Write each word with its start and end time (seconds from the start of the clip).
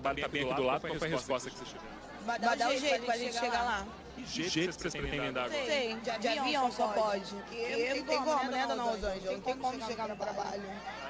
trabalha 0.00 0.28
bem 0.28 0.42
aqui 0.44 0.54
do 0.54 0.62
lado, 0.62 0.80
qual 0.80 0.98
foi 0.98 1.08
a 1.08 1.10
resposta 1.10 1.50
que 1.50 1.56
vocês 1.56 1.68
tiveram? 1.68 2.00
Vai 2.24 2.38
dar 2.38 2.68
um 2.68 2.78
jeito 2.78 3.04
pra 3.04 3.16
gente 3.16 3.34
chegar 3.34 3.62
lá. 3.62 3.86
Que 4.16 4.48
jeito 4.48 4.76
que 4.76 4.82
vocês 4.82 4.94
pretendem 4.94 5.32
dar 5.32 5.44
agora? 5.44 5.64
Sei, 5.64 5.96
de 5.96 6.28
avião 6.28 6.72
só 6.72 6.88
pode. 6.88 7.34
Não 7.34 8.04
tem 8.04 8.04
como, 8.04 8.50
né, 8.50 8.66
dona 8.66 8.82
Rosângela? 8.82 9.32
Não 9.32 9.40
tem 9.40 9.56
como 9.56 9.86
chegar 9.86 10.08
no 10.08 10.16
trabalho. 10.16 10.62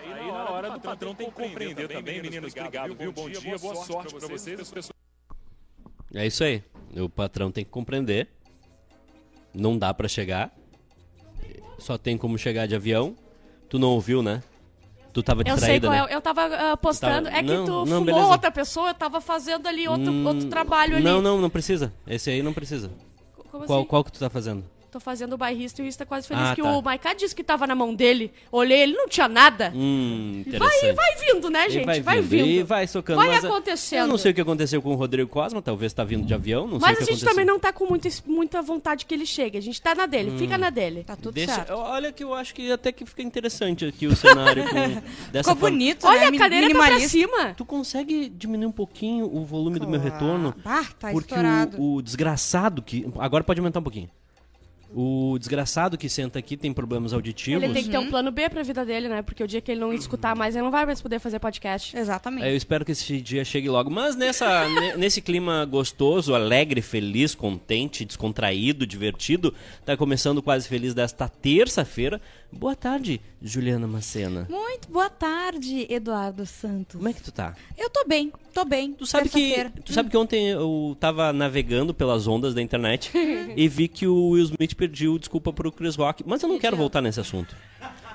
Aí 0.03 0.33
na 0.33 0.51
hora 0.51 0.71
do 0.71 0.81
patrão 0.81 1.15
tem 1.15 1.29
que 1.29 1.35
compreender 1.35 1.89
também, 1.89 2.23
meninos. 2.23 2.53
Obrigado, 2.55 2.95
viu? 2.95 3.13
Bom 3.13 3.29
dia, 3.29 3.59
boa 3.59 3.75
sorte 3.75 4.15
pra 4.15 4.29
vocês. 4.29 4.61
As 4.61 4.71
pessoas 4.71 4.97
É 6.15 6.27
isso 6.27 6.45
aí. 6.45 6.63
O 6.97 7.09
patrão 7.09 7.51
tem 7.51 7.65
que 7.65 7.71
compreender. 7.71 8.29
Não 9.53 9.77
dá 9.77 9.93
pra 9.93 10.07
chegar. 10.07 10.55
Só 11.79 11.97
tem 11.99 12.17
como 12.17 12.39
chegar 12.39 12.67
de 12.67 12.75
avião. 12.75 13.17
Tu 13.69 13.79
não 13.79 13.89
ouviu, 13.89 14.23
né? 14.23 14.43
Tu 15.13 15.23
tava 15.23 15.41
Eu 15.43 15.47
sei 15.47 15.55
distraída, 15.55 15.89
qual 15.89 16.07
né? 16.07 16.13
é. 16.13 16.15
Eu 16.17 16.21
tava 16.21 16.43
ah, 16.73 16.77
postando. 16.77 17.25
Tava- 17.25 17.37
É 17.37 17.43
que 17.43 17.53
não, 17.53 17.65
tu 17.65 17.71
não, 17.73 17.85
fumou 17.87 18.05
beleza. 18.05 18.27
outra 18.27 18.51
pessoa, 18.51 18.91
eu 18.91 18.95
tava 18.95 19.21
fazendo 19.21 19.67
ali 19.67 19.89
outro, 19.89 20.11
Hum, 20.13 20.27
outro 20.27 20.49
trabalho 20.49 20.95
ali. 20.97 21.05
Não, 21.05 21.21
não, 21.21 21.41
não 21.41 21.51
precisa. 21.51 21.93
Esse 22.07 22.31
aí 22.31 22.43
não 22.43 22.53
precisa. 22.53 22.91
Como 23.51 23.65
Qual, 23.67 23.79
assim? 23.81 23.89
qual 23.89 24.05
que 24.05 24.13
tu 24.13 24.19
tá 24.21 24.31
fazendo? 24.31 24.65
Tô 24.91 24.99
fazendo 24.99 25.35
o 25.35 25.37
bairrista 25.39 25.81
e 25.81 25.85
o 25.85 25.89
Ista 25.89 26.05
quase 26.05 26.27
feliz 26.27 26.43
Ah, 26.49 26.55
que 26.55 26.63
tá. 26.63 26.69
o 26.77 26.83
Maiká 26.83 27.15
disse 27.15 27.35
que 27.35 27.45
tava 27.45 27.65
na 27.67 27.75
mão 27.77 27.95
dele. 27.95 28.33
Olhei, 28.51 28.81
ele 28.83 28.95
não 28.95 29.09
tinha 29.09 29.29
nada. 29.29 29.73
Hum, 29.75 30.43
interessante. 30.45 30.81
Vai, 30.81 30.93
vai 30.95 31.17
vindo, 31.17 31.49
né, 31.51 31.71
gente? 31.71 31.87
vai, 31.87 32.01
Vai, 32.01 32.21
vindo. 32.21 32.29
vindo. 32.29 32.47
E 32.49 32.63
vai 32.65 32.87
socando. 32.89 33.19
Vai 33.21 33.29
mas, 33.29 33.45
acontecendo. 33.45 34.01
Eu 34.01 34.07
não 34.09 34.19
sei 34.19 34.33
o 34.33 34.35
que 34.35 34.41
aconteceu 34.41 34.83
com 34.83 34.91
o 34.91 34.95
Rodrigo 34.97 35.31
Cosma, 35.31 35.63
talvez 35.63 35.93
tá 35.93 36.03
vindo 36.03 36.27
de 36.27 36.35
avião, 36.35 36.67
não 36.67 36.81
sei 36.81 36.89
Mas 36.89 36.91
o 36.99 37.03
a 37.03 37.07
que 37.07 37.13
gente 37.13 37.25
aconteceu. 37.25 37.29
também 37.31 37.45
não 37.45 37.61
tá 37.61 37.73
com 37.73 37.87
muita, 37.87 38.09
muita 38.27 38.61
vontade 38.63 39.07
que 39.07 39.15
ele 39.15 39.25
chegue. 39.27 39.57
A 39.57 39.63
gente 39.63 39.81
tá 39.81 39.95
na 39.95 40.07
dele, 40.07 40.37
fica 40.37 40.59
na 40.59 40.71
dele. 40.71 41.05
Tá 41.05 41.15
tudo 41.15 41.35
Deixa, 41.35 41.55
certo. 41.55 41.73
olha 41.75 42.11
que 42.11 42.25
eu 42.25 42.35
acho 42.35 42.53
que 42.53 42.73
até 42.73 42.91
que 42.91 43.07
fica 43.07 43.23
interessante 43.23 43.85
aqui 43.85 44.07
o 44.09 44.17
cenário 44.17 44.65
com, 44.65 44.75
dessa 45.31 45.51
Ficou 45.51 45.57
forma. 45.57 45.71
bonito, 45.71 46.05
Olha, 46.07 46.31
né? 46.31 46.37
a 46.37 46.41
cadeira 46.41 46.67
tá 46.67 46.73
pra 46.75 46.83
minimalista. 46.85 47.09
cima. 47.11 47.55
Tu 47.57 47.65
consegue 47.65 48.29
diminuir 48.29 48.67
um 48.67 48.73
pouquinho 48.73 49.27
o 49.33 49.45
volume 49.45 49.79
do 49.79 49.87
meu 49.87 50.01
retorno? 50.01 50.53
Ah, 50.65 50.85
tá 50.99 51.11
porque 51.13 51.33
estourado. 51.33 51.81
o, 51.81 51.95
o 51.97 52.03
desgraçado 52.03 52.83
que. 52.83 53.07
Agora 53.19 53.45
pode 53.45 53.61
aumentar 53.61 53.79
um 53.79 53.83
pouquinho. 53.85 54.11
O 54.95 55.37
desgraçado 55.39 55.97
que 55.97 56.09
senta 56.09 56.39
aqui 56.39 56.57
tem 56.57 56.73
problemas 56.73 57.13
auditivos. 57.13 57.63
Ele 57.63 57.73
tem 57.73 57.85
que 57.85 57.91
ter 57.91 57.99
um 57.99 58.09
plano 58.11 58.31
B 58.33 58.49
pra 58.49 58.63
vida 58.63 58.85
dele, 58.85 59.09
né? 59.09 59.23
Porque 59.23 59.43
o 59.43 59.47
dia 59.47 59.61
que 59.61 59.71
ele 59.71 59.81
não 59.81 59.93
escutar 59.93 60.35
mais, 60.35 60.57
ele 60.57 60.65
não 60.65 60.71
vai 60.71 60.85
mais 60.85 61.01
poder 61.01 61.19
fazer 61.21 61.39
podcast. 61.39 61.97
Exatamente. 61.97 62.45
É, 62.45 62.51
Eu 62.53 62.57
espero 62.57 62.85
que 62.85 62.93
esse 62.93 63.21
dia 63.21 63.45
chegue 63.45 63.69
logo. 63.69 63.89
Mas 63.91 64.17
nessa, 64.17 64.67
ne- 64.69 64.97
nesse 64.97 65.21
clima 65.21 65.65
gostoso, 65.65 66.35
alegre, 66.35 66.83
feliz, 66.83 67.35
contente, 67.35 68.05
descontraído, 68.05 68.87
divertido, 68.87 69.55
tá 69.85 69.97
começando 69.97 70.43
quase 70.43 70.67
feliz 70.69 70.93
desta 70.93 71.29
terça-feira. 71.29 72.21
Boa 72.53 72.75
tarde, 72.75 73.21
Juliana 73.41 73.87
Macena. 73.87 74.47
Muito 74.51 74.89
boa 74.91 75.09
tarde, 75.09 75.87
Eduardo 75.89 76.45
Santos. 76.45 76.97
Como 76.97 77.09
é 77.09 77.13
que 77.13 77.23
tu 77.23 77.31
tá? 77.31 77.55
Eu 77.79 77.89
tô 77.89 78.05
bem, 78.05 78.33
tô 78.53 78.65
bem. 78.65 78.93
Tu 78.93 79.07
sabe, 79.07 79.29
que, 79.29 79.71
tu 79.85 79.93
sabe 79.93 80.11
que 80.11 80.17
ontem 80.17 80.49
eu 80.49 80.97
tava 80.99 81.33
navegando 81.33 81.95
pelas 81.95 82.27
ondas 82.27 82.53
da 82.53 82.61
internet 82.61 83.13
e 83.57 83.69
vi 83.69 83.87
que 83.87 84.05
o 84.05 84.31
Will 84.31 84.43
Smith 84.47 84.75
pediu 84.81 85.19
desculpa 85.19 85.53
pro 85.53 85.71
Chris 85.71 85.95
Rock. 85.97 86.25
Mas 86.27 86.43
eu 86.43 86.49
não 86.49 86.59
quero 86.59 86.77
voltar 86.77 87.01
nesse 87.03 87.21
assunto. 87.21 87.55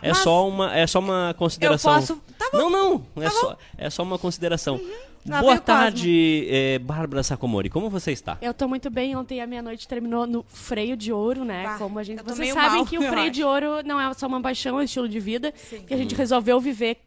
É, 0.02 0.14
só, 0.14 0.48
uma, 0.48 0.76
é 0.76 0.86
só 0.88 1.00
uma 1.00 1.36
consideração. 1.38 1.94
Eu 1.94 2.00
posso- 2.00 2.22
tá 2.38 2.50
bom. 2.52 2.58
Não, 2.58 2.70
não. 3.16 3.24
É, 3.24 3.30
só, 3.30 3.58
é 3.78 3.90
só 3.90 4.04
uma 4.04 4.18
consideração. 4.20 4.80
Lá 5.28 5.42
Boa 5.42 5.56
o 5.56 5.60
tarde, 5.60 6.46
eh, 6.50 6.78
Bárbara 6.80 7.24
Sacomori. 7.24 7.68
Como 7.70 7.90
você 7.90 8.12
está? 8.12 8.38
Eu 8.42 8.54
tô 8.54 8.68
muito 8.68 8.92
bem. 8.92 9.16
Ontem 9.16 9.42
a 9.42 9.48
meia-noite 9.48 9.88
terminou 9.88 10.28
no 10.28 10.44
freio 10.48 10.96
de 10.96 11.12
ouro, 11.12 11.44
né? 11.44 11.64
Bah, 11.64 11.78
Como 11.80 11.98
a 11.98 12.04
gente. 12.04 12.22
Vocês 12.24 12.54
sabem 12.54 12.78
mal, 12.78 12.86
que 12.86 12.98
o 13.00 13.02
freio 13.02 13.22
acho. 13.24 13.32
de 13.32 13.44
ouro 13.44 13.68
não 13.84 14.00
é 14.00 14.14
só 14.14 14.28
uma 14.28 14.40
paixão, 14.42 14.78
é 14.78 14.82
um 14.82 14.84
estilo 14.84 15.10
de 15.10 15.20
vida. 15.20 15.52
Que 15.88 15.94
a 15.94 15.98
gente 15.98 16.14
resolveu 16.14 16.60
viver 16.60 16.98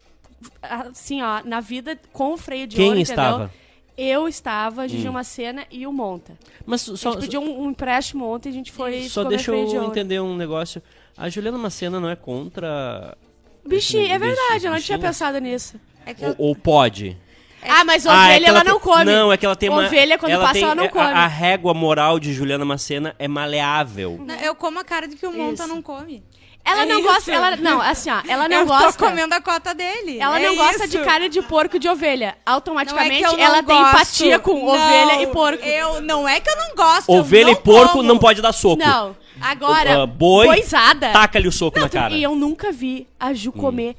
assim, 0.63 1.23
ó, 1.23 1.43
na 1.45 1.61
vida 1.61 1.97
com 2.13 2.33
o 2.33 2.37
freio 2.37 2.67
de 2.67 2.75
Quem 2.77 2.89
ouro. 2.89 3.01
estava? 3.01 3.45
Entendeu? 3.45 3.51
Eu 4.01 4.29
estava, 4.29 4.83
a 4.83 4.87
Gigi 4.87 5.11
Macena 5.11 5.67
e 5.73 5.85
o 5.85 5.93
Monta. 5.93 6.39
Mas 6.65 6.89
A 6.89 6.97
só, 6.97 7.11
gente 7.11 7.23
pediu 7.23 7.41
um, 7.41 7.65
um 7.65 7.71
empréstimo 7.71 8.25
ontem, 8.27 8.49
a 8.49 8.53
gente 8.53 8.71
foi. 8.71 9.09
só 9.09 9.25
deixa 9.25 9.51
de 9.51 9.59
eu 9.75 9.81
ouro. 9.81 9.91
entender 9.91 10.21
um 10.21 10.37
negócio. 10.37 10.81
A 11.17 11.29
Juliana 11.29 11.59
Macena 11.59 11.99
não 11.99 12.09
é 12.09 12.15
contra. 12.15 13.19
Bichinho, 13.67 14.07
é 14.11 14.17
verdade, 14.19 14.67
eu 14.67 14.71
não 14.71 14.81
tinha 14.81 14.99
pensado 15.01 15.39
nisso. 15.41 15.81
É 16.07 16.15
que 16.15 16.25
Ou, 16.25 16.31
eu- 16.31 16.37
ou 16.39 16.55
pode? 16.55 17.17
Ah, 17.61 17.85
mas 17.85 18.07
Ah, 18.07 18.29
é 18.29 18.37
ovelha 18.37 18.47
ela, 18.47 18.61
tem- 18.63 18.73
não 18.73 18.79
come. 18.79 19.05
Não, 19.05 19.33
é 19.33 19.37
que 19.37 19.45
ela 19.45 19.57
tem 19.57 19.69
uma. 19.69 19.85
Ovelha, 19.87 20.17
quando 20.17 20.39
passa, 20.39 20.53
tem- 20.53 20.63
ela 20.63 20.75
não 20.77 20.85
é- 20.85 20.89
come. 20.89 21.05
A, 21.05 21.25
a 21.25 21.27
régua 21.27 21.75
moral 21.75 22.21
de 22.21 22.33
Juliana 22.33 22.65
Macena 22.65 23.17
é 23.19 23.27
maleável. 23.27 24.17
Não, 24.25 24.35
eu 24.37 24.55
como 24.55 24.79
a 24.79 24.85
cara 24.85 25.09
de 25.09 25.17
que 25.17 25.27
o 25.27 25.33
Monta 25.33 25.65
Isso. 25.65 25.67
não 25.75 25.83
come. 25.83 26.23
Ela 26.65 26.83
É 26.83 26.87
não 26.87 26.99
isso. 26.99 27.09
gosta. 27.09 27.33
Ela, 27.33 27.57
não, 27.57 27.81
assim, 27.81 28.11
ó, 28.11 28.21
ela 28.29 28.47
não 28.49 28.57
eu 28.59 28.67
gosta. 28.67 28.93
tô 28.93 29.05
comendo 29.07 29.35
a 29.35 29.41
cota 29.41 29.75
dele. 29.75 30.19
Ela 30.21 30.39
É 30.39 30.43
não 30.49 30.55
gosta 30.57 30.85
isso. 30.85 30.99
de 30.99 31.05
carne 31.05 31.29
de 31.31 31.41
porco 31.41 31.77
e 31.77 31.79
de 31.79 31.89
ovelha. 31.89 32.27
Não 32.47 32.53
é 32.53 32.55
Automaticamente 32.55 33.19
que 33.21 33.25
eu 33.25 33.33
não 33.33 33.41
ela 33.45 33.63
tem 33.63 33.77
gosto. 33.77 33.89
empatia 33.95 34.39
com 34.39 34.53
Não, 34.55 34.67
ovelha 34.67 35.23
e 35.23 35.27
porco. 35.29 35.65
Eu, 35.65 36.03
não 36.03 36.29
é 36.29 36.41
que 36.41 36.51
eu 36.51 36.57
não 36.57 36.75
gosto. 36.77 37.09
eu 37.11 37.21
Ovelha 37.21 37.45
não 37.47 37.53
e 37.53 37.57
porco 37.57 37.93
como. 37.93 38.03
não 38.03 38.19
pode 38.19 38.43
dar 38.43 38.53
soco. 38.53 38.83
Não. 38.85 39.17
Agora, 39.41 40.03
Ah, 40.03 40.07
boi, 40.07 40.47
boizada. 40.47 41.11
Taca-lhe 41.13 41.49
o 41.49 41.53
soco 41.53 41.77
na 41.79 41.83
Não, 41.85 41.89
tu- 41.89 41.93
cara. 41.95 42.13
E 42.15 42.23
eu 42.23 42.35
nunca 42.35 42.71
vi 42.71 43.07
a 43.19 43.33
Ju 43.33 43.51
comer 43.53 43.97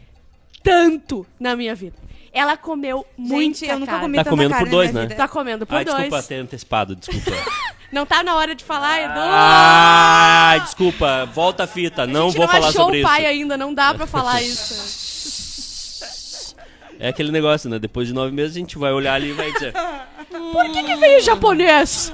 tanto 0.61 1.25
na 1.39 1.55
minha 1.55 1.73
vida. 1.73 1.95
Ela 2.31 2.55
comeu 2.55 3.03
muito 3.17 3.65
eu 3.65 3.79
nunca 3.79 3.99
comi 3.99 4.17
Tá 4.17 4.23
tanta 4.23 4.29
comendo 4.29 4.49
carne 4.51 4.65
por 4.65 4.69
na 4.71 4.77
dois, 4.77 4.93
né? 4.93 5.01
vida. 5.01 5.15
Tá 5.15 5.27
comendo 5.27 5.65
por 5.65 5.75
ah, 5.75 5.83
dois. 5.83 5.97
desculpa 5.97 6.21
ter 6.23 6.35
antecipado, 6.35 6.95
desculpa. 6.95 7.31
Não 7.91 8.05
tá 8.05 8.23
na 8.23 8.35
hora 8.35 8.53
de 8.53 8.63
falar, 8.63 9.01
Edu. 9.01 9.13
ah, 9.17 10.57
desculpa, 10.63 11.25
volta 11.33 11.63
a 11.63 11.67
fita, 11.67 12.03
a 12.03 12.07
não 12.07 12.27
gente 12.27 12.37
vou 12.37 12.45
não 12.45 12.53
falar 12.53 12.67
achou 12.67 12.81
sobre 12.83 12.97
o 12.97 12.99
isso. 12.99 13.07
pai 13.09 13.25
ainda, 13.25 13.57
não 13.57 13.73
dá 13.73 13.93
pra 13.93 14.05
falar 14.05 14.41
isso. 14.43 16.55
É 16.99 17.07
aquele 17.09 17.31
negócio, 17.31 17.69
né? 17.69 17.79
Depois 17.79 18.07
de 18.07 18.13
nove 18.13 18.31
meses 18.31 18.55
a 18.55 18.59
gente 18.59 18.77
vai 18.77 18.91
olhar 18.91 19.13
ali 19.13 19.29
e 19.29 19.33
vai 19.33 19.51
dizer. 19.53 19.73
Por 20.51 20.71
que 20.71 20.83
que 20.83 20.95
veio 20.97 21.21
japonês? 21.21 22.13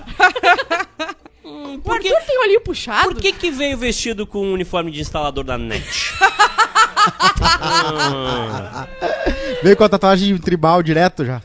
o 1.44 1.92
Arthur 1.92 2.22
tem 2.26 2.38
o 2.38 2.42
olhinho 2.44 2.62
puxado? 2.62 3.10
Por 3.14 3.22
que 3.22 3.34
que 3.34 3.52
veio 3.52 3.78
vestido 3.78 4.26
com 4.26 4.46
um 4.46 4.54
uniforme 4.54 4.92
de 4.92 5.02
instalador 5.02 5.44
da 5.44 5.58
NET? 5.58 5.86
Veio 9.64 9.76
com 9.78 9.84
a 9.84 9.90
tatuagem 9.90 10.38
tribal 10.38 10.82
direto 10.82 11.26
já. 11.26 11.42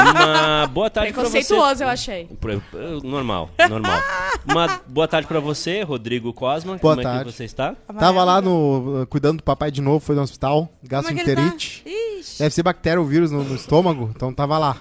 Uma 0.00 0.66
boa 0.66 0.90
tarde 0.90 1.12
pra 1.12 1.22
você. 1.22 1.30
Preconceituoso, 1.38 1.82
eu 1.84 1.88
achei. 1.88 2.24
Pro- 2.40 2.60
pro- 2.70 3.00
Normal, 3.02 3.50
normal. 3.68 4.00
Uma 4.48 4.80
boa 4.86 5.08
tarde 5.08 5.26
pra 5.28 5.40
você, 5.40 5.82
Rodrigo 5.82 6.32
Cosma. 6.32 6.76
Boa 6.76 6.94
Como 6.96 7.00
é 7.00 7.04
tarde. 7.04 7.30
que 7.30 7.36
você 7.36 7.44
está? 7.44 7.74
Tava 7.98 8.22
lá 8.24 8.40
no. 8.40 9.02
uh, 9.02 9.06
cuidando 9.06 9.38
do 9.38 9.42
papai 9.42 9.70
de 9.70 9.80
novo, 9.80 10.00
foi 10.00 10.14
no 10.14 10.22
hospital. 10.22 10.68
Como 10.68 10.70
é 10.70 10.78
que 10.78 10.84
ele 10.84 11.14
Gastroenterite. 11.24 11.82
tá? 11.84 11.90
Ixi. 12.20 12.38
Deve 12.38 12.54
ser 12.54 12.62
bactéria 12.62 13.00
ou 13.00 13.06
vírus 13.06 13.30
no, 13.30 13.42
no 13.44 13.54
estômago, 13.54 14.10
então 14.14 14.32
tava 14.32 14.58
lá. 14.58 14.76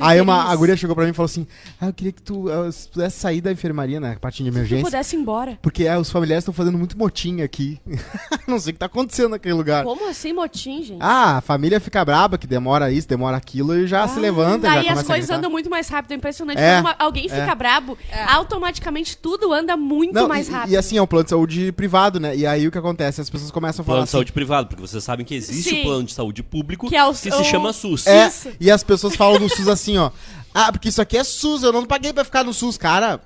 Aí 0.00 0.20
uma, 0.20 0.44
a 0.50 0.56
guria 0.56 0.76
chegou 0.76 0.94
pra 0.94 1.04
mim 1.04 1.10
e 1.10 1.14
falou 1.14 1.26
assim: 1.26 1.46
Ah, 1.80 1.86
eu 1.86 1.92
queria 1.92 2.12
que 2.12 2.20
tu, 2.22 2.48
uh, 2.50 2.70
se 2.70 2.88
pudesse 2.88 3.18
sair 3.18 3.40
da 3.40 3.50
enfermaria, 3.52 3.98
né? 4.00 4.16
Parte 4.20 4.42
de 4.42 4.50
Se 4.50 4.56
emergência. 4.56 4.84
pudesse 4.84 5.16
ir 5.16 5.20
embora. 5.20 5.58
Porque 5.62 5.84
é, 5.84 5.96
os 5.98 6.10
familiares 6.10 6.42
estão 6.42 6.52
fazendo 6.54 6.76
muito 6.78 6.96
motim 6.98 7.40
aqui. 7.42 7.80
Não 8.46 8.58
sei 8.58 8.70
o 8.70 8.74
que 8.74 8.78
tá 8.80 8.86
acontecendo 8.86 9.30
naquele 9.30 9.54
lugar. 9.54 9.84
Como 9.84 10.08
assim, 10.08 10.32
motim, 10.32 10.82
gente? 10.82 10.98
Ah, 11.00 11.38
a 11.38 11.40
família 11.40 11.80
fica 11.80 12.04
braba, 12.04 12.36
que 12.38 12.46
demora 12.46 12.92
isso, 12.92 13.08
demora 13.08 13.36
aquilo 13.36 13.74
e 13.76 13.86
já 13.86 14.06
se 14.08 14.18
levanta. 14.20 14.66
já 14.66 14.74
Daí 14.74 14.82
começa 14.84 15.00
as 15.00 15.06
coisas 15.06 15.30
andam 15.30 15.50
muito 15.50 15.70
mais 15.70 15.88
rápido, 15.88 16.12
é 16.12 16.14
impressionante. 16.16 16.58
É, 16.58 16.74
Quando 16.76 16.84
uma- 16.86 16.96
alguém 16.98 17.26
é. 17.26 17.28
fica 17.40 17.54
brabo, 17.54 17.96
automaticamente 18.28 19.16
tudo 19.16 19.52
anda 19.52 19.76
muito 19.76 20.14
Não, 20.14 20.28
mais 20.28 20.48
e- 20.48 20.52
rápido. 20.52 20.72
E, 20.72 20.76
assim, 20.76 20.96
é 20.98 21.02
um 21.02 21.06
plano 21.06 21.24
de 21.24 21.30
saúde 21.30 21.72
privado, 21.72 22.18
né? 22.20 22.36
E 22.36 22.46
aí 22.46 22.66
o 22.66 22.70
que 22.70 22.78
acontece? 22.78 23.20
As 23.20 23.30
pessoas 23.30 23.50
começam 23.50 23.82
a 23.82 23.84
falar 23.86 23.96
Plano 23.96 24.04
de 24.04 24.08
assim. 24.08 24.12
saúde 24.12 24.32
privado, 24.32 24.68
porque 24.68 24.80
vocês 24.82 25.02
sabem 25.02 25.24
que 25.24 25.34
existe 25.34 25.70
Sim. 25.70 25.80
o 25.80 25.84
plano 25.84 26.04
de 26.04 26.12
saúde 26.12 26.42
público 26.42 26.88
Que 26.88 26.96
é 26.96 27.04
o- 27.04 27.14
se 27.14 27.28
o- 27.30 27.44
chama 27.44 27.72
SUS. 27.72 28.06
É, 28.06 28.26
Isso. 28.26 28.50
e 28.60 28.70
as 28.70 28.82
pessoas 28.82 29.14
falam 29.16 29.38
do 29.38 29.48
SUS 29.48 29.61
assim, 29.68 29.98
ó. 29.98 30.10
Ah, 30.54 30.70
porque 30.70 30.88
isso 30.88 31.00
aqui 31.00 31.16
é 31.16 31.24
SUS, 31.24 31.62
eu 31.62 31.72
não 31.72 31.84
paguei 31.86 32.12
pra 32.12 32.24
ficar 32.24 32.44
no 32.44 32.52
SUS. 32.52 32.76
Cara, 32.76 33.20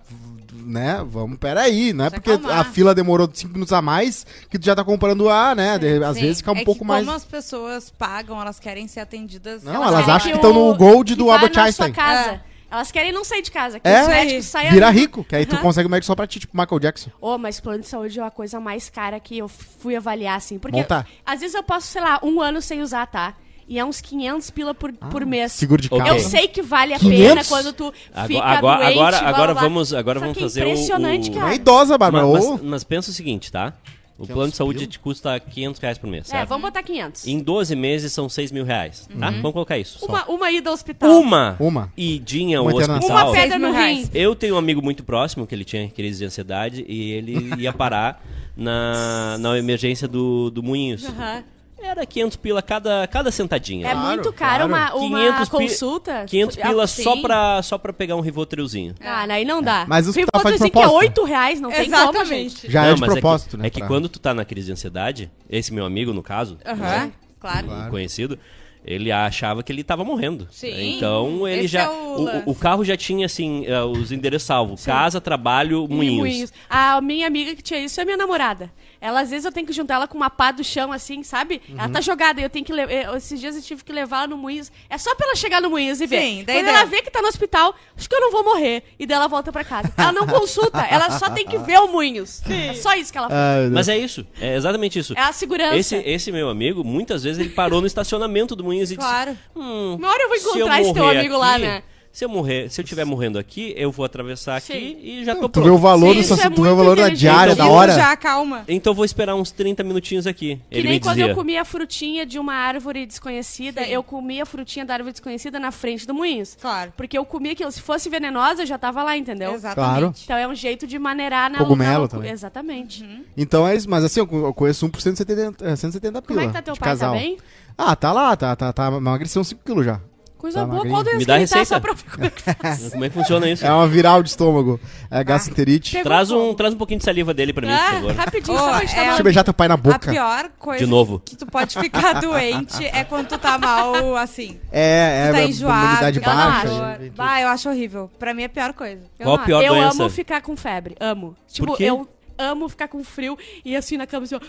né, 0.53 1.05
vamos, 1.09 1.39
peraí. 1.39 1.93
Não 1.93 2.05
é 2.07 2.11
porque 2.11 2.31
acalmar. 2.31 2.59
a 2.61 2.65
fila 2.65 2.95
demorou 2.95 3.29
5 3.33 3.53
minutos 3.53 3.73
a 3.73 3.83
mais 3.83 4.25
que 4.51 4.59
tu 4.59 4.65
já 4.65 4.75
tá 4.75 4.85
comprando 4.85 5.29
A, 5.29 5.55
né? 5.55 5.79
De- 5.79 6.03
às 6.05 6.15
Sim, 6.17 6.23
vezes 6.23 6.39
fica 6.39 6.53
um 6.53 6.57
é 6.57 6.65
pouco 6.65 6.81
que 6.81 6.87
mais... 6.87 7.05
Como 7.05 7.17
as 7.17 7.25
pessoas 7.25 7.91
pagam, 7.91 8.41
elas 8.41 8.59
querem 8.61 8.87
ser 8.89 9.01
atendidas. 9.01 9.63
Não, 9.63 9.83
elas 9.85 10.01
querem 10.01 10.15
acham 10.15 10.29
que 10.31 10.35
o- 10.35 10.37
estão 10.37 10.53
no 10.53 10.75
Gold 10.77 11.15
do 11.15 11.31
Albert 11.31 11.57
Einstein. 11.59 11.93
Sua 11.93 11.95
casa. 12.05 12.31
É. 12.31 12.41
Elas 12.69 12.91
querem 12.91 13.13
não 13.13 13.25
sair 13.25 13.43
de 13.43 13.51
casa. 13.53 13.79
Que 13.79 13.89
É, 13.89 14.03
os 14.03 14.09
médicos 14.09 14.47
saiam 14.47 14.73
Vira 14.73 14.89
ali. 14.89 14.99
rico, 15.01 15.23
que 15.25 15.37
aí 15.37 15.47
tu 15.47 15.55
Aham. 15.55 15.63
consegue 15.63 15.87
o 15.87 15.91
médico 15.91 16.07
só 16.07 16.17
pra 16.17 16.27
ti, 16.27 16.41
tipo 16.41 16.57
Michael 16.59 16.81
Jackson. 16.81 17.11
Ô, 17.21 17.39
mas 17.39 17.61
plano 17.61 17.79
de 17.81 17.87
saúde 17.87 18.19
é 18.19 18.23
a 18.25 18.31
coisa 18.31 18.59
mais 18.59 18.91
cara 18.91 19.21
que 19.21 19.39
eu 19.39 19.47
fui 19.49 19.95
avaliar, 19.95 20.37
assim. 20.37 20.59
Porque 20.59 20.77
Montar. 20.77 21.07
às 21.25 21.41
vezes 21.41 21.55
eu 21.55 21.63
posso, 21.63 21.87
sei 21.87 22.03
lá, 22.03 22.19
um 22.25 22.41
ano 22.41 22.61
sem 22.61 22.83
usar, 22.83 23.07
tá? 23.07 23.35
E 23.69 23.79
é 23.79 23.85
uns 23.85 24.01
500 24.01 24.51
pila 24.51 24.75
por, 24.75 24.93
por 24.93 25.27
mês. 25.27 25.51
Seguro 25.53 25.83
de 25.83 25.89
carro. 25.91 26.07
Eu 26.09 26.21
sei 26.21 26.47
que 26.47 26.63
vale 26.63 26.95
a 26.95 26.99
500? 27.01 27.19
pena 27.29 27.45
quando 27.45 27.73
tu 27.73 27.93
Agora, 28.15 28.27
fica 28.29 28.43
agora, 28.45 28.85
doente, 28.85 28.93
agora, 28.99 29.19
blá, 29.19 29.29
agora 29.29 29.45
blá, 29.47 29.55
blá. 29.55 29.63
vamos, 29.63 29.93
agora 29.95 30.21
vamos 30.21 30.37
é 30.37 30.41
fazer 30.41 30.65
o- 30.65 30.69
impressionante, 30.69 31.31
o... 31.31 31.35
cara. 31.35 31.53
É 31.53 31.55
idosa, 31.57 31.99
Bárbara. 31.99 32.27
Mas, 32.27 32.47
mas- 32.49 32.63
mas 32.63 32.85
pensa 32.85 33.11
o 33.11 33.13
seguinte, 33.13 33.51
tá? 33.51 33.73
O 34.19 34.23
500 34.23 34.35
plano 34.35 34.51
de 34.53 34.57
saúde 34.57 34.87
te 34.87 34.99
custa 34.99 35.39
500 35.39 35.79
reais 35.81 35.99
por 35.99 36.07
mês, 36.09 36.27
É, 36.29 36.31
certo? 36.39 36.49
vamos 36.49 36.63
botar 36.65 36.83
500. 36.83 37.27
Em 37.27 37.39
12 37.39 37.77
meses 37.77 38.13
são 38.15 38.29
6 38.31 38.51
mil 38.51 38.65
reais, 38.65 39.07
tá? 39.19 39.31
Vamos 39.31 39.53
colocar 39.53 39.77
isso. 39.77 40.03
Uma, 40.07 40.25
uma 40.27 40.51
ida 40.51 40.71
ao 40.71 40.75
hospital. 40.75 41.11
Uma, 41.21 41.55
Uma. 41.61 41.93
idinha 41.97 42.59
ao 42.59 42.65
Uma 42.65 42.73
internação. 42.73 43.01
hospital. 43.03 43.27
Uma 43.31 43.35
pedra 43.39 43.59
no 43.59 43.73
rim. 43.73 44.09
Eu 44.15 44.35
tenho 44.35 44.55
um 44.55 44.59
amigo 44.59 44.81
muito 44.81 45.03
próximo 45.05 45.47
que 45.47 45.55
ele 45.55 45.65
tinha 45.67 45.87
crise 45.91 46.21
de 46.21 46.25
ansiedade 46.25 46.83
e 46.89 47.11
ele 47.13 47.53
ia 47.59 47.75
parar 47.75 48.25
na, 48.57 49.37
na 49.39 49.59
emergência 49.59 50.09
do, 50.09 50.51
do 50.51 50.63
Moinhos. 50.63 51.05
Aham. 51.05 51.43
Era 51.83 52.05
500 52.07 52.37
pila 52.37 52.63
cada, 52.63 53.07
cada 53.07 53.31
sentadinha. 53.31 53.87
É 53.87 53.91
Claro, 53.93 54.07
muito 54.09 54.33
caro 54.33 54.69
claro. 54.69 54.97
uma, 54.99 55.07
uma 55.07 55.19
500 55.19 55.49
pi- 55.49 55.57
consulta. 55.57 56.25
500 56.27 56.59
Ah, 56.59 56.69
pila 56.69 56.87
só 56.87 57.15
sim. 57.15 57.23
pra, 57.23 57.63
só 57.63 57.79
pra 57.79 57.93
pegar 57.93 58.17
um 58.17 58.21
rivotrilzinho. 58.21 58.95
Ah, 59.01 59.27
aí 59.29 59.45
não 59.45 59.63
dá. 59.63 59.85
Mas 59.87 60.09
os 60.09 60.15
Tem 60.15 60.25
que 60.25 60.31
tá 60.31 60.41
fazendo 60.41 60.63
assim 60.63 60.71
que 60.71 60.79
é 60.79 60.83
proposta. 60.83 60.99
8 61.07 61.25
reais, 61.25 61.61
não 61.61 61.71
tem 61.71 61.85
como, 61.91 61.97
Exatamente. 62.03 62.51
gente. 62.63 62.71
Já 62.73 62.83
Não, 62.83 62.89
é 62.91 62.95
de 62.95 63.01
mas 63.01 63.13
propósito, 63.13 63.49
é 63.49 63.51
que, 63.51 63.57
né? 63.59 63.67
É 63.67 63.71
que 63.71 63.79
pra- 63.81 63.89
quando 63.89 64.09
tu 64.09 64.19
tá 64.19 64.33
na 64.35 64.45
crise 64.45 64.67
de 64.67 64.73
ansiedade, 64.73 65.31
esse 65.51 65.73
meu 65.73 65.85
amigo, 65.85 66.13
no 66.13 66.23
caso, 66.23 66.59
Aham, 66.65 66.77
né, 66.79 67.13
claro. 67.39 67.71
um 67.71 67.91
conhecido, 67.91 68.39
ele 68.85 69.13
achava 69.13 69.63
que 69.63 69.71
ele 69.71 69.85
tava 69.85 70.03
morrendo. 70.05 70.49
Sim. 70.51 70.97
Então 70.97 71.47
ele 71.47 71.61
Esse 71.67 71.69
já. 71.69 71.83
é 71.83 71.89
o 71.89 72.17
o, 72.47 72.51
o 72.53 72.55
carro 72.55 72.85
já 72.85 72.97
tinha, 72.97 73.27
assim, 73.27 73.65
eh, 73.67 73.83
os 73.83 74.11
endereços 74.13 74.47
salvos: 74.47 74.85
casa, 74.87 75.21
trabalho, 75.21 75.87
E 75.91 75.95
moinhos. 75.95 76.53
A 76.71 77.01
minha 77.03 77.27
amiga 77.27 77.55
que 77.55 77.63
tinha 77.63 77.81
isso 77.81 78.01
é 78.01 78.05
minha 78.05 78.17
namorada. 78.17 78.71
Ela, 79.01 79.21
às 79.21 79.31
vezes, 79.31 79.45
eu 79.45 79.53
tenho 79.53 79.67
que 79.67 79.73
juntar 79.73 79.95
ela 79.97 80.09
com 80.09 80.17
uma 80.17 80.31
pá 80.31 80.51
do 80.51 80.63
chão, 80.65 80.91
assim, 80.93 81.23
sabe? 81.23 81.61
Uhum. 81.69 81.77
Ela 81.79 81.89
tá 81.89 82.01
jogada, 82.01 82.41
e 82.41 82.45
eu 82.45 82.51
tenho 82.51 82.65
que... 82.65 82.73
eu- 82.73 83.17
Esses 83.17 83.39
dias 83.41 83.57
eu 83.57 83.63
tive 83.63 83.85
que 83.85 83.93
levar 83.93 84.19
ela 84.19 84.27
no 84.29 84.37
Moinhos. 84.37 84.71
É 84.89 84.97
só 84.99 85.15
pra 85.15 85.27
ela 85.27 85.37
chegar 85.37 85.61
no 85.61 85.71
Moinhos 85.71 86.01
e 86.01 86.07
ver. 86.07 86.21
Sim, 86.21 86.45
daí 86.47 86.57
Quando 86.59 86.69
ela 86.69 86.79
deu. 86.81 86.89
vê 86.89 87.03
que 87.03 87.11
tá 87.11 87.21
no 87.23 87.29
hospital, 87.29 87.75
acho 87.97 88.09
que 88.09 88.15
eu 88.15 88.21
não 88.21 88.31
vou 88.33 88.45
morrer. 88.45 88.83
E 88.99 89.07
daí 89.07 89.17
ela 89.17 89.29
volta 89.29 89.53
pra 89.53 89.65
casa. 89.65 89.93
Ela 89.97 90.13
não 90.13 90.27
consulta, 90.27 90.81
ela 90.87 91.11
só 91.19 91.31
tem 91.31 91.47
que 91.47 91.59
ver 91.59 91.79
o 91.81 91.89
Moinhos. 91.89 92.43
É 92.49 92.75
só 92.75 92.95
isso 92.95 93.13
que 93.13 93.19
ela 93.19 93.29
faz. 93.29 93.71
Mas 93.71 93.89
é 93.89 93.99
isso, 93.99 94.27
é 94.41 94.55
exatamente 94.57 94.99
isso. 94.99 95.15
É 95.17 95.21
a 95.21 95.33
segurança. 95.33 95.77
Esse, 95.77 95.97
esse 95.97 96.33
meu 96.33 96.49
amigo, 96.49 96.83
muitas 96.85 97.23
vezes 97.25 97.39
ele 97.39 97.51
parou 97.51 97.81
no 97.81 97.87
estacionamento 97.87 98.57
do 98.57 98.65
Moinhos 98.65 98.91
e 98.91 98.97
Claro. 98.97 99.33
disse: 99.33 99.43
hum, 99.55 99.95
Uma 99.97 100.09
hora 100.09 100.23
eu 100.23 100.29
vou 100.29 100.39
se 100.39 100.45
eu 100.47 100.57
encontrar 100.57 100.81
esse 100.81 100.95
teu 100.95 101.09
amigo 101.09 101.37
lá, 101.37 101.53
aqui, 101.55 101.63
né? 101.65 101.83
Se 102.17 102.25
eu 102.25 102.31
morrer, 102.31 102.71
se 102.71 102.81
eu 102.81 102.83
estiver 102.83 103.05
morrendo 103.05 103.39
aqui, 103.39 103.75
eu 103.77 103.93
vou 103.93 104.03
atravessar 104.03 104.57
aqui 104.57 104.73
Sim. 104.73 104.99
e 105.03 105.23
já 105.23 105.35
tô 105.35 105.43
Tu 105.43 105.51
pronto. 105.51 105.65
vê 105.67 105.71
o 105.71 105.77
valor 105.77 106.09
Sim, 106.09 106.15
do 106.15 106.21
isso 106.21 106.33
é 106.33 106.37
tu 106.37 106.63
vê 106.63 106.69
o 106.71 106.75
muito 106.75 106.77
valor 106.79 106.97
da 106.97 107.11
diária, 107.11 107.55
da 107.55 107.67
hora. 107.67 107.93
já 107.93 108.17
calma. 108.17 108.65
Então 108.67 108.95
vou 108.95 109.05
esperar 109.05 109.35
uns 109.35 109.51
30 109.51 109.85
minutinhos 109.85 110.27
aqui. 110.27 110.59
Que 110.71 110.79
ele 110.79 110.89
nem 110.89 110.93
me 110.95 111.01
quando 111.01 111.17
dizia. 111.17 111.31
eu 111.33 111.35
comia 111.35 111.61
a 111.61 111.65
frutinha 111.67 112.25
de 112.25 112.39
uma 112.39 112.55
árvore 112.55 113.05
desconhecida, 113.05 113.85
Sim. 113.85 113.91
eu 113.91 114.03
comia 114.03 114.45
a 114.45 114.47
frutinha 114.47 114.87
da 114.87 114.95
árvore 114.95 115.13
desconhecida 115.13 115.61
na 115.61 115.71
frente 115.71 116.07
do 116.07 116.15
Moinhos. 116.15 116.57
Claro. 116.59 116.91
Porque 116.97 117.19
eu 117.19 117.25
comia 117.27 117.53
aquilo. 117.53 117.71
Se 117.71 117.83
fosse 117.83 118.09
venenosa, 118.09 118.63
eu 118.63 118.67
já 118.67 118.79
tava 118.79 119.03
lá, 119.03 119.15
entendeu? 119.15 119.53
Exatamente. 119.53 120.23
Então 120.25 120.39
é 120.39 120.49
um 120.49 120.55
jeito 120.55 120.87
de 120.87 120.99
maneirar 120.99 121.51
na 121.51 121.59
Cogumelo 121.59 122.05
na- 122.05 122.09
também. 122.09 122.31
Exatamente. 122.31 123.05
Então 123.37 123.69
é 123.69 123.77
isso, 123.77 123.91
mas 123.91 124.03
assim, 124.03 124.21
eu 124.21 124.55
conheço 124.55 124.87
um 124.87 124.89
por 124.89 125.03
170, 125.03 125.63
é, 125.63 125.77
170 125.77 126.23
pila. 126.23 126.39
Como 126.39 126.41
é 126.41 126.47
que 126.47 126.53
tá 126.55 126.63
teu 126.63 126.73
de 126.73 126.81
pai? 126.81 126.89
casal. 126.89 127.13
Tá 127.13 127.19
bem? 127.21 127.37
Ah, 127.77 127.95
tá 127.95 128.11
lá, 128.11 128.35
tá, 128.35 128.57
tá, 128.57 128.73
tá 128.73 128.87
emagreceu 128.89 129.43
uns 129.43 129.49
5 129.49 129.61
quilos 129.63 129.85
já. 129.85 130.01
Coisa 130.39 130.59
Tá 130.61 130.65
boa. 130.67 130.77
magrinho. 130.77 130.95
Qual 130.95 131.03
doença 131.05 131.19
Me 131.19 131.25
dá 131.25 131.33
tá? 131.35 131.39
receita. 131.39 131.65
Só 131.65 131.81
pra 131.81 131.93
ver 131.95 132.05
como 132.11 132.25
é 132.27 132.31
que 132.31 132.43
faz. 132.43 132.89
Como 132.93 133.05
é 133.05 133.09
que 133.09 133.15
funciona 133.15 133.49
isso? 133.49 133.65
É 133.67 133.73
uma 133.73 133.89
viral 133.89 134.23
de 134.23 134.29
estômago. 134.29 134.79
É 135.11 135.25
gastroenterite. 135.25 135.93
Pegou 135.93 136.05
Traz 136.05 136.31
um, 136.31 136.55
traz 136.55 136.75
um 136.75 136.77
pouquinho 136.77 136.99
de 136.99 137.05
saliva 137.05 137.33
dele 137.33 137.53
pra 137.55 137.67
mim, 137.67 137.73
por 137.73 137.81
Ah, 137.81 137.93
favor. 137.93 138.15
rapidinho, 138.15 138.55
Ô, 138.57 138.59
só 138.61 138.69
pra 138.71 138.81
gente 138.81 138.99
é 138.99 139.05
Deixa 139.07 139.21
eu 139.21 139.25
beijar 139.25 139.45
teu 139.45 139.55
pai 139.55 139.69
na 139.69 139.75
A 139.75 139.77
boca. 139.79 140.11
pior 140.13 140.51
coisa 140.59 140.85
De 140.85 140.91
novo. 140.91 141.23
que 141.25 141.37
tu 141.37 141.47
pode 141.47 141.79
ficar 141.79 142.15
doente 142.21 142.85
é 142.85 143.03
quando 143.05 143.29
tu 143.29 143.39
tá 143.39 143.57
mal, 143.59 144.17
assim. 144.17 144.61
É, 144.71 145.27
é, 145.27 145.29
Tu 145.29 145.33
tá 145.33 145.39
a 145.39 145.45
enjoado. 145.47 145.85
imunidade 145.87 146.19
eu 146.19 146.25
baixa. 146.25 146.69
acho. 146.93 147.03
e- 147.03 147.07
e- 147.07 147.11
Bah, 147.11 147.41
eu 147.41 147.49
acho 147.49 147.69
horrível. 147.71 148.11
Pra 148.19 148.35
mim 148.35 148.43
é 148.43 148.47
a 148.47 148.49
pior 148.51 148.73
coisa. 148.75 149.03
Eu 149.19 149.25
Qual 149.27 149.37
a 149.37 149.39
pior 149.39 149.63
eu 149.65 149.75
doença? 149.75 150.03
amo 150.03 150.11
ficar 150.11 150.43
com 150.43 150.55
febre. 150.57 150.97
Amo. 151.01 151.35
Tipo, 151.49 151.77
quê? 151.77 151.85
eu 151.85 152.07
amo 152.39 152.69
ficar 152.69 152.89
com 152.89 153.03
frio 153.03 153.39
e 153.65 153.75
assim 153.75 153.97
na 153.97 154.07
cama 154.07 154.25
assim, 154.25 154.35
ó, 154.35 154.41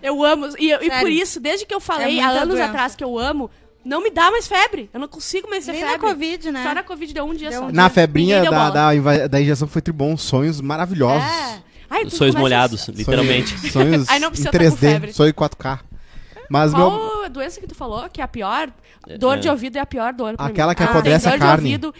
Eu 0.00 0.22
amo. 0.24 0.46
E, 0.58 0.72
e 0.72 0.90
por 1.00 1.10
isso, 1.10 1.40
desde 1.40 1.66
que 1.66 1.74
eu 1.74 1.80
falei 1.80 2.20
É 2.20 2.22
há 2.22 2.28
anos 2.28 2.54
doença. 2.54 2.66
atrás 2.66 2.94
que 2.94 3.02
eu 3.02 3.18
amo, 3.18 3.50
não 3.84 4.02
me 4.02 4.10
dá 4.10 4.30
mais 4.30 4.46
febre. 4.46 4.88
Eu 4.92 5.00
não 5.00 5.08
consigo 5.08 5.48
mais 5.48 5.64
ter 5.66 5.72
Nem 5.72 5.82
na 5.82 5.90
febre. 5.92 6.06
Covid, 6.08 6.50
né? 6.52 6.62
Só 6.62 6.74
na 6.74 6.82
Covid 6.82 7.14
deu 7.14 7.24
um 7.24 7.34
dia 7.34 7.50
Deu 7.50 7.60
só. 7.60 7.66
um 7.66 7.72
Na 7.72 7.88
febrinha 7.88 8.36
Ninguém 8.40 8.50
deu 8.50 8.58
da, 8.58 8.92
da, 8.94 9.26
da 9.26 9.40
injeção 9.40 9.66
foi 9.68 9.82
tribom. 9.82 10.16
Sonhos 10.16 10.60
maravilhosos. 10.60 11.28
É. 11.28 11.58
Ai, 11.88 12.08
Sonhos 12.08 12.34
molhados, 12.36 12.86
literalmente. 12.88 13.50
Sonhos, 13.58 13.72
sonhos 13.72 14.08
Aí 14.08 14.20
não 14.20 14.28
em 14.28 14.30
precisa 14.30 14.50
tá 14.50 14.58
com 14.58 14.64
3D, 14.64 14.76
febre. 14.78 15.12
sonho 15.12 15.30
em 15.30 15.32
4K. 15.32 15.80
Mas 16.50 16.74
meu, 16.74 16.90
Qual 16.90 17.24
a 17.24 17.28
doença 17.28 17.60
que 17.60 17.66
tu 17.68 17.76
falou 17.76 18.08
que 18.10 18.20
é 18.20 18.24
a 18.24 18.28
pior? 18.28 18.70
Dor 19.20 19.38
de 19.38 19.48
ouvido 19.48 19.76
é 19.76 19.80
a 19.80 19.86
pior 19.86 20.12
dor 20.12 20.36
pra 20.36 20.46
Aquela 20.46 20.72
mim. 20.72 20.74
que 20.76 20.82
Ah, 20.82 20.86
apodrece 20.90 21.28
a 21.28 21.30
dor 21.30 21.38
carne. 21.38 21.78
de 21.78 21.86
ouvido 21.86 21.94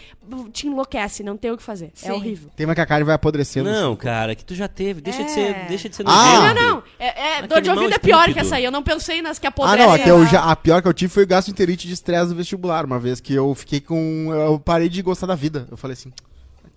te 0.51 0.67
enlouquece, 0.67 1.23
não 1.23 1.37
tem 1.37 1.49
o 1.51 1.57
que 1.57 1.63
fazer. 1.63 1.89
Sim. 1.95 2.09
É 2.09 2.13
horrível. 2.13 2.49
tem 2.55 2.65
uma 2.65 2.75
que 2.75 2.81
a 2.81 2.85
carne 2.85 3.05
vai 3.05 3.15
apodrecendo. 3.15 3.71
Não, 3.71 3.95
cara, 3.95 4.35
que 4.35 4.43
tu 4.43 4.53
já 4.53 4.67
teve. 4.67 4.99
Deixa 5.01 5.23
de 5.23 5.31
É. 5.31 5.33
ser, 5.33 5.65
deixa 5.69 5.87
de 5.89 5.95
ser 5.95 6.03
Ah! 6.05 6.35
nojento. 6.41 6.61
Não, 6.61 6.69
não. 6.75 6.83
É, 6.99 7.37
é, 7.37 7.47
dor 7.47 7.61
de 7.61 7.69
ouvido 7.69 7.93
é 7.93 7.97
pior 7.97 8.17
estúpido. 8.19 8.33
que 8.33 8.39
essa 8.41 8.55
aí. 8.57 8.65
Eu 8.65 8.71
não 8.71 8.83
pensei 8.83 9.21
nas 9.21 9.39
que 9.39 9.47
Ah, 9.47 9.49
apodrecem. 9.49 9.85
não, 9.87 9.93
a, 9.93 9.99
que 9.99 10.09
eu 10.09 10.25
já, 10.27 10.43
a 10.43 10.55
pior 10.55 10.81
que 10.81 10.87
eu 10.89 10.93
tive 10.93 11.11
foi 11.13 11.25
gastroenterite 11.25 11.87
de 11.87 11.93
estresse 11.93 12.27
do 12.27 12.35
vestibular. 12.35 12.83
Uma 12.85 12.99
vez 12.99 13.21
que 13.21 13.33
eu 13.33 13.55
fiquei 13.55 13.79
com. 13.79 14.27
Eu 14.33 14.59
parei 14.59 14.89
de 14.89 15.01
gostar 15.01 15.27
da 15.27 15.35
vida. 15.35 15.65
Eu 15.71 15.77
falei 15.77 15.93
assim, 15.93 16.11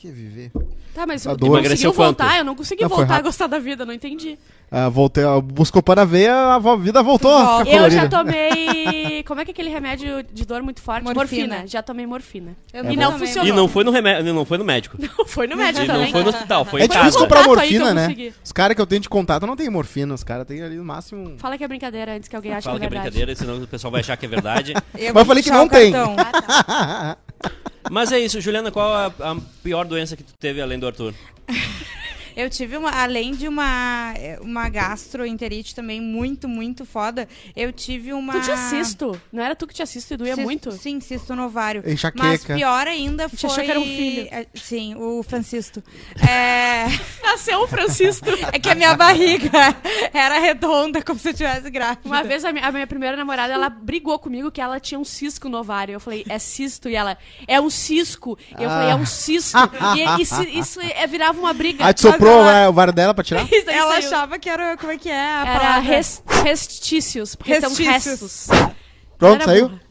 que 0.05 0.13
viver? 0.13 0.51
Tá, 0.95 1.07
mas 1.07 1.27
A 1.27 1.31
tu 1.33 1.39
dor. 1.39 1.63
conseguiu 1.63 1.93
quanto? 1.93 2.19
voltar? 2.19 2.39
Eu 2.39 2.45
não 2.45 2.55
consegui 2.55 2.83
Não, 2.83 2.89
voltar 2.89 3.17
a 3.17 3.23
gostar 3.23 3.47
da 3.47 3.59
vida, 3.59 3.85
não 3.87 3.93
entendi. 3.93 4.39
Ah, 4.71 4.89
voltei, 4.89 5.25
ah, 5.25 5.41
buscopana 5.41 6.03
na 6.03 6.05
veia, 6.05 6.35
a 6.55 6.77
vida 6.77 7.03
voltou 7.03 7.33
a 7.37 7.65
ficar 7.65 7.71
Eu 7.71 7.91
já 7.91 8.09
tomei. 8.09 9.23
Como 9.25 9.41
é 9.41 9.45
que 9.45 9.51
é 9.51 9.53
aquele 9.53 9.71
remédio 9.71 10.23
de 10.33 10.45
dor 10.45 10.63
muito 10.63 10.81
forte? 10.83 11.05
Morfina. 11.05 11.67
Já 11.67 11.83
tomei 11.83 12.07
morfina. 12.07 12.55
Eu 12.73 12.91
e 12.91 12.97
não 12.97 13.13
tomei. 13.13 13.27
funcionou. 13.27 13.49
E 13.49 13.57
não 13.57 13.67
foi 13.69 13.85
no 13.85 13.91
remédio, 13.91 14.35
não 14.35 14.45
foi 14.45 14.59
no 14.59 14.65
médico. 14.65 14.97
Não 15.17 15.25
foi 15.27 15.47
no 15.47 15.57
médico 15.57 15.85
E 15.85 15.89
não 15.89 15.95
também. 15.97 16.13
foi 16.13 16.23
no 16.23 16.29
hospital, 16.31 16.65
foi 16.65 16.81
É 16.81 16.85
em 16.85 16.89
casa. 16.89 17.01
difícil 17.01 17.21
comprar 17.21 17.43
que 17.43 17.49
morfina, 17.49 17.95
né? 17.95 18.33
Os 18.45 18.53
caras 18.53 18.75
que 18.75 18.81
eu 18.81 18.87
tenho 18.87 19.01
de 19.01 19.09
contato 19.09 19.47
não 19.47 19.57
tem 19.57 19.69
morfina. 19.71 20.13
Os 20.15 20.23
caras 20.25 20.47
têm 20.47 20.63
ali 20.63 20.77
no 20.77 20.85
máximo. 20.85 21.35
Fala 21.39 21.57
que 21.59 21.65
é 21.65 21.69
brincadeira 21.69 22.15
antes 22.17 22.29
que 22.29 22.37
alguém 22.37 22.53
ache 22.53 22.65
Fala 22.65 22.79
que 22.79 22.81
que 22.81 22.85
é 22.85 22.87
é 22.87 22.91
verdade. 22.91 23.11
brincadeira, 23.17 23.39
senão 23.39 23.63
o 23.63 23.67
pessoal 23.67 23.91
vai 23.91 24.01
achar 24.01 24.17
que 24.17 24.27
é 24.27 24.29
verdade. 24.29 24.75
Eu 24.99 25.13
Mas 25.15 25.23
eu 25.23 25.25
falei 25.27 25.43
que 25.43 25.51
não 25.51 25.69
puxar 25.69 25.81
o 25.81 25.93
tem. 25.93 25.93
Mas 27.91 28.13
é 28.13 28.19
isso, 28.19 28.41
Juliana, 28.41 28.71
qual 28.71 28.93
a, 28.93 29.07
a 29.07 29.37
pior 29.63 29.85
doença 29.85 30.17
que 30.17 30.23
tu 30.23 30.33
teve 30.39 30.61
além 30.61 30.79
do 30.79 30.87
Arthur? 30.87 31.15
Eu 32.37 32.51
tive 32.51 32.77
uma, 32.77 32.91
além 32.91 33.33
de 33.33 33.47
uma, 33.47 34.13
eh, 34.17 34.39
uma 34.41 34.69
gastroenterite 34.69 35.75
também 35.75 36.01
muito, 36.01 36.49
muito 36.49 36.85
foda, 36.85 37.29
eu 37.55 37.73
tive 37.73 38.13
uma... 38.13 38.33
Tu 38.35 38.41
tinha 38.43 38.57
cisto. 38.57 39.21
Não 39.33 39.43
era 39.43 39.55
tu 39.55 39.67
que 39.67 39.75
tinha 39.75 39.87
cisto 39.87 40.15
e 40.15 40.17
doía 40.17 40.35
Cisto- 40.35 40.45
muito? 40.45 40.73
Sim, 40.73 41.01
cisto 41.01 41.35
no 41.35 41.45
ovário. 41.47 41.83
Enxaqueca. 41.87 42.25
Mas 42.25 42.45
pior 42.45 42.87
ainda 42.87 43.29
foi... 43.29 43.51
achou 43.51 43.65
que 43.65 43.71
era 43.71 43.81
um 43.81 43.85
filho. 43.85 44.29
É, 44.31 44.47
Sim, 44.55 44.95
o 44.97 45.23
Francisco. 45.23 45.83
É... 46.29 46.87
Nasceu 47.23 47.61
o 47.61 47.69
Francisco. 47.69 48.27
é 48.53 48.59
que 48.59 48.69
a 48.69 48.75
minha 48.75 48.95
barriga 48.97 49.51
era 50.13 50.39
redonda, 50.39 51.03
como 51.03 51.19
se 51.19 51.31
eu 51.31 51.35
tivesse 51.35 51.71
grávida. 51.71 52.01
Uma 52.05 52.23
vez 52.23 52.45
a 52.45 52.53
minha, 52.53 52.67
a 52.67 52.73
minha 52.73 52.87
primeira 52.87 53.17
namorada, 53.17 53.53
ela 53.53 53.69
brigou 53.69 54.19
comigo 54.19 54.51
que 54.51 54.61
ela 54.61 54.81
tinha 54.81 54.99
um 54.99 55.05
cisco 55.05 55.49
no 55.49 55.59
ovário. 55.59 55.93
Eu 55.93 56.01
falei, 56.01 56.25
é 56.29 56.39
cisto? 56.39 56.89
E 56.89 56.97
ela, 56.97 57.17
é 57.47 57.61
um 57.61 57.71
cisco. 57.71 58.39
Eu 58.59 58.69
falei, 58.69 58.91
é 58.91 58.95
um 58.95 59.07
cisto. 59.07 59.59
e 59.97 60.23
isso, 60.23 60.43
isso 60.43 60.81
é, 60.81 61.07
virava 61.07 61.39
uma 61.39 61.53
briga. 61.53 61.85
Soprou 61.97 62.24
Mas 62.25 62.33
ela- 62.41 62.53
né, 62.53 62.69
o 62.69 62.73
vário 62.73 62.93
dela 62.93 63.15
pra 63.15 63.25
tirar? 63.25 63.47
Ela 63.67 63.95
saiu. 63.95 64.07
achava 64.09 64.39
que 64.39 64.49
era... 64.49 64.77
Como 64.77 64.93
é 64.93 64.99
que 64.99 65.09
é 65.11 65.15
a 65.19 65.41
Era 65.47 65.59
palavra? 65.61 65.81
res, 65.81 66.23
restícios, 66.43 67.35
porque 67.35 67.61
são 67.61 67.71
Restícios. 67.71 68.21
restos. 68.21 68.49
Pronto, 69.19 69.35
Era 69.43 69.45
saiu? 69.45 69.69
burra. 69.69 69.85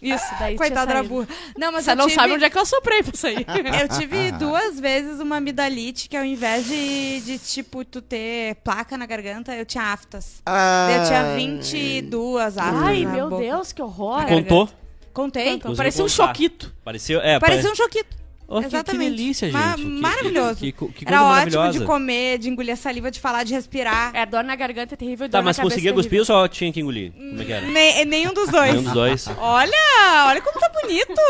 Isso, 0.00 0.24
daí 0.38 0.54
Coitada 0.56 0.94
da 0.94 1.02
burra. 1.02 1.26
Não, 1.56 1.72
mas 1.72 1.84
Você 1.84 1.90
eu 1.92 1.96
não 1.96 2.04
tive... 2.04 2.14
sabe 2.14 2.34
onde 2.34 2.44
é 2.44 2.50
que 2.50 2.58
eu 2.58 2.66
soprei 2.66 3.02
pra 3.02 3.16
sair. 3.16 3.44
Eu 3.80 3.88
tive 3.88 4.30
duas 4.32 4.78
vezes 4.78 5.18
uma 5.18 5.38
amidalite 5.38 6.08
que 6.08 6.16
ao 6.16 6.24
invés 6.24 6.66
de, 6.66 7.20
de, 7.22 7.38
tipo, 7.38 7.84
tu 7.84 8.00
ter 8.00 8.54
placa 8.56 8.96
na 8.96 9.06
garganta, 9.06 9.54
eu 9.56 9.64
tinha 9.66 9.82
aftas. 9.84 10.40
Ah, 10.46 10.88
Eu 10.92 11.06
tinha 11.06 11.34
22 11.34 12.56
aftas 12.58 12.82
Ai, 12.82 13.04
na 13.04 13.12
meu 13.12 13.30
boca. 13.30 13.42
Deus, 13.42 13.72
que 13.72 13.82
horror. 13.82 14.26
Contou? 14.26 14.68
Contei? 15.12 15.52
Conseguiu 15.54 15.76
Parecia 15.76 16.04
um 16.04 16.08
contar. 16.08 16.26
choquito. 16.28 16.72
Pareceu, 16.84 17.20
é, 17.20 17.40
Parecia 17.40 17.72
um 17.72 17.74
choquito. 17.74 18.16
Oh, 18.48 18.60
que- 18.60 18.66
Exatamente. 18.66 19.10
Que, 19.10 19.16
delícia, 19.16 19.46
gente. 19.50 19.56
Ma- 19.60 19.74
Que- 19.74 19.84
maravilhoso. 19.84 20.56
Que, 20.56 20.70
que, 20.72 20.86
que 20.88 21.04
coisa 21.04 21.20
Era 21.20 21.22
ótimo 21.24 21.70
de 21.72 21.80
comer, 21.84 22.38
de 22.38 22.48
engolir 22.48 22.72
a 22.74 22.76
saliva, 22.76 23.10
de 23.10 23.18
falar, 23.18 23.42
de 23.42 23.52
respirar. 23.52 24.14
É, 24.14 24.24
dor 24.24 24.44
na 24.44 24.54
garganta 24.54 24.94
é 24.94 24.96
terrível 24.96 25.28
Tá, 25.28 25.38
dor 25.38 25.44
mas 25.44 25.58
conseguia 25.58 25.90
é 25.90 25.92
cuspir 25.92 26.20
ou 26.20 26.24
só 26.24 26.46
tinha 26.46 26.72
que 26.72 26.78
engolir? 26.80 27.10
Como 27.12 27.42
é 27.42 27.44
que 27.44 27.52
era? 27.52 27.66
Ne- 27.66 28.04
nenhum 28.04 28.32
dos 28.32 28.48
dois. 28.48 28.70
Nenhum 28.70 28.84
dos 28.84 28.92
dois. 28.92 29.26
Olha, 29.38 30.26
olha 30.28 30.40
como 30.40 30.60
tá 30.60 30.68
bonito. 30.68 31.20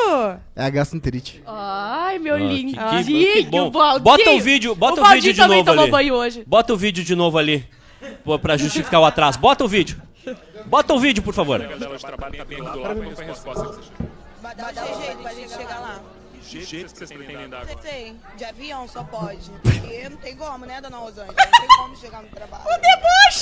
É 0.54 0.64
a 0.66 0.68
gastroenterite. 0.70 1.42
Ai, 1.46 2.18
meu 2.18 2.34
Ah, 2.34 2.38
lindo. 2.38 2.72
que- 2.78 3.04
que- 3.04 3.34
que 3.44 3.50
bom. 3.50 3.68
o. 3.68 3.98
Bota 4.00 4.30
o 4.32 4.40
vídeo- 4.40 4.74
bota 4.74 5.00
o 5.00 5.04
Valdinho 5.04 5.22
vídeo 5.22 5.32
de 5.32 5.40
também 5.40 5.58
novo 5.58 5.70
tomou 5.70 5.82
ali. 5.84 5.90
banho 5.92 6.14
hoje. 6.14 6.44
Bota 6.46 6.74
o 6.74 6.76
vídeo 6.76 7.02
de 7.02 7.14
novo 7.16 7.38
ali. 7.38 7.64
Pra 8.42 8.58
justificar 8.58 9.00
o 9.00 9.06
atraso. 9.06 9.38
Bota 9.38 9.64
o 9.64 9.68
vídeo. 9.68 9.96
Bota 10.66 10.92
o 10.92 10.98
vídeo, 11.00 11.22
por 11.22 11.32
favor. 11.32 11.60
Vocês 11.60 13.42
Vai 14.42 14.54
dar 14.54 14.72
jeito 14.74 15.16
pra 15.22 15.32
gente 15.34 15.50
chegar 15.50 15.80
lá. 15.80 16.00
Que 16.48 16.64
jeito 16.64 16.92
que 16.92 16.98
vocês 16.98 17.10
pretendem 17.12 17.48
dar 17.48 17.62
agora? 17.62 17.78
Sei. 17.82 18.14
De 18.36 18.44
avião 18.44 18.86
só 18.88 19.02
pode. 19.04 19.50
Porque 19.62 20.08
não 20.08 20.16
tem 20.16 20.36
como, 20.36 20.64
né, 20.66 20.80
dona 20.80 20.96
Rosângela? 20.98 21.34
Não 21.36 21.60
tem 21.60 21.68
como 21.76 21.96
chegar 21.96 22.22
no 22.22 22.28
trabalho. 22.28 22.64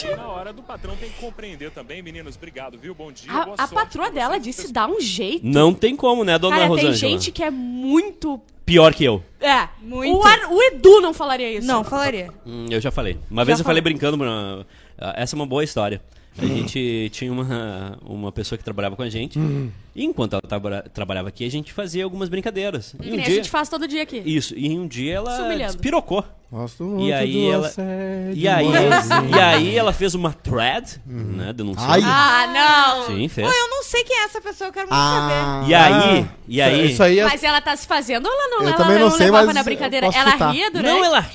E 0.05 0.17
na 0.17 0.29
hora 0.29 0.53
do 0.53 0.63
patrão 0.63 0.97
tem 0.97 1.11
que 1.11 1.21
compreender 1.21 1.71
também, 1.71 2.03
meninos. 2.03 2.37
Obrigado, 2.37 2.79
viu? 2.79 2.95
Bom 2.95 3.13
dia. 3.13 3.31
boa 3.33 3.55
A, 3.59 3.65
a 3.65 3.67
sorte 3.67 3.75
patroa 3.75 4.11
dela 4.11 4.39
disse 4.39 4.73
dá 4.73 4.87
um 4.87 5.01
jeito. 5.01 5.47
Não 5.47 5.73
tem 5.75 5.95
como, 5.97 6.25
né, 6.25 6.39
dona 6.39 6.57
Cara, 6.57 6.69
Rosângela? 6.69 6.93
tem 7.01 7.11
gente 7.11 7.33
que 7.33 7.43
é 7.43 7.51
muito. 7.51 8.41
Pior 8.67 8.95
que 8.95 9.05
eu. 9.05 9.23
É, 9.41 9.69
Muito. 9.83 10.17
O, 10.17 10.27
Ar- 10.27 10.51
o 10.51 10.63
Edu 10.63 10.99
não 11.03 11.13
falaria 11.13 11.53
isso. 11.53 11.67
Não, 11.67 11.85
falaria. 11.85 12.31
Hum, 12.47 12.67
eu 12.71 12.81
já 12.81 12.91
falei. 12.91 13.19
Uma 13.31 13.45
vez 13.45 13.59
eu 13.59 13.65
falei 13.65 13.83
brincando. 13.83 14.17
ah, 14.25 14.65
ah, 14.97 15.13
essa 15.19 15.35
é 15.35 15.37
uma 15.37 15.45
boa 15.47 15.63
história. 15.63 16.01
A 16.37 16.45
gente 16.47 17.11
tinha 17.13 17.33
uma, 17.33 17.97
uma 18.05 18.33
pessoa 18.33 18.59
que 18.59 18.65
trabalhava 18.65 18.97
com 18.97 19.03
a 19.03 19.09
gente. 19.09 19.39
E 19.95 20.05
enquanto 20.05 20.33
ela 20.33 20.43
traba- 20.43 20.85
trabalhava 20.93 21.29
aqui, 21.29 21.47
a 21.47 21.51
gente 21.51 21.73
fazia 21.73 22.03
algumas 22.03 22.29
brincadeiras. 22.29 22.95
Que 23.01 23.07
E 23.09 23.13
um 23.13 23.17
nem 23.17 23.21
a 23.21 23.25
dia, 23.27 23.35
gente 23.37 23.51
faz 23.51 23.69
todo 23.69 23.87
dia 23.87 24.03
aqui. 24.03 24.21
Isso, 24.25 24.53
e 24.57 24.77
um 24.77 24.89
dia 24.89 25.21
Se 25.21 25.27
ela 25.29 25.43
humilhando. 25.45 25.73
despirocou. 25.73 26.25
Gosto 26.51 26.85
muito 26.85 27.07
E 27.09 27.13
aí 27.13 27.33
do 27.33 27.53
ela- 27.53 27.67
assédio, 27.67 28.33
E 28.37 28.49
aí, 28.49 28.67
e 29.33 29.41
aí 29.41 29.77
ela 29.77 29.93
fez 29.93 30.15
uma 30.15 30.33
thread, 30.33 31.01
né, 31.07 31.53
denunciando. 31.53 31.93
Ai. 31.93 32.01
Ah, 32.05 32.47
não! 33.07 33.07
Sim, 33.17 33.29
fez. 33.29 33.47
Eu 33.49 33.69
não 33.71 33.83
sei 33.85 34.05
quem 34.05 34.17
é 34.21 34.25
essa 34.25 34.41
pessoa, 34.41 34.69
eu 34.69 34.73
quero 34.73 34.87
muito 34.87 34.95
Ah, 34.97 35.65
E 35.69 35.75
aí, 35.75 36.27
e 36.49 36.61
aí... 36.63 36.91
Isso 36.93 37.03
aí 37.03 37.19
é. 37.21 37.25
Mas 37.25 37.43
ela 37.43 37.61
tá 37.61 37.77
se 37.77 37.87
fazendo 37.87 38.27
ou 38.27 38.33
ela 38.33 38.49
não? 38.51 38.63
Eu 38.63 38.69
ela 38.69 38.77
também 38.77 38.99
não 38.99 39.11
sei, 39.11 39.27
levava 39.27 39.47
mas 39.47 39.55
na 39.55 39.61
eu 39.61 39.65
brincadeira. 39.65 40.07
posso 40.07 40.19
Ela 40.19 40.31
chutar. 40.33 40.53
ria 40.53 40.71
durante. 40.71 40.87
Não, 40.93 41.05
ela... 41.05 41.27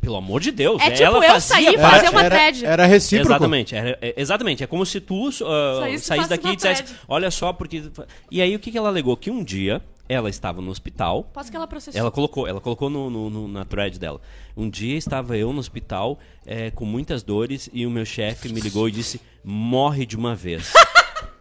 Pelo 0.00 0.16
amor 0.16 0.40
de 0.40 0.50
Deus. 0.50 0.80
É 0.82 0.90
tipo 0.90 1.02
ela 1.02 1.18
eu 1.18 1.22
fazia 1.32 1.40
sair 1.40 1.68
e 1.74 1.78
parte- 1.78 1.94
fazer 1.96 2.08
uma 2.08 2.22
era, 2.24 2.34
thread. 2.36 2.64
era 2.64 2.86
recíproco. 2.86 3.32
Exatamente, 3.32 3.74
era- 3.76 3.98
é- 4.00 4.14
exatamente. 4.40 4.64
É 4.64 4.66
como 4.66 4.84
se 4.86 5.00
tu 5.00 5.28
uh, 5.28 5.32
Saísse 5.32 6.12
e 6.14 6.26
daqui 6.28 6.48
e 6.48 6.56
dissesse, 6.56 6.94
olha 7.06 7.30
só, 7.30 7.52
porque... 7.52 7.82
E 8.30 8.40
aí 8.40 8.54
o 8.56 8.58
que, 8.58 8.70
que 8.70 8.78
ela 8.78 8.88
alegou? 8.88 9.16
Que 9.16 9.30
um 9.30 9.44
dia 9.44 9.82
ela 10.08 10.28
estava 10.28 10.60
no 10.60 10.70
hospital, 10.72 11.22
Posso 11.32 11.50
que 11.50 11.56
ela 11.56 11.68
processou. 11.68 11.98
ela 12.00 12.10
colocou, 12.10 12.46
ela 12.48 12.60
colocou 12.60 12.90
no, 12.90 13.08
no- 13.08 13.30
no- 13.30 13.46
na 13.48 13.64
thread 13.64 13.96
dela. 13.98 14.20
Um 14.56 14.68
dia 14.68 14.96
estava 14.96 15.36
eu 15.36 15.52
no 15.52 15.60
hospital 15.60 16.18
é, 16.44 16.70
com 16.72 16.84
muitas 16.84 17.22
dores 17.22 17.70
e 17.72 17.86
o 17.86 17.90
meu 17.90 18.04
chefe 18.04 18.48
me 18.52 18.60
ligou 18.60 18.88
e 18.88 18.92
disse, 18.92 19.20
morre 19.44 20.04
de 20.04 20.16
uma 20.16 20.34
vez. 20.34 20.72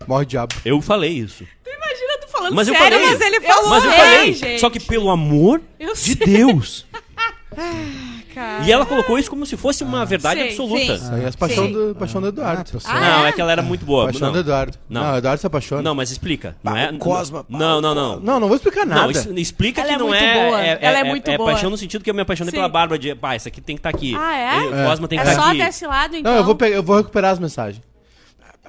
Morre 0.07 0.25
diabo. 0.25 0.55
eu 0.65 0.81
falei 0.81 1.11
isso. 1.11 1.45
Imagina 1.67 2.17
tu 2.21 2.27
falando 2.29 2.55
Mas 2.55 2.67
eu 2.67 2.73
sério, 2.73 2.97
falei. 2.99 3.11
mas 3.17 3.21
ele 3.21 3.41
falou. 3.41 3.69
Mas 3.69 3.83
eu 3.85 3.91
falei, 3.91 4.33
gente. 4.33 4.59
só 4.59 4.67
que 4.69 4.79
pelo 4.79 5.09
amor 5.11 5.61
Eu 5.79 5.93
de 5.93 5.99
sei. 5.99 6.15
Deus. 6.15 6.85
Cara. 8.33 8.63
E 8.63 8.71
ela 8.71 8.85
colocou 8.85 9.17
isso 9.17 9.29
como 9.29 9.45
se 9.45 9.57
fosse 9.57 9.83
uma 9.83 10.05
verdade 10.05 10.39
Sei, 10.39 10.49
absoluta. 10.49 10.79
sim. 10.85 10.93
Isso 10.93 11.13
aí 11.13 11.23
é 11.23 11.27
a 11.27 11.31
paixão 11.33 11.65
Sim. 11.65 11.73
do, 11.73 11.95
paixão 11.95 12.21
do 12.21 12.27
Eduardo. 12.27 12.71
Ah, 12.85 12.99
não, 12.99 13.25
é? 13.25 13.29
é? 13.29 13.31
que 13.31 13.41
ela 13.41 13.51
era 13.51 13.61
muito 13.61 13.85
boa. 13.85 14.05
paixão 14.05 14.27
Não, 14.27 14.33
do 14.33 14.39
Eduardo. 14.39 14.77
Não. 14.89 15.13
O 15.13 15.17
Eduardo 15.17 15.41
se 15.41 15.47
apaixona. 15.47 15.81
não, 15.81 15.95
mas 15.95 16.11
explica. 16.11 16.55
Não 16.63 16.77
é? 16.77 16.89
o 16.91 16.97
Cosma, 16.97 17.45
Não, 17.49 17.81
não, 17.81 17.95
não. 17.95 18.19
Não, 18.19 18.39
não 18.39 18.47
vou 18.47 18.55
explicar 18.55 18.85
nada. 18.85 19.01
Não, 19.01 19.11
isso- 19.11 19.33
explica 19.33 19.81
Ela 19.81 19.89
que 19.89 19.95
é 19.95 19.97
não 19.97 20.07
muito 20.07 20.23
é, 20.23 20.45
boa. 20.45 20.61
é. 20.63 20.77
Ela 20.81 20.99
é 20.99 21.03
muito 21.03 21.31
boa. 21.37 21.51
paixão 21.51 21.69
no 21.69 21.77
sentido 21.77 22.03
que 22.03 22.09
eu 22.09 22.13
me 22.13 22.21
apaixonei 22.21 22.51
Sim. 22.51 22.57
pela 22.57 22.69
Bárbara 22.69 22.99
de. 22.99 23.15
Pá, 23.15 23.35
isso 23.35 23.47
aqui 23.47 23.59
tem 23.61 23.75
que 23.75 23.79
estar 23.79 23.89
aqui. 23.89 24.15
Ah, 24.17 24.35
é? 24.37 24.59
O 24.59 24.87
Cosma 24.89 25.07
tem 25.07 25.19
que 25.19 25.25
É 25.25 25.29
estar 25.31 25.41
só 25.41 25.49
aqui. 25.49 25.57
desse 25.63 25.87
lado, 25.87 26.15
então. 26.15 26.31
Não, 26.31 26.39
eu 26.39 26.45
vou, 26.45 26.55
pegar, 26.55 26.75
eu 26.75 26.83
vou 26.83 26.97
recuperar 26.97 27.31
as 27.31 27.39
mensagens. 27.39 27.81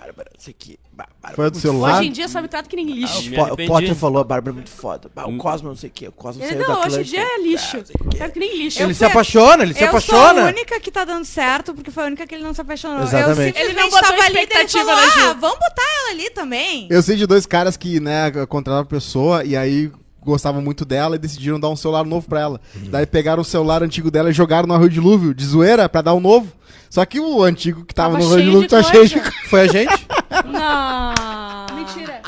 Bárbara, 0.00 0.30
isso 0.38 0.48
aqui. 0.50 0.78
Bárbara, 0.92 1.34
Foi 1.36 1.50
do 1.50 1.58
celular? 1.58 1.98
Hoje 1.98 2.08
em 2.08 2.12
dia 2.12 2.26
só 2.26 2.40
me 2.40 2.48
trata 2.48 2.68
que 2.68 2.74
nem 2.76 2.86
lixo. 2.86 3.22
Me 3.28 3.36
Po- 3.36 3.42
o 3.42 3.44
arrependi. 3.46 3.68
Potter 3.70 3.94
falou, 3.94 4.20
a 4.22 4.24
Bárbara 4.24 4.52
é 4.52 4.56
muito 4.56 4.70
foda. 4.70 5.10
Hum. 5.26 5.36
o 5.36 5.38
Cosmo 5.38 5.68
não 5.68 5.76
sei 5.76 5.90
o 5.90 5.92
que, 5.92 6.08
o 6.08 6.12
Cosmo 6.12 6.42
Ele, 6.42 6.52
saiu 6.54 6.66
da 6.66 6.74
não, 6.74 6.86
hoje 6.86 7.00
em 7.00 7.02
dia 7.02 7.20
é 7.22 7.42
lixo. 7.42 7.82
Trata 8.16 8.32
que 8.32 8.38
nem 8.40 8.56
lixo. 8.56 8.78
Ele 8.82 8.90
Eu 8.90 8.94
se 8.94 8.98
fui- 8.98 9.06
apaixona, 9.08 9.62
ele 9.62 9.74
se 9.74 9.82
eu 9.84 9.88
apaixona. 9.88 10.40
sou 10.40 10.44
a 10.44 10.48
única 10.48 10.80
que 10.80 10.90
tá 10.90 11.04
dando 11.04 11.24
certo, 11.24 11.74
porque 11.74 11.90
foi 11.90 12.04
a 12.04 12.06
única 12.06 12.26
que 12.26 12.34
ele 12.34 12.44
não 12.44 12.54
se 12.54 12.60
apaixonou. 12.60 13.02
Exatamente. 13.02 13.58
Eu 13.58 13.64
Ele 13.66 13.74
não 13.74 13.90
botou 13.90 14.08
tava 14.08 14.22
ali, 14.22 14.38
ele 14.38 14.68
falou, 14.68 14.94
ah, 14.94 15.32
vamos 15.34 15.58
botar 15.58 15.82
ela 16.00 16.10
ali 16.12 16.30
também. 16.30 16.88
Eu 16.90 17.02
sei 17.02 17.16
de 17.16 17.26
dois 17.26 17.44
caras 17.44 17.76
que, 17.76 18.00
né, 18.00 18.30
contrataram 18.46 18.82
a 18.82 18.86
pessoa 18.86 19.44
e 19.44 19.54
aí 19.56 19.90
gostavam 20.22 20.60
muito 20.62 20.84
dela 20.84 21.16
e 21.16 21.18
decidiram 21.18 21.58
dar 21.60 21.68
um 21.68 21.76
celular 21.76 22.04
novo 22.04 22.28
pra 22.28 22.40
ela. 22.40 22.60
Daí 22.74 23.06
pegaram 23.06 23.42
o 23.42 23.44
celular 23.44 23.82
antigo 23.82 24.10
dela 24.10 24.30
e 24.30 24.32
jogaram 24.32 24.66
no 24.68 24.74
Arroio 24.74 24.90
Dilúvio, 24.90 25.34
de 25.34 25.44
zoeira, 25.44 25.88
pra 25.88 26.02
dar 26.02 26.14
um 26.14 26.20
novo. 26.20 26.52
Só 26.88 27.04
que 27.04 27.20
o 27.20 27.42
antigo 27.42 27.84
que 27.84 27.94
tava, 27.94 28.14
Tava 28.14 28.24
no 28.24 28.26
Arroio 28.30 28.40
cheio 28.40 28.50
Dilúvio 28.50 28.68
de 28.68 28.74
tá 28.74 28.82
cheio 28.82 29.08
de... 29.08 29.20
Foi 29.48 29.60
a 29.60 29.66
gente? 29.68 30.06
Não. 30.46 31.76
Mentira. 31.76 32.20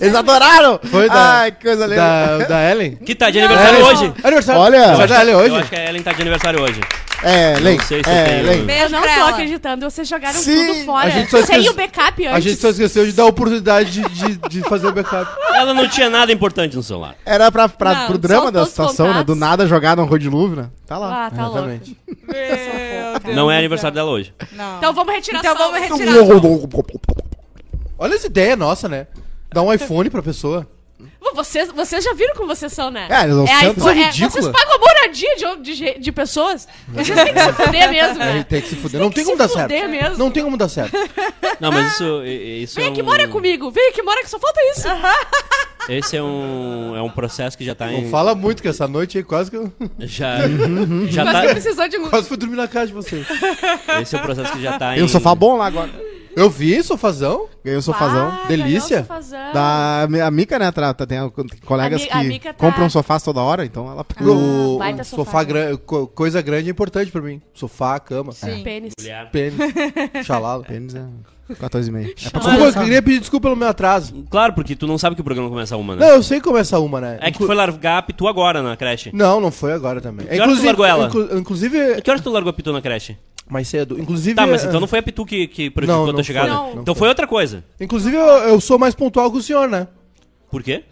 Eles 0.00 0.14
adoraram! 0.14 0.80
Foi 0.84 1.08
da- 1.08 1.38
Ai, 1.40 1.52
que 1.52 1.62
coisa 1.64 1.86
linda. 1.86 2.38
da, 2.38 2.44
da 2.46 2.70
Ellen? 2.70 2.96
Que 2.96 3.14
tá 3.14 3.30
de 3.30 3.38
aniversário 3.38 3.78
Ellen. 3.78 3.88
hoje. 3.88 4.12
Aniversário. 4.22 4.60
Olha. 4.60 4.84
Aniversário 4.88 5.08
da 5.14 5.22
Ellen 5.22 5.34
Eu 5.34 5.40
hoje? 5.40 5.56
acho 5.62 5.70
que 5.70 5.76
a 5.76 5.88
Ellen 5.88 6.02
tá 6.02 6.12
de 6.12 6.20
aniversário 6.22 6.60
hoje. 6.60 6.80
É, 7.24 7.58
Len, 7.58 7.80
sei 7.80 8.02
se 8.04 8.10
eu 8.10 8.12
é, 8.14 8.24
tenho- 8.24 8.46
Len. 8.66 8.78
Eu 8.82 8.90
não 8.90 9.00
pra 9.02 9.14
tô 9.14 9.20
ela. 9.20 9.30
acreditando. 9.30 9.90
Vocês 9.90 10.06
jogaram 10.06 10.38
Sim. 10.38 10.66
tudo 10.66 10.84
fora. 10.84 11.06
A 11.06 11.10
gente 11.10 11.30
só 11.30 11.36
Sem 11.38 11.56
esquece- 11.58 11.68
o 11.70 11.72
backup 11.74 12.26
antes. 12.26 12.36
A 12.36 12.40
gente 12.40 12.60
só 12.60 12.68
esqueceu 12.70 13.06
de 13.06 13.12
dar 13.12 13.22
a 13.22 13.26
oportunidade 13.26 13.90
de, 13.90 14.08
de, 14.08 14.36
de 14.48 14.60
fazer 14.68 14.86
o 14.88 14.92
backup. 14.92 15.30
Ela 15.54 15.72
não 15.74 15.88
tinha 15.88 16.10
nada 16.10 16.30
importante 16.32 16.76
no 16.76 16.82
celular. 16.82 17.14
Era 17.24 17.50
pra, 17.50 17.68
pra, 17.68 17.94
Não, 17.94 18.06
pro 18.08 18.18
drama 18.18 18.52
da 18.52 18.62
os 18.62 18.68
situação, 18.68 19.12
né? 19.14 19.24
Do 19.24 19.34
nada 19.34 19.66
jogar 19.66 19.96
no 19.96 20.02
Arroio 20.02 20.18
Dilúvio, 20.20 20.56
né? 20.56 20.70
Tá 20.86 20.98
lá. 20.98 21.26
Ah, 21.26 21.30
tá 21.30 21.42
louco. 21.48 21.58
Exatamente. 21.58 21.98
Meu 22.06 23.20
Deus 23.20 23.36
Não 23.36 23.50
é 23.50 23.54
do 23.54 23.58
aniversário 23.58 23.94
dela 23.94 24.10
hoje. 24.10 24.34
céu. 24.38 24.48
Não. 24.52 24.76
Então 24.78 24.92
vamos 24.92 25.14
retirar 25.14 25.38
Então 25.38 25.56
só. 25.56 25.58
vamos 25.64 25.80
retirar. 25.80 26.14
Olha 27.98 28.14
essa 28.14 28.26
ideia 28.26 28.56
nossa, 28.56 28.88
né? 28.88 29.06
Dar 29.52 29.62
um 29.62 29.72
iPhone 29.72 30.10
pra 30.10 30.22
pessoa. 30.22 30.66
Vocês, 31.32 31.70
vocês 31.72 32.04
já 32.04 32.12
viram 32.14 32.34
como 32.34 32.48
vocês 32.48 32.72
são, 32.72 32.90
né? 32.90 33.06
É, 33.10 33.22
eles 33.24 33.34
não 33.36 33.44
é, 33.46 33.70
Isso 33.70 33.88
é 33.88 33.92
é, 33.98 34.04
ridícula. 34.06 34.30
Vocês 34.30 34.48
pagam 34.48 34.78
moradia 34.78 35.36
de, 35.36 35.74
de, 35.74 35.98
de 35.98 36.12
pessoas. 36.12 36.68
Vocês 36.88 37.18
têm 37.18 37.34
que 37.34 37.40
se 37.40 37.52
fuder 37.52 37.90
mesmo, 37.90 38.22
Ele 38.22 38.32
né? 38.34 38.46
tem 38.48 38.60
que 38.62 38.68
se 38.68 38.76
fuder. 38.76 39.00
Não 39.00 39.10
tem 39.10 39.24
que 39.24 39.30
como 39.30 39.38
dar 39.38 39.48
certo. 39.48 39.88
mesmo. 39.88 40.16
Não 40.18 40.30
tem 40.30 40.44
como 40.44 40.56
dar 40.56 40.68
certo. 40.68 40.96
Não, 41.60 41.72
mas 41.72 41.92
isso, 41.94 42.22
i- 42.24 42.62
isso 42.62 42.74
Vem 42.76 42.86
é 42.86 42.88
aqui, 42.90 43.02
um... 43.02 43.04
mora 43.04 43.28
comigo. 43.28 43.70
Vem 43.70 43.88
aqui, 43.88 44.02
mora 44.02 44.22
que 44.22 44.30
só 44.30 44.38
falta 44.38 44.60
isso. 44.72 44.88
Esse 45.88 46.16
é 46.16 46.22
um, 46.22 46.96
é 46.96 47.02
um 47.02 47.10
processo 47.10 47.58
que 47.58 47.64
já 47.64 47.74
tá 47.74 47.86
Não 47.86 47.98
em... 47.98 48.08
fala 48.10 48.34
muito 48.34 48.62
que 48.62 48.68
essa 48.68 48.88
noite 48.88 49.18
aí 49.18 49.24
quase 49.24 49.50
que 49.50 49.56
eu 49.58 49.70
Já, 50.00 50.38
já 51.10 51.24
que 51.26 51.32
tá... 51.32 51.40
precisou 51.42 51.86
de 51.88 51.98
um... 51.98 52.08
quase 52.08 52.26
fui 52.26 52.38
dormir 52.38 52.56
na 52.56 52.66
casa 52.66 52.86
de 52.86 52.94
vocês. 52.94 53.26
Esse 54.00 54.16
é 54.16 54.18
o 54.18 54.22
processo 54.22 54.52
que 54.52 54.62
já 54.62 54.78
tá 54.78 54.92
em... 54.92 54.96
Tem 54.96 55.04
um 55.04 55.08
sofá 55.08 55.34
bom 55.34 55.56
lá 55.58 55.66
agora. 55.66 55.90
Eu 56.36 56.50
vi, 56.50 56.82
sofazão. 56.82 57.46
Ganhei 57.64 57.78
um 57.78 57.82
sofazão. 57.82 58.28
Ah, 58.28 58.46
delícia. 58.48 59.02
ganhou 59.02 59.18
o 59.20 59.22
sofazão. 59.22 59.52
Da 59.52 60.26
a 60.26 60.30
Mica, 60.30 60.58
né? 60.58 60.70
tra- 60.72 60.92
Tem 60.94 61.18
colegas 61.64 62.06
A 62.10 62.22
Mi- 62.22 62.36
a 62.36 62.38
que 62.38 62.40
tá- 62.40 62.54
compram 62.54 62.88
sofás 62.90 63.22
toda 63.22 63.40
hora, 63.40 63.64
então 63.64 63.90
ela 63.90 64.04
pegou. 64.04 64.76
o 64.76 64.78
sofá, 64.78 65.04
sofá, 65.04 65.38
né? 65.40 65.44
gran- 65.44 65.76
coisa 66.14 66.42
grande 66.42 66.68
é 66.68 66.70
importante 66.72 67.10
pra 67.10 67.20
mim. 67.22 67.40
Sofá, 67.52 67.98
cama, 68.00 68.32
Sim. 68.32 68.62
Pênis. 68.62 68.92
Mulher. 68.98 69.30
pênis, 69.30 69.56
xalala. 70.26 70.64
Pênis 70.64 70.94
é 70.94 71.02
14,5. 71.54 72.26
É 72.26 72.30
pra 72.30 72.40
Desculpa, 72.40 72.64
eu 72.64 72.72
queria 72.84 73.02
pedir 73.02 73.20
desculpa 73.20 73.48
pelo 73.48 73.56
meu 73.56 73.68
atraso. 73.68 74.24
Claro, 74.30 74.54
porque 74.54 74.74
tu 74.74 74.86
não 74.86 74.96
sabe 74.98 75.14
que 75.14 75.20
o 75.20 75.24
programa 75.24 75.48
começa 75.50 75.76
uma, 75.76 75.94
né? 75.94 76.04
Não, 76.06 76.14
eu 76.14 76.22
sei 76.22 76.40
é 76.44 76.58
essa 76.58 76.78
uma, 76.78 77.00
né? 77.00 77.18
É 77.20 77.24
que 77.30 77.36
Inclu- 77.36 77.46
foi 77.46 77.54
largar 77.54 77.98
a 77.98 78.02
Pitu 78.02 78.26
agora 78.26 78.62
na 78.62 78.76
creche. 78.76 79.10
Não, 79.12 79.40
não 79.40 79.50
foi 79.50 79.72
agora 79.72 80.00
também. 80.00 80.26
Que 80.26 80.40
horas 80.40 80.58
tu 80.58 80.64
largou 80.66 80.84
ela? 80.86 81.06
inclu- 81.06 81.38
inclusive, 81.38 82.00
Que 82.02 82.10
horas 82.10 82.22
tu 82.22 82.30
largou 82.30 82.50
a 82.50 82.52
Pitu 82.52 82.72
na 82.72 82.80
creche? 82.80 83.16
Mais 83.48 83.68
cedo. 83.68 83.98
Inclusive, 84.00 84.34
Tá, 84.34 84.46
mas 84.46 84.64
eh, 84.64 84.68
então 84.68 84.80
não 84.80 84.86
foi 84.86 84.98
a 84.98 85.02
Pitu 85.02 85.24
que, 85.26 85.46
que 85.46 85.70
prejudicou 85.70 86.04
Não, 86.06 86.10
a 86.10 86.14
tua 86.14 86.16
foi. 86.16 86.24
chegada? 86.24 86.48
Não. 86.48 86.72
Então 86.80 86.94
foi 86.94 87.08
outra 87.08 87.26
coisa. 87.26 87.64
Inclusive, 87.80 88.16
eu, 88.16 88.22
eu 88.22 88.60
sou 88.60 88.78
mais 88.78 88.94
pontual 88.94 89.30
que 89.30 89.38
o 89.38 89.42
senhor, 89.42 89.68
né? 89.68 89.86
Por 90.50 90.62
quê? 90.62 90.84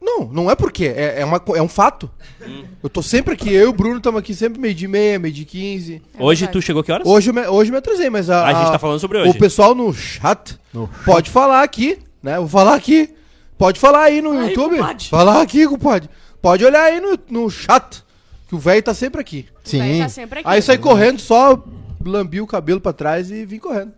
Não, 0.00 0.26
não 0.26 0.50
é 0.50 0.54
porque, 0.54 0.84
é, 0.84 1.20
é, 1.20 1.24
uma, 1.24 1.42
é 1.56 1.62
um 1.62 1.68
fato. 1.68 2.10
Hum. 2.46 2.64
Eu 2.82 2.90
tô 2.90 3.00
sempre 3.00 3.32
aqui, 3.32 3.50
eu 3.50 3.62
e 3.62 3.68
o 3.68 3.72
Bruno 3.72 3.96
estamos 3.96 4.18
aqui 4.20 4.34
sempre 4.34 4.60
meio 4.60 4.74
de 4.74 4.86
meia, 4.86 5.18
meio 5.18 5.32
de 5.32 5.46
15. 5.46 6.02
hoje 6.18 6.40
verdade. 6.40 6.52
tu 6.52 6.60
chegou 6.62 6.82
que 6.84 6.92
horas? 6.92 7.06
Hoje, 7.06 7.30
eu 7.30 7.34
me, 7.34 7.46
hoje 7.46 7.70
eu 7.70 7.72
me 7.72 7.78
atrasei, 7.78 8.10
mas 8.10 8.28
a, 8.28 8.44
A 8.46 8.52
gente 8.52 8.70
tá 8.70 8.78
falando 8.78 8.98
sobre 9.00 9.16
hoje. 9.18 9.30
O 9.30 9.38
pessoal 9.38 9.74
no 9.74 9.90
chat 9.94 10.58
pode 11.06 11.30
falar 11.30 11.62
aqui, 11.62 11.98
né? 12.22 12.36
Vou 12.38 12.48
falar 12.48 12.74
aqui. 12.74 13.14
Pode 13.56 13.80
falar 13.80 14.02
aí 14.02 14.20
no 14.20 14.32
Aí, 14.32 14.48
YouTube. 14.48 14.76
compadre. 14.76 15.08
Falar 15.08 15.40
aqui, 15.40 15.66
compadre. 15.66 16.10
Pode 16.42 16.64
olhar 16.66 16.82
aí 16.82 17.00
no, 17.00 17.18
no 17.30 17.48
chat, 17.48 18.04
que 18.46 18.54
o 18.54 18.58
velho 18.58 18.82
tá 18.82 18.92
sempre 18.92 19.22
aqui. 19.22 19.46
Sim. 19.62 19.78
Vai 19.78 19.98
tá 20.00 20.08
sempre 20.10 20.38
aqui. 20.40 20.48
Aí 20.50 20.60
sai 20.60 20.76
correndo, 20.76 21.18
só 21.18 21.64
lambi 22.10 22.40
o 22.40 22.46
cabelo 22.46 22.80
pra 22.80 22.92
trás 22.92 23.30
e 23.30 23.44
vim 23.44 23.58
correndo. 23.58 23.92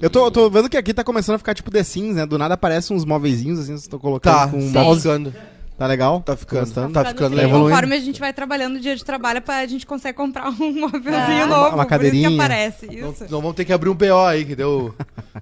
Eu 0.00 0.10
tô, 0.10 0.26
eu 0.26 0.30
tô 0.30 0.50
vendo 0.50 0.68
que 0.68 0.76
aqui 0.76 0.92
tá 0.92 1.02
começando 1.02 1.36
a 1.36 1.38
ficar 1.38 1.54
tipo 1.54 1.70
The 1.70 1.82
Sims, 1.82 2.16
né? 2.16 2.26
Do 2.26 2.36
nada 2.36 2.54
aparecem 2.54 2.94
uns 2.96 3.04
móveizinhos 3.04 3.58
assim, 3.58 3.68
vocês 3.72 3.82
estão 3.82 3.98
colocando 3.98 4.34
Tá, 4.34 4.48
com 4.48 4.58
um 4.58 4.72
tá 4.72 4.94
ficando. 4.94 5.34
Tá 5.78 5.86
legal? 5.86 6.20
Tá 6.20 6.36
ficando. 6.36 6.70
Tá 6.72 6.88
Tá 7.02 7.04
ficando 7.10 7.34
legal. 7.34 7.50
evoluindo. 7.50 7.70
Conforme 7.74 7.96
a 7.96 8.00
gente 8.00 8.18
vai 8.20 8.32
trabalhando 8.32 8.74
no 8.74 8.80
dia 8.80 8.94
de 8.96 9.04
trabalho, 9.04 9.40
pra, 9.42 9.56
a 9.58 9.66
gente 9.66 9.86
consegue 9.86 10.16
comprar 10.16 10.48
um 10.50 10.72
móvelzinho 10.80 11.44
Ah. 11.44 11.46
novo. 11.46 11.60
Uma- 11.60 11.74
uma 11.76 11.84
por 11.84 11.90
cadeirinha. 11.90 12.28
Isso 12.28 12.36
que 12.36 12.42
aparece. 12.42 12.86
Não, 12.86 13.10
Isso. 13.12 13.24
não 13.30 13.40
vamos 13.40 13.54
ter 13.56 13.64
que 13.64 13.72
abrir 13.72 13.88
um 13.90 13.94
BO 13.94 14.18
aí, 14.26 14.44
que 14.44 14.54
deu, 14.56 14.94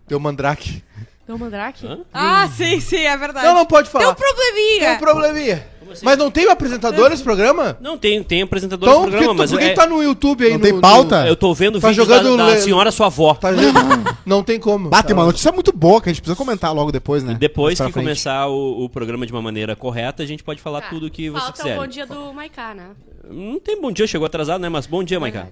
deu 0.09 0.19
mandrake. 0.21 0.83
Deu 1.27 1.39
mandrake? 1.39 1.87
Hã? 1.87 2.01
Ah, 2.13 2.49
sim, 2.55 2.81
sim, 2.81 2.99
é 2.99 3.17
verdade. 3.17 3.47
Não, 3.47 3.55
não 3.55 3.67
pode 3.67 3.89
Tem 3.91 3.99
um 4.01 4.03
falar. 4.03 4.15
probleminha. 4.15 4.81
Tem 4.81 4.95
um 4.95 4.99
probleminha. 4.99 5.67
Assim? 5.93 6.05
Mas 6.05 6.19
não 6.19 6.31
tem 6.31 6.49
apresentador 6.49 7.11
nesse 7.11 7.23
programa? 7.23 7.77
Não, 7.81 7.97
tem, 7.99 8.23
tem 8.23 8.43
apresentador 8.43 8.89
Então, 8.89 9.03
programa, 9.03 9.27
por 9.27 9.33
que, 9.35 9.39
mas 9.39 9.51
por 9.51 9.59
que 9.59 9.65
é- 9.67 9.73
tá 9.75 9.87
no 9.87 10.03
YouTube 10.03 10.45
aí? 10.45 10.51
Não 10.53 10.59
no- 10.59 10.65
tem 10.65 10.73
no- 10.73 10.81
pauta? 10.81 11.27
eu 11.27 11.37
tô 11.37 11.53
vendo 11.55 11.81
Tá 11.81 11.89
vídeos 11.89 12.07
jogando 12.07 12.37
da, 12.37 12.47
da 12.47 12.53
le- 12.55 12.61
senhora 12.61 12.91
sua 12.91 13.07
avó. 13.07 13.35
Tá, 13.35 13.49
não 14.25 14.43
tem 14.43 14.59
como. 14.59 14.89
Bate, 14.89 15.13
uma 15.13 15.25
notícia 15.25 15.51
muito 15.53 15.73
boa 15.73 16.01
que 16.01 16.09
a 16.09 16.13
gente 16.13 16.21
precisa 16.23 16.37
comentar 16.37 16.75
logo 16.75 16.91
depois, 16.93 17.23
né? 17.23 17.33
E 17.33 17.37
depois 17.37 17.79
que 17.79 17.83
frente. 17.85 17.95
começar 18.05 18.47
o, 18.49 18.85
o 18.85 18.89
programa 18.89 19.27
de 19.27 19.33
uma 19.33 19.43
maneira 19.43 19.75
correta, 19.77 20.23
a 20.23 20.27
gente 20.27 20.43
pode 20.43 20.61
falar 20.61 20.81
Tá. 20.83 20.89
tudo 20.91 21.11
que 21.11 21.31
você 21.31 21.41
Falta 21.41 21.63
quiser. 21.63 21.77
o 21.79 21.81
bom 21.81 21.87
dia 21.87 22.07
do 22.07 22.33
Maiká, 22.33 22.75
né? 22.75 22.91
Não 23.31 23.59
tem 23.59 23.81
bom 23.81 23.91
dia, 23.91 24.07
chegou 24.07 24.27
atrasado, 24.27 24.61
né? 24.61 24.69
Mas 24.69 24.87
bom 24.87 25.03
dia, 25.03 25.19
Maiká. 25.19 25.47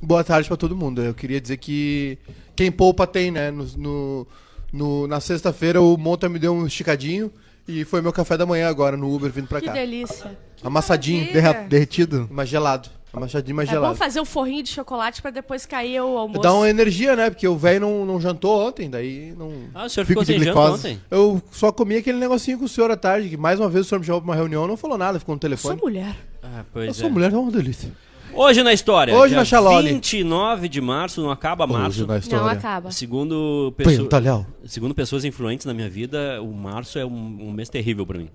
Boa 0.00 0.22
tarde 0.22 0.46
pra 0.46 0.56
todo 0.56 0.76
mundo. 0.76 1.02
Eu 1.02 1.14
queria 1.14 1.40
dizer 1.40 1.56
que 1.56 2.18
quem 2.54 2.70
poupa 2.70 3.06
tem, 3.06 3.30
né? 3.30 3.50
No, 3.50 3.64
no- 3.76 4.26
no- 4.72 5.06
na 5.06 5.20
sexta-feira 5.20 5.80
o 5.80 5.96
Monta 5.96 6.28
me 6.28 6.38
deu 6.38 6.52
um 6.52 6.66
esticadinho 6.66 7.30
e 7.68 7.84
foi 7.84 8.00
meu 8.00 8.12
café 8.12 8.36
da 8.36 8.46
manhã 8.46 8.68
agora 8.68 8.96
no 8.96 9.12
Uber 9.14 9.30
vindo 9.30 9.46
pra 9.48 9.60
Que 9.60 9.66
cá. 9.66 9.72
delícia. 9.72 10.36
Amassadinho, 10.62 11.32
Derra- 11.32 11.52
derretido. 11.68 12.28
mas 12.30 12.48
gelado. 12.48 12.88
Amassadinho, 13.12 13.56
mas 13.56 13.68
É 13.68 13.72
bom 13.72 13.78
gelado. 13.80 13.96
fazer 13.96 14.20
o 14.20 14.26
forrinho 14.26 14.62
de 14.62 14.68
chocolate 14.68 15.22
pra 15.22 15.30
depois 15.30 15.64
cair 15.64 16.00
o 16.02 16.18
almoço. 16.18 16.40
Dá 16.42 16.52
uma 16.52 16.68
energia, 16.68 17.16
né? 17.16 17.30
Porque 17.30 17.48
o 17.48 17.56
velho 17.56 17.80
não, 17.80 18.04
não 18.04 18.20
jantou 18.20 18.68
ontem, 18.68 18.90
daí 18.90 19.32
não. 19.38 19.50
Ah, 19.74 19.86
o 19.86 19.88
senhor 19.88 20.04
ficou 20.04 20.22
de 20.22 20.34
sem 20.34 20.42
janta 20.42 20.60
ontem? 20.60 21.00
Eu 21.10 21.40
só 21.50 21.72
comi 21.72 21.96
aquele 21.96 22.18
negocinho 22.18 22.58
com 22.58 22.66
o 22.66 22.68
senhor 22.68 22.90
à 22.90 22.96
tarde, 22.96 23.30
que 23.30 23.36
mais 23.38 23.58
uma 23.58 23.70
vez 23.70 23.86
o 23.86 23.88
senhor 23.88 24.00
me 24.00 24.04
chamou 24.06 24.20
pra 24.20 24.28
uma 24.30 24.36
reunião, 24.36 24.66
não 24.66 24.76
falou 24.76 24.98
nada, 24.98 25.18
ficou 25.18 25.34
no 25.34 25.38
Eu 25.38 25.56
sou 25.56 25.70
telefone. 25.70 25.80
mulher. 25.80 26.14
Ah, 26.42 26.58
Eu 26.58 26.64
pois 26.72 26.96
sou 26.96 27.08
é. 27.08 27.10
mulher, 27.10 27.32
é 27.32 27.36
uma 27.36 27.50
delícia. 27.50 27.90
Hoje 28.36 28.62
na 28.62 28.72
história. 28.72 29.14
Hoje 29.14 29.34
na 29.34 29.44
Xalole. 29.44 29.92
29 29.94 30.68
de 30.68 30.80
março, 30.80 31.20
não 31.22 31.30
acaba 31.30 31.66
março. 31.66 31.88
Hoje 31.88 32.00
na 32.02 32.06
Não 32.14 32.18
história. 32.20 32.58
acaba. 32.58 32.90
Segundo, 32.90 33.72
pesso- 33.76 34.02
Pentalhão. 34.02 34.46
segundo 34.66 34.94
pessoas 34.94 35.24
influentes 35.24 35.64
na 35.66 35.72
minha 35.74 35.88
vida, 35.88 36.40
o 36.42 36.52
março 36.52 36.98
é 36.98 37.04
um, 37.06 37.08
um 37.48 37.50
mês 37.52 37.68
terrível 37.68 38.06
pra 38.06 38.18
mim. 38.18 38.28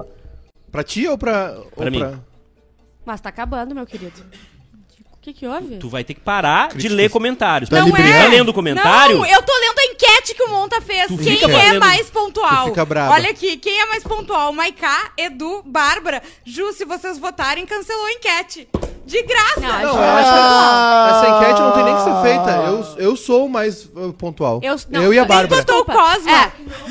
Pra 0.72 0.84
ti 0.84 1.08
ou 1.08 1.18
pra. 1.18 1.58
Pra 1.76 1.86
ou 1.86 1.92
mim. 1.92 2.02
Mas 3.06 3.22
tá 3.22 3.30
acabando, 3.30 3.76
meu 3.76 3.86
querido. 3.86 4.14
O 5.14 5.24
que 5.24 5.34
que 5.34 5.46
houve? 5.46 5.78
Tu 5.78 5.88
vai 5.88 6.04
ter 6.04 6.16
que 6.16 6.20
parar 6.20 6.70
de 6.70 6.90
ler 6.90 7.08
comentários. 7.12 7.70
Tá 7.70 7.80
liberando? 7.82 8.12
tá 8.12 8.28
lendo 8.28 8.50
o 8.50 8.54
comentário? 8.54 9.18
Não, 9.20 9.26
eu 9.26 9.44
tô 9.44 9.54
lendo 9.54 9.78
a 9.78 9.84
enquete 9.94 10.34
que 10.34 10.42
o 10.42 10.50
Monta 10.50 10.82
fez. 10.82 11.08
Tu 11.10 11.18
Quem 11.18 11.36
fica 11.38 11.52
é 11.52 11.60
fazendo- 11.62 11.80
mais 11.80 12.10
pontual? 12.10 12.64
Tu 12.66 12.70
fica 12.70 12.86
brava. 12.86 13.14
Olha 13.14 13.30
aqui, 13.30 13.56
quem 13.58 13.82
é 13.82 13.86
mais 13.86 14.02
pontual? 14.04 14.52
Maiká, 14.52 15.12
Edu, 15.16 15.62
Bárbara. 15.64 16.24
Ju, 16.44 16.74
se 16.74 16.86
vocês 16.86 17.20
votarem, 17.20 17.68
cancelou 17.68 18.04
a 18.06 18.12
enquete. 18.14 18.68
De 19.12 19.22
graça. 19.24 19.60
Não, 19.60 19.68
Não, 19.96 20.04
eu 20.04 20.10
acho 20.18 20.30
Ah. 20.34 21.12
essa 21.22 21.30
enquete 21.36 21.60
não 21.62 21.72
tem 21.72 21.84
nem 21.84 21.96
que 21.96 22.02
ser 22.04 22.22
feita. 22.22 22.50
Eu, 22.52 22.86
eu 23.10 23.16
sou 23.18 23.46
o 23.46 23.50
mais 23.50 23.86
uh, 23.86 24.14
pontual. 24.18 24.60
Eu, 24.64 24.76
não, 24.90 25.04
eu 25.04 25.14
e 25.14 25.20
a 25.20 25.24
eu- 25.24 25.26
Bárbara. 25.28 25.62
Botou 25.62 25.82
o 25.82 25.86
Cosma. 25.86 26.32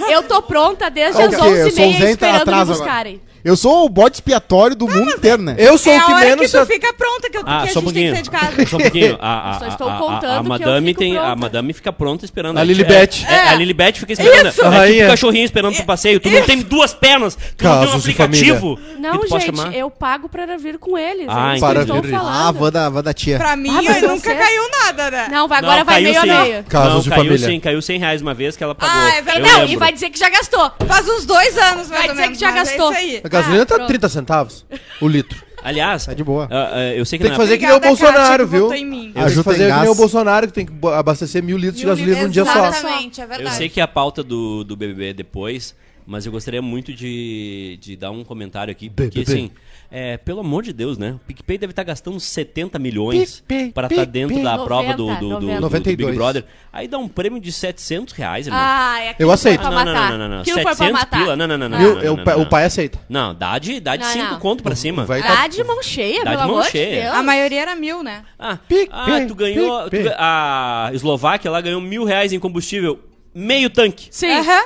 É, 0.09 0.15
eu 0.15 0.23
tô 0.25 0.43
pronta 0.43 0.91
desde 0.91 1.21
É 1.21 1.25
as 1.25 1.35
quê? 1.35 1.41
11 1.41 1.47
Eu 1.47 1.67
h 1.67 1.71
sou 1.71 1.71
o 1.71 1.75
30 1.75 1.93
Zen, 1.93 1.99
tá 1.99 2.11
esperando 2.11 2.35
me 2.37 2.41
atrás 2.43 2.63
agora. 2.63 2.79
buscarem. 2.79 3.23
Eu 3.45 3.57
sou 3.57 3.85
o 3.87 3.89
bode 3.89 4.17
expiatório 4.17 4.77
do 4.77 4.87
mundo 4.87 5.11
inteiro, 5.13 5.43
né? 5.43 5.55
Eu 5.59 5.79
sou 5.79 5.93
é 5.93 5.97
o 5.99 6.05
que 6.07 6.13
a 6.13 6.17
hora 6.17 6.25
menos. 6.27 6.51
que 6.53 6.59
tu 6.59 6.67
fica 6.67 6.93
pronta, 6.93 7.31
que, 7.31 7.37
eu- 7.39 7.43
Ah, 7.47 7.63
que 7.63 7.71
a 7.71 7.73
só 7.73 7.81
um 7.81 7.83
gente 7.85 7.95
tem 7.95 8.05
que 8.05 8.13
pouquinho. 8.13 8.15
sair 8.15 8.23
de 8.23 8.31
casa. 8.31 8.67
Só 8.71 8.77
um 8.77 8.81
pouquinho. 8.81 9.19
A, 9.21 9.51
a, 9.51 9.59
Só 9.59 9.67
estou 9.69 9.89
a- 9.89 9.95
a- 9.95 9.99
contando 9.99 10.25
a 10.25 10.41
que 10.41 10.41
eu 10.41 10.45
madame 10.69 10.87
fico 10.89 10.99
tem, 11.01 11.17
a 11.17 11.21
pronta. 11.21 11.37
madame 11.37 11.73
fica 11.73 11.93
pronta 11.93 12.25
esperando. 12.25 12.59
A 12.59 12.65
Lilibet. 12.65 13.25
É, 13.29 13.33
é, 13.35 13.49
a 13.49 13.55
Lilibet 13.55 13.99
fica 14.01 14.13
esperando. 14.13 14.49
Isso. 14.49 14.61
É 14.63 14.67
A 14.67 14.69
tipo 14.71 14.79
rainha. 14.79 15.07
cachorrinho 15.07 15.45
esperando 15.45 15.75
pro 15.77 15.85
passeio. 15.85 16.21
Tu 16.21 16.29
não 16.31 16.43
tem 16.43 16.59
duas 16.61 16.93
pernas. 16.95 17.35
Tu 17.35 17.65
não 17.65 17.71
tem 17.73 17.81
um 17.81 17.87
Casos 17.87 18.03
de 18.05 18.11
aplicativo. 18.11 18.79
Não, 18.99 19.13
que 19.13 19.19
tu 19.25 19.29
pode 19.31 19.45
gente, 19.47 19.57
chamar. 19.57 19.75
eu 19.75 19.91
pago 19.91 20.29
pra 20.29 20.57
vir 20.57 20.79
com 20.79 20.97
eles. 20.99 21.27
Ah, 21.29 21.53
é 21.53 21.57
isso 21.57 21.65
que 21.67 21.71
para 21.73 21.79
eu 21.81 21.83
estou 21.83 22.03
vir. 22.03 22.15
Ah, 22.15 22.19
falando. 22.21 22.59
van 22.59 22.71
da, 22.73 22.89
van 22.89 23.03
da 23.03 23.13
tia. 23.15 23.39
Pra 23.39 23.57
mim, 23.57 23.71
Ah, 23.71 23.83
mas 23.83 24.03
eu 24.03 24.09
nunca 24.11 24.35
caiu 24.35 24.63
nada, 24.85 25.11
né? 25.11 25.29
Não, 25.31 25.49
vai, 25.49 25.59
agora 25.59 25.79
Não, 25.79 25.85
vai 25.85 25.95
caiu 25.95 26.05
meio 26.05 26.19
a 26.19 26.23
sim. 26.23 26.51
meio. 26.51 26.65
Casos 26.65 26.93
não, 26.95 27.01
de 27.01 27.11
caiu 27.11 27.25
família. 27.25 27.47
sim, 27.49 27.61
caiu 27.61 27.81
100 27.83 27.99
reais 27.99 28.23
uma 28.23 28.35
vez 28.35 28.57
que 28.57 28.63
ela 28.65 28.75
pagou. 28.75 28.95
Ah, 28.97 29.15
é 29.17 29.21
Eu 29.21 29.25
verdade. 29.25 29.41
Não, 29.49 29.59
lembro. 29.61 29.73
e 29.73 29.77
vai 29.77 29.93
dizer 29.93 30.11
que 30.11 30.19
já 30.19 30.29
gastou. 30.29 30.71
Faz 30.87 31.09
uns 31.09 31.25
dois 31.25 31.57
anos, 31.57 31.89
mais 31.89 31.89
Vai 31.89 32.01
ou 32.03 32.09
dizer 32.11 32.23
menos. 32.23 32.39
que 32.39 32.45
já 32.45 32.51
mas 32.53 32.69
é 32.69 32.71
gastou. 32.77 32.93
isso 32.93 33.01
aí. 33.01 33.21
A 33.37 33.41
gasolina 33.41 33.63
Ah, 33.63 33.67
tá 33.67 33.75
pronto. 33.77 33.89
30 33.89 34.09
centavos 34.09 34.67
o 35.01 35.09
litro. 35.09 35.43
Aliás, 35.63 36.07
Tá 36.07 36.15
de 36.15 36.25
boa. 36.25 36.49
ah, 36.51 36.71
ah, 36.73 36.95
eu 36.95 37.05
sei 37.05 37.19
que 37.19 37.25
Tem 37.25 37.33
que 37.33 37.37
fazer 37.37 37.59
que 37.59 37.67
nem 37.67 37.75
o 37.77 37.81
Bolsonaro, 37.81 38.47
viu? 38.47 38.61
votou 38.63 38.77
em 38.77 38.85
mim. 38.87 39.07
Eu 39.09 39.13
tenho 39.13 39.27
Ajuda 39.27 39.43
que 39.43 39.51
fazer 39.59 39.73
que 39.73 39.81
nem 39.81 39.89
o 39.91 39.95
Bolsonaro, 39.95 40.47
que 40.47 40.53
tem 40.55 40.67
que 40.67 40.73
abastecer 40.87 41.43
mil 41.43 41.59
litros 41.59 41.81
de 41.81 41.87
gasolina 41.87 42.23
num 42.23 42.29
dia 42.31 42.45
só. 42.45 42.67
Exatamente, 42.69 43.21
é 43.21 43.27
verdade. 43.27 43.49
Eu 43.51 43.53
sei 43.57 43.69
que 43.69 43.81
a 43.81 43.87
pauta 43.89 44.23
do, 44.23 44.65
do 44.65 44.75
BBB 44.75 45.11
é 45.11 45.13
depois, 45.13 45.75
mas 46.07 46.25
eu 46.25 46.33
gostaria 46.33 46.63
muito 46.63 46.95
de, 46.95 47.79
de 47.81 47.95
dar 47.95 48.11
um 48.11 48.25
comentário 48.25 48.73
aqui, 48.73 48.89
porque 48.89 49.21
BBB. 49.21 49.33
assim, 49.33 49.51
é, 49.93 50.17
pelo 50.19 50.41
amor 50.41 50.63
de 50.63 50.73
Deus, 50.73 50.97
né? 50.97 51.13
O 51.13 51.19
PicPay 51.19 51.59
deve 51.59 51.73
estar 51.73 51.83
gastando 51.83 52.15
uns 52.17 52.23
70 52.25 52.79
milhões 52.79 53.43
para 53.75 53.87
estar 53.87 53.89
PicPay. 53.89 54.07
dentro 54.07 54.37
da 54.43 54.53
90, 54.57 54.65
prova 54.65 54.95
do, 54.95 55.07
do, 55.07 55.17
do, 55.17 55.29
90. 55.29 55.41
do- 55.41 55.55
do 55.57 55.61
92. 55.63 55.97
Big 55.97 56.17
Brother. 56.17 56.45
Aí 56.73 56.87
dá 56.87 56.97
um 56.99 57.09
prêmio 57.09 57.41
de 57.41 57.51
700 57.51 58.15
reais, 58.15 58.47
irmão. 58.47 58.61
Ah, 58.63 59.01
é 59.03 59.17
Eu 59.19 59.31
aceito. 59.33 59.61
pra 59.61 59.71
não, 59.71 59.85
não, 59.85 59.93
não, 59.95 60.19
não, 60.19 60.29
não. 60.29 60.41
Aquilo 60.43 60.55
foi 60.57 60.63
pra 60.65 60.75
700 60.75 61.01
matar. 61.01 61.19
pila? 61.21 61.37
Não, 61.37 61.47
não, 61.49 61.59
não, 61.59 61.69
não. 61.69 61.79
Viu? 61.79 61.95
não, 61.97 62.03
Eu- 62.03 62.17
não, 62.17 62.25
não, 62.25 62.41
o 62.43 62.47
pai 62.49 62.65
aceita. 62.65 63.01
Não, 63.09 63.35
dá 63.35 63.59
de, 63.59 63.81
dá 63.81 63.97
de 63.97 64.05
Não, 64.05 64.13
5 64.13 64.25
não. 64.33 64.39
conto 64.39 64.63
pra 64.63 64.77
cima. 64.77 65.05
Vai 65.05 65.23
Dá 65.23 65.49
de 65.49 65.65
mão 65.65 65.83
cheia, 65.83 66.23
Dá 66.25 66.31
de 66.31 66.37
pelo 66.37 66.49
mão 66.49 66.59
amor 66.59 66.65
de 66.67 66.71
cheia. 66.71 67.03
Deus. 67.03 67.15
A 67.17 67.23
maioria 67.23 67.61
era 67.63 67.75
mil, 67.75 68.03
né? 68.03 68.23
Ah, 68.39 68.59
ah, 68.93 69.07
tu 69.27 69.35
ganhou. 69.35 69.89
a 70.17 70.91
Eslováquia 70.93 71.51
lá 71.51 71.61
ganhou 71.61 71.81
mil 71.81 72.05
reais 72.05 72.33
em 72.33 72.39
combustível. 72.39 73.01
Meio 73.35 73.69
tanque. 73.71 74.07
Sim. 74.11 74.31
Aham. 74.31 74.63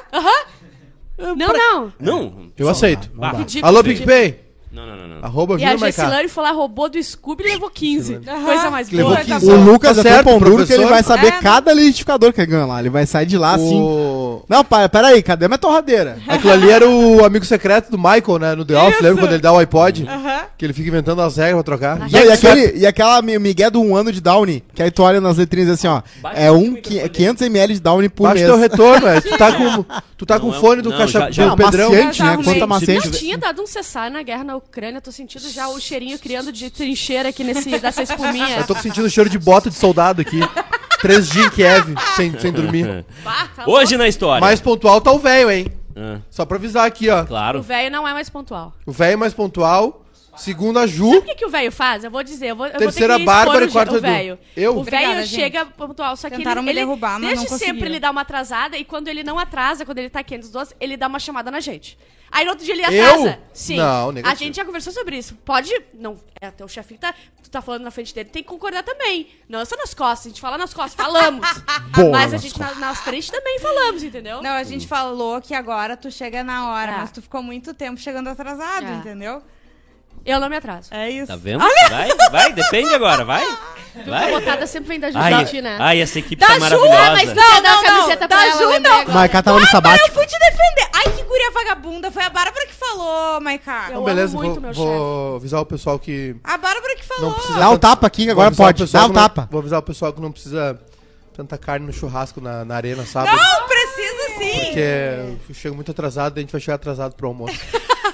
Não, 1.36 1.48
não. 1.52 1.92
Não. 1.98 2.52
Eu 2.58 2.68
aceito. 2.68 3.10
Alô. 3.62 3.82
PicPay. 3.84 4.43
Não, 4.74 4.84
não, 4.86 4.96
não, 4.96 5.08
não. 5.08 5.24
Arroba 5.24 5.56
E 5.60 5.64
a. 5.64 5.76
Gessilane 5.76 6.28
foi 6.28 6.42
lá, 6.42 6.50
roubou 6.50 6.88
do 6.90 7.00
Scooby 7.00 7.44
e 7.44 7.48
levou 7.52 7.70
15. 7.70 8.18
Coisa 8.44 8.70
mais 8.70 8.88
Que 8.88 8.96
levou 8.96 9.12
boa. 9.14 9.24
15. 9.24 9.50
O 9.52 9.64
Lucas 9.64 9.94
Tá 9.94 10.00
é 10.00 10.02
certo, 10.02 10.24
tão 10.24 10.38
pão 10.40 10.50
duro 10.50 10.66
que 10.66 10.72
ele 10.72 10.86
vai 10.86 11.02
saber 11.02 11.28
É, 11.28 11.30
né? 11.30 11.38
cada 11.40 11.72
liquidificador 11.72 12.32
que 12.32 12.40
ele 12.40 12.50
ganha 12.50 12.66
lá. 12.66 12.80
Ele 12.80 12.90
vai 12.90 13.06
sair 13.06 13.26
de 13.26 13.38
lá 13.38 13.54
assim. 13.54 14.33
O... 14.44 14.46
Não, 14.48 14.64
pai, 14.64 14.88
peraí, 14.88 15.22
cadê 15.22 15.48
minha 15.48 15.58
torradeira? 15.58 16.18
Aquilo 16.28 16.52
ali 16.52 16.70
era 16.70 16.88
o 16.88 17.24
amigo 17.24 17.44
secreto 17.44 17.90
do 17.90 17.96
Michael, 17.98 18.38
né? 18.38 18.54
No 18.54 18.64
The 18.64 18.76
Office, 18.78 19.00
lembra 19.00 19.22
quando 19.22 19.32
ele 19.32 19.42
dá 19.42 19.52
o 19.52 19.58
iPod? 19.58 20.06
Aham. 20.08 20.40
Que 20.56 20.64
ele 20.66 20.72
fica 20.72 20.88
inventando 20.88 21.20
as 21.22 21.36
regras 21.36 21.54
pra 21.54 21.62
trocar. 21.62 21.98
Não, 21.98 22.06
e, 22.08 22.30
aquele, 22.30 22.78
e 22.78 22.86
aquela 22.86 23.20
mi- 23.22 23.38
migué 23.38 23.68
do 23.70 23.80
um 23.80 23.96
ano 23.96 24.12
de 24.12 24.20
Downy, 24.20 24.62
que 24.74 24.82
aí 24.82 24.90
tu 24.90 25.02
olha 25.02 25.20
nas 25.20 25.36
letrinhas 25.38 25.70
assim, 25.70 25.88
ó. 25.88 26.00
É 26.34 26.50
um 26.50 26.74
qui- 26.76 27.00
500ml 27.00 27.72
de 27.74 27.80
Downy 27.80 28.08
por 28.08 28.24
Baixa 28.24 28.34
mês. 28.34 28.46
teu 28.46 28.56
retorno, 28.58 29.08
é. 29.08 29.20
Tu 29.24 29.36
tá 29.38 29.52
com, 29.52 29.84
tu 30.16 30.26
tá 30.26 30.38
com 30.40 30.48
Não 30.48 30.54
é- 30.56 30.60
fone 30.60 30.82
do 30.82 30.90
não, 30.90 30.96
caixa 30.98 31.20
já- 31.20 31.30
já- 31.30 31.46
do 31.46 31.52
Ah, 31.52 31.56
Pedrão. 31.56 31.90
maciante, 31.90 32.22
né? 32.22 32.36
Quanto 32.36 32.50
a 32.50 32.60
Não 32.60 32.66
maciante. 32.66 33.10
tinha 33.10 33.36
dado 33.38 33.62
um 33.62 33.66
cessar 33.66 34.10
na 34.10 34.22
guerra 34.22 34.44
na 34.44 34.56
Ucrânia. 34.56 35.00
Tô 35.00 35.10
sentindo 35.10 35.48
já 35.50 35.68
o 35.68 35.80
cheirinho 35.80 36.18
criando 36.18 36.52
de 36.52 36.70
trincheira 36.70 37.30
aqui 37.30 37.42
nesse, 37.42 37.68
dessa 37.78 38.02
espuminha. 38.02 38.58
Eu 38.58 38.66
tô 38.66 38.74
sentindo 38.76 39.08
cheiro 39.10 39.28
de 39.28 39.38
bota 39.38 39.68
de 39.70 39.76
soldado 39.76 40.20
aqui. 40.20 40.38
Três 41.04 41.28
dias 41.28 41.46
em 41.46 41.50
Kiev, 41.50 41.94
sem, 42.16 42.38
sem 42.38 42.50
dormir. 42.52 43.04
Bah, 43.22 43.48
tá 43.54 43.64
Hoje 43.66 43.96
na 43.98 44.08
história. 44.08 44.40
Mais 44.40 44.58
pontual 44.60 45.00
tá 45.02 45.12
o 45.12 45.18
velho, 45.18 45.50
hein? 45.50 45.66
Ah, 45.94 46.18
Só 46.30 46.44
pra 46.46 46.56
avisar 46.56 46.86
aqui, 46.86 47.10
ó. 47.10 47.22
O 47.22 47.26
claro. 47.26 47.60
velho 47.62 47.90
não 47.90 48.08
é 48.08 48.12
mais 48.14 48.30
pontual. 48.30 48.72
O 48.86 48.90
velho 48.92 49.18
mais 49.18 49.34
pontual. 49.34 50.00
Segundo 50.36 50.80
a 50.80 50.86
Ju. 50.86 51.06
Sabe 51.06 51.18
o 51.18 51.22
que, 51.22 51.34
que 51.36 51.46
o 51.46 51.48
velho 51.48 51.70
faz? 51.70 52.02
Eu 52.02 52.10
vou 52.10 52.20
dizer, 52.24 52.48
eu 52.48 52.56
vou, 52.56 52.66
eu 52.66 52.72
Terceira 52.76 53.12
vou 53.16 53.18
ter 53.20 53.24
que 53.24 53.30
expor 53.30 53.44
Bárbara 53.44 53.64
o 53.66 53.68
e 53.68 53.70
quarto 53.70 53.92
o 53.92 53.96
Edu. 53.98 54.00
velho. 54.02 54.38
Eu? 54.56 54.74
O 54.74 54.80
Obrigada, 54.80 55.06
velho 55.14 55.26
gente. 55.26 55.40
chega 55.40 55.64
pontual, 55.66 56.16
só 56.16 56.28
que 56.28 56.36
Tentaram 56.38 56.60
ele, 56.62 56.66
me 56.66 56.72
ele- 56.72 56.80
derrubar, 56.80 57.20
mas 57.20 57.28
desde 57.28 57.36
não 57.36 57.42
sempre 57.50 57.66
conseguiram. 57.66 57.86
ele 57.86 58.00
dá 58.00 58.10
uma 58.10 58.22
atrasada 58.22 58.76
e 58.76 58.84
quando 58.84 59.06
ele 59.06 59.22
não 59.22 59.38
atrasa, 59.38 59.84
quando 59.86 59.98
ele 59.98 60.10
tá 60.10 60.18
aqui 60.20 60.34
entre 60.34 60.46
os 60.46 60.52
dois, 60.52 60.74
ele 60.80 60.96
dá 60.96 61.06
uma 61.06 61.20
chamada 61.20 61.52
na 61.52 61.60
gente. 61.60 61.96
Aí 62.34 62.44
no 62.44 62.50
outro 62.50 62.64
dia 62.64 62.74
ele 62.74 62.82
Eu? 62.84 63.04
atrasa. 63.14 63.38
Sim. 63.52 63.76
Não, 63.76 64.08
A 64.08 64.12
negativo. 64.12 64.44
gente 64.44 64.56
já 64.56 64.64
conversou 64.64 64.92
sobre 64.92 65.16
isso. 65.16 65.36
Pode, 65.44 65.70
não, 65.94 66.18
é 66.40 66.50
teu 66.50 66.66
chefinho 66.66 66.98
tá, 66.98 67.14
tu 67.40 67.48
tá 67.48 67.62
falando 67.62 67.82
na 67.82 67.92
frente 67.92 68.12
dele, 68.12 68.28
tem 68.28 68.42
que 68.42 68.48
concordar 68.48 68.82
também. 68.82 69.28
Não 69.48 69.60
é 69.60 69.64
só 69.64 69.76
nas 69.76 69.94
costas, 69.94 70.26
a 70.26 70.28
gente 70.30 70.40
fala 70.40 70.58
nas 70.58 70.74
costas, 70.74 70.94
falamos. 70.94 71.46
Boa 71.94 72.10
mas 72.10 72.30
a 72.30 72.32
nas 72.32 72.42
gente 72.42 72.58
na, 72.58 72.74
nas 72.74 72.98
frentes 72.98 73.30
também 73.30 73.60
falamos, 73.60 74.02
entendeu? 74.02 74.42
Não, 74.42 74.50
a 74.50 74.64
gente 74.64 74.86
falou 74.88 75.40
que 75.40 75.54
agora 75.54 75.96
tu 75.96 76.10
chega 76.10 76.42
na 76.42 76.70
hora, 76.72 76.90
É. 76.90 76.96
mas 76.96 77.12
tu 77.12 77.22
ficou 77.22 77.40
muito 77.40 77.72
tempo 77.72 78.00
chegando 78.00 78.26
atrasado, 78.28 78.84
É. 78.86 78.94
entendeu? 78.96 79.40
Eu 80.24 80.40
não 80.40 80.48
me 80.48 80.56
atraso. 80.56 80.88
É 80.92 81.10
isso. 81.10 81.26
Tá 81.26 81.36
vendo? 81.36 81.58
Vai, 81.90 82.08
vai, 82.30 82.52
defende 82.52 82.94
agora, 82.94 83.24
vai. 83.24 83.44
A 83.44 84.02
Vai. 84.10 84.30
botada 84.32 84.66
sempre 84.66 84.88
vem 84.88 84.98
da 84.98 85.06
Ai, 85.14 85.46
Ju, 85.46 85.62
né? 85.62 85.76
ai, 85.78 86.00
essa 86.00 86.18
equipe 86.18 86.40
Da 86.40 86.48
tá 86.48 86.54
Ju, 86.54 86.60
maravilhosa. 86.60 86.98
ah, 86.98 87.10
mas 87.12 87.28
não, 87.28 87.34
não, 87.62 88.16
pra 88.16 88.26
da 88.26 88.46
ela, 88.46 88.72
Ju, 88.74 88.80
não. 88.80 89.04
Maiká 89.14 89.40
tava 89.40 89.58
no 89.60 89.64
Eu 89.64 89.70
sabático. 89.70 90.10
fui 90.12 90.26
te 90.26 90.36
defender. 90.36 90.88
Ai, 90.92 91.12
que 91.12 91.22
guria 91.22 91.50
vagabunda. 91.52 92.10
Foi 92.10 92.24
a 92.24 92.28
Bárbara 92.28 92.66
que 92.66 92.72
falou, 92.74 93.40
Maiká. 93.40 93.84
Eu 93.84 93.90
Então, 93.90 94.04
beleza, 94.04 94.36
amo 94.36 94.42
muito 94.48 94.60
vou, 94.60 94.62
meu 94.62 94.72
vou 94.74 95.36
avisar 95.36 95.60
o 95.60 95.66
pessoal 95.66 95.96
que 95.96 96.34
A 96.42 96.58
Bárbara 96.58 96.96
que 96.96 97.04
falou. 97.04 97.26
não 97.26 97.32
precisa. 97.34 97.58
Dá 97.60 97.68
um 97.68 97.72
tanto- 97.74 97.80
tapa 97.82 98.06
aqui, 98.08 98.28
agora 98.30 98.52
o 98.52 98.56
pode. 98.56 98.84
Dá 98.84 98.98
um 98.98 99.02
que 99.02 99.14
não- 99.14 99.22
tapa. 99.22 99.48
Vou 99.48 99.60
avisar 99.60 99.78
o 99.78 99.82
pessoal 99.82 100.12
que 100.12 100.20
não 100.20 100.32
precisa 100.32 100.76
tanta 101.36 101.56
carne 101.56 101.86
no 101.86 101.92
churrasco 101.92 102.40
na, 102.40 102.64
na 102.64 102.74
arena, 102.74 103.06
sábado. 103.06 103.36
Não, 103.36 103.68
precisa 103.68 104.38
sim. 104.38 104.64
Porque 104.64 104.80
eu 105.50 105.54
chego 105.54 105.74
muito 105.76 105.92
atrasado 105.92 106.36
e 106.36 106.40
a 106.40 106.42
gente 106.42 106.50
vai 106.50 106.60
chegar 106.60 106.74
atrasado 106.74 107.14
pro 107.14 107.28
almoço. 107.28 107.54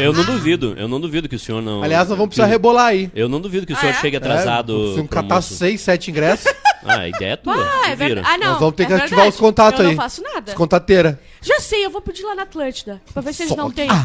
Eu 0.00 0.12
não 0.12 0.24
duvido, 0.24 0.74
eu 0.76 0.88
não 0.88 1.00
duvido 1.00 1.28
que 1.28 1.36
o 1.36 1.38
senhor 1.38 1.60
não. 1.62 1.82
Aliás, 1.82 2.08
nós 2.08 2.16
vamos 2.16 2.30
que- 2.34 2.36
precisar 2.36 2.46
rebolar 2.46 2.86
aí. 2.86 3.10
Eu 3.14 3.28
não 3.28 3.40
duvido 3.40 3.66
que 3.66 3.72
o 3.72 3.76
Ah, 3.76 3.80
senhor 3.80 3.92
é? 3.92 4.00
chegue 4.00 4.16
É, 4.16 4.18
atrasado. 4.18 4.72
Vamos 4.72 4.94
pro 4.96 5.08
catar 5.08 5.34
almoço. 5.36 5.54
seis, 5.54 5.80
sete 5.80 6.10
ingressos. 6.10 6.52
Ah, 6.86 6.98
a 7.00 7.08
ideia 7.08 7.32
é 7.32 7.36
tua. 7.36 7.54
Ah, 7.56 7.90
é 7.90 7.96
vira. 7.96 8.14
verdade. 8.16 8.26
Ah, 8.30 8.38
não. 8.38 8.50
Nós 8.52 8.60
vamos 8.60 8.74
ter 8.74 8.82
é 8.82 8.86
que 8.86 8.92
ativar 8.92 9.08
verdade. 9.10 9.28
os 9.34 9.36
contatos 9.40 9.80
eu 9.80 9.86
aí. 9.86 9.94
não 9.94 10.02
faço 10.02 10.22
nada. 10.22 10.50
As 10.50 10.54
contateiras. 10.54 11.16
Já 11.44 11.60
sei, 11.60 11.84
eu 11.84 11.90
vou 11.90 12.00
pedir 12.00 12.22
lá 12.24 12.34
na 12.34 12.42
Atlântida. 12.42 13.00
Pra 13.12 13.22
ver 13.22 13.32
se 13.34 13.42
eles 13.44 13.56
não 13.56 13.70
têm. 13.70 13.88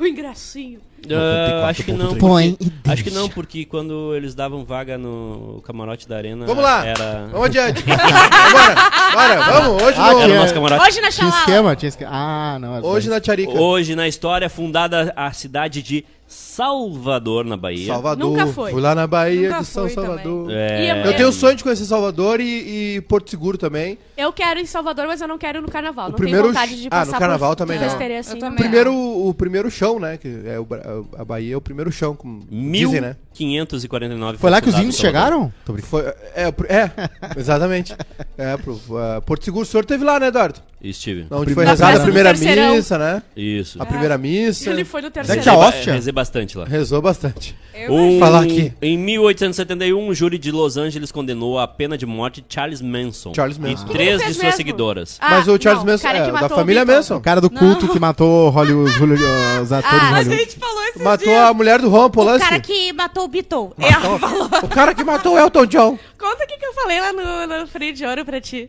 O 0.00 0.06
ingressinho. 0.06 0.80
Ah, 1.10 1.66
acho 1.68 1.84
que 1.84 1.92
não. 1.92 2.16
Põe 2.16 2.54
porque- 2.54 2.90
acho 2.90 3.04
que 3.04 3.10
não, 3.10 3.28
porque 3.28 3.64
quando 3.66 4.14
eles 4.16 4.34
davam 4.34 4.64
vaga 4.64 4.96
no 4.96 5.60
camarote 5.66 6.08
da 6.08 6.16
arena. 6.16 6.46
Vamos 6.46 6.64
lá. 6.64 6.86
Era. 6.86 7.28
Vamos 7.30 7.46
adiante. 7.48 7.82
Bora, 7.84 8.74
bora, 9.12 9.42
vamos. 9.52 9.82
Hoje, 9.82 9.98
Ah, 9.98 10.12
no, 10.14 10.20
é. 10.22 10.38
nosso 10.38 10.54
camarote. 10.54 10.82
Hoje 10.88 11.00
na 11.02 11.10
Tinha 11.10 11.26
Xalala. 11.28 11.38
esquema, 11.40 11.76
tinha 11.76 11.88
esquema. 11.90 12.10
Ah, 12.14 12.58
não. 12.58 12.76
é 12.76 12.80
hoje 12.80 13.10
na 13.10 13.20
Tcharica. 13.20 13.52
Hoje, 13.52 13.94
na 13.94 14.08
história, 14.08 14.48
fundada 14.48 15.12
a 15.14 15.30
cidade 15.32 15.82
de 15.82 16.02
Salvador, 16.26 17.44
na 17.44 17.56
Bahia. 17.58 17.86
Salvador. 17.88 18.30
Nunca 18.30 18.46
foi. 18.46 18.70
Fui 18.72 18.80
lá 18.80 18.94
na 18.94 19.06
Bahia 19.06 19.48
Nunca 19.50 19.60
de 19.60 19.66
São 19.66 19.88
Salvador. 19.90 20.50
É, 20.50 20.84
E 21.04 21.08
Eu 21.08 21.14
tenho 21.16 21.28
o 21.28 21.32
sonho 21.32 21.54
de 21.56 21.62
conhecer 21.62 21.84
Salvador 21.84 22.40
e, 22.40 22.96
e 22.96 23.00
Porto 23.02 23.28
Seguro 23.30 23.58
também. 23.58 23.98
Eu 24.22 24.32
quero 24.32 24.60
ir 24.60 24.62
em 24.62 24.66
Salvador, 24.66 25.06
mas 25.06 25.20
eu 25.20 25.28
não 25.28 25.36
quero 25.38 25.58
ir 25.58 25.60
no 25.62 25.68
carnaval. 25.70 26.06
O 26.06 26.10
não 26.10 26.16
primeiro- 26.16 26.42
tenho 26.44 26.54
vontade 26.54 26.80
de 26.80 26.88
Ah, 26.90 27.04
no 27.04 27.12
carnaval 27.12 27.50
por 27.50 27.56
também 27.56 27.78
não. 27.78 27.86
assim. 28.18 28.38
Também. 28.38 28.56
Primeiro, 28.58 28.94
o 28.94 29.34
primeiro 29.34 29.70
chão, 29.70 29.98
né? 29.98 30.16
Que 30.16 30.42
é 30.46 30.58
o, 30.58 30.64
Bra- 30.64 30.82
a 31.18 31.24
Bahia 31.24 31.54
é 31.54 31.56
o 31.56 31.60
primeiro 31.60 31.90
chão, 31.90 32.14
como 32.14 32.40
dizem, 32.48 33.00
né? 33.00 33.16
1549. 33.38 34.38
Foi 34.38 34.50
lá 34.50 34.60
que 34.60 34.68
os 34.68 34.78
índios 34.78 34.96
chegaram? 34.96 35.52
Foi, 35.82 36.02
é, 36.34 36.48
o 36.48 36.54
é, 36.72 36.90
exatamente. 37.36 37.94
É, 38.38 38.56
pro, 38.56 38.74
uh, 38.74 39.20
Porto 39.26 39.44
Seguro, 39.44 39.62
o 39.64 39.66
senhor 39.66 39.84
teve 39.84 40.04
lá, 40.04 40.18
né, 40.20 40.28
Eduardo? 40.28 40.60
Estive. 40.82 41.26
Onde 41.30 41.44
Primeira- 41.46 41.54
foi 41.54 41.64
rezada 41.86 41.98
a 41.98 42.02
primeira 42.02 42.28
terceirão. 42.30 42.74
missa, 42.74 42.98
né? 42.98 43.22
Isso. 43.36 43.80
A 43.80 43.86
primeira 43.86 44.18
missa. 44.18 44.68
Ele 44.68 44.84
foi 44.84 45.00
no 45.00 45.10
Daqui 45.10 45.26
terceiro. 45.28 45.40
a 45.40 45.44
Rezei 45.52 45.52
ba- 45.62 45.68
hóstia? 45.78 45.92
Rezei 45.94 46.12
bastante 46.12 46.58
lá. 46.58 46.64
Rezou 46.64 47.00
bastante. 47.00 47.56
Eu 47.72 47.92
Um- 47.94 48.18
Falar 48.18 48.42
aqui. 48.42 48.72
Em 48.82 48.98
1871, 48.98 50.08
um 50.08 50.12
júri 50.12 50.38
de 50.38 50.50
Los 50.50 50.76
Angeles 50.76 51.12
condenou 51.12 51.58
à 51.58 51.68
pena 51.68 51.96
de 51.96 52.04
morte 52.04 52.44
Charles 52.48 52.80
Manson. 52.82 53.32
Charles 53.34 53.58
Manson. 53.58 53.86
E 53.86 53.90
três 53.90 54.18
de 54.18 54.24
suas 54.34 54.36
mesmo? 54.38 54.56
seguidoras. 54.56 55.18
Ah, 55.20 55.30
Mas 55.30 55.46
o 55.48 55.56
Charles 55.60 55.84
não, 55.84 55.92
Manson 55.92 56.02
cara 56.02 56.18
é 56.18 56.20
que 56.20 56.26
da 56.26 56.32
matou 56.32 56.56
o 56.56 56.60
família. 56.60 56.84
Manson. 56.84 57.16
O 57.16 57.20
cara 57.20 57.40
do 57.40 57.48
culto 57.48 57.88
que 57.88 57.98
matou 58.00 58.50
Hollywood, 58.50 58.90
os, 58.90 58.96
Hollywood- 58.96 59.24
os 59.62 59.72
atores 59.72 60.00
de 60.00 60.04
A 60.06 60.10
Hollywood. 60.16 60.36
gente 60.36 60.56
falou 60.58 60.82
esse 60.84 60.98
Matou 61.02 61.36
a 61.38 61.54
mulher 61.54 61.80
do 61.80 61.88
Roman 61.88 62.06
O 62.06 62.10
Polanski. 62.10 62.48
cara 62.48 62.60
que 62.60 62.92
matou 62.92 63.24
o 63.24 63.28
Beatle. 63.28 63.72
Ela 63.78 64.18
falou. 64.18 64.48
O 64.64 64.68
cara 64.68 64.94
que 64.94 65.04
matou 65.04 65.34
o 65.34 65.38
Elton 65.38 65.66
John. 65.66 65.98
Conta 66.18 66.44
o 66.44 66.46
que, 66.46 66.56
que 66.58 66.66
eu 66.66 66.74
falei 66.74 67.00
lá 67.00 67.12
no, 67.12 67.60
no 67.60 67.66
Freio 67.68 67.94
de 67.94 68.04
Ouro 68.04 68.24
pra 68.24 68.40
ti. 68.40 68.68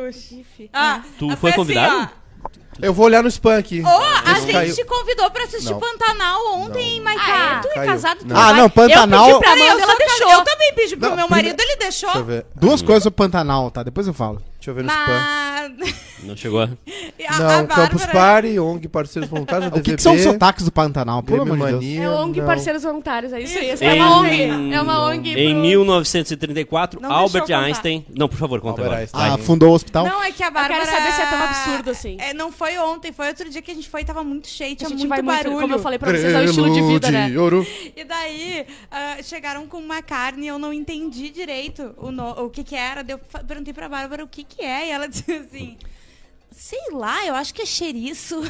Do 0.00 0.12
chifre. 0.12 0.70
Ah, 0.72 1.02
Tu 1.18 1.36
foi 1.36 1.50
assim, 1.50 1.58
convidado? 1.58 2.10
Eu 2.80 2.92
vou 2.94 3.04
olhar 3.06 3.22
no 3.22 3.28
spam 3.28 3.56
aqui. 3.58 3.82
Ô, 3.82 3.86
a 3.86 4.34
gente 4.40 4.52
caiu. 4.52 4.74
te 4.74 4.84
convidou 4.84 5.30
pra 5.30 5.44
assistir 5.44 5.70
Não. 5.72 5.78
Pantanal 5.78 6.54
ontem, 6.54 6.98
Ah, 6.98 7.02
Maiká. 7.02 7.56
é? 7.58 7.60
Tu 7.60 7.68
é 7.68 7.74
Caiu. 7.74 7.86
casado? 7.92 8.18
tu 8.20 8.26
Não. 8.26 8.36
Ah, 8.36 8.44
vai? 8.46 8.56
não, 8.56 8.70
Pantanal- 8.70 9.28
Eu 9.28 9.38
pedi 9.40 9.52
pra 9.54 9.64
Amanda, 9.66 9.82
ela 9.82 9.94
deixou. 9.96 10.30
eu 10.30 10.42
também 10.44 10.74
pedi 10.74 10.96
pro 10.96 11.08
Não, 11.10 11.16
meu 11.16 11.28
marido, 11.28 11.60
ele 11.60 11.76
deixou. 11.76 12.08
Deixa 12.08 12.18
eu 12.20 12.24
ver. 12.24 12.46
Duas 12.56 12.80
coisas 12.82 13.02
sobre 13.04 13.16
Pantanal, 13.16 13.70
tá? 13.70 13.82
Depois 13.82 14.06
eu 14.06 14.14
falo. 14.14 14.42
Deixa 14.62 14.70
eu 14.70 14.74
ver 14.76 14.84
no 14.84 14.90
spam. 14.90 15.06
Mas... 15.78 16.02
Não 16.22 16.36
chegou. 16.36 16.60
a- 16.60 16.64
a- 17.28 17.38
Não, 17.38 17.48
a 17.64 17.66
Campus 17.66 18.02
Bárbara- 18.06 18.12
Party, 18.12 18.58
ONG 18.60 18.86
Parceiros 18.88 19.28
Voluntários, 19.28 19.72
O 19.72 19.82
que, 19.82 19.96
que 19.96 20.00
são 20.02 20.14
os 20.14 20.22
sotaques 20.22 20.64
do 20.64 20.70
Pantanal? 20.70 21.20
Pelo 21.20 21.42
amor 21.42 21.56
de 21.56 21.62
Deus. 21.64 21.72
Mania. 21.74 22.02
É 22.04 22.10
ONG 22.10 22.38
não. 22.40 22.46
Parceiros 22.46 22.82
Voluntários, 22.84 23.32
é 23.32 23.40
isso 23.40 23.58
aí. 23.58 23.72
Isso. 23.72 23.82
É 23.82 23.96
Em- 23.96 24.00
uma 24.00 24.18
ONG. 24.20 24.72
É 24.74 24.80
uma 24.80 25.04
ONG. 25.06 25.30
Em 25.30 25.52
pro- 25.52 25.62
1934, 25.62 27.00
Não 27.00 27.10
Albert. 27.10 27.50
Einstein. 27.52 28.06
Não, 28.16 28.28
por 28.28 28.36
favor, 28.38 28.60
conta 28.60 28.82
Albert 28.82 28.86
agora. 28.86 29.00
Einstein. 29.00 29.30
Ah, 29.32 29.38
fundou 29.38 29.70
o 29.70 29.74
hospital? 29.74 30.06
Não, 30.06 30.22
é 30.22 30.30
que 30.30 30.42
a 30.44 30.46
Eu 30.46 30.52
Bárbara... 30.52 30.74
quero 30.84 30.90
saber 30.96 31.12
se 31.12 31.20
é 31.22 31.26
tão 31.26 31.42
absurdo 31.42 31.90
assim. 31.90 32.16
É, 32.20 32.32
não 32.32 32.52
foi 32.52 32.78
ontem, 32.78 33.10
foi 33.12 33.26
outro 33.28 33.50
dia 33.50 33.60
que 33.60 33.70
a 33.72 33.74
gente 33.74 33.88
foi 33.88 34.02
e 34.02 34.04
tava 34.04 34.22
muito 34.22 34.46
cheio, 34.46 34.74
A 34.74 34.76
tinha 34.76 34.90
gente 34.90 34.98
muito 35.00 35.08
vai 35.08 35.22
barulho. 35.22 35.50
muito, 35.52 35.62
como 35.62 35.74
eu 35.74 35.78
falei 35.80 35.98
pra 35.98 36.10
vocês, 36.12 36.32
é 36.34 36.38
o 36.40 36.44
estilo 36.44 36.72
de 36.72 36.82
vida, 36.82 37.10
né? 37.10 37.28
de 37.30 37.36
ouro. 37.38 37.66
E 37.96 38.04
daí, 38.04 38.64
ah, 38.92 39.16
chegaram 39.24 39.66
com 39.66 39.78
uma 39.78 40.00
carne, 40.02 40.46
eu 40.46 40.58
não 40.58 40.72
entendi 40.72 41.30
direito 41.30 41.92
o, 41.96 42.12
no- 42.12 42.44
o 42.44 42.48
que 42.50 42.62
que 42.62 42.76
era. 42.76 43.04
Eu 43.08 43.18
perguntei 43.46 43.72
pra 43.74 43.88
Bárbara 43.88 44.22
o 44.22 44.28
que 44.28 44.44
que 44.54 44.62
é, 44.62 44.88
e 44.88 44.90
ela 44.90 45.06
disse 45.08 45.30
assim... 45.32 45.76
Sei 46.54 46.92
lá, 46.92 47.26
eu 47.26 47.34
acho 47.34 47.52
que 47.52 47.62
é 47.62 47.66
cheiriço. 47.66 48.42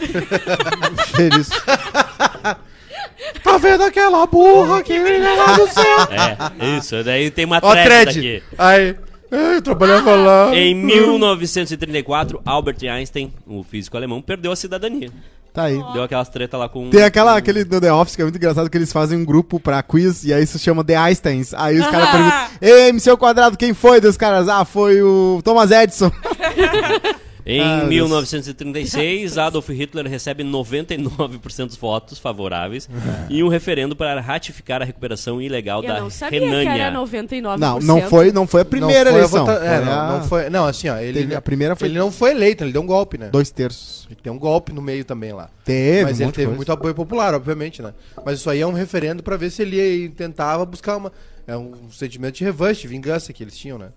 Cheiriço. 1.17 1.53
Tá 3.43 3.59
vendo 3.59 3.83
aquela 3.83 4.27
burra 4.27 4.83
que 4.83 4.99
vem 4.99 5.21
lá 5.21 5.57
do 5.57 5.67
céu? 5.69 5.99
É, 6.11 6.77
isso. 6.79 7.03
Daí 7.03 7.31
tem 7.31 7.45
uma 7.45 7.59
Ó, 7.63 7.73
thread 7.73 7.89
thread. 7.89 8.19
aqui. 8.19 8.43
Aí, 8.59 8.97
eu 9.31 9.63
trabalhava 9.63 10.15
lá. 10.15 10.55
Em 10.55 10.75
1934, 10.75 12.41
Albert 12.45 12.79
Einstein, 12.85 13.33
o 13.47 13.63
físico 13.63 13.97
alemão, 13.97 14.21
perdeu 14.21 14.53
a 14.53 14.57
cidadania. 14.57 15.11
Tá 15.53 15.65
aí. 15.65 15.83
Deu 15.93 16.03
aquelas 16.03 16.29
treta 16.31 16.57
lá 16.57 16.69
com. 16.69 16.89
Tem 16.89 17.03
aquela, 17.03 17.37
aquele 17.37 17.63
do 17.63 17.79
The 17.79 17.93
Office 17.93 18.17
que 18.17 18.23
é 18.23 18.25
muito 18.25 18.37
engraçado 18.37 18.71
que 18.71 18.79
eles 18.79 18.91
fazem 18.91 19.19
um 19.19 19.25
grupo 19.25 19.61
pra 19.61 19.83
quiz 19.83 20.25
e 20.25 20.33
aí 20.33 20.47
se 20.47 20.59
chama 20.59 20.83
The 20.83 20.97
Einsteins. 20.97 21.53
Aí 21.53 21.79
os 21.79 21.87
caras 21.89 22.09
perguntam: 22.11 22.49
Ei, 22.61 22.89
MC 22.89 23.11
ao 23.11 23.19
quadrado, 23.19 23.59
quem 23.59 23.75
foi? 23.75 24.01
Dos 24.01 24.17
caras, 24.17 24.49
ah, 24.49 24.65
foi 24.65 25.03
o 25.03 25.41
Thomas 25.45 25.71
Edison. 25.71 26.11
Em 27.45 27.61
Ah, 27.61 27.79
meu 27.85 28.07
1936, 28.07 29.37
Adolf 29.37 29.69
Hitler 29.71 30.07
recebe 30.09 30.45
99% 30.45 31.67
dos 31.67 31.77
votos 31.77 32.19
favoráveis 32.19 32.89
em 33.29 33.43
um 33.43 33.49
referendo 33.49 33.97
para 33.97 34.21
ratificar 34.21 34.81
a 34.81 34.85
recuperação 34.85 35.41
ilegal 35.43 35.83
Eu 35.83 35.89
da 35.89 36.01
não 36.01 36.11
sabia 36.11 36.39
que 36.41 36.47
Renânia. 36.47 36.71
era 36.85 36.93
99%. 36.97 37.59
Não, 37.59 37.79
não 37.81 38.03
foi, 38.03 38.31
não 38.33 38.47
foi 38.47 38.61
a 38.61 38.65
primeira 38.65 39.11
Não 39.11 39.13
foi 39.13 39.21
a 39.21 39.25
eleição. 39.25 39.47
vota- 39.47 39.65
é, 39.65 39.81
não, 39.85 39.93
a- 39.93 40.13
não 40.19 40.25
foi. 40.29 40.51
Não, 40.51 40.67
assim, 40.67 40.89
ó, 40.89 40.97
ele, 40.99 41.21
Teve- 41.21 41.35
a 41.35 41.43
primeira 41.43 41.75
foi 41.75 41.89
ele 41.89 41.99
não 41.99 42.13
foi 42.13 42.31
eleito, 42.31 42.63
ele 42.63 42.73
deu 42.73 42.83
um 42.83 42.87
golpe, 42.87 43.19
né? 43.19 43.29
dois 43.31 43.51
terços. 43.51 44.07
Ele 44.09 44.21
tem 44.23 44.33
um 44.33 44.39
golpe 44.39 44.73
no 44.73 44.81
meio 44.83 45.05
também 45.05 45.33
lá. 45.33 45.49
Teve, 45.65 46.05
Mas 46.05 46.21
um 46.21 46.25
ele 46.25 46.33
teve 46.33 46.47
coisa. 46.47 46.57
muito 46.57 46.73
apoio 46.73 46.95
popular, 46.95 47.35
obviamente, 47.35 47.83
né? 47.83 47.93
Mas 48.25 48.39
isso 48.39 48.49
aí 48.51 48.61
é 48.61 48.67
um 48.67 48.73
referendo 48.73 49.23
pra 49.23 49.37
ver 49.37 49.51
se 49.51 49.63
ele 49.63 50.11
tentava 50.11 50.65
buscar 50.65 50.97
uma. 50.97 51.13
É 51.45 51.57
um 51.57 51.73
sentimento 51.91 52.37
de 52.37 52.45
revanche, 52.45 52.83
de 52.83 52.89
vingança 52.89 53.33
que 53.33 53.43
eles 53.43 53.57
tinham, 53.57 53.77
né? 53.77 53.89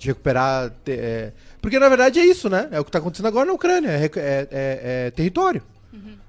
De 0.00 0.08
recuperar. 0.08 0.72
é, 0.86 1.30
Porque 1.60 1.78
na 1.78 1.86
verdade 1.90 2.18
é 2.18 2.24
isso, 2.24 2.48
né? 2.48 2.68
É 2.72 2.80
o 2.80 2.84
que 2.84 2.90
tá 2.90 2.98
acontecendo 2.98 3.26
agora 3.26 3.44
na 3.44 3.52
Ucrânia. 3.52 3.90
É, 3.90 4.04
é- 4.06 4.08
é- 4.16 4.48
é 5.06 5.10
território. 5.10 5.62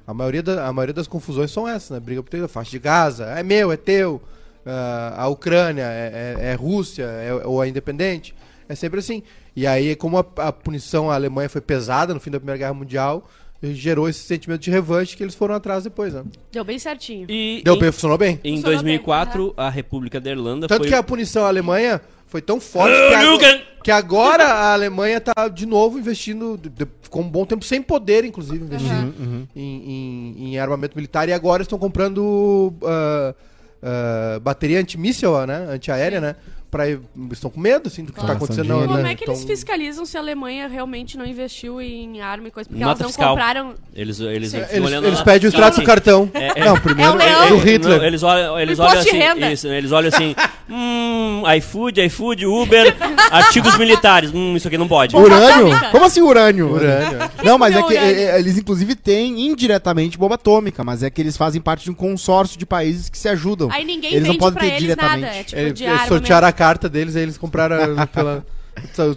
A, 0.05 0.13
maioria 0.13 0.43
da- 0.43 0.67
a 0.67 0.73
maioria 0.73 0.93
das 0.93 1.07
confusões 1.07 1.51
são 1.51 1.65
essas, 1.65 1.89
né? 1.91 1.99
Briga 2.01 2.21
por 2.21 2.29
território. 2.29 2.51
Faixa 2.53 2.71
de 2.71 2.79
Gaza, 2.79 3.25
é 3.27 3.41
meu, 3.41 3.71
é 3.71 3.77
teu. 3.77 4.21
Ah, 4.65 5.13
a 5.23 5.27
Ucrânia 5.29 5.83
é, 5.85 6.35
é- 6.39 6.45
é 6.49 6.53
Rússia, 6.53 7.03
é- 7.05 7.33
ou 7.45 7.63
é 7.63 7.69
independente. 7.69 8.35
É 8.67 8.75
sempre 8.75 8.99
assim. 8.99 9.23
E 9.55 9.65
aí, 9.65 9.95
como 9.95 10.17
a, 10.17 10.25
a 10.37 10.51
punição 10.51 11.09
à 11.09 11.15
Alemanha 11.15 11.47
foi 11.47 11.61
pesada 11.61 12.13
no 12.13 12.19
fim 12.19 12.29
da 12.29 12.39
Primeira 12.39 12.57
Guerra 12.57 12.73
Mundial, 12.73 13.25
gerou 13.63 14.09
esse 14.09 14.19
sentimento 14.19 14.61
de 14.61 14.71
revanche 14.71 15.15
que 15.15 15.23
eles 15.23 15.35
foram 15.35 15.55
atrás 15.55 15.83
depois, 15.85 16.13
né? 16.13 16.23
Deu 16.51 16.63
bem 16.65 16.77
certinho. 16.79 17.25
E 17.29 17.61
Deu 17.63 17.75
em, 17.75 17.79
bem, 17.79 17.91
funcionou 17.91 18.17
bem. 18.17 18.39
em 18.43 18.55
Funcionou 18.55 18.73
2004, 18.81 19.53
a 19.55 19.69
República 19.69 20.19
da 20.19 20.29
Irlanda 20.31 20.67
Tanto 20.67 20.79
foi... 20.81 20.87
que 20.89 20.95
a 20.95 21.01
punição 21.03 21.45
à 21.45 21.47
Alemanha 21.47 22.01
foi 22.31 22.41
tão 22.41 22.61
forte 22.61 22.95
que, 22.95 23.13
agora, 23.13 23.61
que 23.83 23.91
agora 23.91 24.43
a 24.45 24.71
Alemanha 24.73 25.19
tá 25.19 25.49
de 25.49 25.65
novo 25.65 25.99
investindo, 25.99 26.57
ficou 27.01 27.21
um 27.21 27.27
bom 27.29 27.45
tempo 27.45 27.65
sem 27.65 27.81
poder, 27.81 28.23
inclusive, 28.23 28.63
investir 28.63 28.89
Uhum, 28.89 29.45
Em, 29.53 29.91
em- 30.39 30.53
em 30.53 30.57
armamento 30.59 30.95
militar 30.95 31.27
e 31.27 31.33
agora 31.33 31.61
estão 31.61 31.77
comprando 31.77 32.73
ah, 32.85 33.35
ah, 33.83 34.39
bateria 34.41 34.79
antimíssil, 34.79 35.45
né? 35.45 35.67
Antiaérea, 35.71 36.21
né? 36.21 36.35
Pra, 36.71 36.85
estão 37.31 37.49
com 37.51 37.59
medo, 37.59 37.87
assim, 37.87 38.05
do 38.05 38.13
que 38.13 38.19
Claro, 38.19 38.29
tá 38.29 38.37
acontecendo 38.37 38.67
na 38.69 38.73
dinheiro, 38.75 38.91
Como 38.93 39.03
né? 39.03 39.11
é 39.11 39.15
que 39.15 39.25
eles 39.25 39.39
Então, 39.39 39.47
fiscalizam 39.55 40.05
se 40.05 40.15
a 40.15 40.21
Alemanha 40.21 40.69
realmente 40.69 41.17
não 41.17 41.25
investiu 41.25 41.81
em 41.81 42.21
arma 42.21 42.47
e 42.47 42.51
coisa? 42.51 42.69
Porque 42.69 42.81
Nota 42.81 42.91
elas 42.91 42.99
não 43.01 43.09
fiscal. 43.09 43.29
compraram. 43.31 43.73
Eles, 43.93 44.19
eles, 44.21 44.53
ficam 44.53 44.69
Eles, 44.71 44.85
olhando 44.85 45.07
eles 45.07 45.21
pedem 45.21 45.47
o 45.47 45.49
extrato 45.49 45.81
do 45.81 45.85
cartão. 45.85 46.31
É, 46.33 46.61
é, 46.61 46.65
Não, 46.65 46.79
primeiro. 46.79 47.11
É 47.11 47.13
o 47.13 47.17
leão. 47.17 47.49
do 47.49 47.57
Hitler. 47.57 47.97
Não, 47.99 48.05
eles 48.05 48.23
olham, 48.23 48.57
eles 48.57 48.79
olham 48.79 48.99
assim, 49.01 49.51
isso, 49.51 49.67
eles 49.67 49.91
olham 49.91 50.07
assim, 50.07 50.33
hum, 50.69 51.43
iFood, 51.57 52.01
iFood, 52.05 52.45
Uber, 52.45 52.95
artigos 53.29 53.77
militares, 53.77 54.31
hum, 54.33 54.55
isso 54.55 54.67
aqui 54.67 54.77
não 54.77 54.87
pode. 54.87 55.15
Urânio? 55.15 55.77
Como 55.91 56.05
assim 56.05 56.21
urânio? 56.21 56.71
Urânio. 56.71 57.19
Não, 57.43 57.57
mas 57.57 57.75
é 57.75 57.83
que 57.83 57.97
é, 57.97 58.11
é, 58.35 58.39
eles 58.39 58.57
inclusive 58.57 58.95
têm 58.95 59.47
indiretamente 59.47 60.17
bomba 60.17 60.35
atômica, 60.35 60.83
mas 60.83 61.03
é 61.03 61.09
que 61.09 61.19
eles 61.21 61.35
fazem 61.35 61.61
parte 61.61 61.83
de 61.83 61.91
um 61.91 61.93
consórcio 61.93 62.57
de 62.57 62.65
países 62.65 63.09
que 63.09 63.17
se 63.17 63.27
ajudam. 63.27 63.69
Aí 63.71 63.83
ninguém 63.83 64.13
Eles 64.13 64.27
não 64.27 64.37
podem 64.37 64.53
pra 64.53 64.61
ter 64.63 64.67
eles 64.69 64.81
diretamente. 64.81 65.21
nada. 65.21 65.35
É 65.35 65.43
tipo 65.43 65.59
Eles, 65.59 65.73
de 65.73 65.83
eles 65.83 65.95
arma 65.95 66.07
sortearam 66.07 66.47
a. 66.47 66.51
carta 66.61 66.87
deles, 66.87 67.15
aí 67.15 67.23
eles 67.23 67.37
compraram 67.39 67.77
pela. 68.13 68.45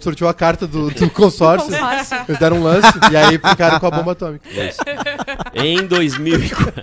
Sorteou 0.01 0.29
a 0.29 0.33
carta 0.33 0.67
do, 0.67 0.89
do 0.91 1.09
consórcio. 1.09 1.69
Consórcio. 1.71 2.17
Eles 2.27 2.39
deram 2.39 2.57
um 2.57 2.63
lance 2.63 2.87
e 3.11 3.15
aí 3.17 3.37
ficaram 3.37 3.79
com 3.79 3.87
a 3.87 3.91
bomba 3.91 4.11
atômica. 4.13 4.45
Em 5.53 5.85
2004, 5.85 6.73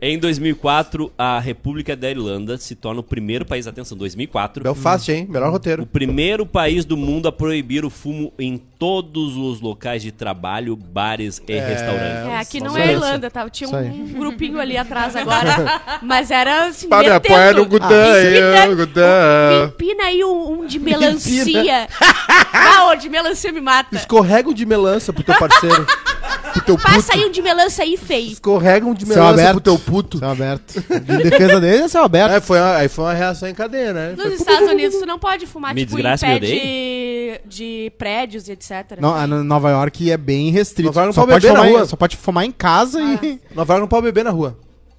em 0.00 0.18
2004, 0.18 1.12
a 1.18 1.38
República 1.40 1.96
da 1.96 2.10
Irlanda 2.10 2.56
se 2.58 2.74
torna 2.74 3.00
o 3.00 3.02
primeiro 3.02 3.44
país, 3.44 3.66
atenção, 3.66 3.96
2004, 3.98 4.62
Belfast, 4.62 5.08
hein? 5.10 5.26
Melhor 5.28 5.48
o 5.48 5.52
roteiro. 5.52 5.86
primeiro 5.86 6.46
país 6.46 6.84
do 6.84 6.96
mundo 6.96 7.28
a 7.28 7.32
proibir 7.32 7.84
o 7.84 7.90
fumo 7.90 8.32
em 8.38 8.56
todos 8.78 9.36
os 9.36 9.60
locais 9.60 10.02
de 10.02 10.12
trabalho, 10.12 10.76
bares 10.76 11.42
e 11.48 11.52
restaurantes. 11.58 12.28
É, 12.30 12.38
aqui 12.38 12.60
não 12.60 12.76
é. 12.76 12.92
Irlanda, 12.92 13.28
tá? 13.30 13.48
Tinha 13.50 13.66
Isso 13.68 13.76
um 13.76 14.12
grupinho 14.12 14.60
ali 14.60 14.76
atrás 14.76 15.16
agora. 15.16 15.98
Mas 16.02 16.30
era 16.30 16.66
assim, 16.68 16.88
Para, 16.88 17.14
metendo. 17.14 17.34
apoia 17.34 17.52
no 17.54 17.66
Gudã, 17.66 18.12
Me 18.22 18.36
eu, 18.36 18.52
dá- 18.52 18.74
Gudã. 18.74 19.08
Me 19.50 19.66
empina 19.66 20.04
aí 20.04 20.24
um, 20.24 20.60
um 20.60 20.66
de 20.66 20.78
melancia. 20.78 21.44
ah, 22.52 22.90
o 22.92 22.94
de 22.96 23.08
melancia 23.08 23.52
me 23.52 23.60
mata. 23.60 23.94
Escorrega 23.96 24.48
um 24.48 24.54
de 24.54 24.64
melança 24.66 25.12
pro 25.12 25.22
teu 25.22 25.34
parceiro. 25.38 25.86
pro 26.52 26.62
teu 26.62 26.76
puto. 26.76 26.90
Passa 26.90 27.14
aí 27.14 27.24
um 27.24 27.30
de 27.30 27.40
melancia 27.42 27.84
aí, 27.84 27.96
feio. 27.96 28.32
Escorrega 28.32 28.86
um 28.86 28.94
de 28.94 29.06
Céu 29.06 29.16
melança 29.16 29.32
aberto. 29.34 29.52
pro 29.52 29.60
teu 29.60 29.78
puto. 29.78 30.18
Céu 30.18 30.30
aberto. 30.30 30.80
De 30.80 31.16
defesa 31.30 31.60
deles 31.60 31.80
é 31.82 31.88
céu 31.88 32.04
aberto. 32.04 32.32
É, 32.32 32.40
foi 32.40 32.58
uma, 32.58 32.76
aí 32.76 32.88
foi 32.88 33.04
uma 33.04 33.14
reação 33.14 33.48
em 33.48 33.54
cadeia, 33.54 33.92
né? 33.92 34.10
Nos 34.16 34.22
Foi- 34.24 34.34
Estados 34.34 34.68
Unidos 34.70 34.98
tu 34.98 35.06
não 35.06 35.18
pode 35.18 35.46
fumar, 35.46 35.74
Me 35.74 35.82
tipo, 35.82 35.94
desgraça, 35.96 36.26
em 36.26 36.34
me 36.34 36.40
pé 36.40 36.46
de, 36.46 37.40
de 37.46 37.92
prédios 37.98 38.48
e 38.48 38.52
etc. 38.52 38.98
Não, 39.00 39.14
a 39.14 39.26
no- 39.26 39.44
Nova 39.44 39.70
York 39.70 40.10
é 40.10 40.16
bem 40.16 40.50
restrito. 40.50 40.86
Nova 40.88 41.00
York 41.00 41.06
não 41.08 41.12
só, 41.14 41.20
pode 41.26 41.32
pode 41.32 41.42
beber 41.42 41.54
na 41.54 41.60
fumar, 41.60 41.72
rua. 41.76 41.84
em- 41.84 41.88
só 41.88 41.96
pode 41.96 42.16
fumar 42.16 42.44
em 42.44 42.52
casa 42.52 43.00
e 43.00 43.40
Nova 43.54 43.72
York 43.74 43.80
não 43.80 43.88
pode 43.88 44.02
beber 44.02 44.24
na 44.24 44.30
rua. 44.30 44.56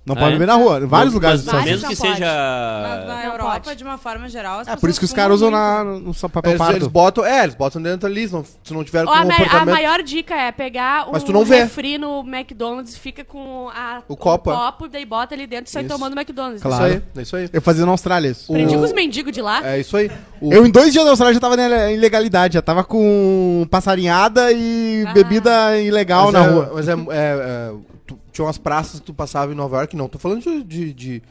Não 0.09 0.15
pode 0.15 0.29
é? 0.29 0.31
beber 0.33 0.47
na 0.47 0.55
rua. 0.55 0.85
Vários 0.85 1.13
lugares 1.13 1.39
Mas 1.39 1.45
Estados 1.47 1.65
mesmo 1.65 1.85
Unidos. 1.87 2.01
que 2.01 2.07
pode. 2.07 2.19
Mas 2.19 2.29
seja... 2.29 3.05
na 3.07 3.15
Não 3.15 3.31
Europa, 3.31 3.59
pode. 3.63 3.75
de 3.77 3.83
uma 3.83 3.97
forma 3.97 4.27
geral, 4.29 4.59
as 4.59 4.67
É, 4.67 4.75
por 4.75 4.89
isso 4.89 4.99
que 4.99 5.05
os 5.05 5.13
caras 5.13 5.35
usam 5.35 5.49
fumam 5.49 5.85
na, 5.85 5.99
no 5.99 6.13
só 6.13 6.27
papel 6.27 6.51
Eles, 6.51 6.61
eles 6.61 6.71
pardo. 6.79 6.89
botam, 6.89 7.25
é, 7.25 7.43
eles 7.43 7.55
botam 7.55 7.81
dentro 7.81 8.07
ali, 8.07 8.27
se 8.27 8.33
não, 8.33 8.43
se 8.63 8.73
não 8.73 8.83
tiver 8.83 9.05
com 9.05 9.11
Ó, 9.11 9.13
a, 9.13 9.21
um 9.21 9.27
ma- 9.27 9.33
a 9.33 9.37
comportamento. 9.37 9.73
maior 9.75 10.03
dica 10.03 10.35
é 10.35 10.51
pegar 10.51 11.07
Mas 11.11 11.23
um 11.23 11.25
tu 11.27 11.31
não 11.33 11.45
vê. 11.45 11.57
refri 11.63 11.97
no 11.97 12.19
McDonald's, 12.27 12.97
fica 12.97 13.23
com 13.23 13.69
a, 13.69 14.01
O 14.07 14.15
copo, 14.17 14.51
é. 14.51 14.55
copo, 14.55 14.87
daí 14.87 15.05
bota 15.05 15.33
ali 15.35 15.47
dentro 15.47 15.67
e 15.67 15.69
sai 15.71 15.83
Isso. 15.83 15.93
tomando 15.93 16.13
McDonald's. 16.17 16.61
Claro. 16.61 16.85
Isso 16.85 16.93
aí, 16.95 17.01
é 17.15 17.21
isso 17.21 17.35
aí. 17.35 17.49
Eu 17.53 17.61
fazia 17.61 17.85
na 17.85 17.91
Austrália 17.91 18.29
isso. 18.29 18.51
Aprendi 18.51 18.75
O- 18.75 18.79
com 18.79 18.85
os 18.85 18.93
mendigos 18.93 19.31
de 19.31 19.41
lá. 19.41 19.65
É 19.67 19.79
isso 19.79 19.95
aí. 19.95 20.09
O- 20.41 20.51
Eu 20.53 20.65
em 20.65 20.71
dois 20.71 20.91
dias 20.91 21.03
na 21.05 21.11
Austrália 21.11 21.33
já 21.33 21.39
tava 21.39 21.55
na 21.55 21.91
ilegalidade, 21.91 22.53
já 22.55 22.61
tava 22.61 22.83
com 22.83 23.67
passarinhada 23.69 24.51
e 24.51 25.05
Ah. 25.07 25.13
bebida 25.13 25.77
ilegal 25.79 26.25
mas 26.25 26.33
na 26.33 26.43
é- 26.43 26.47
rua. 26.49 26.71
Mas 26.75 26.87
é, 26.87 26.91
é- 26.93 26.95
é, 27.11 27.71
tinha 28.31 28.45
umas 28.45 28.57
praças 28.57 28.99
que 28.99 29.05
tu 29.05 29.13
passava 29.13 29.51
em 29.51 29.55
Nova 29.55 29.77
York, 29.77 29.95
não, 29.95 30.07
tô 30.07 30.17
falando 30.19 30.41
de, 30.41 30.63
de, 30.63 30.93
de, 30.93 31.23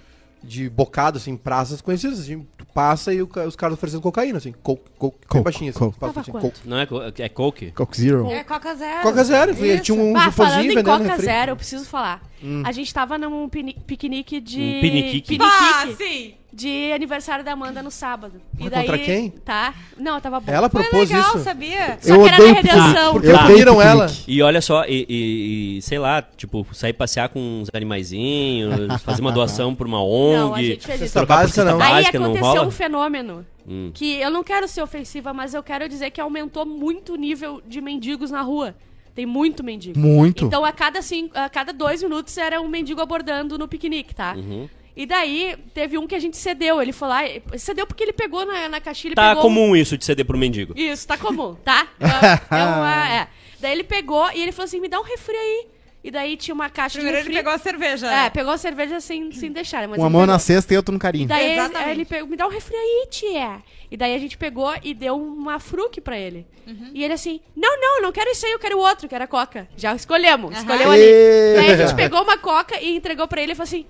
de 0.43 0.69
bocado, 0.71 1.19
assim, 1.19 1.37
praças 1.37 1.81
conhecidas. 1.81 2.21
assim, 2.21 2.47
tu 2.57 2.65
passa 2.67 3.13
e 3.13 3.21
o 3.23 3.29
os 3.47 3.57
caras 3.57 3.75
oferecendo 3.75 4.01
cocaína, 4.03 4.39
assim. 4.39 4.53
Coke, 4.63 4.83
coke, 4.99 5.19
bem 5.19 5.27
Coke, 5.29 5.45
baixinho, 5.45 5.71
assim. 5.71 5.79
coke. 5.79 5.99
Passa 5.99 6.21
assim, 6.21 6.33
coke. 6.33 6.61
Não 6.65 6.79
é, 6.79 6.87
co- 6.87 7.01
é 7.03 7.29
Coke? 7.29 7.71
Coke 7.73 8.01
Zero. 8.01 8.27
É 8.31 8.45
Coca 8.45 8.75
Zero. 8.75 9.03
Coca 9.03 9.25
Zero, 9.25 9.51
Isso. 9.53 9.83
tinha 9.83 10.01
um 10.01 10.17
Ah, 10.17 10.31
falando 10.31 10.65
em 10.65 10.69
vendendo 10.69 10.85
Coca 10.87 11.05
refri. 11.05 11.25
Zero, 11.25 11.53
eu 11.53 11.57
preciso 11.57 11.85
falar. 11.87 12.23
A 12.65 12.73
gente 12.73 12.93
tava 12.95 13.19
num 13.19 13.49
piquenique 13.49 14.41
de... 14.41 14.61
Um 14.61 14.81
piniquique. 14.81 15.39
Ah, 15.41 15.89
sim. 15.97 16.35
De 16.53 16.93
aniversário 16.93 17.45
da 17.45 17.53
Amanda 17.53 17.83
no 17.83 17.91
sábado. 17.91 18.41
Mas 18.59 18.71
contra 18.71 18.99
quem? 18.99 19.31
Tá. 19.31 19.75
Não, 19.97 20.19
tava 20.21 20.41
bom. 20.41 20.51
Ela 20.51 20.69
Foi 20.71 20.83
propôs 20.83 21.11
legal, 21.11 21.35
isso. 21.37 21.45
sabia? 21.45 21.99
Só 22.01 22.15
Eu 22.15 22.23
que 22.23 22.29
era 22.29 22.37
odeio 22.37 22.51
minha 22.51 22.63
redenção. 22.63 23.13
Porque 23.13 23.29
puniram 23.33 23.83
ela. 23.83 24.07
E 24.27 24.43
olha 24.43 24.61
só, 24.61 24.85
e, 24.87 25.07
e- 25.09 25.77
e, 25.79 25.83
sei 25.83 25.99
lá, 25.99 26.23
tipo, 26.23 26.67
sair 26.73 26.93
passear 26.95 27.29
com 27.29 27.39
uns 27.61 27.69
animaizinhos, 27.73 29.03
fazer 29.03 29.21
uma 29.21 29.33
doação 29.33 29.75
pra 29.75 29.87
uma 29.87 30.03
ONG. 30.03 30.37
Não, 30.37 30.55
a 30.55 30.63
gente 30.63 30.87
fez 30.87 31.01
isso. 31.01 31.05
Cesta 31.13 31.21
trocar 31.21 31.43
básica, 31.43 31.65
não. 31.65 31.81
Aí 31.81 31.93
básica, 31.93 32.19
não 32.19 32.27
aconteceu 32.27 32.49
rola? 32.55 32.67
um 32.67 32.71
fenômeno. 32.71 33.47
Hum. 33.67 33.91
Que 33.93 34.15
eu 34.15 34.31
não 34.31 34.43
quero 34.43 34.67
ser 34.67 34.83
ofensiva, 34.83 35.35
mas 35.35 35.53
eu 35.53 35.63
quero 35.63 35.89
dizer 35.89 36.11
que 36.11 36.21
aumentou 36.21 36.65
muito 36.65 37.13
o 37.13 37.17
nível 37.17 37.61
de 37.67 37.81
mendigos 37.81 38.31
na 38.31 38.41
rua. 38.41 38.75
Tem 39.15 39.27
muito 39.27 39.65
mendigo. 39.65 39.99
Muito. 39.99 40.45
Então 40.45 40.65
a 40.65 40.73
cada, 40.73 41.03
cinco, 41.03 41.37
a 41.37 41.49
cada 41.49 41.73
dois 41.73 42.03
minutos 42.03 42.39
era 42.39 42.61
um 42.61 42.69
mendigo 42.69 43.01
abordando 43.01 43.59
no 43.59 43.67
piquenique, 43.67 44.15
tá? 44.15 44.35
Uhum. 44.37 44.69
E 44.99 45.07
daí 45.07 45.57
teve 45.73 45.97
um 45.97 46.07
que 46.09 46.15
a 46.15 46.19
gente 46.19 46.37
cedeu. 46.37 46.83
Ele 46.83 46.93
foi 46.93 47.07
lá, 47.09 47.21
cedeu 47.57 47.87
porque 47.87 48.03
ele 48.03 48.13
pegou 48.13 48.45
na, 48.45 48.69
na 48.69 48.81
caixinha, 48.81 49.15
Tá 49.15 49.29
pegou. 49.29 49.45
um- 49.45 49.47
comum 49.47 49.77
isso 49.77 49.97
de 49.97 50.05
ceder 50.05 50.27
pro 50.27 50.37
mendigo. 50.37 50.75
Isso, 50.77 51.07
tá 51.07 51.17
comum, 51.17 51.55
tá? 51.55 51.87
É, 52.51 52.57
é 52.59 52.65
uma- 52.65 53.09
é. 53.15 53.29
Daí 53.61 53.73
ele 53.73 53.85
pegou 53.85 54.29
e 54.33 54.43
ele 54.43 54.51
falou 54.53 54.65
assim: 54.67 54.81
me 54.81 54.89
dá 54.89 54.99
um 55.01 55.05
refri 55.05 55.37
aí. 55.37 55.67
E 56.03 56.11
daí 56.13 56.37
tinha 56.37 56.55
uma 56.55 56.71
caixa 56.71 56.95
Primeiro 56.95 57.17
de 57.19 57.23
refri. 57.25 57.35
ele 57.35 57.39
pegou 57.43 57.53
a 57.53 57.59
cerveja. 57.59 58.07
É, 58.11 58.31
pegou 58.31 58.53
a 58.53 58.57
cerveja 58.59 59.01
sem, 59.01 59.33
sem 59.33 59.51
deixar. 59.53 59.87
Mas 59.89 59.99
Uma 59.99 60.09
mão 60.09 60.21
pegou. 60.23 60.33
na 60.33 60.39
cesta 60.39 60.73
e 60.73 60.77
outra 60.77 60.93
no 60.93 60.99
carinho. 60.99 61.27
Daí 61.27 61.45
ele, 61.45 61.55
Exatamente. 61.61 61.91
ele 61.91 62.05
pegou, 62.05 62.29
me 62.29 62.37
dá 62.37 62.47
um 62.47 62.51
refri 62.51 62.75
aí, 62.77 63.07
tia. 63.11 63.61
E 63.91 63.97
daí 63.97 64.15
a 64.15 64.19
gente 64.19 64.39
pegou 64.39 64.73
e 64.83 64.95
deu 64.95 65.17
uma 65.17 65.59
fruque 65.59 66.01
pra 66.01 66.17
ele. 66.17 66.47
Uhum. 66.67 66.91
E 66.95 67.03
ele 67.03 67.15
assim, 67.15 67.41
não, 67.55 67.81
não, 67.81 68.03
não 68.03 68.13
quero 68.13 68.31
isso 68.31 68.47
aí, 68.47 68.53
eu 68.53 68.59
quero 68.61 68.77
o 68.79 68.81
outro, 68.81 69.09
que 69.09 69.15
era 69.15 69.27
coca. 69.27 69.69
Já 69.77 69.93
escolhemos, 69.95 70.57
escolheu 70.57 70.91
ali. 70.91 71.03
Ê! 71.03 71.55
Daí 71.57 71.71
a 71.73 71.77
gente 71.77 71.95
pegou 71.97 72.23
uma 72.23 72.39
coca 72.39 72.81
e 72.81 72.97
entregou 72.97 73.27
pra 73.27 73.43
ele 73.43 73.53
e 73.53 73.55
falou 73.57 73.65
assim, 73.67 73.85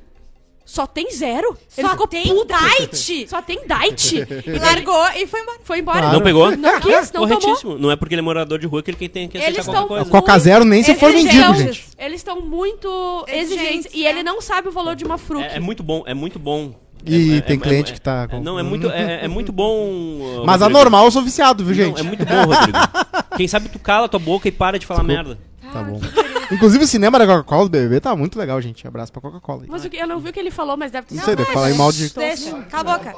só 0.71 0.87
tem 0.87 1.11
zero? 1.11 1.57
Ele 1.77 1.87
Só 1.87 1.93
ficou 1.93 2.07
tem 2.07 2.25
puto. 2.27 2.47
diet? 2.47 3.27
Só 3.31 3.41
tem 3.41 3.59
diet. 3.67 4.17
E 4.47 4.59
largou 4.61 5.03
e 5.17 5.27
foi 5.27 5.41
embora. 5.41 5.59
Foi 5.65 5.79
embora. 5.79 5.99
Claro. 6.01 6.15
Não 6.19 6.23
pegou? 6.23 6.55
Não 6.55 6.81
quis, 6.81 7.11
não 7.11 7.23
tomou. 7.23 7.29
Corretíssimo. 7.41 7.79
Não 7.79 7.91
é 7.91 7.97
porque 7.97 8.15
ele 8.15 8.21
é 8.21 8.23
morador 8.23 8.59
de 8.59 8.67
rua 8.67 8.83
que 8.83 8.91
ele 8.91 9.09
tem 9.09 9.27
que 9.29 9.39
aceitar 9.39 9.55
Eles 9.55 9.65
qualquer 9.67 9.89
coisa. 9.89 10.11
Coca 10.11 10.39
Zero 10.39 10.65
nem 10.67 10.83
se 10.83 10.95
for 10.95 11.11
mendigo, 11.11 11.35
estão- 11.37 11.55
gente. 11.55 11.85
Eles 11.99 12.21
estão 12.21 12.41
muito 12.43 13.25
Exigentes, 13.27 13.53
exigentes. 13.65 13.91
E 13.95 14.03
né? 14.05 14.11
ele 14.11 14.23
não 14.23 14.43
sabe 14.43 14.69
o 14.69 14.71
valor 14.71 14.95
de 14.95 15.05
uma 15.05 15.17
fruque. 15.17 15.45
É, 15.47 15.57
é 15.57 15.61
muito 15.61 15.83
bom, 15.83 16.05
é 16.07 16.13
muito 16.13 16.39
bom. 16.39 16.75
E 17.07 17.35
É- 17.35 17.37
é- 17.39 17.41
tem 17.41 17.57
é- 17.57 17.61
cliente 17.61 17.93
é- 17.93 17.95
que 17.95 18.01
tá 18.01 18.25
é- 18.25 18.27
com- 18.29 18.41
Não, 18.43 18.59
é 18.59 18.63
muito, 18.63 18.91
é, 18.91 19.25
é 19.25 19.29
muito 19.29 19.51
bom. 19.53 19.89
uh, 19.89 20.43
Mas 20.45 20.61
Rodrigo. 20.61 20.65
anormal 20.79 21.07
eu 21.07 21.11
sou 21.11 21.23
viciado, 21.23 21.65
viu, 21.65 21.75
gente? 21.75 21.95
Não, 21.95 22.01
é 22.01 22.03
muito 22.03 22.27
bom, 22.27 22.45
Rodrigo. 22.45 22.79
Quem 23.39 23.49
sabe 23.49 23.69
tu 23.71 23.79
cala 23.79 24.07
tua 24.09 24.21
boca 24.21 24.47
e 24.49 24.53
para 24.53 24.79
de 24.79 24.85
falar 24.85 25.03
merda. 25.03 25.39
Tá 25.73 25.83
bom. 25.83 26.01
Inclusive 26.51 26.85
o 26.85 26.87
cinema 26.87 27.19
da 27.19 27.27
Coca-Cola 27.27 27.65
do 27.65 27.71
BBB 27.71 28.01
tá 28.01 28.15
muito 28.17 28.39
legal, 28.39 28.61
gente. 28.61 28.87
Abraço 28.87 29.13
pra 29.13 29.21
Coca-Cola. 29.21 29.65
Mas 29.69 29.85
o 29.85 29.91
que, 29.91 29.97
eu 29.97 30.07
não 30.07 30.19
vi 30.19 30.31
o 30.31 30.33
que 30.33 30.41
ele 30.41 30.51
falou, 30.51 30.77
mas 30.77 30.91
deve 30.91 31.07
ter 31.07 31.15
Não 31.15 31.25
sei, 31.25 31.37
deve 31.37 31.53
falar 31.53 31.67
aí 31.67 31.75
mal 31.75 31.93
de... 31.93 32.09
Deixa, 32.11 32.53
cala 32.63 32.95
a 32.95 32.99
boca. 32.99 33.15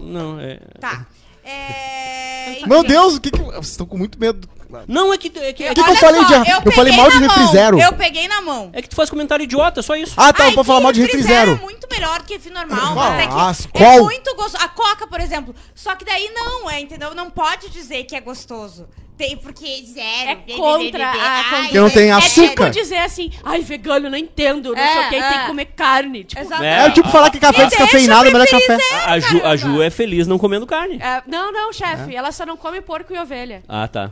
Não, 0.00 0.38
é. 0.40 0.60
Tá. 0.80 1.06
É... 1.44 2.66
Meu 2.66 2.82
Deus, 2.82 3.16
o 3.16 3.20
que 3.20 3.30
que... 3.30 3.38
Vocês 3.40 3.68
estão 3.70 3.86
com 3.86 3.96
muito 3.96 4.18
medo. 4.18 4.48
Não, 4.88 5.12
é 5.12 5.18
que, 5.18 5.28
é 5.28 5.52
que, 5.52 5.70
O 5.70 5.74
que, 5.74 5.74
que 5.74 5.80
eu 5.80 5.84
Olha 5.84 5.96
falei 5.96 6.20
só, 6.22 6.26
de... 6.42 6.50
Eu, 6.50 6.56
peguei 6.62 6.72
falei 6.72 6.96
mal 6.96 7.10
de 7.10 7.20
na 7.20 7.26
refri 7.26 7.42
mão, 7.42 7.52
zero. 7.52 7.80
Eu 7.80 7.92
peguei 7.92 8.28
na 8.28 8.40
mão. 8.40 8.70
é 8.72 8.82
que 8.82 8.88
tu 8.88 8.96
faz 8.96 9.08
comentário 9.08 9.44
idiota, 9.44 9.82
só 9.82 9.94
isso. 9.94 10.14
Ah, 10.16 10.32
tá, 10.32 10.44
Ai, 10.44 10.50
eu 10.50 10.54
vou 10.54 10.64
falar 10.64 10.80
mal 10.80 10.92
de 10.92 11.00
refri 11.02 11.22
zero. 11.22 11.52
é 11.52 11.54
muito 11.56 11.86
melhor 11.90 12.22
que 12.22 12.34
refri 12.34 12.50
normal, 12.52 12.94
mas 12.94 13.22
é 13.22 13.26
que 13.26 13.34
As- 13.34 13.66
é 13.66 13.78
qual? 13.78 14.04
muito 14.04 14.34
gostoso. 14.34 14.64
A 14.64 14.68
Coca, 14.68 15.06
por 15.06 15.20
exemplo. 15.20 15.54
Só 15.74 15.94
que 15.94 16.04
daí 16.04 16.30
não, 16.34 16.68
é, 16.68 16.80
entendeu? 16.80 17.14
Não 17.14 17.30
pode 17.30 17.70
dizer 17.70 18.04
que 18.04 18.16
é 18.16 18.20
gostoso. 18.20 18.88
Tem 19.16 19.36
porque 19.36 19.84
zero. 19.86 20.30
É 20.30 20.34
contra 20.56 21.08
a 21.10 21.44
Porque 21.62 21.78
não 21.78 21.88
tem 21.88 22.08
é 22.08 22.12
açúcar. 22.12 22.70
Tipo 22.70 22.82
dizer 22.82 22.98
assim, 22.98 23.30
ai, 23.44 23.60
vegano, 23.60 24.10
não 24.10 24.18
entendo, 24.18 24.72
não 24.74 24.82
É, 24.82 24.88
sei 24.92 25.00
o 25.00 25.04
que, 25.04 25.10
tem 25.10 25.22
é. 25.22 25.40
que 25.40 25.46
comer 25.46 25.64
carne. 25.66 26.24
Tipo, 26.24 26.42
Exato. 26.42 26.62
É, 26.64 26.90
tipo 26.90 27.08
falar 27.10 27.30
que 27.30 27.38
café 27.38 27.66
descafeinado 27.66 28.28
é 28.28 28.32
melhor 28.32 28.46
que 28.46 28.60
café. 28.60 28.78
A, 29.06 29.12
a 29.12 29.20
Ju, 29.20 29.40
a 29.44 29.56
Ju 29.56 29.82
é 29.82 29.90
feliz 29.90 30.26
não 30.26 30.36
comendo 30.36 30.66
carne. 30.66 30.96
é, 31.00 31.22
não, 31.28 31.52
não, 31.52 31.72
chefe, 31.72 32.14
ela 32.16 32.32
só 32.32 32.44
não 32.44 32.56
come 32.56 32.80
porco 32.80 33.14
e 33.14 33.18
ovelha. 33.18 33.62
Ah, 33.68 33.86
tá. 33.86 34.10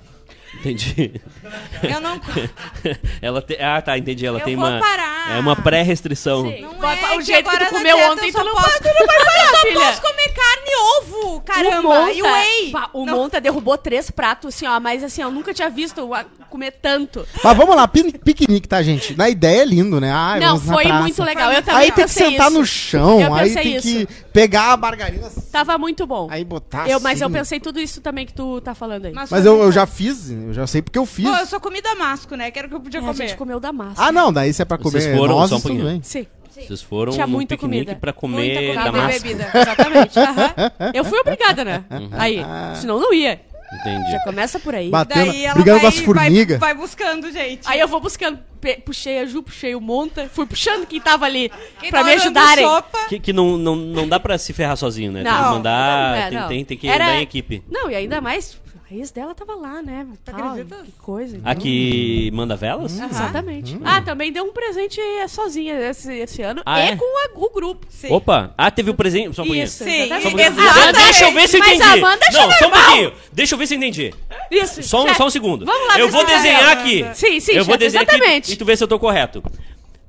Entendi. 0.55 1.21
Eu 1.83 2.01
não. 2.01 2.21
ela 3.23 3.41
te... 3.43 3.57
Ah, 3.61 3.81
tá, 3.81 3.97
entendi. 3.99 4.27
Ela 4.27 4.39
Eu 4.39 4.45
tem 4.45 4.55
vou 4.57 4.67
uma. 4.67 4.79
parar. 4.81 5.37
É 5.37 5.39
uma 5.41 5.57
pré-restrição. 5.57 6.43
Não 6.45 6.51
é 6.91 7.17
o 7.17 7.21
jeito 7.23 7.49
que 7.49 7.59
tu 7.59 7.67
comeu 7.71 7.97
ontem, 8.11 8.27
eu 8.29 8.33
tu 8.33 8.45
não 8.45 8.55
posso- 8.55 8.67
pode, 8.71 8.79
tu 8.81 8.99
não 8.99 9.07
vai 9.07 9.17
parar, 9.19 9.45
Eu 9.45 9.51
só 9.57 9.61
filha. 9.63 9.81
posso 9.81 10.03
comer 10.03 10.29
carne 10.29 10.67
e 10.67 10.77
ovo, 11.01 11.37
O 11.37 11.41
caramba. 11.41 11.83
Monta, 11.83 12.13
E 12.13 12.23
whey. 12.23 12.73
o 12.93 13.07
Não. 13.07 13.17
Monta 13.17 13.41
derrubou 13.41 13.79
três 13.79 14.11
pratos, 14.11 14.55
assim, 14.55 14.67
ó, 14.67 14.79
mas 14.79 15.03
assim, 15.03 15.23
eu 15.23 15.31
nunca 15.31 15.55
tinha 15.55 15.71
visto 15.71 16.09
comer 16.51 16.73
tanto. 16.83 17.27
Mas 17.43 17.57
vamos 17.57 17.75
lá, 17.75 17.89
piquenique, 17.89 18.69
tá, 18.69 18.83
gente? 18.83 19.17
Na 19.17 19.29
ideia 19.31 19.63
é 19.63 19.65
lindo, 19.65 20.01
né? 20.01 20.13
Ai, 20.13 20.39
não, 20.41 20.59
vamos 20.59 20.67
na 20.67 20.75
foi 20.75 20.85
praça. 20.85 21.01
muito 21.01 21.23
legal. 21.25 21.51
Eu 21.51 21.57
Aí 21.57 21.63
também 21.63 21.81
Aí 21.83 21.93
tem 21.93 22.05
que 22.05 22.11
sentar 22.11 22.49
isso. 22.51 22.59
no 22.59 22.67
chão, 22.67 23.21
Eu 23.21 23.35
aí 23.35 23.55
tem 23.55 23.77
isso. 23.77 23.87
que 23.89 24.07
pegar 24.33 24.73
a 24.73 24.77
margarina, 24.77 25.31
Tava 25.51 25.79
muito 25.79 26.07
bom. 26.07 26.29
aí 26.31 26.45
botar 26.45 26.89
eu, 26.89 27.01
mas 27.01 27.21
eu 27.21 27.27
assim. 27.29 27.35
pensei 27.39 27.61
tudo 27.61 27.81
isso 27.81 28.01
também 28.01 28.27
que 28.27 28.33
tu 28.35 28.61
tá 28.61 28.75
falando 28.75 29.07
aí. 29.07 29.13
Mas 29.13 29.31
eu, 29.47 29.63
eu 29.63 29.73
já 29.73 29.87
fiz, 29.87 30.31
eu 30.49 30.53
já 30.53 30.67
sei 30.67 30.83
porque 30.83 30.99
eu 30.99 31.07
fiz. 31.07 31.29
Pô, 31.29 31.35
eu 31.37 31.47
sou 31.47 31.61
comida 31.61 31.95
masco, 31.95 32.35
né? 32.37 32.51
Que 32.51 32.59
era 32.59 32.67
o 32.67 32.71
que 32.71 32.77
eu 32.77 32.81
podia 32.81 33.01
É, 33.01 33.03
a 33.03 33.07
comer. 33.07 33.17
gente 33.29 33.37
comeu 33.37 33.59
da 33.61 33.73
massa. 33.73 34.03
Ah, 34.05 34.13
não, 34.13 34.33
daí 34.33 34.53
se 34.53 34.63
é 34.63 34.65
pra 34.65 34.77
Vocês 34.77 35.05
comer 35.05 35.17
foram, 35.17 35.35
nozes, 35.35 35.51
só 35.51 35.57
um 35.57 35.61
tudo 35.61 35.69
pouquinho. 35.71 35.91
bem. 35.93 36.03
Sim, 36.03 36.27
Vocês 36.51 36.83
foram 36.83 37.13
Tinha 37.13 37.27
muita 37.27 37.57
piquenique 37.57 37.85
comida. 37.87 38.01
pra 38.01 38.11
Muita 38.13 38.21
comer 38.21 38.55
comida 38.55 38.75
da 38.83 38.89
e 38.89 38.93
massa. 38.93 39.19
bebida. 39.21 39.51
exatamente. 39.55 40.19
aham. 40.21 40.55
Eu 40.95 41.05
fui 41.05 41.19
obrigada, 41.21 41.65
né? 41.65 41.85
Aí. 42.13 42.41
Senão 42.81 43.01
não 43.01 43.13
ia. 43.15 43.41
Entendi. 43.75 44.11
Já 44.13 44.19
começa 44.25 44.59
por 44.61 44.75
aí. 44.75 44.91
Batendo, 44.91 45.29
Daí 45.33 45.45
ela 45.47 45.55
brigando 45.55 45.81
vai, 45.81 45.91
com 45.91 45.99
as 45.99 46.05
formigas. 46.05 46.59
Vai, 46.59 46.75
vai 46.75 46.83
buscando, 46.83 47.33
gente. 47.33 47.63
Aí 47.67 47.81
eu 47.81 47.89
vou 47.89 48.01
buscando. 48.01 48.39
puxei 48.85 49.19
a 49.21 49.25
Ju, 49.25 49.43
puxei 49.43 49.75
o 49.75 49.81
Monta. 49.81 50.29
Fui 50.31 50.45
puxando 50.45 50.85
quem 50.87 51.01
tava 51.01 51.25
ali 51.25 51.51
Quem 51.81 51.89
pra 51.89 52.01
tá 52.01 52.05
me 52.07 52.13
ajudarem. 52.13 52.67
Que, 53.09 53.19
que 53.19 53.33
não, 53.33 53.57
não, 53.57 53.75
não 53.75 54.07
dá 54.07 54.21
pra 54.21 54.37
se 54.37 54.53
ferrar 54.53 54.77
sozinho, 54.77 55.11
né? 55.11 55.23
tem 55.23 55.33
Não. 55.33 55.43
que 55.43 55.49
mandar, 55.53 56.11
Não, 56.11 56.17
é, 56.19 56.29
tem, 56.29 56.39
não. 56.39 56.49
tem, 56.49 56.65
tem 56.67 56.77
que 56.77 56.87
Era- 56.87 57.05
andar 57.07 57.17
em 57.17 57.23
equipe. 57.23 57.63
Não, 57.71 57.91
e 57.91 57.95
ainda 57.95 58.21
mais, 58.21 58.61
a 58.93 58.95
ex 58.95 59.11
dela 59.11 59.35
tava 59.35 59.55
lá, 59.55 59.81
né? 59.81 60.07
Tal, 60.25 60.35
acredita? 60.51 60.77
que 60.85 60.93
coisa. 60.93 61.41
A 61.45 61.55
que 61.55 62.31
manda 62.33 62.55
velas? 62.57 62.99
Exatamente. 62.99 63.79
Ah, 63.85 64.03
também 64.03 64.31
deu 64.31 64.45
um 64.45 64.53
presente 64.53 65.01
sozinha 65.29 65.75
esse, 65.89 66.13
esse 66.13 66.43
ano. 66.43 66.63
Ah, 66.67 66.81
e 66.81 66.89
é? 66.91 66.97
com 66.97 67.05
a- 67.05 67.31
o 67.47 67.51
grupo. 67.51 67.87
sim. 67.89 68.13
Opa! 68.13 68.53
Ah, 68.57 68.71
teve 68.71 68.91
o 68.91 68.95
presente. 68.95 69.35
Só 69.35 69.43
um 69.43 69.47
pouquinho. 69.47 69.65
Isso, 69.65 69.83
Sim. 69.85 70.09
Só 70.09 70.17
um 70.17 70.21
pouquinho. 70.21 70.41
Exatamente. 70.43 70.79
Ah, 70.89 70.93
deixa 70.93 71.25
eu 71.25 71.33
ver 71.33 71.49
se 71.49 71.57
eu 71.57 71.61
Mas 71.61 71.69
entendi. 71.71 71.83
a 71.89 71.93
Amanda 71.95 72.27
não, 72.33 72.53
só 72.53 72.67
um 72.67 72.71
pouquinho. 72.71 73.13
Deixa 73.33 73.55
eu 73.55 73.59
ver 73.59 73.67
se 73.67 73.75
eu 73.75 73.79
entendi. 73.79 74.15
Isso. 74.51 74.83
Só, 74.83 75.01
um- 75.03 75.07
chefe. 75.07 75.17
só 75.17 75.27
um 75.27 75.31
segundo. 75.31 75.65
Vamos 75.65 75.89
lá, 75.89 75.99
eu 75.99 76.09
vou 76.11 76.25
desenhar 76.27 76.69
aqui. 76.77 77.07
Sim, 77.15 77.41
sim, 77.41 77.53
Eu 77.53 77.65
vou 77.65 77.73
chefe, 77.75 77.79
desenhar 77.79 78.05
exatamente. 78.07 78.45
aqui 78.45 78.53
e 78.53 78.57
tu 78.57 78.65
vê 78.65 78.77
se 78.77 78.85
eu 78.85 78.89
tô 78.89 78.99
correto. 78.99 79.43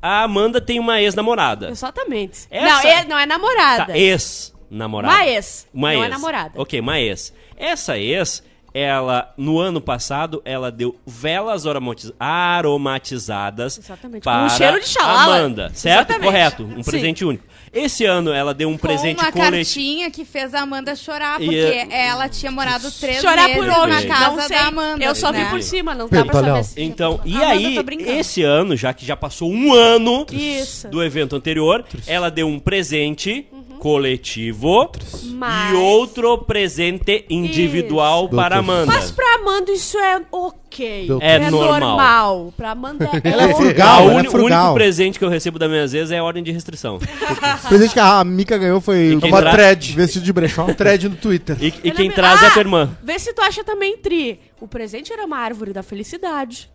A 0.01 0.23
Amanda 0.23 0.59
tem 0.59 0.79
uma 0.79 0.99
ex-namorada. 1.01 1.69
Exatamente. 1.69 2.41
Essa- 2.51 2.65
Não, 2.65 2.79
é, 2.89 3.05
não 3.05 3.17
é 3.19 3.25
namorada. 3.25 3.85
Tá, 3.85 3.97
ex-namorada. 3.97 5.13
Uma 5.15 5.25
ex. 5.27 5.67
Uma 5.73 5.93
não 5.93 5.99
ex. 5.99 6.05
é 6.05 6.09
namorada. 6.09 6.51
Ok, 6.57 6.79
uma 6.81 6.99
ex. 6.99 7.33
Essa 7.55 7.97
ex, 7.97 8.43
ela, 8.73 9.31
no 9.37 9.59
ano 9.59 9.79
passado, 9.79 10.41
ela 10.43 10.71
deu 10.71 10.95
velas 11.05 11.67
aromatiz- 11.67 12.11
aromatizadas 12.19 13.77
Exatamente, 13.77 14.23
para 14.23 14.43
com 14.49 14.55
cheiro 14.57 14.79
de 14.79 14.87
xalala. 14.87 15.37
Amanda, 15.37 15.71
certo? 15.73 16.09
Exatamente. 16.09 16.23
Correto, 16.25 16.63
um 16.63 16.83
Sim. 16.83 16.91
presente 16.91 17.25
único. 17.25 17.43
Esse 17.71 18.05
ano 18.05 18.31
ela 18.31 18.53
deu 18.53 18.69
um 18.69 18.73
Com 18.73 18.87
presente 18.87 19.19
uma 19.19 19.31
coletivo. 19.31 19.55
cartinha 19.55 20.11
que 20.11 20.23
fez 20.23 20.53
a 20.53 20.61
Amanda 20.61 20.95
chorar, 20.95 21.41
E, 21.41 21.45
porque 21.45 21.57
eh, 21.91 22.07
ela 22.07 22.29
tinha 22.29 22.51
morado 22.51 22.91
três 22.91 23.19
Chorar 23.19 23.47
meses 23.47 23.55
por 23.57 23.65
na 23.67 23.79
onde? 23.97 24.07
casa 24.07 24.35
não 24.35 24.41
sei. 24.47 24.57
da 24.57 24.67
Amanda. 24.67 25.03
Eu 25.05 25.15
só 25.15 25.31
vi 25.31 25.39
né? 25.39 25.49
por 25.49 25.61
cima, 25.63 25.95
não 25.95 26.05
dá 26.07 26.23
pra 26.23 26.25
Pentolhão. 26.25 26.55
saber 26.57 26.63
se... 26.65 26.81
Então, 26.83 27.19
e 27.25 27.33
Amanda, 27.35 27.47
aí, 27.49 27.79
esse 28.19 28.43
ano, 28.43 28.75
já 28.75 28.93
que 28.93 29.03
já 29.03 29.17
passou 29.17 29.51
um 29.51 29.73
ano 29.73 30.25
Isso. 30.31 30.87
do 30.89 31.03
evento 31.03 31.35
anterior, 31.35 31.83
ela 32.05 32.29
deu 32.29 32.47
um 32.47 32.59
presente 32.59 33.47
coletivo 33.83 34.89
Mas... 35.33 35.73
e 35.73 35.75
outro 35.75 36.37
presente 36.37 37.25
individual 37.29 38.25
Isso. 38.27 38.35
para. 38.35 38.57
Amanda. 38.59 38.85
Mas 38.85 39.11
pra 39.11 39.35
Amanda 39.35 39.71
isso 39.73 39.97
é 39.99 40.21
ok. 40.31 41.07
Doutor. 41.07 41.25
É 41.25 41.51
normal. 41.51 42.53
Pra 42.55 42.71
Amanda 42.71 43.09
é 43.11 43.29
Ela 43.29 43.43
é 43.43 43.53
frugal, 43.53 43.89
Ah, 43.89 43.99
o 43.99 44.03
ela 44.03 44.11
é 44.21 44.29
o 44.29 44.35
único 44.45 44.73
presente 44.73 45.19
que 45.19 45.25
eu 45.25 45.29
recebo 45.29 45.59
da 45.59 45.67
minha 45.67 45.85
vezes 45.85 46.11
é 46.11 46.17
a 46.19 46.23
ordem 46.23 46.41
de 46.41 46.51
restrição. 46.51 46.95
O 46.95 46.99
presente 47.67 47.93
que 47.93 47.99
a 47.99 48.23
Mica 48.23 48.57
ganhou 48.57 48.79
foi 48.79 49.15
uma 49.15 49.41
tra- 49.41 49.51
thread. 49.51 49.93
Vestido 49.97 50.23
de 50.23 50.31
brechó. 50.31 50.65
Thread 50.73 51.09
no 51.09 51.15
Twitter. 51.17 51.57
E, 51.59 51.73
e 51.83 51.89
Eu 51.89 51.95
quem 51.95 52.09
traz 52.09 52.41
é 52.41 52.45
a 52.45 52.47
Ah, 52.47 52.51
tua 52.51 52.61
irmã. 52.61 52.97
Vê 53.03 53.19
se 53.19 53.33
tu 53.33 53.41
acha 53.41 53.65
também 53.65 53.97
tri. 53.97 54.39
O 54.61 54.67
presente 54.67 55.11
era 55.11 55.25
uma 55.25 55.37
árvore 55.37 55.73
da 55.73 55.83
felicidade. 55.83 56.69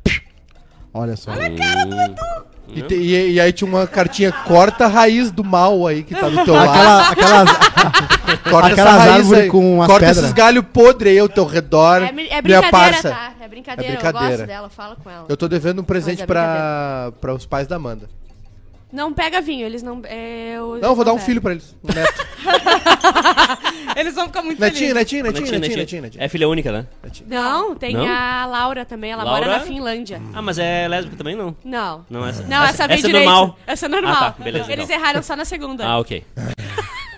Olha 0.93 1.17
só. 1.17 1.31
E, 2.75 2.83
te- 2.83 2.95
e- 2.95 3.33
e 3.33 3.41
aí 3.41 3.53
tinha 3.53 3.69
uma 3.69 3.87
cartinha, 3.87 4.31
corta 4.31 4.85
a 4.85 4.89
raiz 4.89 5.31
do 5.31 5.43
mal 5.43 5.87
aí 5.87 6.03
que 6.03 6.15
tá 6.15 6.29
do 6.29 6.45
teu 6.45 6.55
lado. 6.55 6.69
Aquela, 6.71 7.09
aquelas, 7.11 7.49
Corta 8.51 8.69
aquelas 8.69 8.79
essa 8.95 8.99
raiz 8.99 9.15
árvores 9.17 9.43
aí. 9.45 9.49
com 9.51 9.75
umas 9.75 9.87
Corta 9.87 10.07
pedras. 10.07 10.19
esses 10.25 10.33
galhos 10.33 10.65
podres 10.73 11.13
aí 11.13 11.19
ao 11.19 11.29
teu 11.29 11.45
redor. 11.47 12.03
É, 12.03 12.09
é 12.09 12.13
minha 12.13 12.43
brincadeira, 12.43 12.71
parça. 12.71 13.11
tá? 13.11 13.33
É 13.41 13.49
brincadeira, 13.49 13.93
É 13.93 13.97
eu 13.97 13.99
brincadeira. 14.01 14.37
gosto 14.37 14.47
dela, 14.47 14.69
fala 14.69 14.97
com 15.03 15.11
ela. 15.11 15.25
Eu 15.29 15.37
tô 15.37 15.49
devendo 15.49 15.81
um 15.81 15.85
presente 15.85 16.19
Mas 16.19 16.23
é 16.25 16.27
pra, 16.27 17.13
pra 17.21 17.35
os 17.35 17.47
pais 17.47 17.67
da 17.67 17.77
Amanda. 17.77 18.09
Não 18.93 19.13
pega 19.13 19.41
vinho, 19.41 19.67
eles 19.67 19.83
não. 19.83 20.01
É, 20.05 20.55
eu- 20.57 20.79
Não, 20.81 20.91
eu 20.91 20.95
vou 20.95 21.05
dar 21.05 21.13
um 21.13 21.19
filho 21.19 21.41
pra 21.43 21.53
eles. 21.53 21.75
Um 21.85 21.93
neto. 21.93 22.27
Eles 24.01 24.15
vão 24.15 24.27
ficar 24.27 24.43
muito 24.43 24.61
Netinho, 24.61 24.79
felizes. 24.79 24.95
netinho, 24.95 25.23
netinho, 25.25 25.43
Netinho, 25.43 25.61
netinho, 25.61 25.61
netinho. 25.61 25.79
netinho, 25.81 26.03
netinho. 26.03 26.25
É 26.25 26.29
filha 26.29 26.49
única, 26.49 26.71
né? 26.71 26.87
Não, 27.27 27.75
tem 27.75 27.95
Não? 27.95 28.07
a 28.07 28.47
Laura 28.47 28.85
também. 28.85 29.11
Ela 29.11 29.25
Laura? 29.25 29.47
mora 29.47 29.59
na 29.59 29.65
Finlândia. 29.65 30.23
Ah, 30.33 30.41
mas 30.43 30.59
é 30.59 30.87
lésbica 30.87 31.17
também, 31.17 31.35
não? 31.37 31.57
Não. 31.65 32.05
Não, 32.09 32.27
essa, 32.27 32.43
Não, 32.45 32.63
essa, 32.65 32.87
veio 32.87 32.99
essa 32.99 33.07
é 33.07 33.11
direito. 33.11 33.25
normal. 33.29 33.59
Essa 33.67 33.87
é 33.87 33.89
normal. 33.89 34.15
Ah, 34.15 34.31
tá, 34.33 34.43
beleza, 34.45 34.73
Eles 34.73 34.85
então. 34.89 34.97
erraram 35.01 35.23
só 35.23 35.35
na 35.35 35.45
segunda. 35.45 35.85
Ah, 35.87 35.99
ok. 35.99 36.25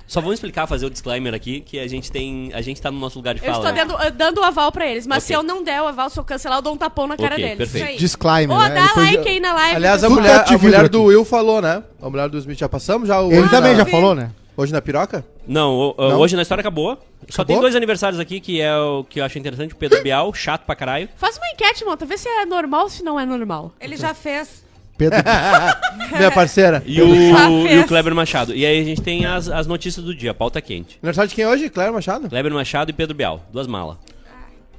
Só 0.06 0.20
vamos 0.20 0.34
explicar, 0.34 0.66
fazer 0.66 0.86
o 0.86 0.90
disclaimer 0.90 1.32
aqui, 1.34 1.60
que 1.60 1.78
a 1.78 1.86
gente 1.86 2.10
tem. 2.10 2.50
A 2.52 2.60
gente 2.60 2.82
tá 2.82 2.90
no 2.90 2.98
nosso 2.98 3.16
lugar 3.16 3.32
de 3.34 3.46
eu 3.46 3.52
fala. 3.52 3.70
estou 3.70 3.72
né? 3.72 3.84
dando, 3.84 4.16
dando 4.16 4.38
o 4.40 4.44
aval 4.44 4.72
pra 4.72 4.84
eles, 4.84 5.06
mas 5.06 5.18
Ok. 5.22 5.26
se 5.28 5.32
eu 5.34 5.42
não 5.44 5.62
der 5.62 5.80
o 5.82 5.86
aval, 5.86 6.10
se 6.10 6.18
eu 6.18 6.24
cancelar, 6.24 6.58
eu 6.58 6.62
dou 6.62 6.72
um 6.74 6.76
tapão 6.76 7.06
na 7.06 7.16
cara 7.16 7.34
Ok, 7.34 7.44
deles. 7.44 7.58
perfeito. 7.58 7.84
Isso 7.84 7.92
aí. 7.92 7.98
Disclaimer, 7.98 8.56
Ô, 8.56 8.60
né? 8.60 8.70
dá 8.74 8.86
Depois 8.88 9.06
like 9.06 9.18
eu- 9.28 9.32
aí 9.34 9.38
na 9.40 9.52
live. 9.52 9.76
Aliás, 9.76 10.02
a 10.02 10.08
mulher, 10.10 10.44
a 10.48 10.58
mulher 10.58 10.88
do. 10.88 11.04
Will 11.04 11.24
falou, 11.24 11.62
né? 11.62 11.84
A 12.02 12.10
mulher 12.10 12.28
do 12.28 12.38
Smith 12.38 12.58
já 12.58 12.68
passamos? 12.68 13.06
Já 13.06 13.20
o 13.20 13.30
Ele 13.30 13.42
hoje 13.42 13.50
também 13.50 13.76
já 13.76 13.86
falou, 13.86 14.14
né? 14.16 14.30
Hoje 14.56 14.72
na 14.72 14.82
piroca? 14.82 15.24
Não, 15.50 15.96
Não? 15.98 16.20
hoje 16.20 16.36
na 16.36 16.42
história 16.42 16.60
acabou. 16.60 16.96
Só 17.28 17.44
tem 17.44 17.60
dois 17.60 17.74
aniversários 17.74 18.20
aqui, 18.20 18.38
que 18.38 18.60
é 18.60 18.72
o 18.76 19.02
que 19.02 19.18
eu 19.20 19.24
acho 19.24 19.36
interessante. 19.36 19.74
O 19.74 19.76
Pedro 19.76 20.00
Bial, 20.00 20.32
chato 20.32 20.64
pra 20.64 20.76
caralho. 20.76 21.08
Faz 21.16 21.36
uma 21.38 21.48
enquete, 21.48 21.84
Monta, 21.84 22.06
vê 22.06 22.16
se 22.16 22.28
é 22.28 22.46
normal 22.46 22.84
ou 22.84 22.88
se 22.88 23.02
não 23.02 23.18
é 23.18 23.26
normal. 23.26 23.72
Ele 23.80 23.96
já 23.96 24.14
fez. 24.14 24.64
Pedro, 24.96 25.18
Minha 26.16 26.30
parceira. 26.30 26.82
E 26.86 27.02
o, 27.02 27.66
e 27.66 27.78
o 27.80 27.86
Kleber 27.86 28.14
Machado. 28.14 28.54
E 28.54 28.64
aí 28.64 28.80
a 28.80 28.84
gente 28.84 29.00
tem 29.00 29.26
as, 29.26 29.48
as 29.48 29.66
notícias 29.66 30.04
do 30.04 30.14
dia, 30.14 30.32
pauta 30.32 30.60
quente. 30.60 30.98
Aniversário 31.02 31.28
de 31.28 31.34
quem 31.34 31.44
é 31.44 31.48
hoje? 31.48 31.68
Cléber 31.68 31.94
Machado? 31.94 32.28
Kleber 32.28 32.52
Machado 32.52 32.90
e 32.90 32.92
Pedro 32.92 33.16
Bial, 33.16 33.40
duas 33.52 33.66
malas. 33.66 33.96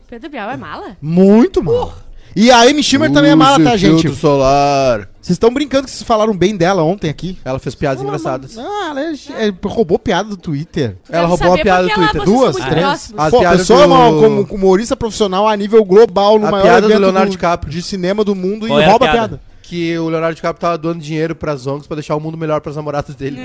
Pedro 0.09 0.29
Bial 0.29 0.51
é 0.51 0.57
mala? 0.57 0.95
muito 1.01 1.61
mal. 1.61 1.93
E 2.33 2.49
a 2.49 2.61
Amy 2.61 2.81
Schumer 2.81 3.11
também 3.11 3.31
é 3.31 3.35
mala, 3.35 3.61
tá, 3.61 3.75
gente? 3.75 4.09
solar. 4.15 5.09
Vocês 5.21 5.35
estão 5.35 5.53
brincando 5.53 5.85
que 5.85 5.91
vocês 5.91 6.01
falaram 6.03 6.35
bem 6.35 6.57
dela 6.57 6.81
ontem 6.83 7.07
aqui. 7.09 7.37
Ela 7.45 7.59
fez 7.59 7.75
piadas 7.75 8.01
engraçadas. 8.03 8.57
Ah, 8.57 8.87
ela 8.89 9.01
é- 9.01 9.13
é- 9.47 9.53
roubou 9.65 9.99
piada 9.99 10.27
do 10.29 10.35
Twitter. 10.37 10.97
Ela 11.09 11.27
roubou 11.27 11.49
saber 11.49 11.61
a 11.61 11.63
piada 11.63 11.83
do 11.83 11.89
porque 11.89 11.99
ela- 12.01 12.09
Twitter. 12.11 12.25
vocês 12.25 12.33
são 12.35 12.43
Duas, 12.43 12.55
muito 12.57 12.69
três. 12.69 12.85
próximos. 12.87 13.19
As 13.21 13.29
Pô, 13.29 13.37
a 13.37 13.39
piadas 13.39 13.59
pessoa 13.59 13.83
é 13.83 13.87
do- 13.87 13.93
uma, 13.93 14.21
como 14.21 14.41
humorista 14.55 14.95
profissional 14.97 15.47
a 15.47 15.55
nível 15.55 15.85
global 15.85 16.39
no 16.39 16.47
A 16.47 16.51
maior 16.51 16.63
piada 16.63 16.81
do 16.81 16.87
evento 16.87 17.01
Leonardo 17.01 17.27
do- 17.29 17.31
DiCaprio. 17.33 17.71
de 17.71 17.81
cinema 17.83 18.23
do 18.23 18.33
mundo 18.33 18.67
Qual 18.67 18.79
e 18.79 18.83
é 18.83 18.85
a 18.85 18.89
rouba 18.89 19.05
a 19.05 19.11
piada? 19.11 19.27
piada. 19.37 19.41
Que 19.61 19.97
o 19.99 20.09
Leonardo 20.09 20.35
DiCaprio 20.35 20.59
tava 20.59 20.77
doando 20.77 20.99
dinheiro 20.99 21.35
pras 21.35 21.67
ONGs 21.67 21.85
pra 21.87 21.95
deixar 21.95 22.15
o 22.15 22.19
mundo 22.19 22.35
melhor 22.37 22.59
pras 22.59 22.75
namoradas 22.75 23.15
dele. 23.15 23.39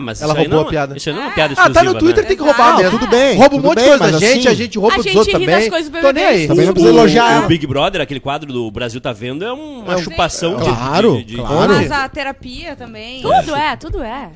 Ah, 0.00 0.04
mas 0.04 0.22
Ela 0.22 0.32
isso 0.32 0.40
aí 0.40 0.46
roubou 0.46 0.60
não, 0.62 0.66
a 0.66 0.70
piada. 0.70 0.96
Isso 0.96 1.08
aí 1.08 1.14
não 1.14 1.22
é 1.22 1.26
uma 1.26 1.34
piada 1.34 1.50
Ah, 1.50 1.54
exclusiva, 1.54 1.84
tá 1.84 1.92
no 1.92 1.98
Twitter, 1.98 2.22
né? 2.22 2.28
tem 2.28 2.36
que 2.36 2.42
roubar 2.42 2.76
mesmo. 2.78 2.98
Tudo 2.98 3.10
bem, 3.10 3.36
Rouba 3.36 3.56
um 3.56 3.60
monte 3.60 3.78
de 3.78 3.84
coisa 3.84 3.98
da 3.98 4.10
mas 4.12 4.20
gente, 4.20 4.38
assim- 4.38 4.48
a 4.48 4.54
gente 4.54 4.78
rouba 4.78 4.94
A 4.94 4.96
dos 4.96 5.04
gente 5.06 5.16
outros 5.18 5.32
também. 5.38 5.70
coisas 5.70 5.92
Tô 6.02 6.10
nem 6.12 6.24
aí. 6.24 6.48
Também 6.48 6.64
não 6.64 6.70
O- 6.70 6.74
precisa 6.74 6.94
elogiar 6.94 7.44
O. 7.44 7.46
Big 7.48 7.66
Brother, 7.66 8.00
aquele 8.00 8.20
quadro 8.20 8.52
do 8.52 8.70
Brasil 8.70 9.00
tá 9.00 9.12
vendo, 9.12 9.44
é 9.44 9.52
um- 9.52 9.80
uma 9.84 9.94
É 9.94 9.98
chupação 10.02 10.56
de- 10.56 10.64
Claro, 10.64 11.24
claro. 11.36 11.72
Mas 11.74 11.90
a 11.92 12.08
terapia 12.08 12.74
também. 12.76 13.22
Tudo 13.22 13.54
é, 13.54 13.76
tudo 13.76 14.02
é. 14.02 14.30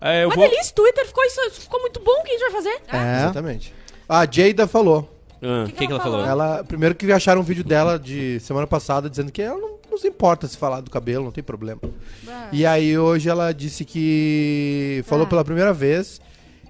É, 0.00 0.24
eu 0.24 0.28
Uma 0.28 0.34
vou... 0.36 0.48
delícia, 0.48 0.72
Twitter 0.74 1.06
ficou, 1.06 1.24
isso, 1.24 1.40
ficou 1.52 1.80
muito 1.80 2.00
bom, 2.00 2.12
o 2.12 2.22
que 2.22 2.30
a 2.30 2.32
gente 2.32 2.42
vai 2.42 2.50
fazer? 2.50 2.78
É. 2.92 3.16
Exatamente. 3.22 3.72
A 4.08 4.26
Jada 4.30 4.66
falou. 4.66 5.10
Ah, 5.42 5.64
O 5.64 5.66
que, 5.72 5.86
que, 5.86 5.92
ela 5.92 6.00
falou? 6.02 6.24
Ela, 6.24 6.64
primeiro 6.64 6.94
que 6.94 7.10
acharam 7.12 7.40
um 7.40 7.44
vídeo 7.44 7.62
dela 7.64 7.98
de 7.98 8.40
semana 8.40 8.66
passada 8.66 9.08
dizendo 9.08 9.30
que 9.30 9.42
ela 9.42 9.58
não, 9.58 9.75
não 9.96 10.00
se 10.02 10.08
importa 10.08 10.46
se 10.46 10.58
falar 10.58 10.82
do 10.82 10.90
cabelo, 10.90 11.24
não 11.24 11.32
tem 11.32 11.42
problema. 11.42 11.80
E 12.52 12.66
aí 12.66 12.98
hoje 12.98 13.30
ela 13.30 13.50
disse 13.52 13.82
que 13.84 15.02
falou 15.06 15.24
Ah. 15.24 15.28
pela 15.28 15.42
primeira 15.44 15.72
vez 15.72 16.20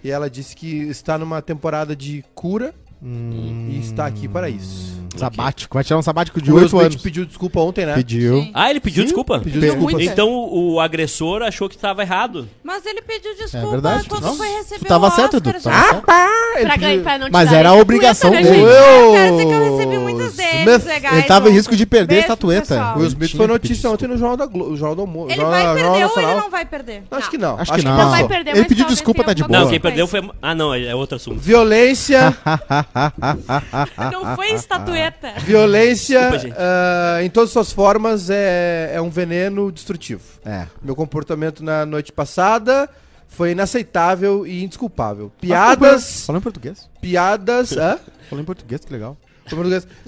e 0.05 0.11
ela 0.11 0.31
disse 0.31 0.55
que 0.55 0.83
está 0.83 1.19
numa 1.19 1.43
temporada 1.43 1.97
de 1.97 2.25
cura 2.37 2.73
e 3.03 3.79
está 3.81 4.07
aqui 4.07 4.27
para 4.29 4.49
isso. 4.49 4.97
Sabático. 5.17 5.73
Vai 5.75 5.83
tirar 5.83 5.99
um 5.99 6.03
sabático 6.03 6.43
de 6.43 6.51
O 6.51 6.55
Will 6.57 6.65
8 6.65 6.69
Smith 6.77 6.87
anos. 6.93 7.03
pediu 7.03 7.25
desculpa 7.25 7.59
ontem, 7.61 7.87
né? 7.87 7.95
Pediu. 7.95 8.43
Sim. 8.43 8.51
Ah, 8.53 8.69
ele 8.69 8.81
pediu 8.81 9.01
Sim, 9.03 9.07
desculpa? 9.07 9.39
Pediu 9.41 9.63
Pe- 9.63 9.67
desculpa. 9.71 10.03
Então 10.03 10.29
o 10.31 10.79
agressor 10.79 11.41
achou 11.43 11.71
que 11.71 11.79
tava 11.79 12.03
errado. 12.03 12.47
Mas 12.63 12.85
ele 12.85 13.01
pediu 13.01 13.35
desculpa 13.35 13.71
verdade, 13.71 14.07
quando 14.11 14.25
não? 14.25 14.37
foi 14.37 14.47
receber 14.49 14.85
Tu 14.85 14.89
tava 14.89 15.07
o 15.07 15.11
certo, 15.11 15.37
Oscar, 15.39 15.59
certo. 15.59 15.97
Ele 15.97 16.03
Pra, 16.03 16.75
pediu- 16.75 16.77
ganhar, 16.89 17.03
pra 17.03 17.19
não 17.19 17.27
te 17.29 17.33
Mas 17.33 17.51
era 17.51 17.69
a 17.71 17.75
obrigação 17.75 18.31
né, 18.31 18.43
dele. 18.43 18.61
Eu 18.61 19.13
quero 19.13 19.31
dizer 19.37 19.47
que 19.47 19.53
eu 19.55 19.77
recebi 19.77 19.99
muitas 19.99 20.37
legais. 20.37 21.15
Ele 21.15 21.23
tava 21.23 21.47
em 21.47 21.49
ontem. 21.49 21.57
risco 21.57 21.77
de 21.77 21.87
perder 21.87 22.05
a 22.05 22.07
Beijo 22.27 22.37
pro 22.37 22.53
estatueta. 22.53 22.95
O 22.95 22.99
Will 22.99 23.07
Smith 23.09 23.37
foi 23.37 23.47
notícia 23.47 23.91
ontem 23.91 24.07
no 24.09 24.19
Jornal, 24.19 24.37
da 24.37 24.45
Glo 24.45 24.69
no 24.71 24.77
Jornal 24.77 24.97
do 24.97 25.07
Mo- 25.07 25.27
Ele 25.31 25.37
Jornal- 25.37 25.51
vai 25.51 25.63
Jornal 25.63 25.75
perder 25.75 25.95
ou 25.97 26.01
Nacional. 26.09 26.31
ele 26.33 26.41
não 26.43 26.51
vai 26.51 26.67
perder? 26.67 27.03
Acho 27.11 27.31
que 27.31 27.39
não. 27.39 27.59
Acho 27.59 27.73
que 27.73 27.83
não. 27.83 27.97
não. 27.97 28.11
vai 28.11 28.29
perder, 28.29 28.51
Ele 28.57 28.65
pediu 28.67 28.87
desculpa, 28.87 29.25
tá 29.25 29.33
de 29.33 29.43
boa. 29.43 29.61
Não, 29.61 29.69
quem 29.71 29.81
perdeu 29.81 30.07
foi. 30.07 30.29
Ah, 30.43 30.55
não, 30.55 30.75
é 30.75 30.95
outro 30.95 31.17
assunto. 31.17 31.41
Violência, 31.41 32.37
Não 34.13 34.37
foi 34.37 34.51
estatueta. 34.53 35.33
violência 35.41 36.31
Desculpa, 36.31 36.57
ah, 36.59 37.23
em 37.23 37.31
todas 37.31 37.51
as 37.51 37.53
suas 37.53 37.73
formas 37.73 38.31
é, 38.31 38.93
é 38.95 39.01
um 39.01 39.11
veneno 39.11 39.71
destrutivo. 39.71 40.23
É. 40.45 40.67
Meu 40.83 40.95
comportamento 40.97 41.63
na 41.63 41.85
noite 41.85 42.13
passada 42.13 42.89
foi 43.29 43.51
inaceitável 43.53 44.47
e 44.47 44.65
indesculpável. 44.65 45.31
Piadas, 45.41 46.25
Falando 46.27 46.41
em 46.41 46.45
português. 46.45 46.89
piadas, 47.01 47.73
hã? 47.77 47.99
Falando 48.31 48.43
em 48.43 48.47
português, 48.47 48.85
que 48.85 48.93
legal. 48.93 49.17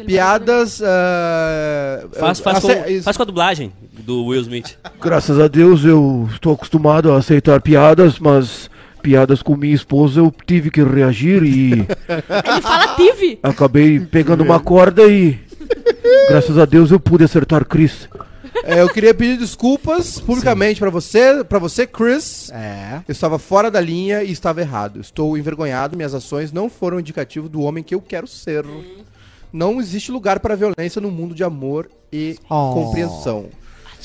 Piadas, 0.06 0.82
ah, 0.82 2.06
Faz, 2.18 2.40
faz, 2.40 2.58
ace- 2.64 2.96
com, 2.98 3.02
faz 3.02 3.16
com 3.16 3.22
a 3.22 3.26
dublagem 3.26 3.72
do 3.92 4.24
Will 4.26 4.40
Smith. 4.42 4.76
Graças 5.00 5.38
a 5.38 5.46
Deus 5.46 5.84
eu 5.84 6.28
estou 6.32 6.54
acostumado 6.54 7.12
a 7.12 7.18
aceitar 7.18 7.60
piadas, 7.60 8.18
mas 8.18 8.68
piadas 8.98 9.42
com 9.42 9.56
minha 9.56 9.74
esposa 9.74 10.20
eu 10.20 10.32
tive 10.46 10.70
que 10.70 10.82
reagir 10.82 11.42
e 11.42 11.72
Ele 12.08 12.62
fala 12.62 12.94
tive. 12.96 13.38
acabei 13.42 14.00
pegando 14.00 14.42
uma 14.42 14.60
corda 14.60 15.04
e 15.06 15.38
graças 16.28 16.58
a 16.58 16.64
Deus 16.64 16.90
eu 16.90 17.00
pude 17.00 17.24
acertar 17.24 17.64
Chris. 17.64 18.08
É, 18.64 18.80
eu 18.82 18.88
queria 18.88 19.14
pedir 19.14 19.38
desculpas 19.38 20.18
publicamente 20.20 20.80
pra 20.80 20.90
você, 20.90 21.44
para 21.44 21.58
você, 21.58 21.86
Chris. 21.86 22.50
É. 22.52 23.00
Eu 23.06 23.12
estava 23.12 23.38
fora 23.38 23.70
da 23.70 23.80
linha 23.80 24.22
e 24.24 24.32
estava 24.32 24.60
errado. 24.60 25.00
Estou 25.00 25.38
envergonhado, 25.38 25.96
minhas 25.96 26.12
ações 26.14 26.52
não 26.52 26.68
foram 26.68 26.98
indicativo 26.98 27.48
do 27.48 27.62
homem 27.62 27.84
que 27.84 27.94
eu 27.94 28.00
quero 28.00 28.26
ser. 28.26 28.64
Não 29.52 29.80
existe 29.80 30.10
lugar 30.10 30.40
para 30.40 30.56
violência 30.56 31.00
no 31.00 31.10
mundo 31.10 31.34
de 31.34 31.44
amor 31.44 31.88
e 32.12 32.36
Oh. 32.50 32.72
compreensão. 32.74 33.46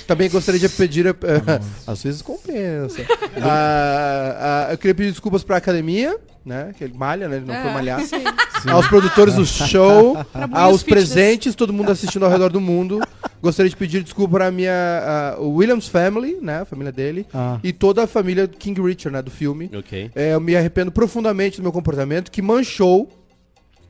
Também 0.08 0.30
gostaria 0.30 0.60
de 0.60 0.70
pedir. 0.70 1.06
eh, 1.08 1.14
às 1.88 2.04
vezes 2.04 2.22
compensa. 2.22 3.02
Ah, 3.42 4.66
ah, 4.70 4.72
eu 4.74 4.78
queria 4.78 4.96
pedir 4.96 5.12
desculpas 5.12 5.44
pra 5.44 5.58
academia, 5.58 6.18
né? 6.46 6.74
Que 6.78 6.84
ele 6.84 6.94
malha, 6.96 7.28
né? 7.28 7.38
Ele 7.38 7.46
não 7.46 7.62
foi 7.62 7.72
malhar. 7.72 8.02
Aos 8.72 8.88
produtores 8.88 9.36
do 9.36 9.46
show, 9.46 10.18
aos 10.52 10.84
presentes, 10.84 11.56
todo 11.56 11.72
mundo 11.74 11.92
assistindo 11.92 12.26
ao 12.26 12.32
redor 12.32 12.50
do 12.50 12.60
mundo. 12.62 13.00
Gostaria 13.42 13.70
de 13.70 13.76
pedir 13.76 14.04
desculpa 14.04 14.38
pra 14.38 14.52
minha. 14.52 14.72
ah, 14.74 15.36
o 15.40 15.56
Williams 15.56 15.88
Family, 15.88 16.38
né? 16.42 16.62
A 16.62 16.66
família 16.66 16.92
dele. 16.92 17.26
Ah. 17.34 17.60
E 17.64 17.72
toda 17.74 18.04
a 18.04 18.08
família 18.08 18.48
King 18.48 18.82
Richard, 18.82 19.12
né? 19.16 19.22
Do 19.22 19.32
filme. 19.32 19.70
Ok. 19.78 20.12
É, 20.16 20.34
eu 20.34 20.40
me 20.40 20.56
arrependo 20.56 20.92
profundamente 20.92 21.58
do 21.58 21.64
meu 21.64 21.72
comportamento, 21.72 22.32
que 22.32 22.42
manchou 22.42 23.10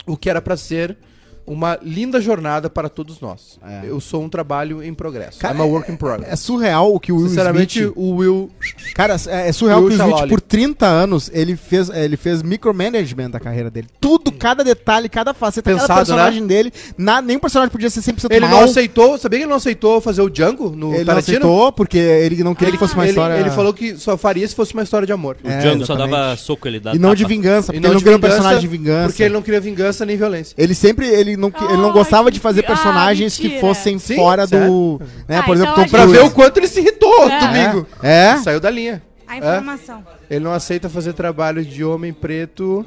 o 0.06 0.18
que 0.18 0.30
era 0.30 0.42
pra 0.42 0.58
ser 0.58 0.98
uma 1.46 1.78
linda 1.82 2.22
jornada 2.22 2.70
para 2.70 2.88
todos 2.90 3.20
nós. 3.20 3.60
É. 3.68 3.82
Eu 3.86 4.00
sou 4.00 4.24
um 4.24 4.30
trabalho 4.30 4.82
em 4.84 4.94
progresso. 4.94 5.40
Cara, 5.40 5.58
I'm 5.58 5.62
a 5.62 5.66
work 5.66 5.92
in 5.92 5.96
progress. 5.96 6.32
É 6.32 6.36
surreal 6.36 6.94
o 6.94 7.00
que 7.00 7.12
o 7.12 7.18
Will 7.18 7.28
Sinceramente, 7.30 7.80
Smith... 7.80 7.94
o 7.98 8.16
Will. 8.16 8.50
Cara, 8.96 9.16
é, 9.28 9.50
é 9.50 9.52
surreal 9.52 9.80
Will 9.82 9.90
que 9.98 10.02
o 10.02 10.06
Smith, 10.10 10.30
por 10.30 10.40
30 10.42 10.86
anos, 10.86 11.30
ele 11.34 11.56
fez, 11.56 11.90
é, 11.90 12.06
ele 12.06 12.16
fez 12.18 12.42
micromanagement 12.42 13.30
da 13.32 13.40
carreira 13.40 13.70
dele. 13.70 13.88
Tudo, 14.00 14.32
cada 14.32 14.64
detalhe, 14.64 15.10
cada 15.10 15.34
faceta, 15.34 15.70
cada 15.70 15.82
Pensado, 15.82 16.00
personagem 16.00 16.48
dele. 16.48 16.72
Na, 16.98 17.22
nenhum 17.22 17.40
personagem 17.40 17.72
podia 17.72 17.90
ser 17.90 18.02
100% 18.02 18.28
Ele 18.32 18.40
mal. 18.46 18.50
não 18.52 18.64
aceitou, 18.64 19.18
sabia 19.18 19.40
que 19.40 19.44
ele 19.44 19.50
não 19.50 19.58
aceitou 19.58 20.00
fazer 20.02 20.22
o 20.22 20.30
Django 20.30 20.70
no 20.70 20.90
Ele 20.92 21.00
não 21.00 21.06
Tarantino? 21.06 21.38
aceitou, 21.40 21.72
porque 21.74 21.98
ele 21.98 22.44
não 22.44 22.56
queria 22.56 22.72
que 22.74 22.80
fosse 22.80 22.94
uma 22.94 23.04
ele, 23.04 23.12
história... 23.12 23.34
ele 23.36 23.50
falou 23.52 23.74
que 23.74 23.96
só 23.98 24.18
faria 24.18 24.48
se 24.48 24.56
fosse 24.56 24.74
uma 24.74 24.84
história 24.84 25.06
de 25.06 25.12
amor. 25.14 25.38
O 25.44 25.48
É, 25.48 25.60
Django 25.60 25.86
só 25.86 25.94
exatamente. 25.94 26.12
dava 26.20 26.36
soco, 26.38 26.68
ele 26.68 26.80
dava 26.80 26.96
E 26.96 27.00
não 27.00 27.14
de 27.14 27.24
tapa. 27.24 27.34
vingança, 27.36 27.72
E 27.72 27.76
porque 27.76 27.78
ele 27.86 27.88
não 27.94 27.98
de 27.98 28.04
queria 28.04 28.18
um 28.18 28.20
vingança, 28.22 28.36
personagem 28.36 28.62
de 28.62 28.68
vingança. 28.78 29.08
Porque 29.10 29.24
ele 29.24 29.34
não 29.34 29.42
queria 29.42 29.60
vingança 29.60 30.06
nem 30.06 30.18
violência. 30.18 30.56
Ele 30.58 30.74
sempre, 30.76 31.08
ele 31.08 31.33
não, 31.38 31.52
que- 31.52 31.64
ele 31.64 31.78
não 31.78 31.88
Ai, 31.88 31.94
gostava 31.94 32.32
de 32.32 32.40
que- 32.40 32.44
fazer 32.44 32.62
ah, 32.62 32.68
personagens 32.68 33.36
que 33.38 33.44
mentira. 33.44 33.62
fossem 33.62 34.00
Sim, 34.00 34.16
fora 34.16 34.46
do... 34.48 35.00
Né, 35.28 35.38
Ah, 35.40 35.44
por 35.44 35.56
exemplo, 35.56 35.72
então 35.74 35.84
Tom 35.86 35.90
Pra 35.92 36.02
gente- 36.06 36.12
ver 36.12 36.24
o 36.24 36.32
quanto 36.32 36.58
ele 36.58 36.68
se 36.68 36.80
irritou 36.80 37.30
É. 37.30 37.40
domingo. 37.40 37.88
É? 38.02 38.38
Saiu 38.38 38.60
da 38.60 38.70
linha. 38.70 39.02
A 39.28 39.38
informação. 39.38 40.04
Ele 40.30 40.44
não 40.44 40.52
aceita 40.54 40.90
fazer 40.90 41.14
trabalho 41.14 41.64
de 41.66 41.84
homem 41.84 42.14
preto 42.14 42.86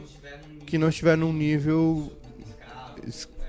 que 0.66 0.78
não 0.78 0.88
estiver 0.88 1.16
num 1.16 1.32
nível. 1.32 2.12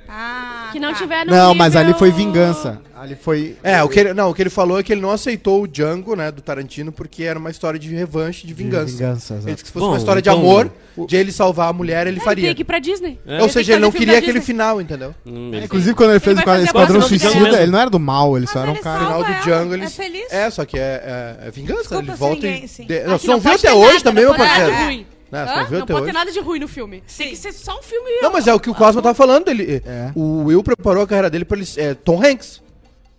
Ah, 0.09 0.69
Que 0.71 0.79
não 0.79 0.91
tá. 0.93 0.97
tiver 0.97 1.25
no 1.25 1.31
Não, 1.31 1.53
mas 1.53 1.75
ali 1.75 1.87
nível- 1.87 1.99
foi 1.99 2.11
vingança. 2.11 2.81
Ali 2.99 3.15
foi... 3.15 3.55
É, 3.61 3.83
o 3.83 3.89
que 3.89 3.99
ele, 3.99 4.13
não, 4.13 4.31
o 4.31 4.33
que 4.33 4.41
ele 4.41 4.49
falou 4.49 4.79
é 4.79 4.83
que 4.83 4.91
ele 4.91 5.01
não 5.01 5.11
aceitou 5.11 5.61
o 5.61 5.67
Django, 5.67 6.15
né, 6.15 6.31
do 6.31 6.41
Tarantino, 6.41 6.91
porque 6.91 7.23
era 7.23 7.37
uma 7.37 7.51
história 7.51 7.79
de 7.79 7.93
revanche, 7.93 8.47
de 8.47 8.53
vingança. 8.55 8.85
vingança, 8.97 9.33
exato. 9.35 9.47
ele 9.47 9.53
disse 9.53 9.63
que 9.65 9.67
se 9.67 9.73
fosse 9.73 9.85
Bom, 9.85 9.91
uma 9.91 9.97
história 9.99 10.19
então- 10.19 10.33
de 10.33 10.39
amor, 10.39 10.71
de 11.07 11.15
ele 11.15 11.31
salvar 11.31 11.69
a 11.69 11.73
mulher, 11.73 12.07
ele 12.07 12.15
Ele 12.17 12.25
faria. 12.25 12.45
tem 12.47 12.55
que 12.55 12.61
ir 12.63 12.65
pra 12.65 12.79
Disney. 12.79 13.19
É. 13.27 13.39
Ou 13.43 13.49
seja, 13.49 13.73
ele 13.73 13.81
não 13.81 13.91
queria 13.91 14.17
aquele 14.17 14.39
Disney. 14.39 14.45
final, 14.45 14.81
entendeu? 14.81 15.13
Hum, 15.25 15.51
ele- 15.53 15.65
Inclusive, 15.65 15.93
quando 15.95 16.09
ele 16.11 16.19
fez 16.19 16.37
a 16.39 16.41
fazer 16.41 16.63
Esquadrão 16.63 17.01
Suicida, 17.03 17.61
ele 17.61 17.71
não 17.71 17.79
era 17.79 17.89
do 17.89 17.99
mal, 17.99 18.35
ele 18.35 18.47
só 18.47 18.53
Mas 18.55 18.63
era 18.63 18.71
um 18.71 18.73
ele 18.75 18.83
cara... 18.83 18.99
No 18.99 19.05
final 19.05 19.23
do 19.23 19.43
Django, 19.43 19.73
ele. 19.75 19.83
é 19.85 19.89
feliz. 19.89 20.31
É, 20.33 20.49
só 20.49 20.65
que 20.65 20.79
é, 20.79 21.37
é, 21.43 21.47
é 21.47 21.51
vingança. 21.51 21.81
Desculpa 21.81 22.03
ele 22.03 22.11
se 22.13 22.17
volta 22.17 22.47
e. 22.47 22.61
de- 22.87 23.03
Não, 23.03 23.19
você 23.19 23.27
não 23.27 23.39
viu 23.39 23.51
até 23.51 23.71
hoje 23.73 24.03
também, 24.03 24.23
meu 24.23 24.33
parceiro? 24.33 24.71
Né, 25.31 25.45
não 25.45 25.51
até 25.53 25.69
pode 25.79 25.85
ter 25.85 25.93
hoje? 25.93 26.11
nada 26.13 26.31
de 26.31 26.39
ruim 26.39 26.59
no 26.59 26.67
filme. 26.67 27.03
Tem 27.17 27.29
que 27.29 27.35
ser 27.35 27.51
só 27.53 27.77
um 27.79 27.81
filme. 27.83 28.09
Não, 28.21 28.31
mas 28.31 28.47
é 28.47 28.53
o 28.53 28.59
que 28.59 28.69
o 28.69 28.75
Cosmo 28.75 29.01
tava 29.01 29.13
falando. 29.15 29.47
Ele, 29.49 29.81
É. 29.85 30.11
O 30.15 30.43
Will 30.45 30.63
preparou 30.63 31.03
a 31.03 31.07
carreira 31.07 31.29
dele 31.29 31.43
pra 31.45 31.57
ele. 31.57 31.67
É, 31.77 31.93
Tom 31.93 32.23
Hanks. 32.23 32.61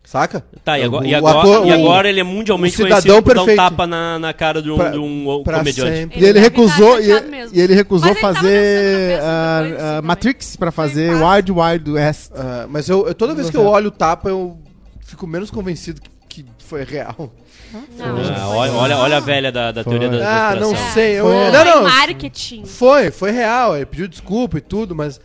Saca? 0.05 0.43
Tá, 0.65 0.79
e 0.79 0.83
agora, 0.85 1.05
O 1.05 1.07
e 1.07 1.15
agora, 1.15 1.39
ator- 1.41 1.67
e 1.67 1.71
o- 1.71 1.75
agora 1.75 2.09
ele 2.09 2.19
é 2.19 2.23
mundialmente 2.23 2.73
o 2.73 2.77
cidadão 2.79 3.21
conhecido 3.21 3.23
por 3.23 3.35
dar 3.35 3.43
um 3.43 3.45
perfeito. 3.45 3.71
tapa 3.71 3.87
na, 3.87 4.19
na 4.19 4.33
cara 4.33 4.63
de 4.63 4.71
um, 4.71 4.77
Pra- 4.79 4.89
de 4.89 4.99
um 4.99 5.43
pra 5.45 5.59
comediante. 5.59 5.97
sempre. 5.99 6.19
E 6.19 6.25
ele 6.25 6.33
deve 6.33 6.47
recusou, 6.47 6.99
e, 6.99 7.03
chateado 7.05 7.29
mesmo. 7.31 7.55
e 7.55 7.61
ele 7.61 7.75
recusou 7.75 8.09
Mas 8.09 8.17
ele 8.17 8.21
tava 8.23 8.35
fazer 8.35 9.11
dançando 9.19 9.27
na 9.27 9.85
ah, 9.85 9.99
assim, 9.99 10.07
Matrix 10.07 10.57
pra 10.57 10.71
fazer 10.73 11.11
Wild 11.15 11.53
Wild 11.53 11.91
West. 11.91 12.31
Ah, 12.35 12.67
mas 12.71 12.89
eu, 12.89 13.07
eu- 13.07 13.15
toda 13.15 13.35
vez 13.35 13.51
que 13.51 13.57
eu 13.59 13.67
olho 13.67 13.89
o 13.89 13.91
tapa, 13.91 14.31
eu 14.31 14.59
fico 15.05 15.27
menos 15.27 15.51
convencido 15.51 16.01
que 16.01 16.09
foi 16.69 16.85
real. 16.85 17.33
Não, 17.97 18.07
Ah, 18.37 18.49
olha, 18.51 18.73
olha, 18.73 18.97
olha 18.99 19.17
a 19.17 19.21
velha 19.21 19.51
da, 19.53 19.73
da 19.73 19.83
teoria 19.85 20.09
da, 20.09 20.17
Ah, 20.51 20.55
não 20.55 20.69
conspiração. 20.69 20.95
sei. 20.95 21.19
Eu, 21.21 21.25
Foi- 21.25 21.51
não, 21.51 21.65
Foi 21.65 21.65
não. 21.75 21.83
marketing. 21.83 22.65
Foi, 22.65 23.11
foi 23.11 23.31
real. 23.31 23.77
Ele 23.77 23.87
pediu 23.87 24.09
desculpa 24.09 24.59
e 24.59 24.61
tudo, 24.61 24.95
mas 24.95 25.21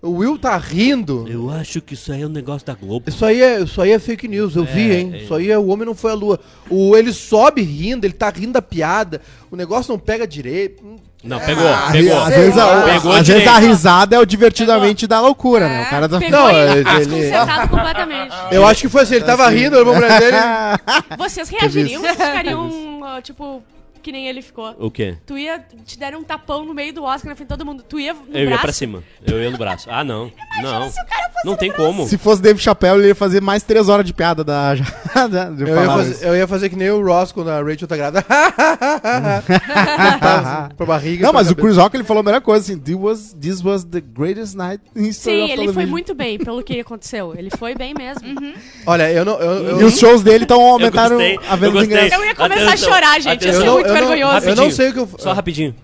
o 0.00 0.10
Will 0.10 0.38
tá 0.38 0.56
rindo. 0.56 1.26
Eu 1.28 1.50
acho 1.50 1.80
que 1.80 1.94
isso 1.94 2.12
aí 2.12 2.22
é 2.22 2.26
um 2.26 2.30
negócio 2.30 2.66
da 2.66 2.74
Globo. 2.74 3.08
Isso 3.08 3.24
aí, 3.24 3.42
é, 3.42 3.60
isso 3.60 3.80
aí 3.82 3.90
é 3.92 3.98
fake 3.98 4.28
news, 4.28 4.54
eu 4.56 4.64
vi, 4.64 4.92
hein? 4.94 5.10
é. 5.14 5.18
Isso 5.22 5.34
aí 5.34 5.50
é 5.50 5.58
o 5.58 5.66
homem 5.68 5.84
não 5.86 5.94
foi 5.94 6.12
à 6.12 6.14
lua. 6.14 6.38
O, 6.70 6.96
ele 6.96 7.12
sobe 7.12 7.62
rindo, 7.62 8.06
ele 8.06 8.12
tá 8.14 8.30
rindo 8.30 8.52
da 8.52 8.62
piada, 8.62 9.20
o 9.50 9.56
negócio 9.56 9.90
não 9.92 9.98
pega 9.98 10.26
direito. 10.26 10.98
Não, 11.24 11.40
pegou, 11.40 11.66
Ah, 11.66 11.88
pegou. 11.90 12.16
às 12.16 12.28
vezes, 12.28 12.56
a, 12.56 12.82
Pegou 12.84 13.12
às 13.12 13.26
vezes 13.26 13.48
a 13.48 13.58
risada 13.58 14.14
é 14.14 14.20
o 14.20 14.24
divertidamente 14.24 15.04
da 15.04 15.20
loucura, 15.20 15.68
né? 15.68 15.82
O 15.82 15.90
cara 15.90 16.08
tá... 16.08 16.16
Pegou 16.20 16.38
Não, 16.38 16.48
ele 16.50 16.78
ele- 16.78 16.84
desconcertado 16.84 17.68
completamente. 17.68 18.34
Eu 18.54 18.64
acho 18.64 18.82
que 18.82 18.88
foi 18.88 19.02
assim, 19.02 19.16
ele 19.16 19.24
tava 19.24 19.48
rindo, 19.48 19.76
olhou 19.76 19.96
pra 19.96 20.16
dele. 20.20 20.36
Vocês 21.18 21.48
reagiriam? 21.48 22.00
Vocês 22.02 22.14
ficariam, 22.16 22.70
tipo, 23.20 23.62
que 23.98 24.12
nem 24.12 24.26
ele 24.28 24.42
ficou? 24.42 24.74
O 24.78 24.90
quê? 24.90 25.16
Tu 25.26 25.38
ia, 25.38 25.58
te 25.84 25.98
deram 25.98 26.20
um 26.20 26.24
tapão 26.24 26.64
no 26.64 26.74
meio 26.74 26.92
do 26.92 27.02
Oscar 27.04 27.30
na 27.30 27.36
frente 27.36 27.48
de 27.48 27.56
todo 27.56 27.64
mundo. 27.66 27.82
Tu 27.88 28.00
ia 28.00 28.14
no 28.14 28.20
Eu 28.32 28.40
ia 28.44 28.46
braço? 28.46 28.62
pra 28.62 28.72
cima. 28.72 29.02
Eu 29.26 29.42
ia 29.42 29.50
no 29.50 29.58
braço. 29.58 29.88
Ah, 29.90 30.04
não. 30.04 30.30
Não. 30.62 30.90
Não 31.44 31.56
tem 31.56 31.70
como. 31.70 32.06
Se 32.06 32.18
fosse 32.18 32.42
Dave 32.42 32.58
Chappelle, 32.60 32.98
ele 33.00 33.08
ia 33.08 33.14
fazer 33.14 33.40
mais 33.40 33.62
três 33.62 33.88
horas 33.88 34.04
de 34.04 34.12
piada 34.12 34.42
da... 34.42 34.74
de 35.54 35.62
Eu 35.62 35.68
ia, 35.68 35.86
fazer, 35.86 36.10
isso. 36.12 36.24
eu 36.24 36.36
ia 36.36 36.48
fazer 36.48 36.68
que 36.68 36.76
nem 36.76 36.90
o 36.90 37.04
Ross 37.04 37.32
quando 37.32 37.48
a 37.50 37.62
Rachel 37.62 37.86
tá 37.88 37.96
grávida. 37.96 38.24
pra 40.76 40.86
barriga. 40.86 41.22
Não, 41.24 41.30
pra 41.30 41.40
mas 41.40 41.50
o 41.50 41.54
cabeça. 41.54 41.66
Chris 41.68 41.76
Rock 41.76 41.96
ele 41.96 42.04
falou 42.04 42.20
a 42.20 42.24
melhor 42.24 42.40
coisa 42.40 42.64
assim: 42.64 42.78
this 42.78 42.94
was, 42.96 43.36
this 43.40 43.62
was 43.62 43.84
the 43.84 44.00
greatest 44.00 44.56
night 44.56 44.82
in 44.96 45.06
history 45.08 45.36
Sim, 45.36 45.42
of 45.44 45.52
ele 45.52 45.56
foi 45.56 45.66
television." 45.72 45.90
muito 45.90 46.14
bem 46.14 46.38
pelo 46.38 46.62
que 46.62 46.80
aconteceu. 46.80 47.34
Ele 47.36 47.50
foi 47.56 47.74
bem 47.74 47.94
mesmo. 47.94 48.22
Olha, 48.86 49.10
eu 49.12 49.24
não. 49.24 49.38
Eu, 49.40 49.68
eu, 49.68 49.80
E 49.80 49.84
os 49.84 49.98
shows 49.98 50.22
dele 50.22 50.44
estão 50.44 50.60
Eu 50.60 50.66
aumentaram 50.68 51.16
gostei, 51.16 51.38
a 51.48 51.56
venda 51.56 51.66
eu 51.66 51.70
de 51.70 51.78
gostei. 51.78 51.96
ingresso. 51.96 52.14
Eu 52.14 52.24
ia 52.26 52.34
começar 52.34 52.64
Atenção, 52.68 52.88
a 52.88 52.92
chorar, 52.94 53.20
gente. 53.20 53.44
Ia 53.44 53.50
atenção. 53.52 53.80
eu 53.80 53.87
muito 53.92 54.04
não- 54.08 54.14
eu 54.14 54.18
não- 54.26 54.30
vergonhoso. 54.40 54.48
eu 54.48 54.56
não 54.56 54.70
sei 54.70 54.88
o 54.88 54.92
que 54.92 54.98
eu. 55.00 55.08
Só 55.18 55.32
rapidinho. 55.32 55.74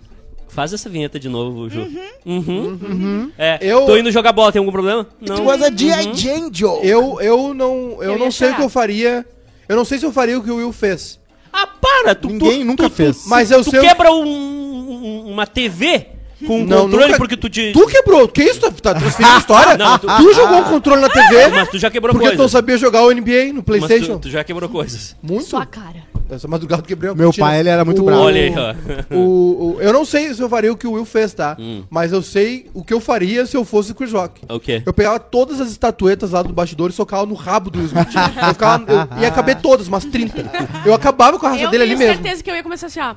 Faz 0.48 0.72
essa 0.72 0.88
vinheta 0.88 1.18
de 1.18 1.28
novo, 1.28 1.68
Ju. 1.68 1.84
Uhum. 2.24 3.30
É, 3.36 3.59
Eu- 3.61 3.86
tô 3.86 3.96
indo 3.96 4.11
jogar 4.12 4.32
bola, 4.32 4.52
tem 4.52 4.61
algum 4.61 4.70
problema? 4.70 5.07
Não. 5.20 5.34
It 5.36 5.46
was 5.46 5.62
a 5.62 5.70
G.I. 5.70 6.48
Joke. 6.52 6.86
Eu, 6.86 7.20
eu 7.20 7.52
não, 7.52 7.96
eu 8.00 8.12
Eu 8.12 8.18
não 8.18 8.30
sei 8.30 8.50
o 8.50 8.55
que 8.55 8.62
eu 8.62 8.68
faria. 8.68 9.26
Eu 9.68 9.74
não 9.76 9.84
sei 9.84 9.98
se 9.98 10.07
eu 10.07 10.12
faria 10.12 10.38
o 10.38 10.42
que 10.44 10.50
o 10.50 10.57
Will 10.57 10.72
fez. 10.72 11.18
Ah, 11.52 11.66
para! 11.66 12.14
Tu, 12.14 12.28
Ninguém 12.28 12.61
tu, 12.61 12.66
nunca 12.66 12.88
tu, 12.88 12.94
fez. 12.94 13.22
Tu, 13.22 13.28
Mas 13.28 13.50
eu 13.50 13.64
tu 13.64 13.70
sei 13.70 13.80
quebra 13.80 14.12
um- 14.12 14.24
um- 14.26 15.30
uma 15.32 15.46
TV 15.46 16.07
com 16.46 16.61
um 16.61 16.64
Não, 16.66 16.82
controle 16.82 17.07
nunca- 17.07 17.16
porque 17.18 17.36
tu 17.36 17.48
te... 17.48 17.72
Tu 17.72 17.86
quebrou. 17.86 18.28
Que 18.28 18.42
isso? 18.42 18.61
Tá 18.61 18.94
transferindo 18.94 19.38
história? 19.38 19.76
Não, 19.78 19.98
tu- 19.98 20.07
tu... 20.07 20.34
jogou 20.34 20.59
um 20.59 20.64
controle 20.64 21.00
na 21.00 21.09
TV 21.09 21.48
Mas 21.48 21.68
tu 21.68 21.78
já 21.78 21.90
quebrou 21.90 22.12
porque 22.12 22.26
tu 22.28 22.30
não 22.32 22.36
coisas. 22.36 22.50
sabia 22.52 22.76
jogar 22.76 23.02
o 23.05 23.11
NBA 23.12 23.48
no 23.48 23.55
Mas 23.57 23.64
PlayStation. 23.64 24.14
tu, 24.18 24.28
tu 24.28 24.30
já 24.30 24.44
quebrou 24.44 24.68
coisas. 24.68 25.16
Muito. 25.22 25.44
Sua 25.46 25.64
cara. 25.66 26.05
Essa 26.31 26.49
madrugada 26.49 26.81
eu 26.83 26.87
quebrei 26.87 27.11
uma 27.11 27.16
Meu 27.16 27.27
cortina. 27.27 27.47
pai, 27.47 27.61
ele 27.61 27.68
era 27.68 27.85
muito 27.85 28.01
O- 28.03 28.05
bravo. 28.07 28.22
Olha 28.22 28.41
aí, 28.41 28.55
ó. 28.57 29.14
O, 29.14 29.75
o- 29.77 29.81
eu 29.81 29.93
não 29.93 30.05
sei 30.07 30.33
se 30.33 30.41
eu 30.43 30.49
faria 30.49 30.72
o 30.72 30.77
que 30.77 30.87
o 30.87 30.93
Will 30.93 31.05
fez, 31.05 31.35
tá? 31.35 31.55
Hum. 31.61 31.85
Mas 31.91 32.12
eu 32.12 32.22
sei 32.22 32.70
o 32.72 32.83
que 32.83 32.95
eu 32.95 33.01
faria 33.01 33.45
se 33.45 33.57
eu 33.57 33.64
fosse 33.64 33.93
o 33.93 33.95
Chris 33.95 34.11
Rock. 34.12 34.41
O 34.49 34.59
quê? 34.59 34.83
Eu 34.87 34.93
pegava 34.95 35.20
todas 35.20 35.61
as 35.61 35.70
estatuetas 35.70 36.31
lá 36.31 36.43
do 36.43 36.53
bastidor 36.53 36.89
e 36.91 36.93
socava 36.95 37.27
no 37.27 37.35
rabo 37.35 37.68
do 37.70 37.79
Will 37.79 37.87
Smith. 37.89 38.09
eu, 38.14 38.49
ficava, 38.55 38.85
eu 39.16 39.22
ia 39.22 39.31
caber 39.31 39.57
todas, 39.61 39.87
umas 39.87 40.05
30. 40.07 40.51
Eu 40.87 40.95
acabava 40.95 41.39
com 41.39 41.47
a 41.47 41.51
raça 41.51 41.62
Eu 41.64 41.70
dele 41.70 41.85
tenho 41.85 41.97
ali 41.97 42.07
mesmo. 42.07 42.22
certeza 42.22 42.43
que 42.43 42.51
eu 42.51 42.55
ia 42.55 42.62
começar 42.62 42.87
assim, 42.87 43.01
ó. 43.01 43.14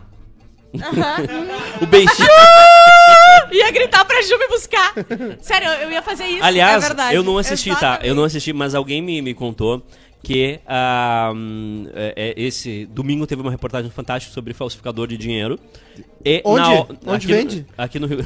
O 1.81 1.85
beijinho. 1.85 2.27
Ia 3.51 3.71
gritar 3.71 4.03
pra 4.03 4.21
Ju 4.21 4.37
me 4.37 4.47
buscar. 4.49 4.93
Sério, 5.41 5.67
eu 5.69 5.87
eu 5.87 5.91
ia 5.91 6.01
fazer 6.01 6.25
isso. 6.25 6.43
Aliás, 6.43 6.83
é 6.83 6.87
verdade. 6.87 7.15
eu 7.15 7.23
não 7.23 7.37
assisti, 7.37 7.69
tá? 7.69 7.75
Exatamente. 7.77 8.07
Eu 8.09 8.15
não 8.15 8.23
assisti, 8.25 8.51
mas 8.51 8.75
alguém 8.75 9.01
me, 9.01 9.21
me 9.21 9.33
contou 9.33 9.81
que 10.27 10.59
é- 10.67 12.13
é, 12.17 12.33
esse 12.35 12.85
domingo 12.91 13.25
teve 13.25 13.41
uma 13.41 13.49
reportagem 13.51 13.89
fantástica 13.89 14.33
sobre 14.33 14.53
falsificador 14.53 15.07
de 15.07 15.17
dinheiro. 15.17 15.57
E 16.25 16.41
Onde? 16.43 16.59
na- 16.69 16.85
Onde 17.13 17.25
aqui 17.25 17.27
no- 17.27 17.33
vende? 17.33 17.65
aqui 17.77 17.99
no 17.99 18.07
Rio. 18.07 18.17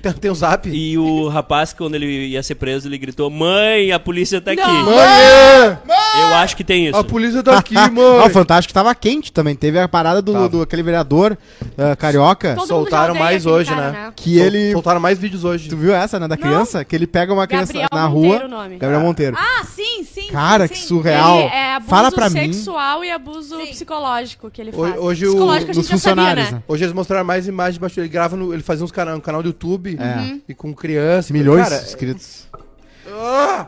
Tem, 0.00 0.12
tem 0.12 0.30
o 0.30 0.34
zap. 0.34 0.68
e 0.70 0.96
o 0.96 1.28
rapaz, 1.28 1.72
quando 1.72 1.94
ele 1.96 2.06
ia 2.28 2.42
ser 2.42 2.54
preso, 2.54 2.88
ele 2.88 2.96
gritou: 2.96 3.28
Mãe, 3.28 3.90
a 3.92 3.98
polícia 3.98 4.40
tá 4.40 4.52
aqui. 4.52 4.60
Não. 4.62 4.84
Mãe! 4.86 5.78
Eu 6.20 6.34
acho 6.36 6.56
que 6.56 6.62
tem 6.64 6.86
isso. 6.88 6.96
A 6.96 7.04
polícia 7.04 7.42
tá 7.42 7.58
aqui, 7.58 7.74
mãe. 7.90 8.26
o 8.26 8.30
Fantástico 8.30 8.72
tava 8.72 8.94
quente 8.94 9.32
também. 9.32 9.54
Teve 9.54 9.78
a 9.78 9.88
parada 9.88 10.22
do, 10.22 10.48
do 10.48 10.62
aquele 10.62 10.82
vereador 10.82 11.36
ah, 11.76 11.96
carioca. 11.96 12.54
Todo 12.54 12.66
Soltaram 12.68 13.14
mais 13.14 13.44
hoje, 13.46 13.70
cara, 13.70 13.90
né? 13.90 14.12
Que 14.16 14.36
Sol- 14.38 14.46
ele. 14.46 14.72
Soltaram 14.72 15.00
mais 15.00 15.18
vídeos 15.18 15.44
hoje. 15.44 15.68
Tu 15.68 15.76
viu 15.76 15.94
essa, 15.94 16.18
né? 16.20 16.28
Da 16.28 16.36
criança? 16.36 16.84
Que 16.84 16.94
ele 16.96 17.06
pega 17.06 17.32
uma 17.32 17.46
criança 17.46 17.72
Gabriel 17.72 17.88
na 17.92 18.08
Monteiro 18.08 18.48
rua. 18.48 18.68
Gabriel 18.78 19.00
Monteiro. 19.00 19.36
Ah, 19.38 19.64
sim, 19.64 20.04
sim. 20.30 20.34
Cara, 20.36 20.66
sim, 20.66 20.72
que 20.74 20.78
surreal. 20.80 21.38
Ele 21.38 21.48
é 21.48 21.74
abuso 21.74 21.90
Fala 21.90 22.10
pra 22.12 22.30
mim. 22.30 22.52
sexual 22.52 23.04
e 23.04 23.10
abuso 23.10 23.56
Sim. 23.60 23.66
psicológico 23.66 24.50
que 24.50 24.60
ele 24.60 24.70
Hoje- 24.74 24.92
faz. 24.92 25.02
hoje 25.04 25.26
o- 25.26 25.30
psicológico 25.30 25.70
a 25.70 25.74
dos 25.74 25.76
gente 25.86 25.90
já 25.92 25.98
sabia, 25.98 26.14
funcionários, 26.24 26.46
né? 26.52 26.56
né? 26.58 26.62
Hoje 26.68 26.84
eles 26.84 26.92
mostraram 26.94 27.24
mais 27.24 27.46
imagens 27.46 27.74
de 27.74 27.80
baixo. 27.80 28.00
Ele 28.00 28.08
grava 28.08 28.36
no. 28.36 28.52
Ele 28.54 28.62
fazia 28.62 28.84
uns 28.84 28.92
canal, 28.92 29.16
um 29.16 29.20
canal 29.20 29.42
do 29.42 29.48
YouTube 29.48 29.96
É. 30.00 30.36
e 30.48 30.54
com 30.54 30.72
criança. 30.74 31.32
Milhões 31.32 31.62
Cara, 31.68 31.78
de 31.80 31.86
inscritos. 31.86 32.48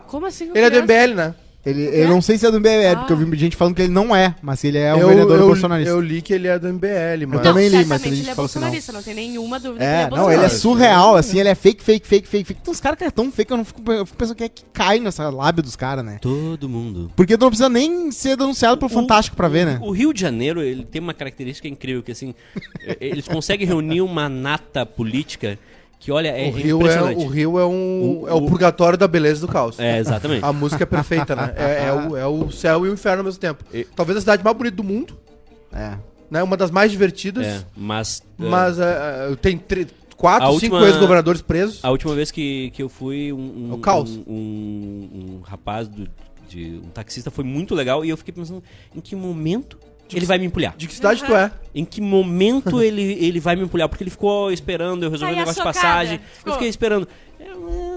Como 0.07 0.27
assim? 0.27 0.49
com 0.49 0.57
ele 0.57 0.67
é 0.67 0.71
do 0.71 0.83
criança? 0.83 0.93
MBL, 1.07 1.15
né? 1.15 1.35
Ele, 1.65 1.83
eu 1.93 2.09
não 2.09 2.21
sei 2.21 2.37
se 2.37 2.45
é 2.45 2.51
do 2.51 2.59
MBL, 2.59 2.99
porque 2.99 3.13
eu 3.13 3.17
vi 3.17 3.39
gente 3.39 3.57
falando 3.57 3.77
que 3.77 3.83
ele 3.83 3.93
não 3.93 4.15
é, 4.17 4.35
mas 4.43 4.65
ele 4.65 4.79
é 4.79 4.93
um 4.93 4.99
eu, 4.99 5.09
vereador 5.09 5.39
eu, 5.39 5.47
bolsonarista. 5.47 5.91
eu 5.91 6.01
li 6.01 6.21
que 6.21 6.33
ele 6.35 6.49
é 6.49 6.59
do 6.59 6.67
MBL, 6.73 7.27
mano. 7.29 7.35
Eu 7.35 7.41
também 7.41 7.69
li, 7.69 7.85
mas 7.85 8.05
ele 8.05 8.21
é 8.29 8.35
fala 8.35 8.47
assim, 8.47 8.59
não. 8.59 8.67
bolsonarista, 8.67 8.93
não 8.93 9.03
tem 9.03 9.15
nenhuma 9.15 9.61
dúvida 9.61 9.85
É, 9.85 10.05
que 10.05 10.11
não, 10.11 10.25
ele 10.25 10.33
é 10.35 10.49
bolsonarista. 10.49 10.59
surreal, 10.59 11.15
assim, 11.15 11.39
ele 11.39 11.49
é 11.49 11.55
fake, 11.55 11.81
fake, 11.81 12.05
fake, 12.05 12.27
fake, 12.27 12.45
fake. 12.47 12.61
Tem 12.63 12.73
uns 12.73 12.81
caras 12.81 12.99
que 12.99 13.05
é 13.05 13.11
tão 13.13 13.31
fake 13.31 13.47
que 13.47 13.53
eu 13.53 13.57
não 13.57 13.65
fico, 13.65 13.93
eu 13.93 14.05
fico 14.05 14.19
pensando 14.19 14.37
que 14.37 14.43
é 14.45 14.49
que 14.49 14.65
cai 14.73 14.99
nessa 14.99 15.31
lábia 15.31 15.63
dos 15.63 15.77
caras, 15.77 16.05
né? 16.05 16.19
Todo 16.21 16.69
mundo. 16.69 17.13
Porque 17.15 17.39
tu 17.39 17.43
não 17.43 17.49
precisa 17.51 17.69
nem 17.69 18.11
ser 18.11 18.37
denunciado 18.37 18.77
pro 18.77 18.89
Fantástico 18.89 19.37
pra 19.37 19.47
ver, 19.47 19.65
né? 19.65 19.79
O 19.83 19.93
Rio 19.93 20.13
de 20.13 20.21
Janeiro, 20.21 20.61
ele 20.61 20.85
tem 20.85 21.01
uma 21.01 21.15
característica 21.15 21.69
incrível, 21.69 22.03
que 22.03 22.11
assim, 22.11 22.35
eles 23.01 23.29
conseguem 23.29 23.67
reunir 23.67 24.01
uma 24.01 24.29
nata 24.29 24.85
política 24.85 25.57
que, 26.03 26.11
olha, 26.13 26.29
é 26.29 26.49
o, 26.49 26.53
Rio 26.53 26.87
é, 26.89 27.01
o 27.15 27.27
Rio 27.29 27.59
é 27.61 27.65
um. 27.65 28.23
O- 28.25 28.29
é 28.29 28.33
o 28.35 28.39
o- 28.39 28.47
purgatório 28.49 28.99
da 28.99 29.07
beleza 29.07 29.41
do 29.41 29.47
caos. 29.51 29.79
É, 29.79 29.99
exatamente. 29.99 30.45
A 30.45 30.53
música 30.53 30.83
é 30.83 30.87
perfeita, 30.87 31.37
né? 31.37 31.55
É, 31.57 31.85
é 31.87 31.93
o, 31.93 32.17
é 32.17 32.27
o 32.27 32.51
céu 32.51 32.85
e 32.85 32.89
o 32.89 32.93
inferno 32.93 33.19
ao 33.21 33.25
mesmo 33.25 33.39
tempo. 33.41 33.65
E- 33.73 33.85
Talvez 33.95 34.17
a 34.19 34.21
cidade 34.21 34.43
mais 34.43 34.57
bonita 34.57 34.77
do 34.77 34.83
mundo, 34.85 35.17
É. 35.73 35.97
né? 36.31 36.43
Uma 36.43 36.57
das 36.57 36.71
mais 36.73 36.91
divertidas. 36.91 37.47
É, 37.47 37.63
mas... 37.77 38.21
eh, 38.41 38.45
Mas 38.45 38.79
é, 38.81 39.29
é, 39.33 39.37
tem 39.37 39.57
tre- 39.57 39.87
quatro, 40.17 40.49
A 40.49 40.53
cinco 40.59 40.75
última- 40.75 40.87
ex-governadores 40.89 41.41
presos. 41.41 41.79
A 41.85 41.91
última 41.91 42.15
vez 42.17 42.31
que, 42.33 42.71
que 42.75 42.83
eu 42.83 42.89
fui, 42.89 43.33
um, 43.33 43.37
um, 43.71 43.73
O 43.75 43.79
caos. 43.79 44.11
um, 44.11 44.23
um- 44.27 45.37
um 45.37 45.41
rapaz, 45.45 45.87
do, 45.87 46.09
de, 46.49 46.81
um 46.85 46.89
taxista, 46.91 47.31
foi 47.31 47.45
muito 47.45 47.75
legal 47.77 48.05
e 48.05 48.11
eu 48.11 48.17
fiquei 48.17 48.35
pensando, 48.35 48.63
em 48.95 49.01
que 49.01 49.15
momento 49.15 49.79
ele 50.17 50.27
vai 50.27 50.39
me 50.39 50.47
empulhar? 50.47 50.75
De 50.77 50.87
que 50.87 50.95
cidade 50.95 51.23
tu 51.25 51.35
é? 51.35 51.51
Em 51.75 51.85
que 51.85 52.01
momento 52.01 52.81
ele, 52.83 53.03
ele 53.21 53.41
vai 53.41 53.57
me 53.57 53.63
empulhar? 53.63 53.89
Porque 53.89 54.03
ele 54.05 54.11
ficou 54.11 54.51
esperando, 54.53 55.05
eu 55.05 55.11
um 55.11 55.15
a 55.15 55.19
negócio 55.31 55.47
de 55.47 55.55
socada. 55.55 55.73
passagem. 55.73 56.21
Ficou. 56.39 56.51
Eu 56.51 56.55
fiquei 56.55 56.69
esperando. 56.69 57.09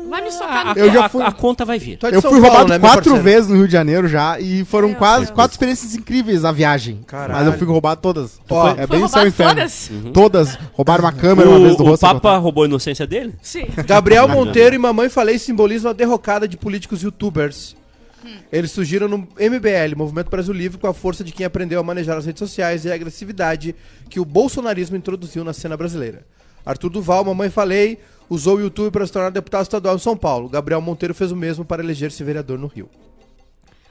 Vai 0.09 0.21
me 0.21 0.27
A, 0.27 0.31
socar 0.31 0.65
no 0.65 0.71
a- 0.71 0.73
Eu 0.75 0.91
já 0.91 1.05
a- 1.05 1.09
fui- 1.09 1.23
a 1.23 1.31
conta 1.31 1.65
vai 1.65 1.77
vir. 1.79 1.97
É 2.01 2.09
de 2.09 2.15
Eu 2.15 2.21
São 2.21 2.31
fui 2.31 2.39
Paulo, 2.41 2.57
roubado 2.57 2.69
né, 2.69 2.79
quatro 2.79 3.15
vezes 3.21 3.49
no 3.49 3.55
Rio 3.57 3.67
de 3.67 3.73
Janeiro 3.73 4.07
já 4.07 4.39
e 4.39 4.63
foram 4.65 4.89
Meu 4.89 4.97
quase 4.97 5.25
Deus. 5.25 5.31
quatro 5.35 5.53
experiências 5.53 5.95
incríveis 5.95 6.43
a 6.45 6.51
viagem. 6.51 7.01
Caralho. 7.07 7.33
Mas 7.33 7.47
eu 7.47 7.53
fui 7.53 7.67
roubado 7.67 8.01
todas. 8.01 8.39
Ó, 8.49 8.69
é 8.71 8.75
Foi 8.75 8.87
bem 8.87 8.99
e 8.99 9.01
roubado 9.03 9.27
inferno. 9.27 9.53
todas? 9.55 9.91
Todas. 10.13 10.57
Roubaram 10.73 11.03
uma 11.03 11.11
câmera 11.11 11.49
uma 11.49 11.59
vez 11.59 11.75
do 11.75 11.83
O, 11.83 11.85
o 11.85 11.89
rosto. 11.89 12.01
Papa 12.01 12.37
roubou 12.37 12.63
a 12.63 12.67
inocência 12.67 13.05
dele? 13.07 13.33
Sim. 13.41 13.65
Gabriel 13.85 14.27
Monteiro 14.27 14.75
e 14.75 14.77
Mamãe 14.79 15.09
Falei 15.09 15.37
simbolizam 15.39 15.91
a 15.91 15.93
derrocada 15.93 16.47
de 16.47 16.57
políticos 16.57 17.01
youtubers. 17.03 17.75
Eles 18.51 18.71
surgiram 18.71 19.07
no 19.07 19.17
MBL, 19.37 19.95
Movimento 19.97 20.29
Brasil 20.29 20.53
Livre, 20.53 20.77
com 20.77 20.87
a 20.87 20.93
força 20.93 21.23
de 21.23 21.31
quem 21.31 21.45
aprendeu 21.45 21.79
a 21.79 21.83
manejar 21.83 22.17
as 22.17 22.25
redes 22.25 22.39
sociais 22.39 22.85
e 22.85 22.91
a 22.91 22.95
agressividade 22.95 23.75
que 24.09 24.19
o 24.19 24.25
bolsonarismo 24.25 24.95
introduziu 24.95 25.43
na 25.43 25.53
cena 25.53 25.75
brasileira. 25.77 26.25
Arthur 26.65 26.89
Duval, 26.89 27.23
Mamãe 27.25 27.49
Falei, 27.49 27.99
usou 28.29 28.57
o 28.57 28.59
YouTube 28.61 28.91
para 28.91 29.05
se 29.05 29.13
tornar 29.13 29.29
deputado 29.29 29.63
estadual 29.63 29.95
em 29.95 29.99
São 29.99 30.17
Paulo. 30.17 30.49
Gabriel 30.49 30.81
Monteiro 30.81 31.13
fez 31.13 31.31
o 31.31 31.35
mesmo 31.35 31.63
para 31.63 31.83
eleger-se 31.83 32.23
vereador 32.23 32.57
no 32.57 32.67
Rio. 32.67 32.89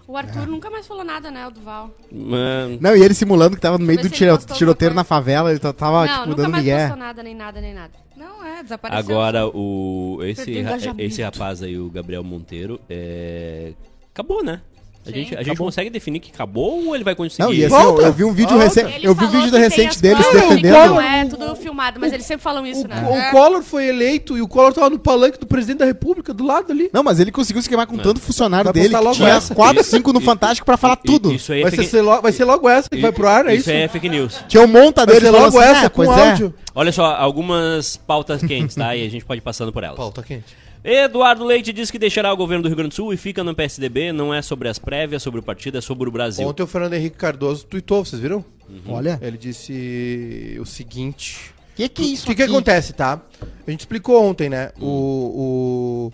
O 0.06 0.18
Arthur 0.18 0.46
nunca 0.46 0.68
mais 0.68 0.86
falou 0.86 1.02
nada, 1.02 1.30
né, 1.30 1.46
o 1.46 1.50
Duval? 1.50 1.90
Mano, 2.12 2.76
Não, 2.78 2.94
e 2.94 3.02
ele 3.02 3.14
simulando 3.14 3.56
que 3.56 3.62
tava 3.62 3.78
no 3.78 3.86
meio 3.86 4.02
do 4.02 4.10
tiro- 4.10 4.36
tiroteiro 4.36 4.94
na 4.94 5.02
favela, 5.02 5.48
ele 5.50 5.58
tá- 5.58 5.72
tava, 5.72 6.04
não, 6.04 6.12
tipo, 6.14 6.26
nunca 6.28 6.42
dando 6.42 6.50
mais 6.50 6.62
migué. 6.62 6.78
postou 6.80 6.96
nada, 6.98 7.22
nem 7.22 7.34
nada, 7.34 7.60
nem 7.60 7.72
nada. 7.72 7.92
Não 8.14 8.44
é, 8.44 8.62
desapareceu. 8.62 8.98
Agora, 8.98 9.46
o, 9.46 10.18
esse, 10.22 10.60
ra- 10.60 10.76
esse 10.98 11.22
rapaz 11.22 11.62
aí, 11.62 11.78
o 11.78 11.88
Gabriel 11.88 12.22
Monteiro, 12.22 12.78
é... 12.90 13.72
acabou, 14.14 14.42
né? 14.42 14.60
A 15.06 15.10
Sim. 15.10 15.16
gente, 15.16 15.36
a 15.36 15.42
gente 15.42 15.58
consegue 15.58 15.90
definir 15.90 16.18
que 16.18 16.30
acabou 16.32 16.86
ou 16.86 16.94
ele 16.94 17.04
vai 17.04 17.14
conseguir? 17.14 17.42
Não, 17.42 17.52
e 17.52 17.62
assim, 17.62 17.74
eu, 17.74 18.00
eu 18.00 18.10
vi 18.14 18.24
um 18.24 18.32
vídeo 18.32 18.56
recente, 18.56 19.04
eu 19.04 19.14
vi 19.14 19.24
um 19.26 19.28
vídeo 19.28 19.44
que 19.44 19.50
tem 19.50 19.60
recente 19.60 20.00
dele 20.00 20.22
se 20.22 20.30
que 20.30 20.34
defendendo. 20.38 20.72
Não 20.72 20.98
é 20.98 21.24
tudo 21.26 21.54
filmado. 21.56 22.00
mas 22.00 22.10
eles 22.10 22.24
sempre 22.24 22.42
falam 22.42 22.66
isso, 22.66 22.86
O, 22.86 22.88
né? 22.88 23.28
o 23.28 23.30
Collor 23.30 23.62
foi 23.62 23.86
eleito 23.86 24.34
e 24.38 24.40
o 24.40 24.48
Collor 24.48 24.72
tava 24.72 24.88
no 24.88 24.98
palanque 24.98 25.38
do 25.38 25.44
presidente 25.46 25.80
da 25.80 25.84
república, 25.84 26.32
do 26.32 26.42
lado 26.42 26.72
ali. 26.72 26.88
Não, 26.90 27.02
mas 27.02 27.20
ele 27.20 27.30
conseguiu 27.30 27.60
se 27.60 27.68
queimar 27.68 27.86
com 27.86 27.98
tanto 27.98 28.18
funcionário 28.18 28.72
Vai 28.72 28.82
dele 28.82 28.94
que 28.94 29.00
logo 29.02 29.14
tinha 29.14 29.28
essa. 29.28 29.54
4, 29.54 29.84
5 29.84 30.10
no 30.14 30.20
Fantástico 30.22 30.64
pra 30.64 30.78
falar 30.78 30.96
tudo. 30.96 31.30
Isso 31.34 31.52
aí 31.52 31.58
é 31.60 31.62
Vai 31.64 31.70
fake, 31.72 31.86
ser, 31.86 32.00
logo, 32.00 32.22
vai 32.22 32.32
ser 32.32 32.44
logo 32.46 32.66
essa 32.66 32.88
que 32.88 32.96
vai 32.96 33.12
pro 33.12 33.28
ar, 33.28 33.46
é 33.46 33.50
isso? 33.56 33.68
isso 33.68 33.70
é 33.72 33.86
fake 33.88 34.08
news. 34.08 34.42
Tinha 34.48 34.62
um 34.62 34.66
monta 34.66 35.04
dele 35.04 35.28
logo 35.28 35.58
assim, 35.58 35.70
essa 35.70 35.86
"Ah, 35.86 35.90
com 35.90 36.04
é." 36.04 36.30
áudio. 36.30 36.54
Olha 36.74 36.90
só, 36.92 37.04
algumas 37.14 37.98
pautas 37.98 38.42
quentes, 38.42 38.74
tá? 38.74 38.96
E 38.96 39.06
a 39.06 39.10
gente 39.10 39.22
pode 39.26 39.40
ir 39.40 39.42
passando 39.42 39.70
por 39.70 39.84
elas. 39.84 39.98
Pauta 39.98 40.22
quente. 40.22 40.63
Eduardo 40.84 41.44
Leite 41.44 41.72
diz 41.72 41.90
que 41.90 41.98
deixará 41.98 42.30
o 42.32 42.36
governo 42.36 42.62
do 42.62 42.68
Rio 42.68 42.76
Grande 42.76 42.90
do 42.90 42.94
Sul 42.94 43.12
e 43.14 43.16
fica 43.16 43.42
no 43.42 43.54
PSDB. 43.54 44.12
Não 44.12 44.34
é 44.34 44.42
sobre 44.42 44.68
as 44.68 44.78
prévias, 44.78 45.22
sobre 45.22 45.40
o 45.40 45.42
partido, 45.42 45.78
é 45.78 45.80
sobre 45.80 46.08
o 46.08 46.12
Brasil. 46.12 46.46
Ontem 46.46 46.62
o 46.62 46.66
Fernando 46.66 46.92
Henrique 46.92 47.16
Cardoso 47.16 47.64
tuitou, 47.66 48.04
vocês 48.04 48.20
viram? 48.20 48.44
Olha, 48.86 49.18
Ele 49.22 49.38
disse 49.38 50.56
o 50.60 50.66
seguinte. 50.66 51.54
que 51.74 51.88
que 51.88 52.02
é 52.02 52.06
isso 52.06 52.24
O 52.24 52.26
que, 52.28 52.34
que 52.34 52.42
acontece, 52.42 52.92
tá? 52.92 53.20
A 53.66 53.70
gente 53.70 53.80
explicou 53.80 54.22
ontem, 54.22 54.50
né? 54.50 54.72
O, 54.78 56.10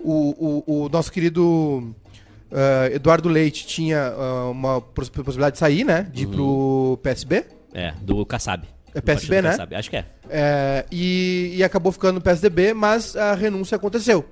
o, 0.00 0.10
o, 0.12 0.62
o, 0.66 0.84
o 0.84 0.88
nosso 0.90 1.10
querido 1.10 1.94
eh, 2.50 2.92
Eduardo 2.94 3.28
Leite 3.28 3.66
tinha 3.66 4.08
ah, 4.08 4.50
uma 4.50 4.80
pos- 4.82 5.08
possibilidade 5.08 5.54
de 5.54 5.58
sair, 5.58 5.82
né? 5.84 6.08
De 6.12 6.24
ir 6.24 6.26
pro 6.26 6.98
PSB. 7.02 7.44
É, 7.72 7.92
do 8.02 8.24
Kassab. 8.26 8.66
É 8.94 9.00
PSB, 9.00 9.42
né? 9.42 9.50
Kassab. 9.50 9.74
Acho 9.74 9.90
que 9.90 9.96
é. 9.96 10.04
É, 10.30 10.86
e, 10.90 11.54
e 11.56 11.64
acabou 11.64 11.90
ficando 11.90 12.14
no 12.14 12.20
PSDB, 12.20 12.72
mas 12.72 13.16
a 13.16 13.34
renúncia 13.34 13.76
aconteceu. 13.76 14.24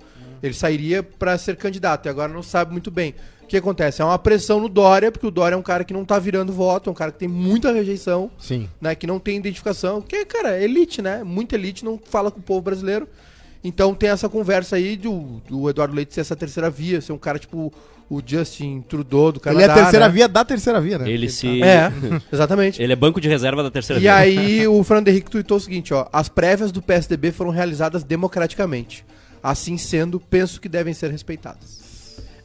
Ele 0.43 0.55
sairia 0.55 1.03
para 1.03 1.39
ser 1.39 1.57
candidato 1.57 2.07
e 2.07 2.09
agora 2.09 2.33
não 2.33 2.43
sabe 2.43 2.73
muito 2.73 2.91
bem. 2.91 3.15
O 3.43 3.47
que 3.47 3.57
acontece? 3.57 4.03
É 4.03 4.05
uma 4.05 4.19
pressão 4.19 4.61
no 4.61 4.69
Dória, 4.69 5.13
porque 5.13 5.27
o 5.27 5.31
Dória 5.31 5.55
é 5.55 5.59
um 5.59 5.63
cara 5.63 5.85
que 5.85 5.93
não 5.93 6.05
tá 6.05 6.19
virando 6.19 6.53
voto, 6.53 6.89
é 6.89 6.93
um 6.93 6.95
cara 6.95 7.13
que 7.13 7.19
tem 7.19 7.29
muita 7.29 7.71
rejeição, 7.73 8.31
Sim. 8.39 8.69
né? 8.81 8.95
Que 8.95 9.07
não 9.07 9.21
tem 9.21 9.37
identificação, 9.37 10.01
que 10.01 10.25
cara, 10.25 10.57
é 10.57 10.65
elite, 10.65 11.01
né? 11.01 11.23
Muita 11.23 11.55
elite 11.55 11.85
não 11.85 12.01
fala 12.03 12.31
com 12.31 12.41
o 12.41 12.43
povo 12.43 12.61
brasileiro. 12.61 13.09
Então 13.65 13.95
tem 13.95 14.11
essa 14.11 14.29
conversa 14.29 14.77
aí 14.77 14.97
do, 14.97 15.41
do 15.49 15.71
Eduardo 15.71 15.95
Leite 15.95 16.15
ser 16.15 16.21
essa 16.21 16.35
terceira 16.35 16.69
via, 16.69 17.01
ser 17.01 17.13
um 17.13 17.19
cara 17.19 17.39
tipo 17.39 17.73
o 18.11 18.21
Justin 18.25 18.85
Trudeau 18.87 19.33
do 19.33 19.41
Canadá. 19.41 19.63
Ele 19.65 19.71
é 19.71 19.73
a 19.73 19.77
terceira 19.77 20.07
né? 20.07 20.13
via 20.13 20.29
da 20.29 20.45
terceira 20.45 20.81
via, 20.81 20.99
né? 20.99 21.11
Ele 21.11 21.31
se. 21.31 21.63
É, 21.63 21.91
exatamente. 22.31 22.83
Ele 22.83 22.93
é 22.93 22.97
banco 22.97 23.21
de 23.21 23.29
reserva 23.29 23.63
da 23.63 23.71
terceira 23.71 23.99
E 23.99 24.03
via. 24.03 24.15
aí 24.15 24.67
o 24.69 24.83
Fernando 24.85 25.09
Henrique 25.09 25.31
tweetou 25.31 25.57
o 25.57 25.61
seguinte, 25.61 25.95
ó. 25.95 26.07
As 26.13 26.29
prévias 26.29 26.71
do 26.71 26.83
PSDB 26.83 27.33
foram 27.33 27.51
realizadas 27.51 28.05
democraticamente. 28.05 29.05
Assim 29.43 29.79
sendo, 29.79 30.21
penso 30.21 30.61
que 30.61 30.69
devem 30.69 30.93
ser 30.93 31.11
respeitadas. 31.11 31.82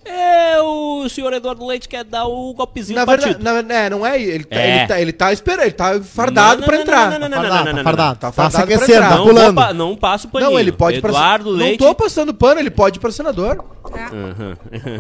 É, 0.10 0.62
o 0.62 1.08
senhor 1.10 1.32
Eduardo 1.34 1.66
Leite 1.66 1.88
quer 1.88 2.04
dar 2.04 2.26
o 2.26 2.54
golpezinho 2.54 2.98
Na 2.98 3.06
do 3.06 3.10
verdade, 3.12 3.34
partido. 3.44 3.64
na, 3.68 3.76
é, 3.76 3.90
não 3.90 4.06
é 4.06 4.22
ele. 4.22 4.44
Tá, 4.46 4.56
É. 4.56 4.78
ele, 4.80 4.88
tá, 4.88 5.02
ele 5.02 5.12
tá 5.14 5.34
esperando, 5.34 5.62
ele 5.64 5.72
tá 5.72 6.02
fardado 6.02 6.62
Não, 6.62 6.66
pra 6.68 6.76
não, 6.76 6.82
entrar. 6.84 7.12
não, 7.12 7.20
não, 7.20 7.30
não, 7.30 7.38
Fardado, 7.38 7.54
não, 7.54 7.58
não, 7.60 7.66
tá 7.72 7.74
não, 7.78 7.84
fardado. 7.84 8.20
Tá 8.20 8.28
Tá 8.28 8.32
fardado 8.32 8.66
pra 8.66 8.76
entrar. 8.96 9.10
tá 9.10 9.16
Não, 9.18 9.26
pulando. 9.26 9.56
pa- 9.56 9.74
não 9.74 9.96
passa 9.96 10.28
o 10.28 10.30
paninho. 10.32 10.52
Não, 10.52 10.60
ele 10.60 10.72
pode 10.72 10.98
ir 10.98 11.02
pra 11.02 11.10
Eduardo 11.12 11.52
Não 11.52 11.58
Leite. 11.58 11.78
tô 11.80 11.94
passando 11.96 12.34
pano, 12.34 12.60
ele 12.60 12.70
pode 12.72 12.98
ir 12.98 13.00
pra 13.00 13.12
senador. 13.12 13.64
Aham. 13.86 14.58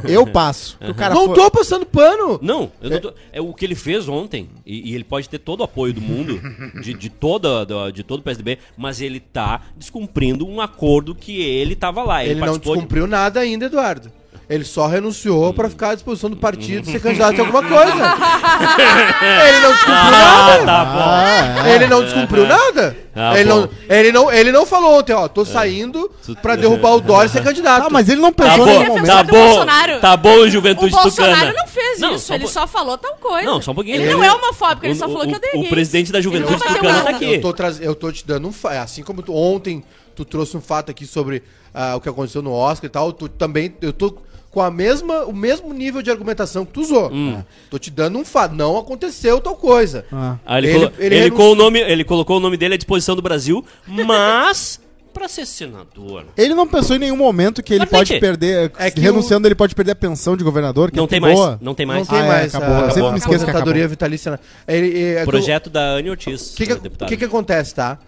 Eu 0.07 0.25
passo. 0.27 0.77
O 0.81 0.93
cara 0.93 1.13
não 1.13 1.25
foi- 1.27 1.35
tô 1.35 1.51
passando 1.51 1.85
pano. 1.85 2.39
Não, 2.41 2.71
eu 2.81 2.89
não 2.89 2.99
tô- 2.99 3.13
é 3.31 3.41
o 3.41 3.53
que 3.53 3.65
ele 3.65 3.75
fez 3.75 4.07
ontem, 4.07 4.49
e, 4.65 4.91
e 4.91 4.95
ele 4.95 5.03
pode 5.03 5.27
ter 5.29 5.39
todo 5.39 5.61
o 5.61 5.63
apoio 5.63 5.93
do 5.93 6.01
mundo, 6.01 6.39
de, 6.81 6.93
de, 6.93 7.09
toda, 7.09 7.65
da- 7.65 7.91
de 7.91 8.03
todo 8.03 8.19
o 8.19 8.23
PSDB, 8.23 8.57
mas 8.77 9.01
ele 9.01 9.19
tá 9.19 9.61
descumprindo 9.75 10.47
um 10.47 10.61
acordo 10.61 11.13
que 11.15 11.41
ele 11.41 11.75
tava 11.75 12.03
lá. 12.03 12.23
Ele, 12.23 12.33
Ele, 12.33 12.39
não 12.39 12.47
participou 12.47 12.73
de- 12.75 12.79
descumpriu 12.81 13.07
nada 13.07 13.39
ainda, 13.39 13.65
Eduardo. 13.65 14.11
Ele 14.49 14.63
só 14.63 14.87
renunciou 14.87 15.53
pra 15.53 15.69
ficar 15.69 15.89
à 15.89 15.93
disposição 15.95 16.29
do 16.29 16.37
partido 16.37 16.87
e 16.87 16.91
ser 16.93 17.01
candidato 17.01 17.37
a 17.37 17.41
alguma 17.45 17.61
coisa. 17.61 17.91
ele 19.47 19.59
não 19.59 19.71
descumpriu 19.73 20.11
nada. 20.11 20.65
tá 20.65 20.85
bom. 20.85 20.99
Ah, 21.01 21.69
é. 21.69 21.75
Ele 21.75 21.87
não 21.87 22.03
descumpriu 22.03 22.47
nada. 22.47 22.97
Ah, 23.13 23.39
ele, 23.39 23.49
não, 23.49 23.69
ele, 23.89 24.11
não, 24.11 24.31
ele 24.31 24.51
não 24.51 24.65
falou 24.65 24.99
ontem, 24.99 25.11
ó, 25.11 25.27
tô 25.27 25.43
saindo 25.43 26.09
pra 26.41 26.55
derrubar 26.55 26.95
o 26.95 27.01
Dória 27.01 27.27
e 27.27 27.31
ser 27.31 27.43
candidato. 27.43 27.87
Ah, 27.87 27.89
mas 27.89 28.07
ele 28.07 28.21
não 28.21 28.31
Tá 28.31 28.45
pensou 28.45 28.69
em 28.69 28.73
bom, 28.77 28.85
momento. 28.85 29.05
tá 29.07 29.23
do 29.23 29.31
bom, 29.33 29.45
Bolsonaro. 29.47 29.99
tá 29.99 30.17
bom, 30.17 30.35
O 30.37 30.49
Juventude 30.49 30.91
Bolsonaro 30.91 31.33
Tucana. 31.35 31.53
não 31.53 31.67
fez 31.67 31.99
Não, 31.99 32.15
isso, 32.15 32.27
só 32.27 32.35
ele 32.35 32.43
po- 32.45 32.49
só 32.49 32.67
falou 32.67 32.97
tal 32.97 33.15
coisa. 33.15 33.45
Não, 33.45 33.61
só 33.61 33.71
um 33.71 33.75
pouquinho. 33.75 33.95
Ele, 33.95 34.03
Ele- 34.05 34.13
não 34.13 34.23
é 34.23 34.31
homofóbico, 34.33 34.85
ele 34.85 34.93
o- 34.93 34.97
só 34.97 35.07
falou 35.07 35.23
o- 35.23 35.27
que 35.27 35.35
eu 35.35 35.39
dei 35.39 35.61
o 35.61 35.67
presidente 35.69 36.11
da 36.11 36.21
Juventude 36.21 36.57
Tucana 36.61 36.81
nada. 36.93 37.03
tá 37.03 37.09
aqui. 37.09 37.33
Eu 37.33 37.41
tô, 37.41 37.51
traz... 37.53 37.81
eu 37.81 37.93
tô 37.95 38.11
te 38.11 38.25
dando 38.25 38.47
um 38.47 38.51
fato. 38.53 38.77
Assim 38.77 39.03
como 39.03 39.21
tu- 39.21 39.33
ontem 39.35 39.83
tu 40.15 40.23
trouxe 40.23 40.55
um 40.55 40.61
fato 40.61 40.89
aqui 40.91 41.05
sobre 41.05 41.43
ah, 41.73 41.95
o 41.95 42.01
que 42.01 42.07
aconteceu 42.09 42.41
no 42.41 42.51
Oscar 42.53 42.85
e 42.87 42.89
tal, 42.89 43.11
tu 43.11 43.27
também. 43.27 43.75
Eu 43.81 43.91
tô 43.93 44.15
com 44.57 44.63
a 44.63 44.71
mesma, 44.71 45.23
o 45.25 45.33
mesmo 45.33 45.71
nível 45.71 46.01
de 46.01 46.09
argumentação 46.09 46.65
que 46.65 46.71
tu 46.73 46.81
usou. 46.81 47.11
Hum. 47.13 47.43
Tô 47.69 47.77
te 47.77 47.91
dando 47.91 48.17
um 48.17 48.25
fato. 48.25 48.55
Não 48.55 48.75
aconteceu 48.75 49.39
tal 49.39 49.55
coisa. 49.55 50.03
Ah. 50.11 50.35
Ah, 50.43 50.57
ele, 50.57 50.67
Ele- 50.69 50.79
colo- 50.79 50.91
ele 50.97 51.15
ele 51.15 51.29
o 51.31 51.53
nome, 51.55 51.79
ele 51.79 52.03
colocou 52.03 52.37
o 52.37 52.39
nome 52.39 52.57
dele 52.57 52.73
à 52.73 52.77
disposição 52.77 53.15
do 53.15 53.21
Brasil, 53.21 53.63
mas 53.85 54.79
pra 55.13 55.27
ser 55.27 55.45
senador. 55.45 56.25
Ele 56.35 56.55
não 56.55 56.67
pensou 56.67 56.95
em 56.95 56.99
nenhum 56.99 57.15
momento 57.17 57.61
que 57.61 57.71
ele 57.71 57.85
pode 57.85 58.19
perder. 58.19 58.71
É 58.79 58.89
que 58.89 58.99
renunciando, 58.99 59.47
ele 59.47 59.53
pode 59.53 59.75
perder 59.75 59.91
a 59.91 59.95
pensão 59.95 60.35
de 60.35 60.43
governador. 60.43 60.89
Que 60.89 60.97
Não 60.97 61.03
é 61.03 61.07
tem 61.07 61.21
boa. 61.21 61.49
mais, 61.49 61.61
não 61.61 61.75
tem 61.75 61.85
mais. 61.85 61.99
Não 61.99 62.05
tem 62.07 62.19
Ah, 62.19 62.25
é, 62.25 62.27
mais 62.27 62.55
acabou. 62.55 62.75
a, 62.77 62.79
Eu 62.85 62.91
sempre 62.91 63.07
a 63.09 63.11
me 63.11 63.17
esqueço 63.19 63.37
que 63.45 63.51
aposentadoria 63.51 63.87
vitalícia. 63.87 64.31
né? 64.31 64.39
Ele, 64.67 64.99
é, 65.03 65.11
é 65.11 65.15
que 65.17 65.21
o- 65.21 65.25
Projeto 65.27 65.69
da 65.69 65.81
Anne 65.91 66.09
Ortiz, 66.09 66.53
O 66.53 66.55
que 66.55 66.65
que, 66.65 66.89
que 67.05 67.17
que 67.17 67.25
acontece, 67.25 67.75
tá? 67.75 67.99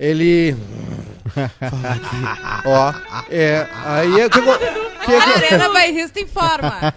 Ele. 0.00 0.56
Ó. 2.66 2.92
É. 3.30 3.66
Aí. 3.84 4.24
O 4.26 4.30
que, 4.30 4.40
que, 5.08 5.14
A 5.14 5.34
Arena 5.56 5.68
Bairrista 5.70 6.20
informa. 6.20 6.94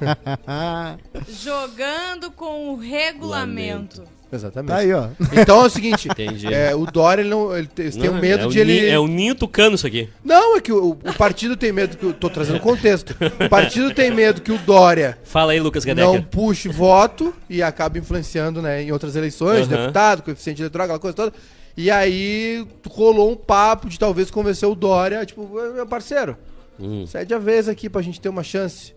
Jogando 1.44 2.32
com 2.32 2.70
o 2.74 2.76
regulamento. 2.78 4.04
exatamente. 4.32 4.70
tá 4.70 4.78
aí, 4.78 4.94
ó. 4.94 5.08
Então 5.34 5.62
é 5.64 5.66
o 5.66 5.70
seguinte. 5.70 6.08
Entendi. 6.10 6.54
é, 6.54 6.74
o 6.76 6.86
Dória, 6.86 7.22
ele 7.22 7.30
não. 7.30 7.56
Ele 7.56 7.68
tem, 7.68 7.86
eles 7.86 7.96
têm 7.96 8.10
Não, 8.10 8.18
um 8.18 8.22
medo 8.22 8.44
é 8.44 8.48
o 8.48 8.50
de 8.50 8.60
ele. 8.60 8.82
Ni- 8.82 8.88
É 8.88 9.00
o 9.00 9.08
ninho 9.08 9.36
tucano 9.36 9.76
isso 9.76 9.86
aqui. 9.88 10.10
Não, 10.24 10.58
é 10.58 10.62
que 10.62 10.72
o, 10.72 10.92
o 10.92 11.14
partido 11.18 11.56
tem 11.58 11.72
medo 11.72 11.98
que. 11.98 12.06
Eu 12.06 12.14
tô 12.14 12.30
trazendo 12.30 12.60
contexto. 12.60 13.16
O 13.44 13.50
partido 13.50 13.94
tem 13.94 14.12
medo 14.12 14.42
que 14.42 14.52
o 14.52 14.58
Dória 14.60 15.18
Fala 15.24 15.52
aí, 15.54 15.60
Lucas 15.60 15.86
não 15.86 16.14
Gadeca. 16.14 16.28
puxe 16.32 16.70
voto 16.70 17.34
e 17.50 17.62
acabe 17.62 18.00
influenciando 18.00 18.62
né, 18.62 18.84
em 18.84 18.92
outras 18.92 19.16
eleições, 19.16 19.68
Aham. 19.68 19.78
deputado, 19.78 20.24
coeficiente 20.24 20.62
eleitoral, 20.62 20.86
aquela 20.86 21.00
coisa 21.00 21.16
toda. 21.16 21.34
E 21.78 21.90
aí 21.90 22.68
rolou 22.90 23.32
um 23.32 23.36
papo 23.36 23.88
de 23.88 23.98
talvez 23.98 24.30
convencer 24.30 24.68
o 24.68 24.76
Dória, 24.76 25.26
tipo, 25.26 25.48
meu 25.74 25.88
parceiro, 25.88 26.38
Hum. 26.80 27.06
cede 27.06 27.34
a 27.34 27.38
vez 27.38 27.68
aqui 27.70 27.90
pra 27.90 28.02
gente 28.02 28.20
ter 28.20 28.30
uma 28.30 28.44
chance. 28.44 28.94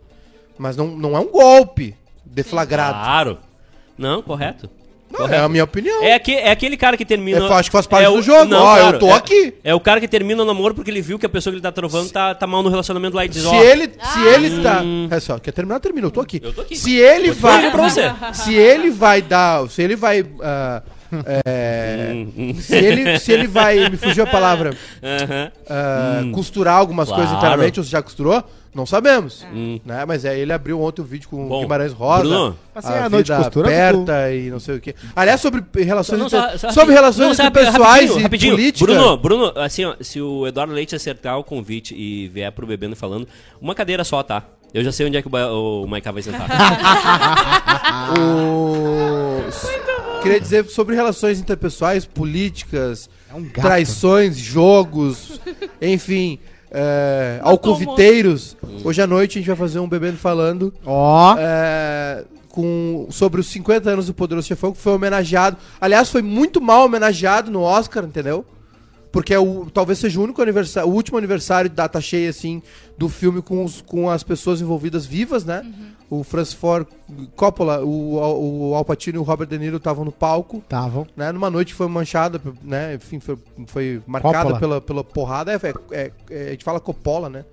Mas 0.58 0.76
não, 0.76 0.86
não 0.88 1.16
é 1.16 1.20
um 1.20 1.26
golpe 1.30 1.94
deflagrado. 2.24 2.94
Claro. 2.98 3.38
Não, 3.98 4.22
correto. 4.22 4.70
Não, 5.16 5.28
é 5.28 5.38
a 5.38 5.48
minha 5.48 5.62
opinião. 5.62 6.02
É, 6.02 6.14
aque- 6.14 6.34
é 6.34 6.50
aquele 6.50 6.76
cara 6.76 6.96
que 6.96 7.04
termina. 7.04 7.38
Eu 7.38 7.52
acho 7.52 7.68
que 7.68 7.72
faz 7.72 7.86
parte 7.86 8.04
é 8.04 8.08
do 8.08 8.14
o- 8.18 8.22
jogo. 8.22 8.52
Ó, 8.52 8.78
eu 8.78 8.98
tô 8.98 9.06
é- 9.08 9.12
aqui. 9.12 9.54
É 9.62 9.72
o 9.72 9.78
cara 9.78 10.00
que 10.00 10.08
termina 10.08 10.42
o 10.42 10.46
namoro 10.46 10.74
porque 10.74 10.90
ele 10.90 11.00
viu 11.00 11.20
que 11.20 11.26
a 11.26 11.28
pessoa 11.28 11.52
que 11.52 11.56
ele 11.56 11.62
tá 11.62 11.70
trovando 11.70 12.10
tá, 12.10 12.34
tá 12.34 12.46
mal 12.48 12.64
no 12.64 12.68
relacionamento 12.68 13.14
lá 13.14 13.24
e 13.24 13.28
diz: 13.28 13.42
Se 13.44 13.54
ele, 13.54 13.92
se 13.92 14.20
ele 14.34 14.60
tá. 14.62 14.82
É 15.10 15.20
só, 15.20 15.38
quer 15.38 15.52
terminar, 15.52 15.78
termina. 15.78 16.06
Eu 16.08 16.10
tô 16.10 16.20
aqui. 16.20 16.40
Eu 16.42 16.52
tô 16.52 16.62
aqui. 16.62 16.74
Se 16.74 16.96
ele 16.96 17.30
Vou 17.30 17.48
vai. 17.48 17.70
pra 17.70 17.88
você. 17.88 18.12
Se 18.34 18.54
ele 18.54 18.90
vai 18.90 19.22
dar. 19.22 19.68
Se 19.70 19.82
ele 19.82 19.94
vai. 19.94 20.26
ah, 20.42 20.82
é, 21.26 22.26
se, 22.60 22.74
ele, 22.76 23.18
se 23.18 23.32
ele 23.32 23.46
vai. 23.46 23.88
Me 23.88 23.96
fugiu 23.96 24.24
a 24.24 24.26
palavra. 24.26 24.74
Ah, 25.68 26.22
costurar 26.32 26.76
algumas 26.76 27.08
Claro. 27.08 27.22
coisas 27.22 27.38
internamente, 27.38 27.80
ou 27.80 27.84
se 27.84 27.90
já 27.90 28.02
costurou, 28.02 28.42
não 28.74 28.84
sabemos. 28.86 29.46
Hum. 29.52 29.78
Né? 29.84 30.04
Mas 30.06 30.24
é, 30.24 30.38
ele 30.38 30.52
abriu 30.52 30.80
ontem 30.80 31.02
um 31.02 31.04
vídeo 31.04 31.28
com 31.28 31.44
o 31.46 31.48
Bom, 31.48 31.60
Guimarães 31.62 31.92
Rosa. 31.92 32.22
Bruno. 32.22 32.58
Assim, 32.74 32.88
a 32.92 33.04
a 33.04 33.08
noite 33.08 33.32
costura, 33.32 33.68
aberta 33.68 34.32
e 34.32 34.50
não 34.50 34.58
sei 34.58 34.76
o 34.76 34.80
quê. 34.80 34.94
Aliás, 35.14 35.40
sobre 35.40 35.62
relações, 35.84 36.18
Não, 36.18 36.26
inter- 36.26 36.40
só- 36.52 36.58
só 36.58 36.72
sobre 36.72 36.94
relações 36.94 37.26
Não, 37.28 37.34
só 37.34 37.42
interpessoais 37.46 37.84
rapidinho, 38.10 38.18
e 38.18 38.22
rapidinho. 38.22 38.52
política. 38.54 38.92
Bruno, 38.92 39.16
Bruno, 39.16 39.52
assim, 39.56 39.84
ó, 39.84 39.94
se 40.00 40.20
o 40.20 40.46
Eduardo 40.46 40.72
Leite 40.72 40.94
acertar 40.94 41.38
o 41.38 41.44
convite 41.44 41.94
e 41.94 42.28
vier 42.28 42.50
pro 42.52 42.66
Bebendo 42.66 42.96
falando, 42.96 43.28
uma 43.60 43.74
cadeira 43.74 44.02
só, 44.04 44.22
tá? 44.22 44.42
Eu 44.74 44.82
já 44.82 44.90
sei 44.90 45.06
onde 45.06 45.16
é 45.16 45.22
que 45.22 45.28
o, 45.28 45.30
Ba- 45.30 45.52
o 45.52 45.86
Maiká 45.86 46.10
vai 46.10 46.22
sentar. 46.22 46.48
O... 48.18 49.40
Queria 50.22 50.40
dizer 50.40 50.64
sobre 50.66 50.94
relações 50.94 51.38
interpessoais, 51.40 52.04
políticas, 52.04 53.08
É 53.30 53.34
um 53.34 53.44
traições, 53.48 54.36
jogos, 54.36 55.40
enfim, 55.80 56.38
é, 56.70 57.38
alcoviteiros. 57.42 58.56
Hoje 58.82 59.00
à 59.00 59.06
noite 59.06 59.38
a 59.38 59.40
gente 59.40 59.46
vai 59.48 59.56
fazer 59.56 59.78
um 59.78 59.88
Bebendo 59.88 60.16
Falando 60.18 60.72
Ó. 60.84 61.34
é, 61.38 62.24
com, 62.48 63.06
sobre 63.10 63.40
os 63.40 63.46
50 63.48 63.88
anos 63.90 64.06
do 64.06 64.14
Poderoso 64.14 64.46
Chefão, 64.48 64.72
que 64.72 64.78
foi 64.78 64.92
homenageado. 64.94 65.56
Aliás, 65.80 66.10
foi 66.10 66.22
muito 66.22 66.60
mal 66.60 66.84
homenageado 66.86 67.50
no 67.50 67.60
Oscar, 67.62 68.04
entendeu? 68.04 68.44
Porque 69.14 69.32
é 69.32 69.38
o, 69.38 69.66
talvez 69.72 70.00
seja 70.00 70.18
o 70.18 70.24
único 70.24 70.42
aniversário, 70.42 70.90
o 70.90 70.92
último 70.92 71.16
aniversário 71.16 71.70
de 71.70 71.76
data 71.76 72.00
cheia, 72.00 72.28
assim, 72.28 72.60
do 72.98 73.08
filme 73.08 73.40
com, 73.40 73.64
os- 73.64 73.80
com 73.80 74.10
as 74.10 74.24
pessoas 74.24 74.60
envolvidas 74.60 75.06
vivas, 75.06 75.44
né? 75.44 75.64
O 76.10 76.24
Francis 76.24 76.52
Ford 76.54 76.84
Coppola, 77.36 77.80
o, 77.84 78.70
o 78.70 78.74
Al 78.74 78.84
Pacino 78.84 79.18
e 79.18 79.20
o 79.20 79.22
Robert 79.22 79.46
De 79.46 79.56
Niro 79.56 79.76
estavam 79.76 80.04
no 80.04 80.10
palco, 80.10 80.58
Estavam. 80.58 81.06
né? 81.16 81.30
Numa 81.30 81.48
noite 81.48 81.68
que 81.72 81.78
foi 81.78 81.86
manchada, 81.86 82.40
né? 82.62 82.94
Enfim, 82.96 83.20
foi, 83.20 83.38
foi 83.68 84.02
marcada 84.06 84.38
Coppola. 84.38 84.58
pela, 84.58 84.80
pela 84.80 85.04
porrada. 85.04 85.52
É, 85.52 85.60
é- 85.92 86.10
é- 86.30 86.48
a 86.48 86.50
gente 86.50 86.64
fala 86.64 86.80
Coppola, 86.80 87.28
né? 87.30 87.44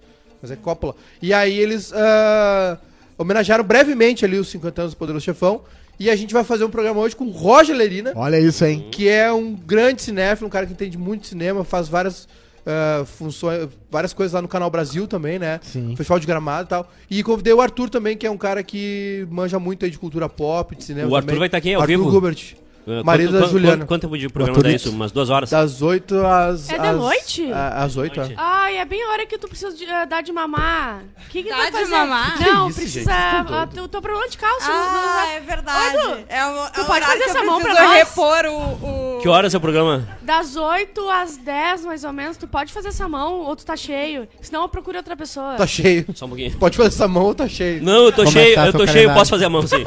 Mas 0.41 0.49
é 0.49 0.55
Coppola. 0.55 0.95
E 1.21 1.31
aí 1.31 1.57
eles 1.59 1.93
ah, 1.93 2.79
homenagearam 3.19 3.63
brevemente 3.63 4.25
ali 4.25 4.37
os 4.39 4.49
50 4.49 4.81
anos 4.81 4.93
do 4.95 4.97
Poderoso 4.97 5.23
Chefão. 5.23 5.61
E 6.01 6.09
a 6.09 6.15
gente 6.15 6.33
vai 6.33 6.43
fazer 6.43 6.63
um 6.63 6.69
programa 6.69 6.99
hoje 6.99 7.15
com 7.15 7.25
o 7.25 7.29
Roger 7.29 7.75
Lerina, 7.75 8.11
Olha 8.15 8.39
isso, 8.39 8.65
hein? 8.65 8.87
que 8.91 9.07
é 9.07 9.31
um 9.31 9.53
grande 9.53 10.01
cinéfilo, 10.01 10.47
um 10.47 10.49
cara 10.49 10.65
que 10.65 10.73
entende 10.73 10.97
muito 10.97 11.21
de 11.21 11.27
cinema, 11.27 11.63
faz 11.63 11.87
várias 11.87 12.27
ah, 12.65 13.03
funções, 13.05 13.69
várias 13.89 14.11
coisas 14.11 14.33
lá 14.33 14.41
no 14.41 14.47
Canal 14.47 14.67
Brasil 14.71 15.07
também, 15.07 15.37
né? 15.37 15.59
Sim. 15.61 15.95
Festival 15.95 16.19
de 16.19 16.25
Gramado 16.25 16.65
e 16.65 16.69
tal. 16.69 16.91
E 17.07 17.21
convidei 17.21 17.53
o 17.53 17.61
Arthur 17.61 17.87
também, 17.87 18.17
que 18.17 18.25
é 18.25 18.31
um 18.31 18.37
cara 18.37 18.63
que 18.63 19.27
manja 19.29 19.59
muito 19.59 19.85
aí 19.85 19.91
de 19.91 19.99
cultura 19.99 20.27
pop, 20.27 20.75
de 20.75 20.83
cinema 20.83 21.07
O 21.07 21.15
Arthur 21.15 21.27
também. 21.27 21.39
vai 21.39 21.47
estar 21.47 21.59
aqui 21.59 21.71
ao 21.75 21.81
Arthur 21.81 21.97
vivo? 21.97 22.09
Gubert. 22.09 22.55
Uh, 22.87 23.03
Marido 23.05 23.29
quanto, 23.29 23.33
da 23.33 23.39
quanto- 23.41 23.51
Juliana. 23.51 23.77
Quanto, 23.77 23.87
quanto 23.87 24.01
tempo 24.01 24.17
de 24.17 24.29
programa 24.29 24.57
Arthur 24.57 24.63
dá 24.69 24.75
isso? 24.75 24.89
Umas 24.89 25.11
duas 25.11 25.29
horas? 25.29 25.49
Das 25.51 25.81
8 25.81 26.25
às. 26.25 26.69
É 26.69 26.77
da 26.79 26.89
às- 26.91 26.97
noite? 26.97 27.51
a- 27.53 27.83
Às 27.83 27.95
8, 27.97 28.17
Noite. 28.19 28.33
é. 28.33 28.35
Ai, 28.37 28.77
é 28.77 28.85
bem 28.85 29.03
a 29.03 29.09
hora 29.11 29.25
que 29.25 29.37
tu 29.37 29.47
precisa 29.47 29.71
de, 29.75 29.85
eh, 29.85 30.05
dar 30.07 30.21
de 30.21 30.31
mamar. 30.31 31.03
O 31.27 31.29
que 31.29 31.43
que 31.43 31.49
tu 31.49 31.55
vai 31.55 31.71
de 31.71 31.77
fazer? 31.77 31.91
mamar? 31.91 32.39
Não, 32.41 32.69
isso, 32.69 32.79
precisa... 32.79 33.11
gente? 33.11 33.11
Ah, 33.53 33.67
tu, 33.73 33.87
tô 33.87 34.01
problema 34.01 34.27
de 34.27 34.37
calça. 34.37 34.65
Ah, 34.71 35.25
não- 35.27 35.35
é 35.35 35.39
verdade. 35.41 35.97
É 36.27 36.45
o, 36.45 36.65
é 36.65 36.69
tu 36.71 36.85
pode 36.85 37.05
fazer 37.05 37.17
que 37.19 37.23
eu 37.29 37.35
essa 37.35 37.43
mão 37.43 37.61
pra 37.61 37.73
nós? 37.73 37.93
repor 37.97 38.45
o... 38.45 39.17
o... 39.17 39.19
Que 39.21 39.29
horas 39.29 39.53
é 39.53 39.57
o 39.57 39.61
programa? 39.61 40.07
Das 40.23 40.55
8 40.55 41.09
às 41.09 41.37
10, 41.37 41.85
mais 41.85 42.03
ou 42.03 42.11
menos, 42.11 42.37
tu 42.37 42.47
pode 42.47 42.73
fazer 42.73 42.87
essa 42.87 43.07
mão 43.07 43.41
ou 43.41 43.55
tu 43.55 43.63
tá 43.63 43.75
cheio. 43.75 44.27
Senão 44.41 44.63
eu 44.63 44.69
procuro 44.69 44.97
outra 44.97 45.15
pessoa. 45.15 45.53
Tá 45.55 45.67
cheio. 45.67 46.05
Só 46.15 46.25
um 46.25 46.29
pouquinho. 46.29 46.57
Pode 46.57 46.75
fazer 46.77 46.89
essa 46.89 47.07
mão 47.07 47.25
ou 47.25 47.35
tá 47.35 47.47
cheio? 47.47 47.83
Não, 47.83 48.05
eu 48.05 48.11
tô 48.11 48.23
Como 48.23 48.29
é 48.39 48.41
cheio, 48.43 48.55
tá 48.55 48.65
eu 48.65 48.71
tô 48.71 48.79
cheio, 48.79 48.87
calendário? 48.93 49.19
posso 49.19 49.29
fazer 49.29 49.45
a 49.45 49.49
mão 49.49 49.67
sim. 49.67 49.83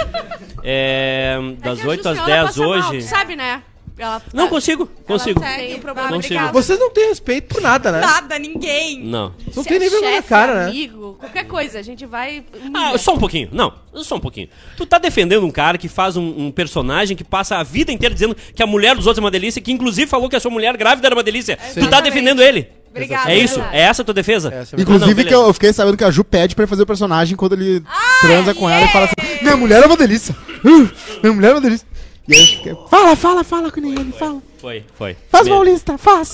É, 0.63 1.37
É 1.39 1.53
das 1.63 1.85
8 1.85 2.09
às 2.09 2.17
Juliana 2.19 2.45
10 2.45 2.57
passa 2.57 2.61
mal, 2.61 2.84
hoje. 2.91 3.07
tu 3.07 3.09
sabe, 3.09 3.37
né? 3.37 3.63
Ela 3.97 4.21
Não, 4.33 4.49
consigo, 4.49 4.87
consigo. 5.07 5.39
Segue, 5.39 5.67
Tem 5.67 5.77
um 5.77 5.79
problema, 5.79 6.11
Não 6.11 6.19
obrigada. 6.19 6.53
Vocês 6.53 6.79
não 6.81 6.91
têm 6.91 7.09
respeito 7.11 7.55
por 7.55 7.63
nada, 7.63 7.93
né? 7.93 8.01
Nada, 8.01 8.39
ninguém. 8.41 9.05
Não. 9.05 9.33
Não 9.55 9.63
Se 9.63 9.69
tem 9.69 9.77
é 9.77 9.81
nem 9.81 9.89
vergonha 9.89 10.17
na 10.17 10.23
cara, 10.23 10.55
né? 10.55 10.71
amigo, 10.71 11.17
qualquer 11.21 11.47
coisa, 11.47 11.79
a 11.79 11.83
gente 11.83 12.05
vai... 12.05 12.45
Ah, 12.75 12.99
só 12.99 13.15
um 13.15 13.19
pouquinho. 13.19 13.49
Não, 13.53 13.73
só 14.03 14.17
um 14.17 14.21
pouquinho. 14.21 14.49
Tu 14.77 14.85
tá 14.85 14.99
defendendo 14.99 15.47
um 15.47 15.51
cara 15.51 15.79
que 15.79 15.89
faz 15.89 16.17
um, 16.17 16.47
um 16.47 16.51
personagem 16.51 17.17
que 17.17 17.23
passa 17.23 17.57
a 17.57 17.63
vida 17.63 17.93
inteira 17.93 18.13
dizendo 18.13 18.35
que 18.35 18.63
a 18.63 18.67
mulher 18.67 18.97
dos 18.97 19.07
outros 19.07 19.23
é 19.23 19.25
uma 19.25 19.31
delícia, 19.31 19.63
que 19.63 19.71
inclusive 19.71 20.09
falou 20.09 20.29
que 20.29 20.35
a 20.35 20.41
sua 20.41 20.51
mulher 20.51 20.77
grávida 20.77 21.07
era 21.07 21.15
uma 21.15 21.23
delícia. 21.23 21.57
Tu 21.73 21.89
tá 21.89 22.01
defendendo 22.01 22.43
ele. 22.43 22.69
Obrigada. 22.91 23.31
É 23.31 23.39
isso? 23.39 23.61
É 23.73 23.81
essa 23.83 24.03
a 24.03 24.05
tua 24.05 24.15
defesa? 24.15 24.49
Essa 24.55 24.77
é 24.77 24.79
a 24.79 24.83
Inclusive, 24.83 25.15
Não, 25.15 25.23
não, 25.23 25.29
que 25.29 25.35
eu, 25.35 25.53
fiquei 25.53 25.73
sabendo 25.73 25.97
que 25.97 26.05
a 26.05 26.11
Ju 26.11 26.23
pede 26.23 26.55
pra 26.55 26.63
ele 26.63 26.71
fazer 26.71 26.83
o 26.83 26.87
personagem 26.87 27.37
quando 27.37 27.55
ele 27.55 27.83
transa 28.21 28.55
com 28.55 28.71
ela 28.71 28.87
e 28.87 28.89
fala 28.89 29.07
assim: 29.07 29.43
Minha 29.43 29.57
mulher 29.57 29.83
é 29.83 29.87
uma 29.87 29.97
delícia! 29.97 30.35
Uh, 30.65 30.89
minha 31.23 31.33
mulher 31.33 31.51
é 31.51 31.55
uma 31.55 31.61
delícia! 31.61 31.94
E 32.27 32.35
aí 32.35 32.47
fica, 32.47 32.77
fala, 32.89 33.15
fala, 33.17 33.45
fala 33.45 33.71
com 33.71 33.81
ele, 33.81 34.13
fala. 34.13 34.43
Foi, 34.59 34.85
foi. 34.97 35.17
Faz 35.31 35.45
Mesmo. 35.45 35.57
Paulista, 35.59 35.99
faz! 35.99 36.33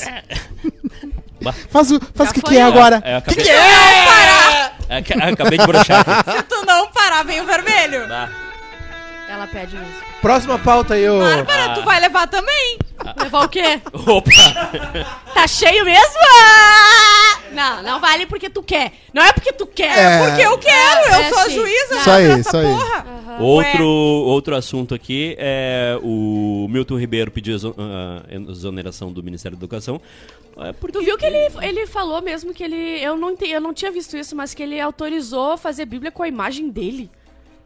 Bah. 1.42 1.52
Faz 1.70 1.90
o, 1.90 1.98
faz 2.14 2.28
Já 2.28 2.30
o 2.30 2.34
que, 2.34 2.40
foi, 2.42 2.50
que 2.50 2.56
é 2.58 2.62
agora? 2.62 3.02
É, 3.04 3.14
eu 3.14 3.16
acabei, 3.18 3.44
Parar. 3.46 4.78
é, 4.90 5.02
que- 5.02 5.12
acabei 5.14 5.58
de 5.58 5.66
broxar. 5.66 6.04
Se 6.36 6.42
tu 6.42 6.66
não 6.66 6.86
parar, 6.88 7.24
vem 7.24 7.40
o 7.40 7.46
vermelho. 7.46 8.06
Bah. 8.08 8.28
Ela 9.40 9.46
pede 9.48 9.74
mesmo. 9.74 9.94
Próxima 10.20 10.58
pauta 10.58 10.92
aí, 10.94 11.08
ô. 11.08 11.18
Bárbara, 11.18 11.72
tu 11.74 11.82
vai 11.82 11.98
levar 11.98 12.26
também. 12.28 12.78
Levar 13.18 13.44
o 13.46 13.48
quê? 13.48 13.80
Opa! 14.06 14.30
Tá 15.32 15.46
cheio 15.46 15.82
mesmo? 15.82 16.18
Ah! 16.18 17.38
Não, 17.52 17.82
não 17.82 18.00
vale 18.00 18.26
porque 18.26 18.50
tu 18.50 18.62
quer. 18.62 18.92
Não 19.14 19.22
é 19.22 19.32
porque 19.32 19.50
tu 19.50 19.66
quer. 19.66 19.98
É. 19.98 20.26
Porque 20.28 20.42
eu 20.42 20.58
quero, 20.58 21.06
eu 21.08 21.20
É, 21.20 21.28
sou 21.30 21.38
a 21.38 21.44
sim. 21.44 21.54
juíza 21.54 21.94
Isso 21.96 22.10
aí, 22.10 22.26
dessa 22.28 22.40
isso 22.40 22.56
aí. 22.58 22.66
porra. 22.66 23.06
Outro, 23.40 23.86
outro 23.86 24.54
assunto 24.54 24.94
aqui 24.94 25.34
é 25.38 25.98
o 26.02 26.66
Milton 26.68 26.98
Ribeiro 26.98 27.30
pediu 27.30 27.54
exo- 27.54 27.74
ah, 27.78 28.22
exoneração 28.50 29.10
do 29.10 29.22
Ministério 29.22 29.56
da 29.56 29.60
Educação. 29.62 29.98
É 30.58 30.72
porque 30.74 30.98
Tu 30.98 31.02
viu 31.02 31.16
que 31.16 31.24
ele, 31.24 31.48
ele 31.62 31.86
falou 31.86 32.20
mesmo 32.20 32.52
que 32.52 32.62
ele. 32.62 33.02
Eu 33.02 33.16
não, 33.16 33.30
ente- 33.30 33.48
eu 33.48 33.60
não 33.62 33.72
tinha 33.72 33.90
visto 33.90 34.14
isso, 34.18 34.36
mas 34.36 34.52
que 34.52 34.62
ele 34.62 34.78
autorizou 34.78 35.56
fazer 35.56 35.86
Bíblia 35.86 36.10
com 36.10 36.22
a 36.22 36.28
imagem 36.28 36.68
dele. 36.68 37.10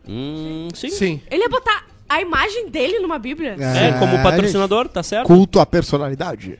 Hum, 0.08 0.68
sim. 0.74 0.90
Sim. 0.90 1.20
Ele 1.30 1.42
ia 1.42 1.48
botar 1.48 1.86
a 2.08 2.20
imagem 2.20 2.68
dele 2.68 2.98
numa 2.98 3.18
Bíblia? 3.18 3.56
É, 3.58 3.98
como 3.98 4.12
gente. 4.12 4.22
patrocinador, 4.22 4.88
tá 4.88 5.02
certo? 5.02 5.26
Culto 5.26 5.58
à 5.58 5.66
personalidade. 5.66 6.58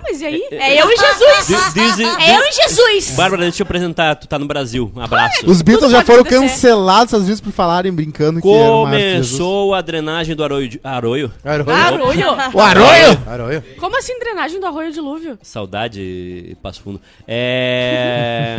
Ah, 0.00 0.04
mas 0.08 0.20
e 0.20 0.26
aí? 0.26 0.42
É 0.52 0.80
eu 0.80 0.90
e 0.90 0.96
Jesus! 0.96 1.46
Di- 1.74 1.80
dizem- 1.80 2.06
É 2.06 2.36
eu 2.36 2.40
e 2.42 2.52
Jesus! 2.52 3.10
Bárbara, 3.16 3.42
deixa 3.42 3.62
eu 3.62 3.64
apresentar, 3.64 4.14
tu 4.16 4.26
tá 4.26 4.38
no 4.38 4.46
Brasil. 4.46 4.90
Um 4.96 5.00
abraço. 5.00 5.44
Os 5.46 5.60
Beatles 5.62 5.90
Tudo 5.90 5.98
já 5.98 6.04
foram 6.04 6.20
acontecer. 6.22 6.40
cancelados 6.48 7.14
às 7.14 7.26
vezes 7.26 7.40
por 7.40 7.52
falarem 7.52 7.92
brincando 7.92 8.40
que 8.40 8.48
era 8.48 8.98
Jesus. 8.98 9.30
Começou 9.38 9.74
a 9.74 9.80
drenagem 9.80 10.34
do 10.34 10.42
Arroio. 10.44 10.68
de- 10.68 10.80
Arroio? 10.82 11.32
Arroio. 11.44 11.70
Arroio! 11.70 12.28
O 12.54 12.60
Aroio! 12.60 13.22
Arroio. 13.26 13.64
Como 13.78 13.96
assim 13.98 14.18
drenagem 14.18 14.58
do 14.60 14.66
arroio 14.66 14.92
dilúvio? 14.92 15.38
Saudade, 15.42 16.56
Passo 16.62 16.80
Fundo. 16.82 17.00
É... 17.26 18.56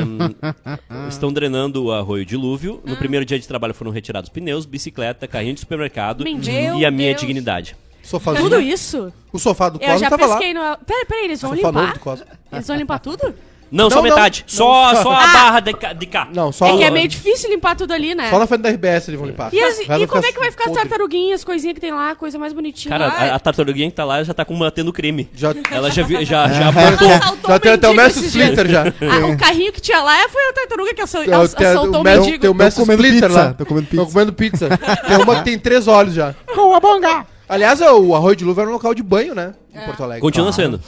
Estão 1.10 1.32
drenando 1.34 1.86
o 1.86 1.92
Arroio 1.92 2.26
Dilúvio. 2.26 2.82
No 2.86 2.96
primeiro 2.98 3.26
dia 3.26 3.39
de 3.39 3.48
trabalho 3.48 3.74
foram 3.74 3.92
retirados 3.92 4.30
pneus, 4.30 4.66
bicicleta, 4.66 5.28
carrinho 5.28 5.54
de 5.54 5.60
supermercado 5.62 6.24
Mendigo. 6.24 6.78
e 6.78 6.86
a 6.86 6.92
minha 6.92 7.10
Deus. 7.10 7.22
dignidade. 7.22 7.76
Sofazinho. 8.04 8.43
Tudo 8.49 8.60
isso? 8.60 9.12
O 9.32 9.39
sofá 9.39 9.70
do 9.70 9.80
Cosmo 9.80 10.10
tava 10.10 10.26
lá. 10.26 10.36
pesquei 10.38 10.54
no. 10.54 10.78
Peraí, 10.86 11.06
peraí, 11.06 11.26
eles 11.26 11.41
vão 11.41 11.56
Sofá 11.56 11.72
novo 11.72 11.80
limpar? 11.80 11.93
do 11.93 11.99
Cosmo. 11.99 12.26
Eles 12.52 12.68
vão 12.68 12.76
limpar 12.78 12.99
tudo? 12.99 13.34
Não, 13.72 13.89
só 13.89 14.02
Não, 14.02 14.04
não. 14.04 14.10
metade. 14.10 14.43
Só, 14.47 14.93
só 15.02 15.14
a 15.14 15.28
barra 15.28 15.60
de 15.62 15.74
cá. 15.74 15.93
De 15.93 16.06
cá. 16.06 16.28
Não, 16.36 16.52
só, 16.52 16.68
É 16.68 16.78
que 16.78 16.84
é 16.84 16.91
meio 16.91 17.08
difícil 17.08 17.49
limpar 17.49 17.74
tudo 17.74 17.93
ali, 17.93 18.14
né? 18.14 18.30
só 18.30 18.38
na 18.38 18.45
frente 18.45 18.60
da 18.64 18.70
RBS 18.70 19.08
eles 19.08 19.18
vão 19.18 19.30
limpar. 19.30 19.49
E, 19.54 19.64
as- 19.64 19.78
O 19.78 19.82
e 19.84 20.08
como 20.08 20.26
é 20.26 20.32
que 20.34 20.39
vai 20.39 20.52
ficar 20.52 20.66
as 20.66 20.72
podre. 20.72 20.82
tartaruguinhas, 20.89 21.39
as 21.39 21.45
coisinhas 21.45 21.76
que 21.76 21.80
tem 21.80 21.93
lá, 21.93 22.14
coisa 22.14 22.38
mais 22.38 22.52
bonitinha? 22.52 22.89
Cara, 22.91 23.08
a, 23.08 23.36
a 23.36 23.39
tartaruguinha 23.39 23.89
que 23.89 23.95
tá 23.95 24.04
lá 24.04 24.22
já 24.26 24.34
tá 24.34 24.43
combatendo 24.43 24.91
crime. 24.91 25.30
Já, 25.34 25.54
Ela 25.72 25.89
já, 25.89 26.04
vi- 26.04 26.26
já, 26.26 26.47
É. 26.47 26.54
já 26.54 26.68
apontou. 26.68 27.10
Assaltou 27.14 27.49
já 27.49 27.60
tem 27.60 27.72
até 27.72 27.88
o 27.88 27.91
mendigo 27.91 28.04
Mestre 28.04 28.20
esses 28.20 28.34
dias. 28.34 28.45
Splinter 28.49 28.70
já. 28.70 28.84
Ah, 28.84 29.28
o 29.28 29.38
carrinho 29.38 29.72
que 29.72 29.80
tinha 29.80 30.02
lá 30.04 30.28
foi 30.28 30.49
a 30.49 30.52
tartaruga 30.54 30.93
que 30.93 31.02
assal- 31.02 31.24
Tem 31.24 31.34
o- 31.34 31.41
ass- 31.41 31.54
tem 31.54 31.68
o- 31.68 31.70
assaltou 31.70 32.02
o 32.02 32.04
Mestre- 32.04 32.20
mendigo. 32.26 32.41
Tem 32.41 32.49
o 32.49 32.54
Mestre 32.54 32.84
comendo 32.84 33.04
Splinter 33.06 33.30
pizza, 33.30 33.41
lá. 33.41 33.54
tô 33.54 33.66
comendo 33.66 33.88
Tô 33.88 33.89
pizza. 33.95 34.12
comendo 34.12 34.34
pizza. 34.34 34.70
Tem 35.08 35.16
uma 35.18 35.36
que 35.38 35.43
tem 35.45 35.58
três 35.58 35.88
olhos 35.88 36.14
já. 36.14 36.36
Com 36.54 36.76
a 36.76 36.80
bonga! 36.82 37.26
Aliás, 37.52 37.82
o 37.82 38.16
Arroio 38.16 38.36
de 38.36 38.45
Luva 38.45 38.62
era 38.62 38.70
um 38.70 38.74
local 38.74 38.93
de 38.95 39.04
banho, 39.04 39.36
né? 39.36 39.54
Em 39.76 39.86
Porto 39.86 40.04
Alegre. 40.04 40.22
Continua 40.22 40.54
sendo. 40.54 40.80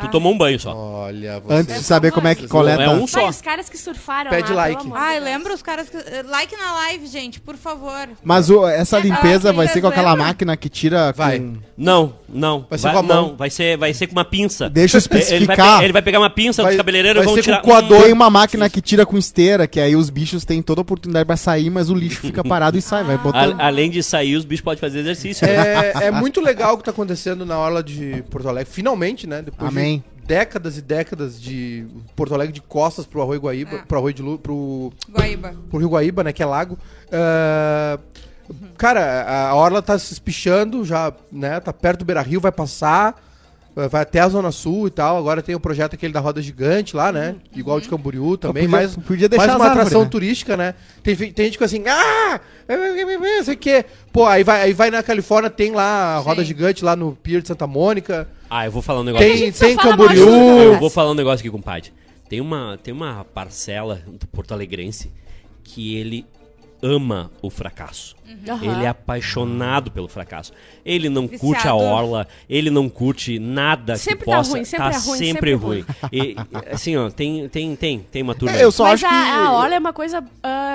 Tu 0.00 0.08
tomou 0.08 0.32
um 0.32 0.38
banho 0.38 0.58
só. 0.58 0.74
Olha, 0.74 1.40
você. 1.40 1.54
Antes 1.54 1.76
de 1.78 1.82
saber 1.84 2.12
como 2.12 2.28
é 2.28 2.34
que 2.34 2.46
coleta. 2.48 2.82
É 2.82 2.88
um 2.90 3.06
só. 3.06 3.28
os 3.28 3.40
caras 3.40 3.68
que 3.68 3.78
surfaram 3.78 4.30
Pede 4.30 4.50
lá, 4.52 4.62
like. 4.68 4.90
Ai, 4.94 5.20
lembra 5.20 5.54
os 5.54 5.62
caras 5.62 5.88
que... 5.88 5.96
Like 6.28 6.56
na 6.56 6.72
live, 6.74 7.06
gente, 7.06 7.40
por 7.40 7.56
favor. 7.56 8.08
Mas 8.24 8.50
o- 8.50 8.66
essa 8.66 8.98
limpeza 8.98 9.50
ah, 9.50 9.52
vai 9.52 9.68
ser 9.68 9.80
com 9.80 9.86
aquela 9.88 10.14
máquina 10.16 10.56
que 10.56 10.68
tira 10.68 11.12
Vai. 11.12 11.38
com... 11.40 11.54
Não, 11.76 12.14
não. 12.28 12.66
Vai 12.68 12.78
ser 12.78 12.90
com 12.90 12.98
a 12.98 13.02
mão. 13.02 13.28
Não, 13.28 13.36
vai 13.36 13.50
ser, 13.50 13.76
vai 13.76 13.92
ser 13.94 14.06
com 14.06 14.12
uma 14.12 14.24
pinça. 14.24 14.68
Deixa 14.68 14.96
eu 14.96 15.00
Ele 15.00 15.08
vai, 15.08 15.20
especificar. 15.20 15.82
ele 15.84 15.92
vai 15.92 16.02
pegar 16.02 16.18
uma 16.18 16.30
pinça 16.30 16.62
Vai- 16.62 16.72
dos 16.72 16.76
cabeleireiros 16.78 17.16
e 17.16 17.24
vai 17.24 17.26
vão 17.26 17.34
ser 17.36 17.42
tirar. 17.42 17.60
com 17.62 17.70
coador. 17.70 18.02
Tem 18.02 18.12
uma 18.12 18.30
máquina 18.30 18.68
que 18.70 18.80
tira 18.80 19.04
com 19.06 19.16
esteira, 19.18 19.66
que 19.66 19.78
aí 19.80 19.94
os 19.94 20.08
bichos 20.10 20.44
têm 20.44 20.62
toda 20.62 20.80
a 20.80 20.82
oportunidade 20.82 21.24
pra 21.26 21.36
sair, 21.36 21.70
mas 21.70 21.90
o 21.90 21.94
lixo 21.94 22.20
fica 22.20 22.42
parado 22.42 22.76
e 22.78 22.82
sai, 22.82 23.04
vai 23.04 23.18
botando. 23.22 23.60
A- 23.60 23.66
além 23.66 23.90
de 23.90 24.02
sair, 24.02 24.36
os 24.36 24.44
bichos 24.44 24.64
podem 24.64 24.80
fazer 24.80 25.00
exercício. 25.00 25.46
né? 25.46 25.54
É, 25.94 26.04
é 26.06 26.10
muito 26.10 26.40
legal 26.40 26.74
o 26.74 26.78
que 26.78 26.84
tá 26.84 26.90
acontecendo 26.90 27.44
na 27.44 27.58
orla 27.58 27.82
de 27.82 28.22
Porto 28.30 28.48
Alegre. 28.48 28.72
Finalmente, 28.72 29.26
né? 29.26 29.42
Depois 29.42 29.68
Amém. 29.68 29.85
Décadas 30.26 30.76
e 30.76 30.82
décadas 30.82 31.40
de 31.40 31.86
Porto 32.16 32.34
Alegre 32.34 32.52
de 32.52 32.60
costas 32.60 33.06
pro 33.06 33.22
Arroio 33.22 33.40
Guaíba, 33.40 33.76
É. 33.76 33.78
pro 33.82 33.98
Arroio 33.98 34.14
de 34.14 34.22
Lu, 34.22 34.38
pro, 34.38 34.92
Guaíba. 35.10 35.54
pro 35.70 35.78
Rio 35.78 35.88
Guaíba, 35.88 36.24
né? 36.24 36.32
Que 36.32 36.42
é 36.42 36.46
lago. 36.46 36.78
Ah, 37.12 37.98
cara, 38.76 39.48
a 39.50 39.54
orla 39.54 39.80
tá 39.82 39.98
se 39.98 40.12
espichando 40.12 40.84
já, 40.84 41.12
né? 41.30 41.60
Tá 41.60 41.72
perto 41.72 42.00
do 42.00 42.04
Beira 42.04 42.22
Rio, 42.22 42.40
vai 42.40 42.52
passar. 42.52 43.22
Vai 43.90 44.00
até 44.00 44.20
a 44.20 44.28
Zona 44.30 44.50
Sul 44.50 44.86
e 44.86 44.90
tal. 44.90 45.18
Agora 45.18 45.42
tem 45.42 45.54
o 45.54 45.60
projeto 45.60 45.92
aquele 45.92 46.10
da 46.10 46.18
roda 46.18 46.40
gigante 46.40 46.96
lá, 46.96 47.12
né? 47.12 47.36
Igual 47.54 47.78
de 47.78 47.90
Camboriú 47.90 48.38
também. 48.38 48.62
podia- 48.64 48.78
mais, 48.78 48.96
podia 48.96 49.28
deixar 49.28 49.42
mais 49.48 49.50
as 49.50 49.56
uma 49.60 49.64
árvores, 49.66 49.86
atração 49.88 50.04
né? 50.04 50.08
turística, 50.10 50.56
né? 50.56 50.74
Tem, 51.02 51.14
tem 51.14 51.44
gente 51.44 51.58
que 51.58 51.64
assim, 51.64 51.84
ah! 51.86 52.40
Não 52.66 53.44
sei 53.44 53.54
o 53.54 53.58
quê. 53.58 53.84
Pô, 54.10 54.24
aí 54.24 54.42
vai, 54.42 54.62
aí 54.62 54.72
vai 54.72 54.90
na 54.90 55.02
Califórnia, 55.02 55.50
tem 55.50 55.72
lá 55.72 56.16
a 56.16 56.18
roda 56.20 56.40
Sim. 56.40 56.46
gigante 56.48 56.82
lá 56.82 56.96
no 56.96 57.14
Pier 57.16 57.42
de 57.42 57.48
Santa 57.48 57.66
Mônica. 57.66 58.26
Ah, 58.48 58.66
eu 58.66 58.70
vou 58.70 58.82
falar 58.82 59.00
um 59.00 59.04
negócio. 59.04 59.26
Tem, 59.26 59.52
só 59.52 59.66
tem 59.66 59.76
Camboriú. 59.76 60.28
Eu 60.28 60.78
vou 60.78 60.90
falar 60.90 61.10
um 61.10 61.14
negócio 61.14 61.40
aqui, 61.40 61.50
compadre. 61.50 61.92
Tem 62.28 62.40
uma, 62.40 62.78
tem 62.82 62.92
uma 62.92 63.24
parcela 63.24 64.02
do 64.06 64.26
Porto 64.26 64.52
Alegrense 64.52 65.12
que 65.62 65.96
ele 65.96 66.26
ama 66.82 67.30
o 67.42 67.50
fracasso. 67.50 68.14
Aham. 68.48 68.60
Ele 68.76 68.84
é 68.84 68.88
apaixonado 68.88 69.90
pelo 69.90 70.08
fracasso. 70.08 70.52
Ele 70.84 71.08
não 71.08 71.22
Viciado. 71.22 71.40
curte 71.40 71.68
a 71.68 71.74
orla, 71.74 72.26
ele 72.50 72.70
não 72.70 72.88
curte 72.88 73.38
nada 73.38 73.96
Sempre 73.96 74.24
que 74.24 74.30
tá 74.30 74.36
possa. 74.38 74.50
ruim, 74.52 74.64
sempre 74.64 74.90
tá 74.90 74.90
é 74.90 74.98
ruim, 74.98 75.18
sempre 75.18 75.26
sempre 75.32 75.52
ruim. 75.54 75.84
E, 76.12 76.36
assim, 76.72 76.96
ó, 76.96 77.08
tem, 77.10 77.48
tem, 77.48 77.76
tem, 77.76 77.98
tem 78.00 78.22
uma 78.22 78.34
turma. 78.34 78.56
É, 78.56 78.64
eu 78.64 78.72
só 78.72 78.84
Mas 78.84 78.94
acho 79.04 79.06
a, 79.06 79.08
que. 79.08 79.30
a 79.30 79.52
orla 79.52 79.74
é 79.74 79.78
uma 79.78 79.92
coisa. 79.92 80.24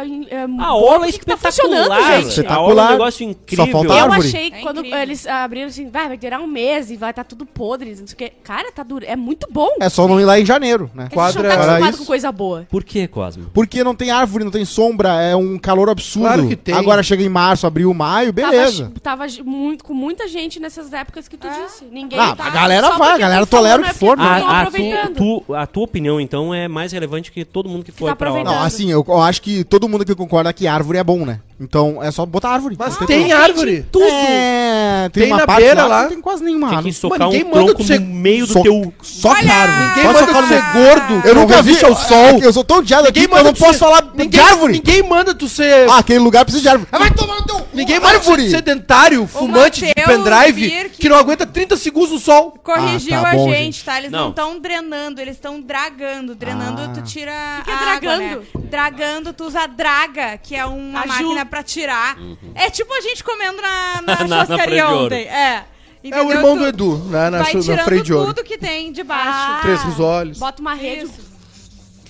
em- 0.05 0.27
é, 0.29 0.45
A 0.59 0.75
orla 0.75 1.07
é 1.07 1.11
que 1.11 1.25
tá 1.25 1.35
funcionando, 1.37 1.81
espetacular. 1.81 2.17
gente. 2.21 2.29
Espetacular. 2.29 2.57
A 2.57 2.61
orla 2.67 2.81
é 2.81 2.85
um 2.87 2.91
negócio 2.91 3.23
incrível. 3.29 3.65
Só 3.65 3.71
falta 3.71 3.87
Eu 3.93 3.97
árvore. 4.05 4.27
achei 4.27 4.51
que 4.51 4.57
É 4.57 4.61
quando 4.61 4.77
incrível. 4.79 4.99
eles 5.01 5.27
abriram 5.27 5.67
assim, 5.67 5.89
vai, 5.89 6.07
vai 6.07 6.17
durar 6.17 6.39
um 6.41 6.47
mês 6.47 6.89
e 6.89 6.95
vai 6.97 7.09
estar 7.09 7.23
tudo 7.25 7.45
podre, 7.45 7.89
não 7.95 8.07
sei 8.07 8.13
o 8.13 8.17
quê. 8.17 8.31
Cara, 8.43 8.71
tá 8.71 8.83
duro. 8.83 9.05
É 9.05 9.15
muito 9.17 9.47
bom. 9.51 9.69
É 9.79 9.89
só 9.89 10.07
não 10.07 10.19
ir 10.21 10.25
lá 10.25 10.39
em 10.39 10.45
janeiro, 10.45 10.89
né? 10.93 11.03
Porque 11.05 11.19
a 11.19 11.27
gente 11.27 11.35
não 11.35 11.43
quadra- 11.43 11.57
tá 11.57 11.63
acostumado 11.65 11.97
com 11.97 12.05
coisa 12.05 12.31
boa. 12.31 12.65
Por 12.69 12.83
que, 12.83 13.07
Cosmo? 13.07 13.49
Porque 13.53 13.83
não 13.83 13.93
tem 13.93 14.09
árvore, 14.09 14.43
não 14.45 14.51
tem 14.51 14.63
sombra, 14.65 15.21
é 15.21 15.35
um 15.35 15.57
calor 15.59 15.89
absurdo. 15.91 16.25
Claro 16.27 16.47
que 16.47 16.55
tem. 16.55 16.73
Agora 16.75 17.03
chega 17.03 17.23
em 17.23 17.29
março, 17.29 17.67
abril, 17.67 17.93
maio, 17.93 18.31
beleza. 18.33 18.91
Tava, 19.01 19.27
tava 19.27 19.43
muito, 19.43 19.83
com 19.83 19.93
muita 19.93 20.27
gente 20.27 20.59
nessas 20.59 20.91
épocas 20.93 21.27
que 21.27 21.37
tu 21.37 21.47
disse. 21.49 21.85
Ninguém 21.91 22.19
Ah, 22.19 22.35
tá- 22.35 22.45
a 22.45 22.49
galera 22.49 22.89
vai, 22.97 23.13
a 23.13 23.17
galera 23.17 23.45
falou, 23.45 23.63
tolera 23.63 23.77
o 23.79 23.81
não 23.81 23.89
é 23.89 23.93
que 23.93 23.99
for, 23.99 24.17
né? 24.17 24.23
A, 24.23 24.35
a, 24.35 24.59
aproveitando. 24.61 25.15
tu, 25.15 25.43
tu- 25.47 25.53
a 25.53 25.65
tua 25.67 25.83
opinião, 25.83 26.19
então, 26.19 26.53
é 26.53 26.67
mais 26.67 26.91
relevante 26.91 27.31
que 27.31 27.43
todo 27.45 27.69
mundo 27.69 27.83
que 27.85 27.91
foi 27.91 28.09
tá 28.09 28.15
pra 28.15 28.29
aproveitando. 28.29 28.53
Não, 28.55 28.63
assim, 28.63 28.91
eu, 28.91 29.03
eu 29.07 29.21
acho 29.21 29.41
que 29.41 29.63
todo 29.63 29.87
mundo 29.87 30.01
aqui 30.01 30.15
concorda 30.15 30.51
que 30.53 30.67
árvore 30.67 30.97
é 30.97 31.03
bom, 31.03 31.25
né? 31.25 31.39
Então 31.59 32.01
é 32.01 32.09
só 32.09 32.25
botar 32.25 32.49
árvore. 32.49 32.75
Mas 32.77 32.99
Não 32.99 33.05
tem 33.05 33.19
problema. 33.19 33.43
árvore. 33.43 33.85
tudo. 33.91 34.03
É, 34.03 34.70
tem, 35.11 35.23
Tem 35.23 35.31
uma 35.31 35.37
na 35.39 35.45
parte 35.47 35.61
beira 35.63 35.85
lá, 35.85 36.01
lá. 36.03 36.07
tem 36.07 36.21
quase 36.21 36.43
nenhuma 36.43 36.69
Tem 36.69 36.83
que 36.83 36.93
socar 36.93 37.19
Mano, 37.19 37.29
um 37.31 37.33
ninguém 37.33 37.49
manda 37.51 37.65
tronco 37.65 37.81
tu 37.81 37.87
ser- 37.87 37.99
no 37.99 38.05
meio 38.13 38.47
do 38.47 38.61
teu... 38.63 38.93
só 39.01 39.31
árvore. 39.31 39.87
Ninguém 39.89 40.03
manda 40.05 40.25
tu 40.27 40.47
ser 40.47 40.61
gordo, 40.73 41.27
Eu 41.27 41.35
nunca 41.35 41.61
vi. 41.61 41.85
ao 41.85 41.95
sol. 41.95 42.39
Eu 42.41 42.53
sou 42.53 42.63
tão 42.63 42.77
odiado 42.77 43.07
aqui 43.07 43.27
que 43.27 43.33
eu 43.35 43.43
não 43.43 43.53
posso 43.53 43.79
falar 43.79 44.03
ninguém, 44.13 44.29
de 44.29 44.39
árvore. 44.39 44.73
Ninguém 44.73 45.03
manda 45.03 45.33
tu 45.33 45.47
ser. 45.47 45.89
Ah, 45.89 45.97
aquele 45.97 46.19
lugar 46.19 46.43
precisa 46.45 46.61
de 46.63 46.69
árvore. 46.69 46.89
Ah, 46.91 46.97
vai 46.99 47.11
tomar 47.11 47.35
no 47.37 47.45
teu. 47.45 47.67
ninguém 47.73 47.99
manda 47.99 48.19
tu 48.19 48.35
sedentário, 48.49 49.27
fumante 49.27 49.85
de 49.85 49.93
pendrive, 49.93 50.89
que 50.97 51.09
não 51.09 51.17
aguenta 51.17 51.45
30 51.45 51.75
segundos 51.77 52.11
no 52.11 52.19
sol. 52.19 52.53
Corrigiu 52.63 53.17
Ah, 53.17 53.21
tá 53.21 53.29
a 53.31 53.37
gente, 53.37 53.83
tá? 53.83 53.97
Eles 53.97 54.11
Não. 54.11 54.29
estão 54.29 54.59
drenando, 54.59 55.19
eles 55.21 55.35
estão 55.35 55.59
dragando. 55.61 56.35
Drenando, 56.35 56.81
Ah. 56.83 56.87
tu 56.93 57.01
tira 57.01 57.31
que 57.63 57.69
é 57.69 57.73
água, 57.73 57.85
dragando? 57.85 58.23
né? 58.23 58.61
Dragando, 58.69 59.33
tu 59.33 59.45
usa 59.45 59.67
draga, 59.67 60.37
que 60.37 60.55
é 60.55 60.65
uma 60.65 61.05
máquina 61.05 61.45
pra 61.45 61.61
tirar. 61.63 62.17
É 62.55 62.69
tipo 62.69 62.93
a 62.93 63.01
gente 63.01 63.23
comendo 63.23 63.61
na, 63.61 64.01
na, 64.01 64.15
Na- 64.27 64.45
na 64.45 64.57
de 64.87 64.93
ouro. 64.93 65.05
ontem. 65.05 65.23
É. 65.27 65.63
É 66.03 66.21
o 66.23 66.31
irmão 66.31 66.57
do 66.57 66.63
Tu 66.63 66.67
Edu, 66.69 66.97
né, 66.97 67.29
na, 67.29 67.43
Vai 67.43 67.53
na 67.53 67.61
tirando 67.61 67.83
freio 67.83 68.03
de 68.03 68.11
ouro. 68.13 68.33
tudo 68.33 68.43
que 68.43 68.57
tem 68.57 68.91
de 68.91 69.03
baixo. 69.03 69.29
Ah. 69.31 69.59
Três 69.61 69.83
risoles. 69.83 70.39
Bota 70.39 70.59
uma 70.61 70.73
rede. 70.73 71.05
Isso. 71.05 71.31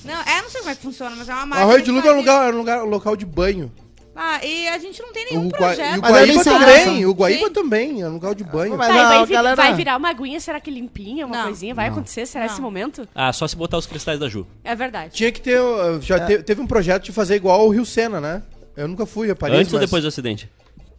Não, 0.06 0.14
é, 0.22 0.42
não 0.42 0.50
sei 0.50 0.62
como 0.62 0.72
é 0.72 0.76
que 0.76 0.82
funciona, 0.82 1.16
mas 1.16 1.28
é 1.30 1.34
uma 1.34 1.42
A 1.42 1.46
máquina. 1.46 1.66
Arroio 1.68 1.84
de 1.84 1.92
Luga 1.92 2.10
é 2.10 2.14
um 2.14 2.18
lugar, 2.18 2.50
é 2.50 2.54
um 2.54 2.58
lugar, 2.58 2.84
um 2.84 2.90
local 2.90 3.16
de 3.16 3.26
banho. 3.26 3.72
Ah, 4.16 4.44
e 4.44 4.68
a 4.68 4.78
gente 4.78 5.02
não 5.02 5.12
tem 5.14 5.26
nenhum 5.26 5.48
O, 5.48 5.50
Gua- 5.50 5.58
projeto. 5.58 5.96
e 5.96 6.00
o 6.00 6.02
Mas 6.02 6.12
é 6.12 6.14
Guaíba 6.26 6.44
também. 6.44 7.06
O 7.06 7.14
Guaíba 7.14 7.48
Sim. 7.48 7.54
também, 7.54 8.02
é 8.02 8.08
um 8.10 8.14
lugar 8.14 8.36
de 8.36 8.44
banho. 8.44 8.78
Mas 8.78 8.88
Vai, 8.88 9.00
a 9.00 9.08
vai, 9.10 9.26
vi- 9.26 9.34
galera- 9.34 9.56
vai 9.56 9.74
virar 9.74 9.98
uma 9.98 10.10
aguinha, 10.10 10.40
será 10.40 10.60
que 10.60 10.70
limpinha, 10.72 11.26
uma 11.26 11.38
Não. 11.38 11.44
coisinha? 11.46 11.74
Vai 11.74 11.88
acontecer? 11.88 12.26
Será 12.26 12.46
Não. 12.46 12.52
esse 12.52 12.62
momento? 12.62 13.08
Ah, 13.16 13.32
só 13.32 13.48
se 13.48 13.56
botar 13.56 13.78
os 13.78 13.86
cristais 13.86 14.20
da 14.20 14.28
Ju. 14.28 14.46
É 14.64 14.76
verdade. 14.76 15.14
Tinha 15.14 15.32
que 15.32 15.40
ter. 15.42 15.60
uh, 15.62 16.02
Já 16.02 16.20
te- 16.26 16.44
teve 16.44 16.62
um 16.62 16.68
projeto 16.68 17.04
de 17.04 17.12
fazer 17.12 17.36
igual 17.36 17.66
o 17.66 17.70
Rio 17.70 17.86
Sena, 17.86 18.20
né? 18.20 18.42
Eu 18.76 18.88
nunca 18.88 19.06
fui 19.06 19.30
a 19.30 19.36
Paris. 19.36 19.60
Antes 19.60 19.74
ou 19.74 19.80
mas- 19.80 19.88
depois 19.88 20.02
do 20.04 20.08
acidente? 20.10 20.50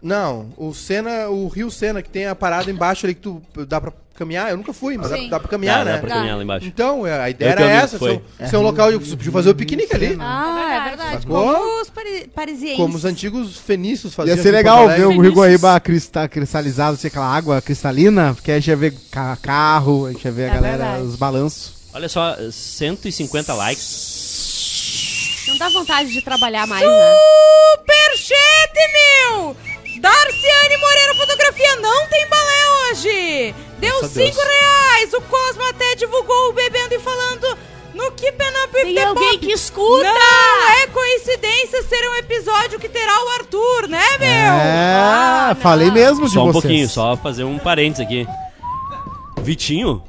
Não, 0.03 0.53
o 0.57 0.74
Sena, 0.74 1.28
o 1.28 1.46
Rio 1.48 1.70
Sena, 1.70 2.03
que 2.03 2.09
tem 2.11 2.26
a 2.26 2.34
parada 2.34 2.68
embaixo 2.70 3.07
ali 3.07 3.14
que 3.14 3.20
tu 3.20 3.40
dá 3.68 3.80
pra 3.80 3.92
caminhar. 4.16 4.50
Eu 4.50 4.57
nunca 4.57 4.72
fui, 4.72 4.96
mas 4.98 5.11
dá, 5.11 5.16
dá 5.30 5.38
pra 5.40 5.48
caminhar, 5.48 5.78
dá, 5.78 5.84
né? 5.84 5.92
dá 5.92 5.98
pra 5.98 6.09
caminhar 6.11 6.36
lá 6.36 6.42
embaixo. 6.42 6.66
Então, 6.66 7.07
é, 7.07 7.20
a 7.20 7.30
ideia 7.30 7.50
Eu 7.50 7.53
era 7.53 7.70
essa, 7.70 7.98
foi. 8.00 8.20
ser, 8.38 8.48
ser 8.48 8.57
um 8.57 8.62
local 8.62 8.90
de 8.90 8.98
você 8.98 9.16
podia 9.16 9.30
fazer 9.30 9.50
o 9.50 9.55
piquenique 9.55 9.94
ali. 9.94 10.16
Ah, 10.20 10.82
é 10.84 10.88
verdade. 10.88 11.22
Sacou? 11.22 11.55
Como 11.55 11.80
os 11.82 11.88
pari 11.90 12.26
parisienses. 12.34 12.76
Como 12.78 12.96
os 12.96 13.05
antigos 13.05 13.57
fenícios 13.59 14.12
faziam. 14.12 14.36
Ia 14.36 14.42
ser 14.42 14.48
aqui 14.48 14.57
em 14.57 14.59
legal 14.59 14.88
ver 14.88 15.07
o 15.07 15.20
Rio 15.20 15.32
Guaíba 15.32 15.78
crista- 15.78 16.28
cristalizado, 16.28 16.94
assim, 16.94 17.07
aquela 17.07 17.32
água 17.32 17.62
cristalina, 17.62 18.34
porque 18.34 18.50
aí 18.50 18.57
a 18.57 18.61
gente 18.61 18.68
ia 18.70 18.76
ver 18.76 18.94
ca- 19.11 19.36
carro, 19.40 20.07
a 20.07 20.12
gente 20.12 20.24
ia 20.24 20.32
ver 20.32 20.44
a 20.44 20.46
É 20.46 20.55
galera, 20.55 20.76
verdade. 20.78 21.03
os 21.05 21.14
balanços. 21.16 21.74
Olha 21.94 22.09
só, 22.09 22.36
150 22.50 23.55
likes. 23.55 25.44
Não 25.48 25.59
dá 25.59 25.68
vontade 25.68 26.11
de 26.12 26.22
trabalhar 26.22 26.66
mais, 26.66 26.84
né? 26.86 27.14
Superchat, 27.78 28.72
meu! 29.32 29.57
Darciane 30.01 30.76
Moreira 30.78 31.14
Fotografia 31.14 31.76
não 31.76 32.07
tem 32.09 32.26
balé 32.28 32.90
hoje! 32.90 33.55
Deu 33.78 33.99
Graças 34.01 34.16
a 34.16 34.20
Deus. 34.20 34.34
5 34.34 34.40
reais! 34.43 35.12
O 35.14 35.20
Cosmo 35.22 35.62
até 35.68 35.95
divulgou 35.97 36.51
o 36.51 36.53
bebendo 36.53 36.95
e 36.95 36.99
falando 36.99 37.59
no 37.95 38.11
Keep 38.12 38.38
Up 38.43 38.74
With 38.76 38.82
Tem 38.84 38.95
the 38.95 39.03
alguém 39.05 39.32
Pop. 39.32 39.47
que 39.47 39.53
escuta! 39.53 40.05
Não 40.05 40.70
é 40.70 40.86
coincidência 40.86 41.82
ser 41.82 42.09
um 42.11 42.14
episódio 42.16 42.78
que 42.78 42.88
terá 42.88 43.12
o 43.24 43.28
Arthur, 43.40 43.88
né, 43.88 44.05
meu? 44.18 44.28
É, 44.28 44.95
Ah, 45.51 45.57
falei 45.61 45.88
não. 45.88 45.95
mesmo 45.95 46.26
de 46.26 46.32
Só 46.34 46.43
um 46.43 46.53
vocês. 46.53 46.62
pouquinho, 46.62 46.88
só 46.88 47.16
fazer 47.16 47.45
um 47.45 47.59
parênteses 47.59 48.07
aqui. 48.07 48.26
Vitinho, 49.43 50.03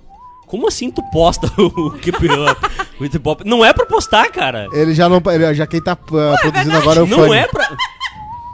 como 0.48 0.68
assim 0.68 0.92
tu 0.92 1.02
posta 1.12 1.48
o 1.60 1.92
Keep 1.92 2.18
Up 2.30 2.62
with 3.02 3.10
the 3.10 3.20
Pop? 3.20 3.44
Não 3.46 3.66
é 3.66 3.74
pra 3.74 3.86
postar, 3.86 4.30
cara. 4.32 4.68
Ele 4.72 4.94
já 4.94 5.10
não. 5.10 5.22
Ele, 5.32 5.54
já 5.56 5.66
quem 5.68 5.82
tá 5.82 5.94
uh, 5.94 6.40
produzindo 6.42 6.78
agora 6.78 7.00
é 7.00 7.04
o 7.04 7.08
Não 7.08 7.34
é 7.34 7.48
pra... 7.48 7.76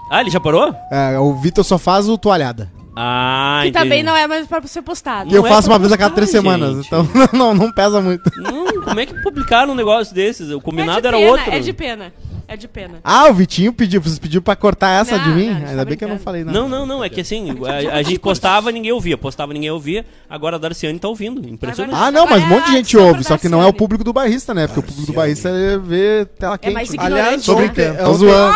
Ah, 0.10 0.22
ele 0.22 0.30
já 0.30 0.40
parou? 0.40 0.74
É, 0.92 1.18
o 1.20 1.34
Vitor 1.36 1.64
só 1.64 1.78
faz 1.78 2.08
o 2.10 2.18
toalhada. 2.18 2.70
Ah, 2.96 3.60
Que 3.64 3.70
entendi. 3.70 3.84
também 3.86 4.04
não 4.04 4.16
é 4.16 4.28
mais 4.28 4.46
pra 4.48 4.62
ser 4.64 4.82
postado. 4.82 5.32
E 5.32 5.36
eu 5.36 5.46
é 5.46 5.50
faço 5.50 5.68
pra 5.68 5.74
uma 5.74 5.80
vez 5.80 5.92
a 5.92 5.98
cada 5.98 6.14
três 6.14 6.32
postar, 6.32 6.42
semanas. 6.52 6.76
gente. 6.76 6.88
Então 6.88 7.08
não, 7.32 7.54
não 7.54 7.72
pesa 7.72 8.02
muito. 8.02 8.30
Não, 8.42 8.66
como 8.84 9.00
é 9.00 9.06
que 9.06 9.14
publicaram 9.22 9.72
um 9.72 9.76
negócio 9.76 10.14
desses? 10.14 10.50
O 10.50 10.58
É 10.58 10.62
combinado 10.62 11.02
de 11.02 11.08
era 11.08 11.18
pena, 11.18 11.32
outro. 11.32 11.52
É 11.52 11.60
de 11.60 11.72
pena. 11.74 12.14
É 12.46 12.58
de 12.58 12.68
pena. 12.68 12.96
Ah, 13.04 13.28
o 13.30 13.34
Vitinho 13.34 13.72
pediu. 13.72 14.02
Vocês 14.02 14.18
pediram 14.18 14.42
pra 14.42 14.56
cortar 14.56 14.90
essa 15.02 15.16
Não, 15.18 15.24
de 15.24 15.30
mim? 15.30 15.46
não, 15.46 15.52
a 15.52 15.60
gente 15.60 15.70
Ainda 15.70 15.78
tá 15.78 15.86
bem 15.86 15.98
que 15.98 16.04
eu 16.04 16.08
não 16.10 16.16
brincando. 16.16 16.24
falei 16.26 16.44
nada. 16.44 16.60
Não, 16.60 16.68
não, 16.68 16.86
não. 16.86 17.04
É 17.04 17.08
que 17.08 17.22
assim, 17.22 17.52
a, 17.92 17.98
a 17.98 18.02
gente 18.02 18.20
postava 18.20 18.72
ninguém 18.72 18.92
ouvia. 18.92 19.18
Postava 19.20 19.54
ninguém 19.54 19.70
ouvia. 19.70 20.04
Agora 20.28 20.56
a 20.56 20.60
Darciane 20.60 20.98
tá 20.98 21.08
ouvindo. 21.08 21.48
Impressionante. 21.48 21.96
Ah, 21.96 22.10
não, 22.12 22.26
mas 22.26 22.44
um 22.44 22.48
monte 22.48 22.66
de 22.66 22.72
gente 22.72 22.98
Agora 22.98 23.06
é 23.08 23.12
a 23.12 23.14
ouve, 23.14 23.24
só 23.24 23.38
que 23.38 23.48
não 23.48 23.60
é 23.60 23.62
o 23.62 23.64
Darciane. 23.66 23.78
público 23.78 24.04
do 24.04 24.12
barrista, 24.12 24.54
né? 24.54 24.66
Porque 24.66 24.80
o 24.80 24.84
público 24.84 25.06
do 25.12 25.14
barrista 25.14 25.48
é 25.50 25.78
vê 25.78 26.26
tela 26.40 26.56
É 26.56 26.58
quente. 26.58 26.74
mais 26.74 26.90
Aliás, 26.98 27.46
ignorante, 27.46 27.46
Tô 27.46 27.54
né? 27.54 27.68
brincando. 27.68 27.88
brincando, 27.94 28.12
tô 28.12 28.18
zoando. 28.18 28.56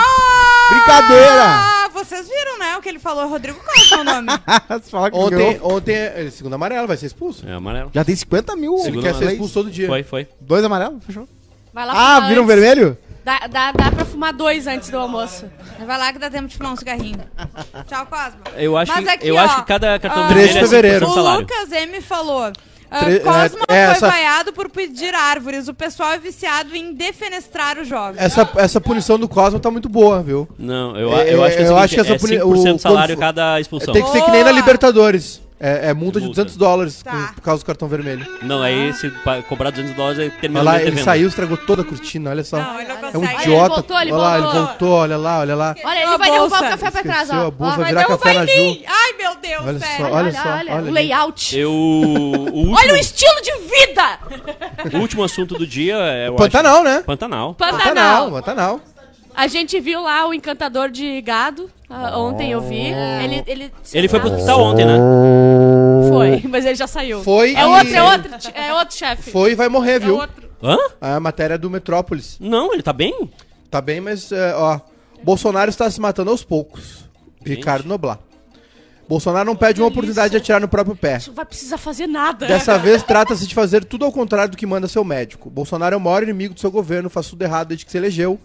Brincadeira! 0.84 1.44
Ah, 1.46 1.90
vocês 1.94 2.28
viram, 2.28 2.60
né? 2.60 2.78
O 2.78 2.82
que 2.82 2.90
ele 2.90 3.00
falou, 3.00 3.28
Rodrigo 3.28 3.60
Costa 3.64 3.96
é 3.96 4.00
o 4.00 4.04
nome. 4.04 4.28
Você 4.70 4.90
fala 4.90 5.12
que 5.12 5.18
Ontem, 5.18 5.38
ganhou. 5.38 5.72
ontem, 5.76 5.94
ele, 5.96 6.32
segundo 6.32 6.54
amarelo, 6.54 6.88
vai 6.88 6.98
ser 6.98 7.06
expulso. 7.08 7.48
É 7.48 7.54
amarelo. 7.54 7.92
Já 7.94 8.04
tem 8.04 8.16
50 8.16 8.56
mil. 8.56 8.74
Ele 8.76 8.84
Segundo 8.84 9.02
quer 9.04 9.10
ser 9.10 9.16
amarelo. 9.16 9.32
expulso 9.34 9.54
todo 9.54 9.72
dia. 9.72 9.88
Foi, 9.88 10.04
foi. 10.04 10.28
Dois 10.42 10.64
amarelos? 10.64 11.04
Fechou. 11.06 11.28
Vai 11.74 11.86
lá 11.86 11.94
Ah, 11.94 12.16
fumar 12.16 12.30
viram 12.30 12.44
antes. 12.44 12.56
vermelho? 12.56 12.98
Dá, 13.26 13.40
dá, 13.48 13.72
dá 13.72 13.90
pra 13.92 14.04
fumar 14.06 14.34
dois 14.34 14.68
antes 14.68 14.90
do 14.90 14.98
almoço. 14.98 15.50
Vai 15.86 15.98
lá 15.98 16.12
que 16.12 16.20
dá 16.20 16.30
tempo 16.30 16.48
de 16.50 16.58
fumar 16.58 16.74
um 16.74 16.76
cigarrinho. 16.76 17.20
Tchau, 17.88 18.06
Cosmo. 18.06 18.40
Eu 18.58 18.76
acho, 18.78 18.92
Mas 18.92 19.06
que, 19.06 19.10
aqui, 19.12 19.28
eu 19.30 19.36
ó, 19.36 19.40
acho 19.40 19.56
que 19.56 19.66
cada 19.66 19.98
cartão 19.98 20.24
ah, 20.24 20.28
vermelho 20.28 20.50
3 20.50 20.52
de 20.52 20.58
é 20.58 20.62
5% 20.62 20.70
fevereiro. 20.70 21.06
do 21.06 21.12
O 21.12 21.16
salário. 21.16 21.42
Lucas 21.42 21.72
M 21.72 22.02
falou. 22.02 22.52
Ah, 22.94 23.00
Tre- 23.00 23.20
Cosmo 23.20 23.58
é, 23.68 23.76
é, 23.76 23.86
foi 23.88 23.96
essa- 23.96 24.08
vaiado 24.08 24.54
por 24.54 24.70
pedir 24.70 25.14
árvores. 25.16 25.68
O 25.68 25.74
pessoal 25.74 26.12
é 26.14 26.18
viciado 26.20 26.76
em 26.76 26.94
defenestrar 26.94 27.80
os 27.80 27.88
jovens. 27.88 28.22
Essa, 28.22 28.48
essa 28.56 28.80
punição 28.80 29.18
do 29.20 29.28
Cosmo 29.28 29.60
tá 29.60 29.70
muito 29.72 29.90
boa, 29.90 30.22
viu? 30.22 30.48
Não, 30.58 30.96
eu, 30.98 31.12
É, 31.18 31.34
eu 31.34 31.44
acho 31.44 31.56
que, 31.58 31.62
é 31.62 31.66
eu 31.66 31.68
seguinte, 31.70 31.84
acho 31.84 31.96
que 31.96 32.02
essa 32.02 32.14
é 32.14 32.20
puni- 32.20 32.38
5% 32.38 32.70
o- 32.72 32.74
do 32.76 32.80
salário 32.82 33.18
cada 33.18 33.60
expulsão. 33.60 33.94
Tem 33.94 34.04
que 34.04 34.12
ser 34.12 34.22
que 34.22 34.32
nem 34.32 34.44
na! 34.44 34.52
Libertadores. 34.52 35.42
É, 35.66 35.90
é 35.92 35.94
multa 35.94 36.20
de 36.20 36.26
Multa. 36.26 36.42
200 36.44 36.58
dólares 36.58 37.02
Tá. 37.02 37.12
com- 37.12 37.34
por 37.36 37.42
causa 37.42 37.64
do 37.64 37.66
cartão 37.66 37.88
vermelho. 37.88 38.28
Não, 38.42 38.62
aí 38.62 38.94
se 38.94 39.10
pa- 39.24 39.42
cobrar 39.44 39.70
200 39.70 39.96
dólares, 39.96 40.20
aí 40.20 40.30
termina 40.30 40.60
Olha 40.60 40.66
lá, 40.66 40.74
o 40.74 40.76
ele 40.82 40.86
devendo. 40.92 41.06
saiu, 41.06 41.28
estragou 41.30 41.56
toda 41.56 41.84
a 41.84 41.86
cortina, 41.86 42.32
olha 42.32 42.44
só. 42.44 42.58
Não, 42.60 42.80
ele 42.82 42.90
não 42.90 42.96
é 42.96 42.98
um 42.98 43.12
consegue. 43.14 43.26
Olha, 43.28 43.42
idiota. 43.44 43.64
ele 43.64 43.70
voltou, 43.70 44.02
ele 44.02 44.12
olha 44.12 44.22
lá, 44.22 44.34
ele 44.34 44.42
voltou. 44.44 44.66
voltou, 44.66 44.90
olha 44.90 45.18
lá, 45.18 45.40
olha 45.40 45.56
lá. 45.56 45.76
Olha, 45.86 46.00
ele 46.00 46.18
vai 46.18 46.32
derrubar 46.32 46.50
bolsa. 46.60 46.66
o 46.66 46.70
café 46.70 46.92
pra 46.92 47.02
trás, 47.04 47.22
Esqueceu 47.22 47.44
ó. 47.44 47.48
a 47.48 47.52
bolsa, 47.52 47.74
Ó, 47.74 47.76
vai 47.78 47.94
Vai 47.94 48.04
virar 48.04 48.06
café 48.06 48.34
na 48.34 48.44
em 48.44 48.48
Ju. 48.48 48.54
mim. 48.62 48.84
Ai, 48.86 49.14
meu 49.18 49.36
Deus, 49.42 49.66
Olha 49.66 49.80
velho. 49.80 49.98
só, 49.98 50.04
Olha, 50.04 50.14
olha 50.16 50.32
só, 50.34 50.40
olha, 50.50 50.60
olha 50.60 50.74
o 50.74 50.78
ali. 50.80 50.92
layout. 50.92 51.58
Eu, 51.58 51.72
o, 51.72 51.74
último, 52.54 52.76
Olha 52.76 52.94
o 52.94 52.98
estilo 52.98 53.42
de 53.42 53.52
vida! 53.70 54.20
o 54.94 55.00
último 55.00 55.24
assunto 55.24 55.58
do 55.58 55.66
dia 55.66 55.96
é 55.96 56.30
o 56.30 56.36
Pantanal, 56.36 56.84
né? 56.84 57.04
Pantanal. 57.06 57.54
Pantanal, 57.56 57.84
Pantanal. 57.86 58.32
Pantanal. 58.32 58.82
A 59.36 59.48
gente 59.48 59.80
viu 59.80 60.02
lá 60.02 60.28
o 60.28 60.34
encantador 60.34 60.90
de 60.90 61.20
gado. 61.22 61.70
ah, 61.90 62.18
ontem 62.20 62.52
eu 62.52 62.62
vi. 62.62 62.76
Ele, 63.24 63.44
ele, 63.48 63.72
Ele 63.94 64.08
foi 64.08 64.20
pro 64.20 64.32
hospital 64.32 64.62
ontem, 64.62 64.86
né? 64.86 64.98
Foi, 66.10 66.44
mas 66.48 66.66
ele 66.66 66.76
já 66.76 66.88
saiu. 66.88 67.24
Foi 67.24 67.56
É 67.56 67.62
e- 67.62 67.66
outro, 67.66 67.96
é 67.96 68.04
outro, 68.04 68.32
é 68.54 68.74
outro 68.74 68.96
chefe. 68.98 69.32
Foi 69.32 69.52
e 69.52 69.56
vai 69.56 69.70
morrer, 69.70 69.94
É 69.94 70.00
viu? 70.00 70.16
outro. 70.18 70.50
Hã? 70.62 70.78
A 71.02 71.20
matéria 71.20 71.58
do 71.58 71.70
Metrópolis. 71.70 72.38
Não, 72.40 72.74
ele 72.74 72.84
tá 72.84 72.94
bem? 72.94 73.30
Tá 73.70 73.82
bem, 73.82 74.00
mas, 74.00 74.32
é, 74.32 74.54
ó. 74.56 74.80
Bolsonaro 75.24 75.70
está 75.70 75.90
se 75.90 76.00
matando 76.00 76.30
aos 76.32 76.44
poucos. 76.44 77.06
Ricardo 77.44 77.88
Noblar. 77.88 78.20
Bolsonaro 79.08 79.46
não 79.46 79.56
perde 79.56 79.82
uma 79.82 79.88
oportunidade 79.88 80.32
de 80.32 80.38
atirar 80.38 80.62
no 80.62 80.68
próprio 80.68 80.96
pé. 80.96 81.20
Não 81.28 81.34
vai 81.34 81.44
precisar 81.46 81.78
fazer 81.78 82.08
nada. 82.08 82.46
Dessa 82.46 82.78
vez, 82.80 83.04
trata-se 83.04 83.46
de 83.46 83.54
fazer 83.54 83.84
tudo 83.84 84.06
ao 84.06 84.12
contrário 84.12 84.52
do 84.52 84.58
que 84.58 84.66
manda 84.66 84.88
seu 84.88 85.04
médico. 85.04 85.50
Bolsonaro 85.50 85.94
é 85.94 85.98
o 85.98 86.02
maior 86.02 86.24
inimigo 86.24 86.54
do 86.54 86.60
seu 86.60 86.72
governo, 86.72 87.10
faz 87.10 87.28
tudo 87.28 87.42
errado 87.42 87.70
desde 87.70 87.86
que 87.86 87.92
se 87.92 87.98
elegeu 87.98 88.40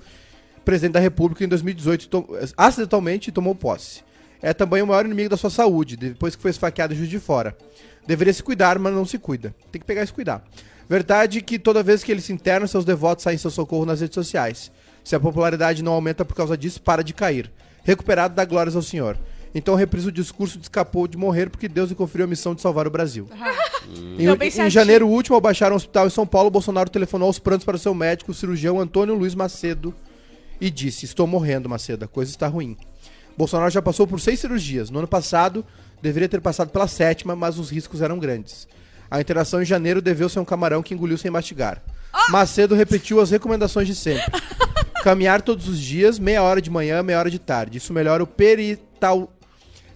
presidente 0.68 0.92
da 0.92 1.00
República 1.00 1.42
em 1.42 1.48
2018, 1.48 2.02
e 2.04 2.08
to- 2.08 2.28
acidentalmente 2.54 3.32
tomou 3.32 3.54
posse. 3.54 4.02
É 4.42 4.52
também 4.52 4.82
o 4.82 4.86
maior 4.86 5.06
inimigo 5.06 5.30
da 5.30 5.36
sua 5.38 5.48
saúde, 5.48 5.96
depois 5.96 6.36
que 6.36 6.42
foi 6.42 6.50
esfaqueado 6.50 6.92
em 6.92 6.96
Juiz 6.98 7.08
de 7.08 7.18
Fora. 7.18 7.56
Deveria 8.06 8.34
se 8.34 8.42
cuidar, 8.42 8.78
mas 8.78 8.92
não 8.92 9.06
se 9.06 9.18
cuida. 9.18 9.54
Tem 9.72 9.80
que 9.80 9.86
pegar 9.86 10.02
e 10.02 10.06
se 10.06 10.12
cuidar. 10.12 10.44
Verdade 10.86 11.40
que 11.40 11.58
toda 11.58 11.82
vez 11.82 12.04
que 12.04 12.12
ele 12.12 12.20
se 12.20 12.34
interna, 12.34 12.66
seus 12.66 12.84
devotos 12.84 13.22
saem 13.22 13.36
em 13.36 13.38
seu 13.38 13.50
socorro 13.50 13.86
nas 13.86 14.02
redes 14.02 14.14
sociais. 14.14 14.70
Se 15.02 15.16
a 15.16 15.20
popularidade 15.20 15.82
não 15.82 15.92
aumenta 15.92 16.22
por 16.22 16.34
causa 16.34 16.54
disso, 16.54 16.82
para 16.82 17.02
de 17.02 17.14
cair. 17.14 17.50
Recuperado, 17.82 18.34
dá 18.34 18.44
glórias 18.44 18.76
ao 18.76 18.82
Senhor. 18.82 19.18
Então 19.54 19.74
reprisa 19.74 20.08
o 20.08 20.12
discurso 20.12 20.58
de 20.58 20.64
escapou 20.64 21.08
de 21.08 21.16
morrer 21.16 21.48
porque 21.48 21.66
Deus 21.66 21.88
lhe 21.88 21.94
conferiu 21.94 22.26
a 22.26 22.28
missão 22.28 22.54
de 22.54 22.60
salvar 22.60 22.86
o 22.86 22.90
Brasil. 22.90 23.26
Em, 24.18 24.36
bem 24.36 24.48
em 24.48 24.50
certinho. 24.50 24.68
janeiro 24.70 25.08
último, 25.08 25.34
ao 25.34 25.40
baixar 25.40 25.72
um 25.72 25.76
hospital 25.76 26.06
em 26.06 26.10
São 26.10 26.26
Paulo, 26.26 26.50
Bolsonaro 26.50 26.90
telefonou 26.90 27.26
aos 27.26 27.38
prantos 27.38 27.64
para 27.64 27.78
seu 27.78 27.94
médico, 27.94 28.32
o 28.32 28.34
cirurgião 28.34 28.78
Antônio 28.78 29.14
Luiz 29.14 29.34
Macedo, 29.34 29.94
e 30.60 30.70
disse: 30.70 31.04
Estou 31.04 31.26
morrendo, 31.26 31.68
Macedo, 31.68 32.04
a 32.04 32.08
coisa 32.08 32.30
está 32.30 32.46
ruim. 32.46 32.76
Bolsonaro 33.36 33.70
já 33.70 33.80
passou 33.80 34.06
por 34.06 34.20
seis 34.20 34.40
cirurgias. 34.40 34.90
No 34.90 34.98
ano 34.98 35.08
passado, 35.08 35.64
deveria 36.02 36.28
ter 36.28 36.40
passado 36.40 36.70
pela 36.70 36.88
sétima, 36.88 37.36
mas 37.36 37.58
os 37.58 37.70
riscos 37.70 38.02
eram 38.02 38.18
grandes. 38.18 38.66
A 39.10 39.20
internação 39.20 39.62
em 39.62 39.64
janeiro 39.64 40.02
deveu-se 40.02 40.38
a 40.38 40.42
um 40.42 40.44
camarão 40.44 40.82
que 40.82 40.92
engoliu 40.92 41.16
sem 41.16 41.30
mastigar. 41.30 41.82
Macedo 42.30 42.74
repetiu 42.74 43.20
as 43.20 43.30
recomendações 43.30 43.86
de 43.86 43.94
sempre. 43.94 44.24
Caminhar 45.02 45.40
todos 45.40 45.68
os 45.68 45.78
dias, 45.78 46.18
meia 46.18 46.42
hora 46.42 46.60
de 46.60 46.70
manhã, 46.70 47.02
meia 47.02 47.18
hora 47.18 47.30
de 47.30 47.38
tarde. 47.38 47.78
Isso 47.78 47.92
melhora 47.92 48.22
o 48.22 48.26
perital... 48.26 49.32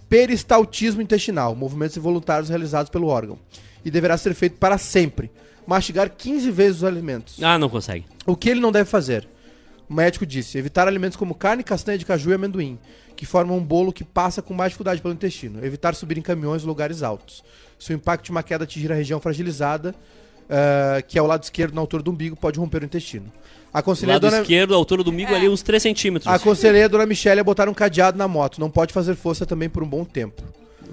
peristaltismo 0.09 1.01
intestinal, 1.01 1.53
movimentos 1.55 1.97
involuntários 1.97 2.49
realizados 2.49 2.89
pelo 2.89 3.07
órgão. 3.07 3.37
E 3.83 3.91
deverá 3.91 4.17
ser 4.17 4.33
feito 4.33 4.57
para 4.57 4.77
sempre. 4.77 5.29
Mastigar 5.67 6.09
15 6.09 6.49
vezes 6.49 6.77
os 6.77 6.83
alimentos. 6.83 7.41
Ah, 7.43 7.59
não 7.59 7.69
consegue. 7.69 8.05
O 8.25 8.35
que 8.35 8.49
ele 8.49 8.59
não 8.61 8.71
deve 8.71 8.89
fazer? 8.89 9.27
O 9.93 9.95
médico 9.95 10.25
disse: 10.25 10.57
evitar 10.57 10.87
alimentos 10.87 11.15
como 11.15 11.35
carne, 11.35 11.63
castanha 11.63 11.99
de 11.99 12.03
caju 12.05 12.31
e 12.31 12.33
amendoim, 12.33 12.79
que 13.15 13.27
formam 13.27 13.57
um 13.57 13.63
bolo 13.63 13.93
que 13.93 14.03
passa 14.03 14.41
com 14.41 14.51
mais 14.51 14.71
dificuldade 14.71 14.99
pelo 14.99 15.13
intestino. 15.13 15.63
Evitar 15.63 15.93
subir 15.93 16.17
em 16.17 16.21
caminhões 16.21 16.63
em 16.63 16.65
lugares 16.65 17.03
altos. 17.03 17.43
Se 17.77 17.93
o 17.93 17.95
impacto 17.95 18.25
de 18.25 18.31
uma 18.31 18.41
queda 18.41 18.63
atingir 18.63 18.91
a 18.91 18.95
região 18.95 19.19
fragilizada, 19.19 19.93
ah, 20.49 20.99
que 21.07 21.19
é 21.19 21.21
o 21.21 21.27
lado 21.27 21.43
esquerdo 21.43 21.75
na 21.75 21.81
altura 21.81 22.01
do 22.01 22.09
umbigo, 22.09 22.35
pode 22.35 22.57
romper 22.57 22.81
o 22.81 22.85
intestino. 22.85 23.31
Aconselhei 23.71 24.13
a 24.13 24.15
Lado 24.15 24.21
dona, 24.31 24.41
esquerdo, 24.41 24.73
a 24.73 24.77
altura 24.77 25.03
do 25.03 25.11
migo 25.11 25.31
É. 25.31 25.35
ali, 25.35 25.47
uns 25.47 25.61
3 25.61 25.81
centímetros. 25.83 26.31
aconselhei 26.33 26.83
a 26.83 26.87
dona 26.87 27.05
Michelle 27.05 27.39
a 27.39 27.43
botar 27.43 27.69
um 27.69 27.73
cadeado 27.73 28.17
na 28.17 28.27
moto. 28.27 28.59
Não 28.59 28.71
pode 28.71 28.91
fazer 28.93 29.15
força 29.15 29.45
também 29.45 29.69
por 29.69 29.83
um 29.83 29.87
bom 29.87 30.03
tempo. 30.03 30.41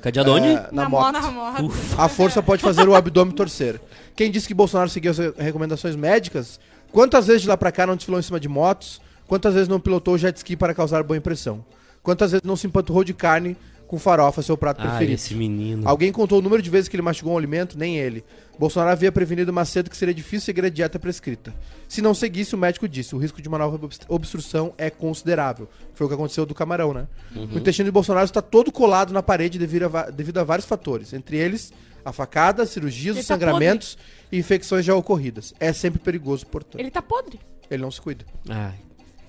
Cadeado 0.03 0.33
onde? 0.33 0.47
Ah, 0.49 0.69
na, 0.73 0.89
moto. 0.89 1.13
Na 1.13 1.31
moto. 1.31 1.73
A 1.99 2.07
força 2.09 2.43
pode 2.43 2.61
fazer 2.63 2.87
o 2.89 2.95
abdômen 2.95 3.35
torcer. 3.35 3.81
Quem 4.15 4.31
disse 4.31 4.47
que 4.47 4.55
Bolsonaro 4.55 4.89
seguiu 4.91 5.11
as 5.11 5.19
re- 5.19 5.33
recomendações 5.39 5.95
médicas? 5.97 6.61
Quantas 6.93 7.27
vezes 7.27 7.43
de 7.43 7.49
lá 7.49 7.57
pra 7.57 7.71
cá 7.73 7.87
não 7.87 7.97
desfilou 7.97 8.19
em 8.19 8.23
cima 8.23 8.41
de 8.41 8.49
motos? 8.49 9.01
Quantas 9.27 9.55
vezes 9.55 9.69
não 9.69 9.79
pilotou 9.79 10.19
jet 10.19 10.37
ski 10.37 10.57
para 10.57 10.75
causar 10.75 11.03
boa 11.03 11.17
impressão? 11.17 11.65
Quantas 12.03 12.33
vezes 12.33 12.43
não 12.45 12.57
se 12.57 12.67
empanturrou 12.67 13.05
de 13.05 13.15
carne 13.15 13.57
com 13.87 13.99
farofa, 13.99 14.41
seu 14.43 14.57
prato 14.57 14.81
Ah, 14.81 14.87
preferido? 14.89 15.13
esse 15.15 15.35
menino. 15.35 15.89
Alguém 15.89 16.13
contou 16.13 16.39
o 16.39 16.43
número 16.43 16.63
de 16.63 16.71
vezes 16.71 16.89
que 16.89 16.95
ele 16.97 17.03
mastigou 17.03 17.33
um 17.35 17.39
alimento? 17.39 17.77
Nem 17.79 17.97
ele. 17.99 18.25
Bolsonaro 18.59 18.93
havia 18.93 19.11
prevenido 19.11 19.53
Macedo 19.53 19.91
que 19.91 19.97
seria 19.97 20.15
difícil 20.15 20.47
seguir 20.47 20.65
a 20.65 20.69
dieta 20.69 20.99
prescrita. 20.99 21.53
Se 21.89 22.01
não 22.01 22.15
seguisse, 22.15 22.55
o 22.55 22.59
médico 22.59 22.89
disse, 22.89 23.15
o 23.15 23.19
risco 23.19 23.41
de 23.43 23.49
uma 23.49 23.59
nova 23.59 23.77
obst- 23.77 24.05
obstrução 24.09 24.73
é 24.79 24.91
considerável. 24.91 25.69
Foi 25.95 26.07
o 26.07 26.09
que 26.09 26.15
aconteceu 26.15 26.47
do 26.47 26.55
camarão, 26.55 26.93
né? 26.95 27.07
O 27.35 27.59
intestino 27.59 27.87
de 27.87 27.91
Bolsonaro 27.93 28.25
está 28.25 28.41
todo 28.43 28.71
colado 28.73 29.13
na 29.13 29.23
parede 29.23 29.59
devido 29.59 29.91
a, 29.97 30.11
devido 30.11 30.39
a 30.39 30.45
vários 30.45 30.67
fatores. 30.67 31.13
Entre 31.13 31.37
eles, 31.37 31.73
a 32.05 32.13
facada, 32.13 32.65
cirurgias, 32.67 33.17
Ele 33.17 33.21
os 33.23 33.27
tá 33.27 33.35
sangramentos 33.35 33.97
e 34.31 34.39
infecções 34.39 34.85
já 34.85 34.95
ocorridas. 34.95 35.53
É 35.61 35.73
sempre 35.73 35.99
perigoso, 35.99 36.47
portanto. 36.47 36.77
Ele, 36.77 36.85
Ele 36.85 36.91
tá 36.91 37.03
podre. 37.03 37.39
não 37.79 37.91
se 37.91 38.01
cuida. 38.01 38.25
Ai. 38.49 38.75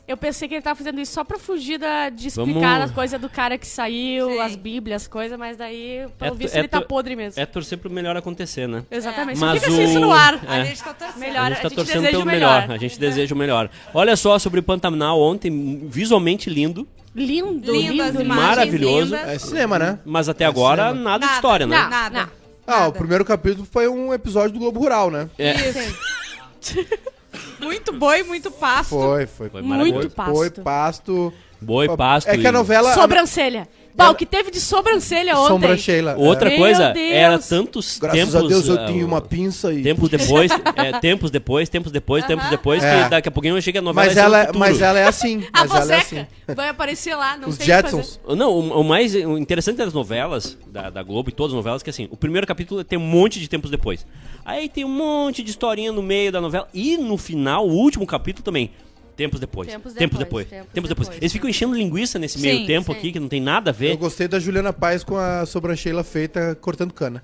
Eu 0.08 0.18
pensei 0.18 0.46
que 0.46 0.56
ele 0.56 0.62
tava 0.62 0.76
fazendo 0.76 1.00
isso 1.00 1.14
só 1.14 1.24
pra 1.24 1.40
fugir 1.40 1.78
da, 1.78 2.10
de 2.10 2.28
Vamos- 2.32 2.50
explicar 2.50 2.82
as 2.82 2.92
coisas 2.92 3.22
do 3.22 3.30
cara 3.30 3.58
que 3.58 3.66
saiu, 3.66 4.30
Sim. 4.32 4.40
as 4.42 4.56
bíblias, 4.58 5.04
as 5.04 5.08
coisas, 5.08 5.40
mas 5.40 5.56
daí, 5.56 6.06
pelo 6.20 6.36
É 6.36 6.38
visto, 6.38 6.56
é 6.56 6.60
ele 6.60 6.68
tá 6.68 6.82
podre 6.82 7.16
mesmo. 7.16 7.40
É 7.42 7.46
torcer 7.46 7.78
pro 7.78 7.90
melhor 7.90 8.18
acontecer, 8.18 8.68
né? 8.68 8.84
Exatamente. 8.92 9.40
Mas 9.40 9.50
Só 9.62 9.70
fica 9.70 9.72
assim, 9.72 9.84
isso 9.86 9.98
o- 10.00 10.02
no 10.02 10.12
ar. 10.12 10.38
A 10.46 10.58
É. 10.58 10.66
gente 10.66 10.84
tá 10.84 10.94
torcendo. 10.94 11.20
Melhor, 11.20 11.46
a 11.46 11.50
gente 11.50 11.62
tá 11.62 11.70
torcendo 11.70 11.86
deseja 12.02 12.10
pelo 12.12 12.24
o 12.24 12.26
melhor. 12.26 12.62
melhor. 12.64 12.76
A 12.76 12.78
gente 12.78 13.00
deseja 13.00 13.34
o 13.34 13.38
melhor. 13.38 13.70
Olha 13.94 14.16
só 14.18 14.38
sobre 14.38 14.60
o 14.60 14.64
Pantanal 14.64 15.18
ontem, 15.22 15.88
visualmente 15.88 16.50
lindo, 16.50 16.86
Lindo, 17.16 17.72
Lindo, 17.74 17.74
lindo, 17.74 18.22
imagens 18.22 18.28
Maravilhoso. 18.28 19.16
lindas. 19.16 19.30
É 19.30 19.38
cinema, 19.38 19.78
né? 19.80 20.00
mas 20.06 20.28
até 20.30 20.46
agora 20.46 20.90
cinema. 20.90 21.04
nada, 21.04 21.20
de 21.20 21.26
Nada. 21.26 21.36
história, 21.36 21.68
né? 21.68 21.78
Não. 21.78 21.90
Nada. 21.90 22.30
Ah, 22.66 22.88
o 22.88 22.92
primeiro 22.94 23.26
capítulo 23.26 23.68
foi 23.70 23.88
um 23.88 24.14
episódio 24.14 24.54
do 24.54 24.60
Globo 24.60 24.80
Rural, 24.80 25.12
né? 25.12 25.30
É. 25.38 25.54
Muito 27.60 27.94
boi, 27.94 28.24
muito 28.24 28.52
pasto. 28.52 28.90
Foi, 28.90 29.26
foi. 29.28 29.50
Foi 29.50 29.62
Muito 29.62 29.70
maravilhoso. 29.70 30.10
pasto. 30.10 30.34
Foi, 30.36 30.50
pasto. 30.50 31.34
Boi, 31.62 31.96
pasto. 31.96 32.28
É 32.28 32.38
que 32.38 32.46
a 32.46 32.50
e- 32.50 32.54
novela. 32.54 32.94
Sobrancelha. 32.94 33.68
Bah, 33.96 34.10
o 34.10 34.16
que 34.16 34.26
teve 34.26 34.52
de 34.52 34.60
sobrancelha 34.60 35.38
ontem. 35.38 35.48
Sombra 35.48 35.78
Sheila. 35.78 36.16
Outra 36.18 36.50
Meu 36.50 36.58
coisa, 36.58 36.92
Deus. 36.92 37.12
era 37.12 37.40
tantos 37.40 38.00
Graças 38.00 38.20
tempos... 38.20 38.36
a 38.36 38.48
Deus 38.48 38.68
eu 38.68 38.80
ah, 38.80 38.86
tinha 38.86 39.06
uma 39.06 39.22
pinça 39.22 39.74
e. 39.74 39.84
Tempos 39.84 40.10
depois, 40.10 40.52
é, 40.76 41.00
tempos 41.00 41.32
depois, 41.32 41.70
tempos 41.70 41.92
depois, 41.92 42.26
tempos 42.26 42.50
depois, 42.50 42.84
É. 42.84 43.04
que 43.04 43.10
daqui 43.10 43.30
a 43.30 43.32
pouquinho 43.32 43.62
chega 43.62 43.80
a 43.80 43.82
novela 43.82 44.08
Mas 44.08 44.18
ela, 44.18 44.40
futuro. 44.42 44.60
mas 44.60 44.82
ela 44.82 45.00
é 45.00 45.08
assim. 45.08 45.44
A 45.54 45.62
Mas 45.62 45.72
ela 45.72 45.80
é 45.80 45.98
Vozeca 45.98 46.22
assim. 46.22 46.56
vai 46.56 46.70
aparecer 46.70 47.16
lá, 47.16 47.38
não 47.38 47.50
Os 47.50 47.58
que 47.58 47.66
Jetsons. 47.66 48.20
Não, 48.28 48.52
o, 48.52 48.82
o 48.82 48.84
mais 48.84 49.14
o 49.14 49.38
interessante 49.38 49.78
das 49.78 49.94
novelas, 49.94 50.58
da, 50.68 50.90
da 50.90 51.04
Globo 51.04 51.30
e 51.30 51.34
todas 51.34 51.52
as 51.52 51.56
novelas, 51.58 51.82
é 51.82 51.84
que 51.84 51.90
assim, 51.90 52.08
o 52.12 52.18
primeiro 52.18 52.48
capítulo 52.48 52.84
tem 52.84 52.98
um 52.98 53.02
monte 53.02 53.40
de 53.40 53.48
tempos 53.48 53.70
depois. 53.70 54.06
Aí 54.46 54.70
tem 54.70 54.84
um 54.86 54.90
monte 54.90 55.44
de 55.44 55.52
historinha 55.52 55.92
no 55.92 56.02
meio 56.02 56.32
da 56.32 56.42
novela. 56.42 56.68
E 56.74 56.98
no 56.98 57.18
final, 57.18 57.68
o 57.68 57.72
último 57.74 58.06
capítulo 58.06 58.44
também. 58.44 58.72
Tempos 59.16 59.40
depois. 59.40 59.68
Tempos 59.70 59.94
Tempos 59.94 60.18
depois, 60.20 60.46
depois. 60.46 60.50
tempos 60.50 60.74
Tempos 60.74 60.90
depois. 60.90 61.08
depois. 61.10 61.22
Eles 61.22 61.32
ficam 61.34 61.50
enchendo 61.50 61.74
linguiça 61.76 62.18
nesse 62.18 62.40
Sim, 62.40 62.48
meio 62.48 62.66
tempo 62.68 62.92
sim. 62.92 62.98
aqui, 62.98 63.12
que 63.12 63.20
não 63.20 63.28
tem 63.28 63.42
nada 63.42 63.70
a 63.72 63.74
ver. 63.74 63.92
Eu 63.92 63.98
gostei 63.98 64.28
da 64.28 64.40
Juliana 64.40 64.72
Paz 64.74 65.04
com 65.04 65.18
a 65.18 65.46
sobrancelha 65.46 66.04
feita 66.04 66.56
cortando 66.62 66.94
cana. 66.94 67.24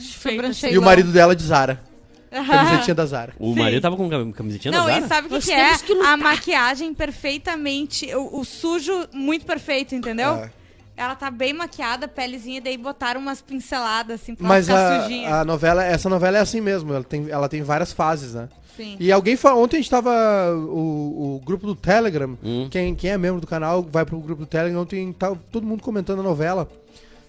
Sobrancelha. 0.00 0.72
E 0.74 0.78
o 0.78 0.82
marido 0.82 1.12
dela 1.12 1.34
de 1.34 1.42
Zara. 1.42 1.82
Camisetinha 2.30 2.94
da 2.94 3.04
Zara. 3.06 3.32
O 3.40 3.52
Sim. 3.54 3.58
marido 3.58 3.80
tava 3.82 3.96
com 3.96 4.08
cam- 4.08 4.30
camisetinha 4.32 4.70
Não, 4.72 4.86
da 4.86 4.92
e 4.92 4.94
Zara? 5.00 5.08
sabe 5.08 5.26
o 5.26 5.28
que, 5.30 5.34
Nós 5.34 5.44
que 5.44 5.52
é? 5.52 5.78
que 5.78 5.92
a 5.92 6.16
maquiagem 6.16 6.94
perfeitamente. 6.94 8.14
O, 8.14 8.40
o 8.40 8.44
sujo 8.44 9.08
muito 9.12 9.44
perfeito, 9.44 9.94
entendeu? 9.94 10.34
É. 10.36 10.50
Ela 10.96 11.14
tá 11.16 11.30
bem 11.30 11.52
maquiada, 11.54 12.06
pelezinha, 12.06 12.58
e 12.58 12.60
daí 12.60 12.76
botaram 12.76 13.20
umas 13.20 13.40
pinceladas 13.40 14.20
assim 14.20 14.34
pra 14.34 14.46
Mas 14.46 14.68
ela 14.68 14.78
ficar 14.78 14.96
a, 14.98 15.02
sujinha. 15.02 15.34
a 15.34 15.44
novela, 15.44 15.82
essa 15.84 16.08
novela 16.10 16.36
é 16.38 16.40
assim 16.40 16.60
mesmo. 16.60 16.92
Ela 16.92 17.02
tem, 17.02 17.28
ela 17.30 17.48
tem 17.48 17.62
várias 17.62 17.90
fases, 17.92 18.34
né? 18.34 18.48
Sim. 18.80 18.96
E 18.98 19.12
alguém 19.12 19.36
falou, 19.36 19.62
ontem 19.64 19.76
a 19.76 19.80
gente 19.80 19.90
tava. 19.90 20.10
O, 20.54 21.36
o 21.36 21.42
grupo 21.44 21.66
do 21.66 21.74
Telegram, 21.74 22.36
Hum. 22.42 22.68
quem, 22.70 22.94
quem 22.94 23.10
é 23.10 23.18
membro 23.18 23.40
do 23.40 23.46
canal 23.46 23.82
vai 23.82 24.04
pro 24.04 24.18
grupo 24.18 24.42
do 24.42 24.46
Telegram, 24.46 24.80
ontem 24.80 25.12
tava 25.12 25.38
todo 25.52 25.66
mundo 25.66 25.82
comentando 25.82 26.20
a 26.20 26.22
novela 26.22 26.68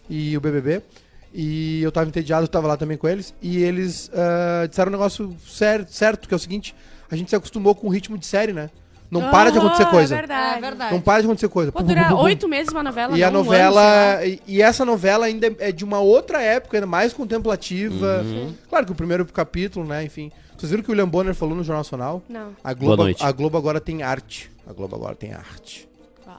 e 0.10 0.36
o 0.38 0.42
BBB. 0.42 0.82
E 1.34 1.82
eu 1.82 1.92
tava 1.92 2.08
entediado, 2.10 2.44
eu 2.44 2.48
tava 2.48 2.68
lá 2.68 2.76
também 2.78 2.98
com 2.98 3.08
eles. 3.08 3.34
E 3.42 3.64
eles 3.64 4.10
ah, 4.14 4.66
disseram 4.68 4.90
um 4.90 4.94
negócio 4.94 5.36
sério, 5.48 5.86
certo, 5.90 6.28
que 6.28 6.34
é 6.34 6.38
o 6.38 6.40
seguinte: 6.40 6.76
a 7.10 7.16
gente 7.16 7.30
se 7.30 7.36
acostumou 7.36 7.74
com 7.76 7.88
o 7.88 7.90
ritmo 7.90 8.18
de 8.18 8.26
série, 8.26 8.54
né? 8.54 8.70
Não 9.12 9.30
para 9.30 9.52
de 9.52 9.58
acontecer 9.58 9.86
coisa. 9.88 10.16
É 10.16 10.18
verdade. 10.20 10.58
É 10.58 10.62
verdade. 10.62 10.94
Não 10.94 11.02
para 11.02 11.20
de 11.22 11.28
acontecer 11.28 11.50
coisa. 11.50 11.72
Pô, 11.72 11.84
pum. 11.84 12.16
oito 12.22 12.48
meses 12.48 12.72
uma 12.72 12.82
novela, 12.82 13.18
E 13.18 13.24
a 13.24 13.30
não, 13.30 13.40
um 13.40 13.44
ano, 13.44 13.52
novela. 13.52 13.82
sei 13.82 13.84
lá. 13.84 14.26
e, 14.26 14.42
e 14.48 14.62
essa 14.62 14.86
novela 14.86 15.26
ainda 15.26 15.54
é 15.60 15.72
de 15.72 15.84
uma 15.84 16.00
outra 16.00 16.42
época, 16.42 16.78
ainda 16.78 16.88
mais 16.88 17.12
contemplativa. 17.14 18.22
Uhum. 18.24 18.54
Claro 18.70 18.86
que 18.86 18.92
o 18.92 18.96
primeiro 18.96 19.26
capítulo, 19.26 19.86
né? 19.86 20.04
Enfim. 20.06 20.32
Vocês 20.58 20.70
viram 20.70 20.84
que 20.84 20.90
o 20.90 20.92
William 20.94 21.10
Bonner 21.10 21.34
falou 21.36 21.56
no 21.56 21.64
Jornal 21.64 21.80
Nacional? 21.80 22.24
Não. 22.30 22.56
A 22.64 22.74
Globo, 22.74 22.96
Boa 22.96 23.06
noite. 23.08 23.24
a 23.26 23.32
Globo 23.32 23.58
agora 23.58 23.82
tem 23.82 24.02
arte. 24.04 24.50
A 24.68 24.72
Globo 24.72 24.96
agora 24.96 25.16
tem 25.16 25.34
arte. 25.34 25.90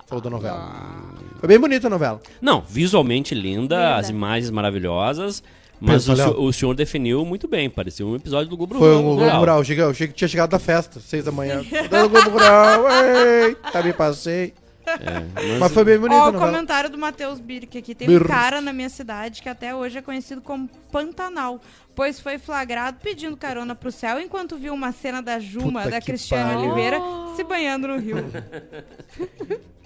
Falou 0.06 0.22
da 0.22 0.30
novela. 0.30 0.58
Ah. 0.58 1.14
Foi 1.40 1.48
bem 1.48 1.58
bonita 1.58 1.86
a 1.86 1.90
novela. 1.90 2.20
Não, 2.40 2.60
visualmente 2.60 3.34
linda, 3.34 3.76
Linda. 3.76 3.96
as 3.96 4.08
imagens 4.10 4.50
maravilhosas. 4.50 5.42
Mas 5.84 6.08
o, 6.08 6.14
senhor- 6.16 6.40
o 6.40 6.52
senhor 6.52 6.74
definiu 6.74 7.24
muito 7.24 7.48
bem, 7.48 7.68
parecia 7.68 8.06
um 8.06 8.14
episódio 8.16 8.48
do 8.48 8.56
Globo 8.56 8.76
Foi 8.78 8.88
Rural. 8.94 9.00
o 9.00 9.16
Globo 9.16 9.36
Rural. 9.38 9.58
Eu 9.58 9.64
cheguei, 9.64 9.84
eu 9.84 9.92
cheguei 9.94 10.08
que 10.08 10.14
tinha 10.14 10.28
chegado 10.28 10.50
da 10.50 10.58
festa, 10.58 11.00
seis 11.00 11.24
da 11.24 11.32
manhã. 11.32 11.62
Dando 11.90 12.08
Globo 12.10 12.30
Rural, 12.30 12.84
ei, 13.04 13.54
tá 13.72 13.82
me 13.82 13.92
passei. 13.92 14.54
É, 14.84 15.58
Mas 15.60 15.72
foi 15.72 15.84
bem 15.84 15.96
bonita 15.96 16.20
Ó, 16.20 16.30
o 16.30 16.32
comentário 16.32 16.90
do 16.90 16.98
Matheus 16.98 17.38
Birk 17.38 17.78
aqui. 17.78 17.94
Tem 17.94 18.08
Birk. 18.08 18.24
um 18.24 18.28
cara 18.28 18.60
na 18.60 18.72
minha 18.72 18.88
cidade 18.88 19.40
que 19.40 19.48
até 19.48 19.72
hoje 19.74 19.98
é 19.98 20.02
conhecido 20.02 20.40
como 20.40 20.68
Pantanal, 20.90 21.60
pois 21.94 22.18
foi 22.18 22.36
flagrado 22.36 22.98
pedindo 23.00 23.36
carona 23.36 23.76
pro 23.76 23.92
céu 23.92 24.18
enquanto 24.20 24.56
viu 24.56 24.74
uma 24.74 24.90
cena 24.90 25.22
da 25.22 25.38
Juma, 25.38 25.82
Puta 25.82 26.00
da 26.00 26.00
pariu. 26.00 26.58
Oliveira, 26.58 27.00
se 27.36 27.44
banhando 27.44 27.86
no 27.88 27.98
rio. 27.98 28.16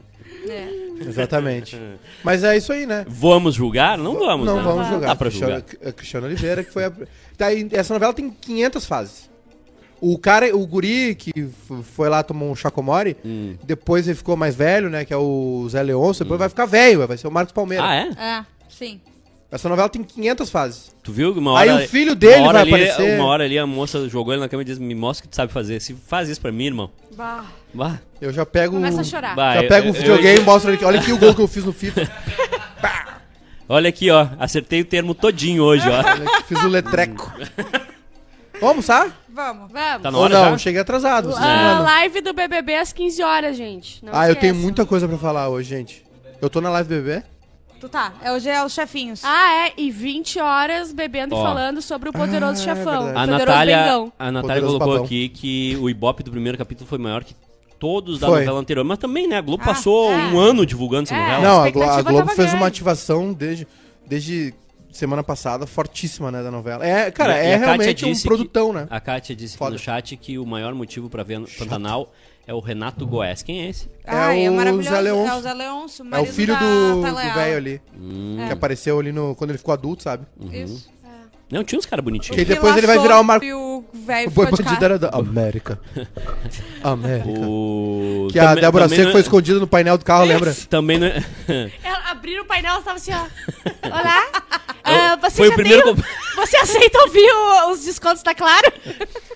é. 0.49 0.69
Exatamente. 1.07 1.79
Mas 2.25 2.43
é 2.45 2.57
isso 2.57 2.73
aí, 2.73 2.87
né? 2.87 3.05
Vamos 3.09 3.55
julgar? 3.55 3.97
Não 3.99 4.19
vamos, 4.19 4.47
Não 4.47 4.57
né? 4.57 4.63
vamos 4.63 4.89
jogar. 4.89 5.07
Dá 5.09 5.17
pra 5.17 5.29
Cristiano, 5.29 5.55
julgar. 5.69 5.89
a 5.89 5.93
Cristiano 5.93 6.27
Oliveira, 6.27 6.65
que 6.65 6.73
foi 6.73 6.85
a. 6.85 6.93
Daí, 7.39 7.69
essa 7.73 7.93
novela 7.95 8.13
tem 8.13 8.31
500 8.31 8.87
fases. 8.87 9.31
O 10.01 10.19
cara, 10.19 10.55
o 10.55 10.67
guri 10.67 11.15
que 11.15 11.33
foi 11.95 12.09
lá 12.11 12.23
tomar 12.23 12.45
um 12.47 12.55
chacomore, 12.55 13.17
Hum. 13.25 13.57
depois 13.65 14.07
ele 14.07 14.15
ficou 14.17 14.37
mais 14.37 14.55
velho, 14.55 14.91
né? 14.91 15.05
Que 15.07 15.13
é 15.15 15.17
o 15.17 15.67
Zé 15.71 15.83
Leôncio, 15.83 16.25
depois 16.25 16.39
vai 16.39 16.49
ficar 16.51 16.67
velho, 16.67 17.07
vai 17.07 17.17
ser 17.17 17.27
o 17.27 17.31
Marcos 17.31 17.53
Palmeira. 17.53 17.83
Ah, 17.85 17.95
é? 17.97 18.09
É, 18.19 18.45
sim. 18.69 19.01
Essa 19.51 19.69
novela 19.69 19.89
tem 19.89 20.03
500 20.03 20.51
fases. 20.51 20.95
Tu 21.03 21.13
viu 21.13 21.33
uma 21.33 21.59
Aí 21.59 21.69
hora... 21.71 21.85
o 21.85 21.89
filho 21.89 22.15
dele 22.17 22.39
uma 22.41 22.49
hora 22.49 22.65
vai 22.65 22.75
ali, 22.81 22.91
aparecer. 22.91 23.15
Uma 23.21 23.27
hora 23.27 23.45
ali 23.45 23.59
a 23.59 23.67
moça 23.67 24.09
jogou 24.09 24.33
ele 24.35 24.41
na 24.41 24.49
cama 24.49 24.63
e 24.63 24.67
disse, 24.67 24.81
me 24.81 24.95
mostra 24.95 25.23
o 25.25 25.29
que 25.29 25.31
tu 25.31 25.37
sabe 25.37 25.53
fazer. 25.53 25.81
Se 25.81 25.95
faz 25.95 26.29
isso 26.29 26.41
pra 26.41 26.51
mim, 26.51 26.67
irmão. 26.67 26.91
Bah, 27.17 27.45
Bah, 27.73 27.99
Eu 28.21 28.33
já 28.33 28.45
pego. 28.45 28.75
começa 28.75 29.01
a 29.01 29.05
chorar. 29.05 29.37
bah, 29.37 29.55
Já 29.55 29.63
eu- 29.63 29.69
pego 29.69 29.87
o 29.87 29.91
eu- 29.91 29.93
videogame 29.95 30.37
e 30.37 30.41
eu- 30.41 30.45
mostro 30.45 30.71
ele 30.71 30.77
aqui. 30.77 30.85
Olha 30.85 30.99
aqui 31.01 31.13
o 31.13 31.19
gol 31.19 31.35
que 31.35 31.41
eu 31.43 31.47
fiz 31.49 31.65
no 31.65 31.73
FIFA. 31.73 32.11
Olha 33.69 33.89
aqui, 33.89 34.11
ó. 34.11 34.29
Acertei 34.39 34.81
o 34.81 34.85
termo 34.85 35.15
todinho 35.15 35.63
hoje, 35.63 35.89
ó. 35.89 35.93
Olha 35.99 36.43
fiz 36.47 36.61
o 36.63 36.69
letreco. 36.69 37.33
Vamos, 38.61 38.85
sabe? 38.87 39.13
Vamos. 39.29 39.71
Vamos. 39.71 40.03
Tá 40.03 40.11
na 40.11 40.17
Ou 40.17 40.25
hora 40.25 40.35
não, 40.35 40.51
já? 40.53 40.59
cheguei 40.59 40.81
atrasado. 40.81 41.35
A 41.37 41.81
live 41.81 42.21
do 42.23 42.33
BBB 42.33 42.75
às 42.77 42.93
15 42.93 43.23
horas, 43.23 43.57
gente. 43.57 44.03
Não 44.05 44.13
Ah, 44.15 44.29
eu 44.29 44.35
tenho 44.37 44.55
muita 44.55 44.87
coisa 44.87 45.07
pra 45.07 45.19
falar 45.19 45.49
hoje, 45.51 45.69
gente. 45.69 46.05
Eu 46.41 46.49
tô 46.49 46.61
na 46.61 46.71
live 46.71 46.89
BBB. 46.89 47.23
Tu 47.81 47.89
tá. 47.89 48.13
É, 48.23 48.33
hoje 48.33 48.49
é 48.49 48.65
os 48.65 48.73
chefinhos. 48.73 49.23
Ah, 49.25 49.67
é. 49.67 49.73
E 49.77 49.91
20 49.91 50.39
horas 50.41 50.93
bebendo 50.93 51.35
Ó. 51.35 51.41
e 51.41 51.43
falando 51.43 51.83
sobre 51.83 52.09
o 52.09 52.13
poderoso 52.13 52.61
Ah, 52.63 52.65
chefão. 52.75 53.09
é 53.09 53.13
o 53.13 53.19
A 53.19 53.21
poderoso 53.21 53.31
Natália, 53.47 53.79
Bengão. 53.83 54.13
a 54.19 54.33
Natália 54.33 54.55
Poderoso 54.63 54.73
colocou 54.79 54.93
babão. 54.95 55.05
aqui 55.05 55.29
que 55.29 55.77
o 55.81 55.91
Ibope 55.91 56.23
do 56.23 56.31
primeiro 56.31 56.57
capítulo 56.57 56.89
foi 56.89 56.99
maior 56.99 57.23
que 57.23 57.35
todos 57.79 58.19
da 58.19 58.29
Foi. 58.29 58.41
novela 58.41 58.59
anterior. 58.61 58.85
Mas 58.85 58.99
também, 58.99 59.29
né? 59.29 59.37
A 59.37 59.41
Globo 59.43 59.63
Ah, 59.63 59.67
passou 59.67 60.11
é. 60.11 60.17
um 60.17 60.39
ano 60.39 60.65
divulgando 60.65 61.03
essa 61.05 61.15
É. 61.15 61.21
novela. 61.21 61.43
Não, 61.43 61.51
a, 61.51 61.55
Glo- 61.59 61.67
expectativa 61.83 61.99
a 61.99 62.03
Globo 62.03 62.19
tava 62.27 62.37
fez 62.37 62.49
grande. 62.49 62.63
uma 62.63 62.67
ativação 62.67 63.33
desde, 63.35 63.69
desde 64.07 64.55
semana 64.97 65.23
passada, 65.23 65.67
fortíssima, 65.67 66.31
né, 66.31 66.43
da 66.43 66.51
novela. 66.51 66.87
É, 66.87 67.11
cara, 67.11 67.35
E- 67.39 67.47
e 67.47 67.51
é 67.51 67.55
a 67.55 67.59
Kátia 67.59 67.67
realmente 67.77 68.05
um 68.05 68.21
produtão, 68.23 68.73
né? 68.73 68.87
A 68.91 69.01
Kátia 69.01 69.35
disse 69.37 69.57
Foda. 69.57 69.73
no 69.73 69.79
chat 69.79 70.17
que 70.17 70.39
o 70.39 70.47
maior 70.47 70.75
motivo 70.75 71.09
pra 71.11 71.23
ver 71.23 71.39
no 71.39 71.47
Pantanal 71.47 72.13
é 72.47 72.55
o 72.55 72.61
Renato 72.61 73.07
Goes. 73.07 73.43
Quem 73.43 73.63
é 73.63 73.69
esse? 73.71 73.89
Ai, 74.07 74.45
É 74.47 74.51
o 74.51 74.55
maravilhoso. 74.55 74.91
Zé 74.91 75.01
Leôncio. 75.01 75.33
É 75.33 75.37
o 75.37 75.41
Zé 75.41 76.17
É 76.17 76.21
o 76.21 76.27
filho 76.27 76.55
da 76.55 76.61
do, 76.61 77.03
velho 77.35 77.57
ali, 77.57 77.81
Hum. 77.99 78.37
que 78.47 78.53
apareceu 78.53 78.99
ali 78.99 79.13
no, 79.13 79.35
quando 79.35 79.51
ele 79.51 79.59
ficou 79.59 79.73
adulto, 79.75 80.03
sabe? 80.03 80.25
Isso. 80.53 80.89
Não, 81.51 81.63
tinha 81.63 81.79
uns 81.79 81.87
caras 81.87 82.05
bonitinhos. 82.05 82.37
Que 82.37 82.45
depois 82.45 82.77
ele 82.77 82.89
vai 82.89 82.99
virar 82.99 83.21
o 83.21 83.23
Marco- 83.25 83.45
E 83.45 83.55
o 83.79 83.85
velho 84.07 84.29
O 84.29 84.31
boi 84.31 84.47
ficou 84.47 84.57
de 84.59 84.63
bandido 84.65 84.81
cara. 84.81 84.95
era 84.95 84.99
da 84.99 85.09
América. 85.17 85.79
América. 86.83 87.29
O... 87.41 88.29
Que 88.31 88.39
a 88.39 88.49
também- 88.49 88.61
Débora 88.63 88.85
também 88.85 88.97
Seco 88.97 89.07
não- 89.07 89.13
foi 89.13 89.21
escondida 89.21 89.59
no 89.61 89.67
painel 89.67 89.99
do 89.99 90.05
carro, 90.05 90.25
lembra? 90.25 90.55
Também 90.69 90.99
não 90.99 91.07
é... 91.07 91.23
Ela 91.83 92.11
abriu 92.11 92.43
o 92.43 92.47
painel, 92.47 92.73
ela 92.75 92.83
tava 92.83 92.97
assim, 92.97 93.13
ó. 93.13 93.27
Olá. 93.89 94.27
Ah, 94.85 95.17
você 95.21 95.37
Foi 95.37 95.49
o 95.49 95.55
primeiro 95.55 95.97
Você 96.37 96.57
aceita 96.57 96.99
ouvir 97.01 97.29
o- 97.31 97.71
os 97.73 97.85
descontos 97.85 98.23
da 98.23 98.35
Claro? 98.35 98.73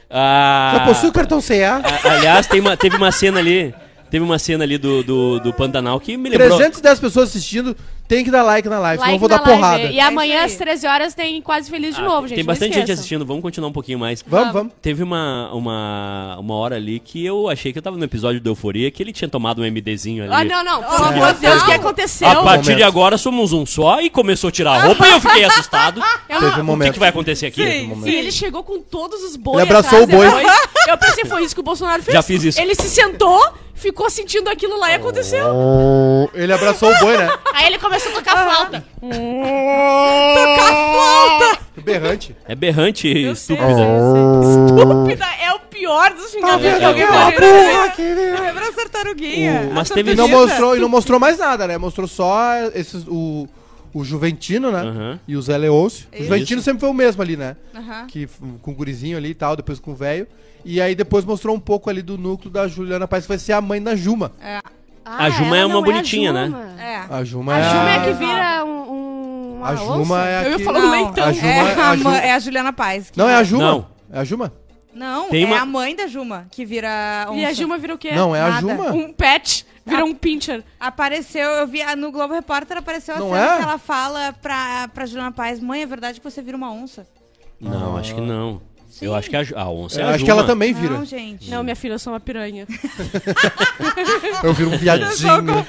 Ah, 0.09 0.74
Já 0.78 0.84
possui 0.86 1.09
o 1.09 1.12
cartão 1.12 1.41
CA? 1.41 1.80
a- 1.82 2.12
aliás, 2.12 2.47
tem 2.47 2.61
uma, 2.61 2.76
teve 2.76 2.97
uma 2.97 3.11
cena 3.12 3.38
ali... 3.38 3.74
Teve 4.11 4.24
uma 4.24 4.41
cena 4.41 4.64
ali 4.64 4.76
do, 4.76 5.05
do, 5.05 5.38
do 5.41 5.53
Pantanal 5.53 6.01
que 6.01 6.16
me 6.16 6.28
lembrou... 6.30 6.49
310 6.59 6.99
pessoas 6.99 7.28
assistindo, 7.28 7.76
tem 8.11 8.25
que 8.25 8.31
dar 8.31 8.43
like 8.43 8.69
na 8.69 8.81
live, 8.81 8.99
senão 9.01 9.15
eu 9.15 9.19
Like 9.19 9.21
vou 9.21 9.29
dar 9.29 9.41
live. 9.41 9.55
porrada. 9.61 9.83
E 9.85 10.01
amanhã, 10.01 10.39
isso 10.39 10.43
aí. 10.45 10.53
às 10.53 10.57
13 10.81 10.87
horas, 10.89 11.15
tem 11.15 11.41
Quase 11.41 11.71
Feliz 11.71 11.95
de 11.95 12.01
Ah, 12.01 12.05
novo, 12.05 12.27
gente. 12.27 12.37
Tem 12.39 12.45
bastante 12.45 12.75
gente 12.75 12.91
assistindo, 12.91 13.25
vamos 13.25 13.41
continuar 13.41 13.69
um 13.69 13.73
pouquinho 13.73 14.01
mais. 14.01 14.25
Vamos, 14.27 14.53
vamos. 14.53 14.73
Teve 14.83 15.05
uma, 15.05 15.49
uma, 15.55 16.37
uma 16.41 16.55
hora 16.57 16.75
ali 16.75 16.99
que 16.99 17.25
eu 17.25 17.49
achei 17.49 17.73
que 17.73 17.79
eu 17.79 17.83
tava 17.83 17.97
no 17.97 18.05
episódio 18.05 18.41
do 18.41 18.51
Euforia, 18.51 18.91
que 18.91 19.01
ele 19.01 19.13
tinha 19.13 19.29
tomado 19.29 19.63
um 19.63 19.65
MDzinho 19.71 20.25
ali. 20.25 20.33
Ah, 20.35 20.45
não, 20.45 20.65
não. 20.65 20.83
Pelo 20.83 20.93
Oh, 21.01 21.05
amor 21.05 21.35
de 21.35 21.41
Deus, 21.41 21.63
o 21.63 21.67
que 21.67 21.73
aconteceu? 21.73 22.29
A 22.29 22.43
partir 22.43 22.63
de 22.65 22.71
Momento. 22.71 22.87
agora 22.89 23.17
somos 23.17 23.53
um 23.53 23.65
só 23.65 24.01
e 24.01 24.11
começou 24.11 24.49
a 24.49 24.51
tirar 24.51 24.73
a 24.73 24.83
roupa 24.87 25.07
e 25.07 25.11
eu 25.13 25.21
fiquei 25.21 25.45
assustado. 25.45 26.03
Eu 26.29 26.39
Teve 26.41 26.47
um 26.47 26.49
O 26.51 26.55
que, 26.57 26.63
momento. 26.63 26.93
que 26.95 26.99
vai 26.99 27.09
acontecer 27.11 27.47
aqui? 27.47 27.63
E 27.63 28.15
ele 28.15 28.33
chegou 28.33 28.63
com 28.65 28.81
todos 28.81 29.23
os 29.23 29.37
bois. 29.37 29.55
Ele 29.59 29.63
abraçou 29.71 30.03
atrás 30.03 30.05
o 30.05 30.17
boi. 30.17 30.27
depois. 30.43 30.69
Eu 30.89 30.99
pensei, 30.99 31.25
foi 31.25 31.45
isso 31.45 31.55
que 31.55 31.61
o 31.61 31.65
Bolsonaro 31.65 32.03
fez. 32.03 32.15
Já 32.15 32.23
fiz 32.23 32.43
isso. 32.45 32.61
Ele 32.61 32.75
se 32.75 32.89
sentou, 32.89 33.41
ficou 33.81 34.09
sentindo 34.11 34.49
aquilo 34.49 34.78
lá 34.78 34.91
e 34.93 34.95
aconteceu. 34.95 35.45
Ele 36.35 36.53
abraçou 36.53 36.91
o 36.93 36.99
boi, 37.01 37.16
né? 37.16 37.28
Aí 37.55 37.66
ele 37.66 37.78
começou 37.78 38.12
a 38.12 38.14
tocar 38.14 38.45
flauta. 38.45 38.85
Berrante. 41.83 42.37
É 42.47 42.55
berrante 42.55 43.09
Eu 43.09 43.35
sei, 43.35 43.57
eu 43.57 43.61
sei, 43.61 43.68
eu 43.68 44.43
sei. 44.43 44.76
Estúpida 44.87 45.26
é 45.43 45.53
o 45.55 45.61
pior 45.61 46.12
dos 46.12 46.31
xingamentos 46.31 46.78
que 46.78 46.85
alguém 46.85 47.07
pode 47.07 47.37
receber. 47.41 48.41
Lembra 48.41 48.68
a 48.68 48.72
tartaruguinha? 48.72 49.70
Mas 49.72 49.91
A 49.91 49.95
teve- 49.95 50.12
E 50.12 50.14
não 50.14 50.28
mostrou, 50.28 50.76
e 50.76 50.81
não 50.81 50.89
mostrou 50.89 51.18
mais 51.18 51.39
nada, 51.39 51.66
né? 51.66 51.78
Mostrou 51.78 52.07
só 52.07 52.53
esses, 52.74 53.05
o, 53.09 53.49
o 53.95 54.05
Juventino, 54.05 54.70
né? 54.70 54.81
Aham. 54.83 55.20
E 55.26 55.37
o 55.37 55.43
Zé 55.43 55.57
Leôncio. 55.57 56.07
O 56.12 56.22
Juventino 56.22 56.61
sempre 56.61 56.81
foi 56.81 56.91
o 56.91 56.95
mesmo 56.95 57.22
ali, 57.22 57.37
né? 57.37 57.57
Aham. 57.74 58.07
Que, 58.07 58.24
f- 58.24 58.39
com 58.61 58.72
o 58.72 58.74
gurizinho 58.74 59.16
ali 59.16 59.31
e 59.31 59.35
tal, 59.35 59.57
depois 59.57 59.81
com 59.81 59.93
o 59.93 59.95
velho. 59.97 60.26
E 60.65 60.81
aí 60.81 60.95
depois 60.95 61.25
mostrou 61.25 61.55
um 61.55 61.61
pouco 61.61 61.89
ali 61.91 62.03
do 62.03 62.17
núcleo 62.19 62.51
da 62.51 62.67
Juliana 62.69 63.07
Paz, 63.09 63.25
que 63.25 63.29
vai 63.29 63.39
ser 63.39 63.53
a 63.53 63.61
mãe 63.61 63.83
da 63.83 63.95
Juma. 63.97 64.33
Ah, 64.43 64.63
A 65.05 65.31
Juma 65.31 65.57
é 65.57 65.65
uma 65.65 65.75
não 65.77 65.83
bonitinha, 65.83 66.33
né? 66.33 66.47
Juma. 66.47 66.83
É. 66.83 66.97
A 67.09 67.25
Juma 67.25 67.55
A 67.55 67.59
é 67.59 67.63
Juma 67.65 67.91
é 67.91 67.97
a... 67.97 68.05
que 68.05 68.13
vira 68.13 68.65
um. 68.65 68.71
um 68.93 69.57
uma 69.57 69.69
A 69.69 69.75
Juma 69.77 69.97
onça? 70.17 70.19
é 70.29 70.39
a 70.39 70.43
Eu 70.45 70.51
ia 70.53 70.57
que- 70.59 70.65
falar 70.65 70.79
um 70.81 70.91
leitão. 70.91 71.25
A 71.25 71.33
Juma- 71.33 71.47
é, 71.49 71.75
a 71.75 71.91
a 71.91 71.97
Ju- 71.97 72.05
mãe- 72.05 72.19
é 72.21 72.33
a 72.35 72.39
Juliana 72.39 72.73
Paz. 72.73 73.11
que 73.11 73.19
Não, 73.19 73.29
é 73.29 73.35
a. 73.37 73.43
Juma. 73.43 73.63
Não. 73.65 73.87
É 74.13 74.19
a 74.21 74.25
Juma? 74.25 74.53
Não, 74.93 75.29
Tem 75.29 75.45
é 75.45 75.47
uma- 75.47 75.61
a 75.61 75.65
mãe 75.67 75.95
da 75.97 76.07
Juma 76.07 76.47
que 76.51 76.65
vira 76.65 76.89
E 77.33 77.45
a 77.45 77.49
onça. 77.49 77.55
Juma 77.55 77.79
vira 77.79 77.95
o 77.95 77.99
quê? 77.99 78.13
Não, 78.13 78.35
é 78.35 78.41
a 78.43 78.49
Nada. 78.49 78.61
Juma. 78.61 78.93
Um 78.93 79.13
pet. 79.13 79.67
Vira 79.87 80.05
um 80.05 80.15
pincher. 80.15 80.63
Apareceu, 80.79 81.49
eu 81.49 81.67
vi 81.67 81.81
ah, 81.83 81.97
no 81.97 82.13
Globo 82.13 82.35
Repórter, 82.35 82.77
apareceu 82.77 83.15
a 83.15 83.19
Não 83.19 83.31
cena 83.31 83.55
é? 83.55 83.57
que 83.57 83.63
ela 83.63 83.79
fala 83.79 84.33
pra, 84.43 84.89
pra 84.93 85.07
Juliana 85.07 85.33
Paz, 85.33 85.59
mãe, 85.59 85.83
é 85.83 85.87
verdade 85.87 86.21
que 86.21 86.25
você 86.31 86.43
vira 86.43 86.57
uma 86.57 86.71
onça? 86.71 87.07
Não, 87.61 87.97
acho 87.97 88.15
que 88.15 88.21
não. 88.21 88.61
Eu 89.01 89.14
acho 89.14 89.30
que 89.30 89.36
a, 89.36 89.44
a 89.57 89.70
onça 89.70 90.01
é 90.01 90.05
Eu 90.05 90.09
a 90.09 90.11
acho 90.12 90.24
que 90.24 90.30
ela 90.30 90.44
também 90.44 90.72
vira. 90.74 90.94
Não, 90.94 91.05
gente. 91.05 91.51
Não, 91.51 91.62
minha 91.62 91.76
filha, 91.76 91.94
eu 91.94 91.98
sou 91.98 92.12
uma 92.12 92.20
piranha. 92.20 92.66
Eu 94.42 94.55
viro 94.55 94.70
um 94.70 94.76
viadinho. 94.78 95.66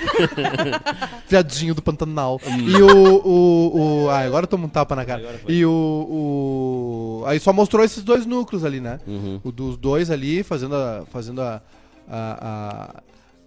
viadinho 1.30 1.76
do 1.76 1.82
Pantanal. 1.82 2.40
E 2.68 2.82
o, 2.82 3.22
o, 3.26 4.04
o. 4.06 4.10
Ah, 4.10 4.20
agora 4.20 4.44
eu 4.44 4.48
tomo 4.48 4.66
um 4.66 4.70
tapa 4.70 4.96
na 4.96 5.06
cara. 5.06 5.24
E 5.48 5.66
o, 5.66 5.70
o. 7.22 7.24
Aí 7.28 7.40
só 7.40 7.52
mostrou 7.54 7.84
esses 7.84 8.04
dois 8.04 8.26
núcleos 8.26 8.64
ali, 8.66 8.80
né? 8.80 9.00
Uhum. 9.08 9.40
O 9.44 9.52
dos 9.52 9.78
dois 9.78 10.10
ali, 10.10 10.44
fazendo 10.44 10.76
a. 10.76 11.04
Fazendo 11.12 11.42
a. 11.42 11.62
a, 12.10 12.38
a, 12.48 13.02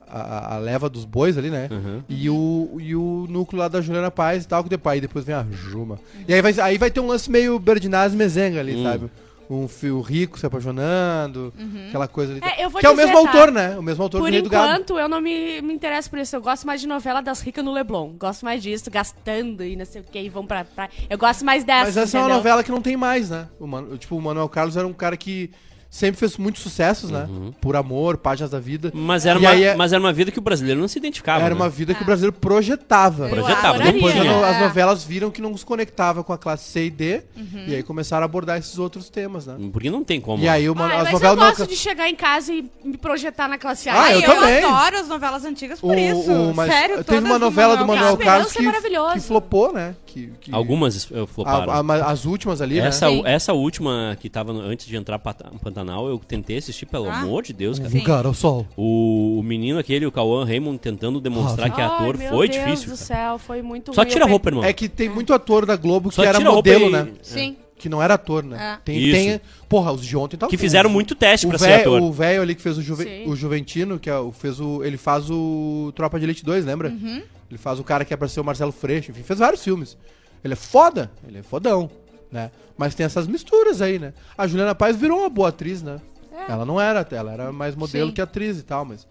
a- 0.07 0.55
a 0.55 0.59
leva 0.59 0.89
dos 0.89 1.05
bois 1.05 1.37
ali, 1.37 1.51
né? 1.51 1.69
Uhum. 1.73 2.03
E, 2.09 2.31
o, 2.31 2.77
e 2.79 2.95
o 2.95 3.27
núcleo 3.29 3.59
lá 3.61 3.67
da 3.69 3.81
Juliana 3.81 4.11
Paz 4.11 4.45
e 4.45 4.49
tal, 4.49 4.63
que 4.63 4.69
depois, 4.71 4.95
aí 4.95 5.01
depois 5.01 5.25
vem 5.25 5.35
a 5.35 5.45
Juma. 5.51 5.99
E 6.29 6.33
aí 6.35 6.41
vai, 6.41 6.55
aí 6.61 6.79
vai 6.79 6.91
ter 6.91 7.01
um 7.01 7.07
lance 7.09 7.29
meio 7.31 7.59
Berdinaz 7.59 8.15
Mezenga 8.15 8.61
ali, 8.61 8.77
Hum. 8.77 8.83
sabe? 8.85 9.11
Um 9.49 9.69
fio 9.69 10.01
rico 10.01 10.39
se 10.39 10.47
apaixonando, 10.47 11.53
aquela 11.89 12.09
coisa 12.09 12.33
ali. 12.33 12.41
É, 12.43 12.65
eu 12.65 12.71
vou 12.71 12.81
que 12.81 12.87
é 12.87 12.91
o 12.91 12.97
mesmo 12.97 13.13
tá? 13.13 13.19
autor, 13.19 13.53
né? 13.53 13.77
O 13.79 13.83
mesmo 13.83 14.03
autor 14.03 14.21
Por 14.21 14.29
do 14.29 14.33
Rei 14.33 14.41
do 14.43 14.47
enquanto, 14.49 14.99
eu 14.99 15.09
não 15.09 15.21
me, 15.21 15.61
me 15.61 15.75
interesso 15.75 16.09
por 16.09 16.19
isso. 16.19 16.35
Eu 16.35 16.41
gosto 16.41 16.67
mais 16.67 16.81
de 16.81 16.87
novela 16.87 17.21
das 17.21 17.41
ricas 17.41 17.65
no 17.65 17.73
Leblon. 17.73 18.13
Gosto 18.19 18.45
mais 18.45 18.63
disso, 18.63 18.91
gastando 18.91 19.63
e 19.63 19.77
não 19.77 19.85
sei 19.85 20.01
o 20.01 20.05
que, 20.05 20.19
e 20.19 20.29
vão 20.29 20.47
pra, 20.47 20.65
pra... 20.65 20.89
Eu 21.11 21.19
gosto 21.19 21.45
mais 21.45 21.63
dessa, 21.65 21.85
Mas 21.85 21.97
essa 21.97 22.17
é 22.17 22.21
uma 22.21 22.25
entendeu? 22.27 22.37
novela 22.39 22.65
que 22.65 22.71
não 22.71 22.81
tem 22.81 22.97
mais, 22.97 23.31
né? 23.31 23.49
O 23.61 23.67
Mano- 23.67 23.99
tipo, 23.99 24.17
o 24.17 24.23
Manuel 24.23 24.49
Carlos 24.49 24.77
era 24.77 24.87
um 24.87 24.93
cara 24.93 25.17
que 25.17 25.51
sempre 25.95 26.19
fez 26.19 26.37
muitos 26.37 26.61
sucessos, 26.61 27.09
né? 27.09 27.29
Por 27.61 27.77
amor, 27.77 28.17
páginas 28.17 28.51
da 28.51 28.59
vida. 28.59 28.91
Mas 28.93 29.25
era, 29.27 29.39
E 29.39 29.43
uma, 29.43 29.51
aí 29.51 29.63
é- 29.63 29.75
mas 29.77 29.93
era 29.93 30.01
uma 30.03 30.13
vida 30.13 30.33
que 30.33 30.39
o 30.41 30.43
brasileiro 30.43 30.81
não 30.81 30.89
se 30.89 30.99
identificava. 30.99 31.45
Era 31.45 31.55
né? 31.55 31.61
uma 31.61 31.69
vida 31.69 31.95
que 31.95 32.03
o 32.03 32.05
brasileiro 32.05 32.37
projetava. 32.37 33.27
Eu 33.27 33.31
Projetava, 33.31 33.69
adoraria. 33.77 33.93
Depois 33.93 34.15
no- 34.17 34.45
as 34.45 34.57
É. 34.57 34.61
novelas 34.61 35.05
viram 35.05 35.31
que 35.31 35.41
não 35.41 35.57
se 35.57 35.65
conectava 35.65 36.25
com 36.25 36.33
a 36.33 36.39
classe 36.39 36.69
C 36.69 36.87
e 36.87 36.91
D, 36.91 37.23
Uhum. 37.37 37.65
e 37.69 37.75
aí 37.77 37.83
começaram 37.85 38.23
a 38.23 38.25
abordar 38.25 38.59
esses 38.59 38.77
outros 38.79 39.09
temas, 39.09 39.47
né? 39.47 39.57
Porque 39.73 39.89
não 39.89 40.03
tem 40.03 40.21
como. 40.21 40.43
E 40.43 40.49
aí 40.49 40.69
o 40.69 40.75
Mano- 40.75 40.91
Ai, 40.91 40.97
as 40.97 41.03
mas 41.05 41.07
eu 41.07 41.13
novelas 41.13 41.39
não 41.39 41.47
gosto 41.47 41.61
alcan- 41.63 41.73
de 41.73 41.79
chegar 41.79 42.09
em 42.09 42.17
casa 42.17 42.53
e 42.53 42.69
me 42.85 42.97
projetar 42.99 43.47
na 43.49 43.57
classe 43.57 43.89
A. 43.89 44.03
Ah, 44.03 44.13
eu 44.13 44.21
eu, 44.21 44.27
também. 44.35 44.65
adoro 44.65 44.99
as 44.99 45.07
novelas 45.09 45.45
antigas 45.45 45.81
por 45.81 45.95
O- 45.95 45.99
isso. 45.99 46.33
o- 46.33 46.55
mas 46.55 46.71
Sério, 46.73 46.95
teve 46.97 47.05
todas 47.05 47.25
uma 47.25 47.39
novela 47.39 47.77
do 47.77 47.87
Manuel 47.87 48.17
Carlos. 48.17 48.53
Carlos 48.53 48.83
que, 48.83 48.99
é 48.99 49.13
que 49.15 49.21
flopou, 49.21 49.73
né? 49.73 49.95
Que, 50.07 50.33
que- 50.41 50.55
Algumas 50.55 51.09
floparam. 51.33 51.73
a- 51.73 51.95
a- 51.95 52.11
as 52.11 52.25
últimas 52.25 52.61
ali, 52.61 52.79
essa, 52.79 53.11
né? 53.11 53.23
Essa 53.25 53.53
última 53.53 54.17
que 54.21 54.29
tava 54.31 54.53
antes 54.53 54.87
de 54.87 54.97
entrar 54.97 55.19
Pata- 55.19 55.51
Pantanal, 55.85 56.09
eu 56.09 56.19
tentei 56.19 56.57
assistir, 56.57 56.87
pelo 56.87 57.09
Ah. 57.09 57.21
amor 57.21 57.43
de 57.43 57.53
Deus, 57.53 57.79
cara. 57.79 57.91
Sim. 57.91 57.99
Lugar 57.99 58.27
ao 58.27 58.35
sol. 58.35 58.67
O, 58.77 59.39
o 59.39 59.43
menino 59.43 59.79
aquele, 59.79 60.07
o 60.07 60.13
Cauã 60.13 60.45
Raymond, 60.45 60.79
tentando 60.79 61.21
demonstrar 61.21 61.71
que 61.71 61.81
é 61.81 61.85
ator, 61.85 62.17
Ai, 62.19 62.23
meu 62.25 62.31
foi 62.31 62.49
Deus 62.49 62.65
difícil. 62.65 62.87
do 62.91 62.97
cara. 62.97 63.07
céu, 63.29 63.39
foi 63.39 63.63
muito 63.63 63.95
Só 63.95 64.03
ruim. 64.03 64.11
tira 64.11 64.25
a 64.25 64.29
roupa, 64.29 64.49
irmão. 64.49 64.65
É 64.65 64.73
que 64.73 64.89
tem 64.89 65.09
muito 65.09 65.33
ator 65.35 65.67
da 65.67 65.77
Globo 65.77 66.09
que 66.09 66.15
Só 66.15 66.23
era 66.25 66.39
tira 66.39 66.49
a 66.49 66.53
roupa 66.53 66.71
modelo, 66.73 66.89
e- 66.89 66.93
né? 66.93 67.13
Sim. 67.23 67.57
Que 67.77 67.89
não 67.89 68.03
era 68.03 68.15
ator, 68.15 68.43
né? 68.43 68.77
É. 68.79 68.83
Tem, 68.85 68.99
Isso. 68.99 69.13
tem- 69.13 69.41
porra, 69.69 69.93
os 69.93 70.05
de 70.07 70.17
ontem 70.17 70.37
tá 70.39 70.47
Que 70.47 70.57
fizeram 70.57 70.89
muito 70.89 71.15
teste 71.15 71.45
o 71.47 71.51
pra 71.51 71.59
ser 71.59 71.67
véio- 71.67 71.81
ator. 71.81 72.01
O 72.03 72.13
velho 72.13 72.41
ali 72.41 72.55
que 72.55 72.63
fez 72.63 72.79
o, 72.79 72.83
Juve- 72.83 73.25
o 73.27 73.37
Juventino, 73.37 73.99
que 73.99 74.09
é 74.09 74.17
o, 74.19 74.33
fez 74.33 74.59
o. 74.59 74.83
Ele 74.83 74.97
faz 74.97 75.29
o 75.31 75.93
Tropa 75.95 76.19
de 76.19 76.25
Elite 76.25 76.45
2, 76.45 76.65
lembra? 76.65 76.89
Uhum. 76.89 77.23
Ele 77.51 77.59
faz 77.59 77.79
o 77.79 77.85
cara 77.85 78.05
que 78.05 78.15
é 78.15 78.17
pra 78.17 78.27
ser 78.29 78.41
o 78.41 78.45
Marcelo 78.45 78.73
Freixo, 78.73 79.11
enfim, 79.11 79.23
fez 79.23 79.39
vários 79.39 79.63
filmes. 79.63 79.99
Ele 80.43 80.55
é 80.55 80.57
foda, 80.57 81.11
ele 81.29 81.39
é 81.39 81.43
fodão, 81.43 81.91
né? 82.33 82.51
Mas 82.77 82.95
tem 82.95 83.07
essas 83.07 83.27
misturas 83.27 83.81
aí, 83.81 83.99
né? 83.99 84.13
A 84.37 84.47
Juliana 84.47 84.75
Paz 84.75 84.97
virou 84.97 85.21
uma 85.21 85.29
boa 85.29 85.49
atriz, 85.51 85.83
né? 85.83 86.01
Ela 86.49 86.65
não 86.67 86.81
era, 86.81 87.07
ela 87.13 87.33
era 87.33 87.53
mais 87.53 87.75
modelo 87.77 88.09
Sim. 88.09 88.15
que 88.15 88.21
atriz 88.21 88.59
e 88.59 88.63
tal, 88.63 88.85
mas. 88.85 89.07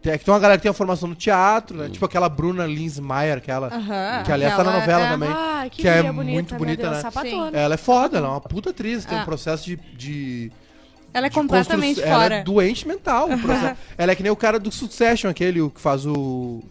Tem, 0.00 0.12
é 0.12 0.18
que 0.18 0.24
tem 0.24 0.32
uma 0.32 0.38
galera 0.38 0.56
que 0.58 0.62
tem 0.62 0.70
a 0.70 0.74
formação 0.74 1.08
no 1.08 1.16
teatro, 1.16 1.76
né? 1.76 1.88
Tipo 1.88 2.04
aquela 2.04 2.28
Bruna 2.28 2.64
Linsmeyer, 2.66 3.38
aquela. 3.38 3.66
Aham, 3.66 4.22
que 4.24 4.30
aliás 4.30 4.54
tá 4.56 4.62
na 4.62 4.72
novela 4.78 5.06
é. 5.06 5.10
também. 5.10 5.28
Ah, 5.28 5.66
que, 5.68 5.82
que 5.82 5.88
é 5.88 5.96
guria 5.96 6.12
bonita, 6.12 6.32
muito 6.34 6.54
bonita, 6.56 6.82
Deus, 6.82 6.94
né? 6.94 7.00
sapatona. 7.02 7.58
Ela 7.58 7.74
é 7.74 7.76
foda, 7.76 8.18
ela 8.18 8.28
é 8.28 8.30
uma 8.30 8.40
puta 8.40 8.70
atriz, 8.70 9.04
tem 9.04 9.18
Ah. 9.18 9.22
um 9.22 9.24
processo 9.24 9.64
de- 9.64 9.76
de 9.96 10.52
Ela 11.12 11.26
é 11.26 11.30
completamente 11.30 11.96
construção- 11.96 12.16
fora. 12.20 12.34
Ela 12.34 12.40
é 12.42 12.44
doente 12.44 12.86
mental. 12.86 13.26
processo. 13.42 13.76
ela 13.98 14.12
é 14.12 14.14
que 14.14 14.22
nem 14.22 14.30
o 14.30 14.36
cara 14.36 14.60
do 14.60 14.70
Succession, 14.70 15.28
aquele 15.28 15.60
o 15.60 15.68
que 15.68 15.80
faz 15.80 16.06
o. 16.06 16.62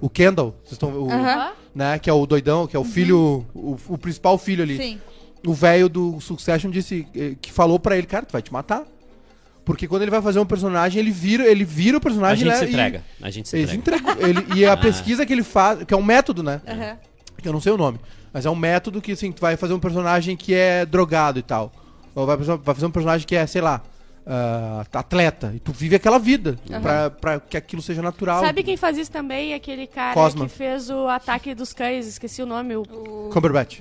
O 0.00 0.08
Kendall. 0.08 0.54
Vocês 0.62 0.72
estão. 0.74 0.90
o- 0.92 1.10
Aham. 1.10 1.50
Né, 1.74 1.98
que 1.98 2.08
é 2.08 2.12
o 2.12 2.24
doidão, 2.24 2.66
que 2.68 2.76
é 2.76 2.78
o 2.78 2.84
filho. 2.84 3.44
O, 3.52 3.76
o 3.88 3.98
principal 3.98 4.38
filho 4.38 4.62
ali. 4.62 4.76
Sim. 4.78 5.00
O 5.46 5.54
velho 5.54 5.88
do 5.88 6.20
Succession 6.20 6.70
disse. 6.70 7.06
eh, 7.14 7.34
Que 7.40 7.52
falou 7.52 7.78
pra 7.78 7.96
ele, 7.96 8.06
cara, 8.06 8.26
tu 8.26 8.32
vai 8.32 8.42
te 8.42 8.52
matar. 8.52 8.84
Porque 9.64 9.88
quando 9.88 10.02
ele 10.02 10.10
vai 10.10 10.22
fazer 10.22 10.38
um 10.38 10.46
personagem, 10.46 11.00
ele 11.00 11.10
vira, 11.10 11.44
ele 11.44 11.64
vira 11.64 11.96
o 11.96 11.98
A 11.98 12.00
personagem 12.00 12.44
gente 12.44 12.52
né, 12.52 12.58
se 12.58 12.64
e- 12.64 12.68
entrega. 12.68 13.04
A 13.20 13.30
gente 13.30 13.48
se 13.48 13.58
entrega. 13.76 14.16
Ele, 14.20 14.46
e 14.54 14.64
a 14.64 14.72
Ah. 14.74 14.76
pesquisa 14.76 15.26
que 15.26 15.32
ele 15.32 15.42
faz, 15.42 15.82
que 15.84 15.92
é 15.92 15.96
um 15.96 16.02
método, 16.04 16.42
né? 16.42 16.60
Aham. 16.68 16.96
que 17.42 17.46
eu 17.48 17.52
não 17.52 17.60
sei 17.60 17.72
o 17.72 17.76
nome, 17.76 17.98
mas 18.32 18.46
é 18.46 18.50
um 18.50 18.54
método 18.56 19.00
que 19.02 19.12
assim, 19.12 19.30
tu 19.30 19.40
vai 19.40 19.56
fazer 19.56 19.74
um 19.74 19.78
personagem 19.80 20.36
que 20.36 20.54
é 20.54 20.86
drogado 20.86 21.38
e 21.38 21.42
tal. 21.42 21.70
Ou 22.14 22.24
vai, 22.26 22.36
fazer- 22.38 22.56
vai 22.56 22.74
fazer 22.74 22.86
um 22.86 22.90
personagem 22.90 23.26
que 23.26 23.36
é, 23.36 23.46
sei 23.46 23.60
lá, 23.60 23.82
ah, 24.26 24.84
atleta. 24.92 25.52
E 25.54 25.58
tu 25.58 25.70
vive 25.72 25.96
aquela 25.96 26.18
vida 26.18 26.56
pra, 26.80 27.10
pra 27.10 27.40
que 27.40 27.56
aquilo 27.56 27.82
seja 27.82 28.00
natural. 28.00 28.40
Sabe 28.40 28.62
quem 28.62 28.76
faz 28.76 28.96
isso 28.96 29.10
também? 29.10 29.52
Aquele 29.52 29.86
cara 29.86 30.14
Cosma. 30.14 30.46
que 30.46 30.52
fez 30.52 30.88
o 30.90 31.06
Ataque 31.08 31.54
dos 31.54 31.72
Cães, 31.72 32.06
esqueci 32.06 32.40
o 32.40 32.46
nome. 32.46 32.74
O... 32.76 32.84
Cumberbatch. 33.32 33.80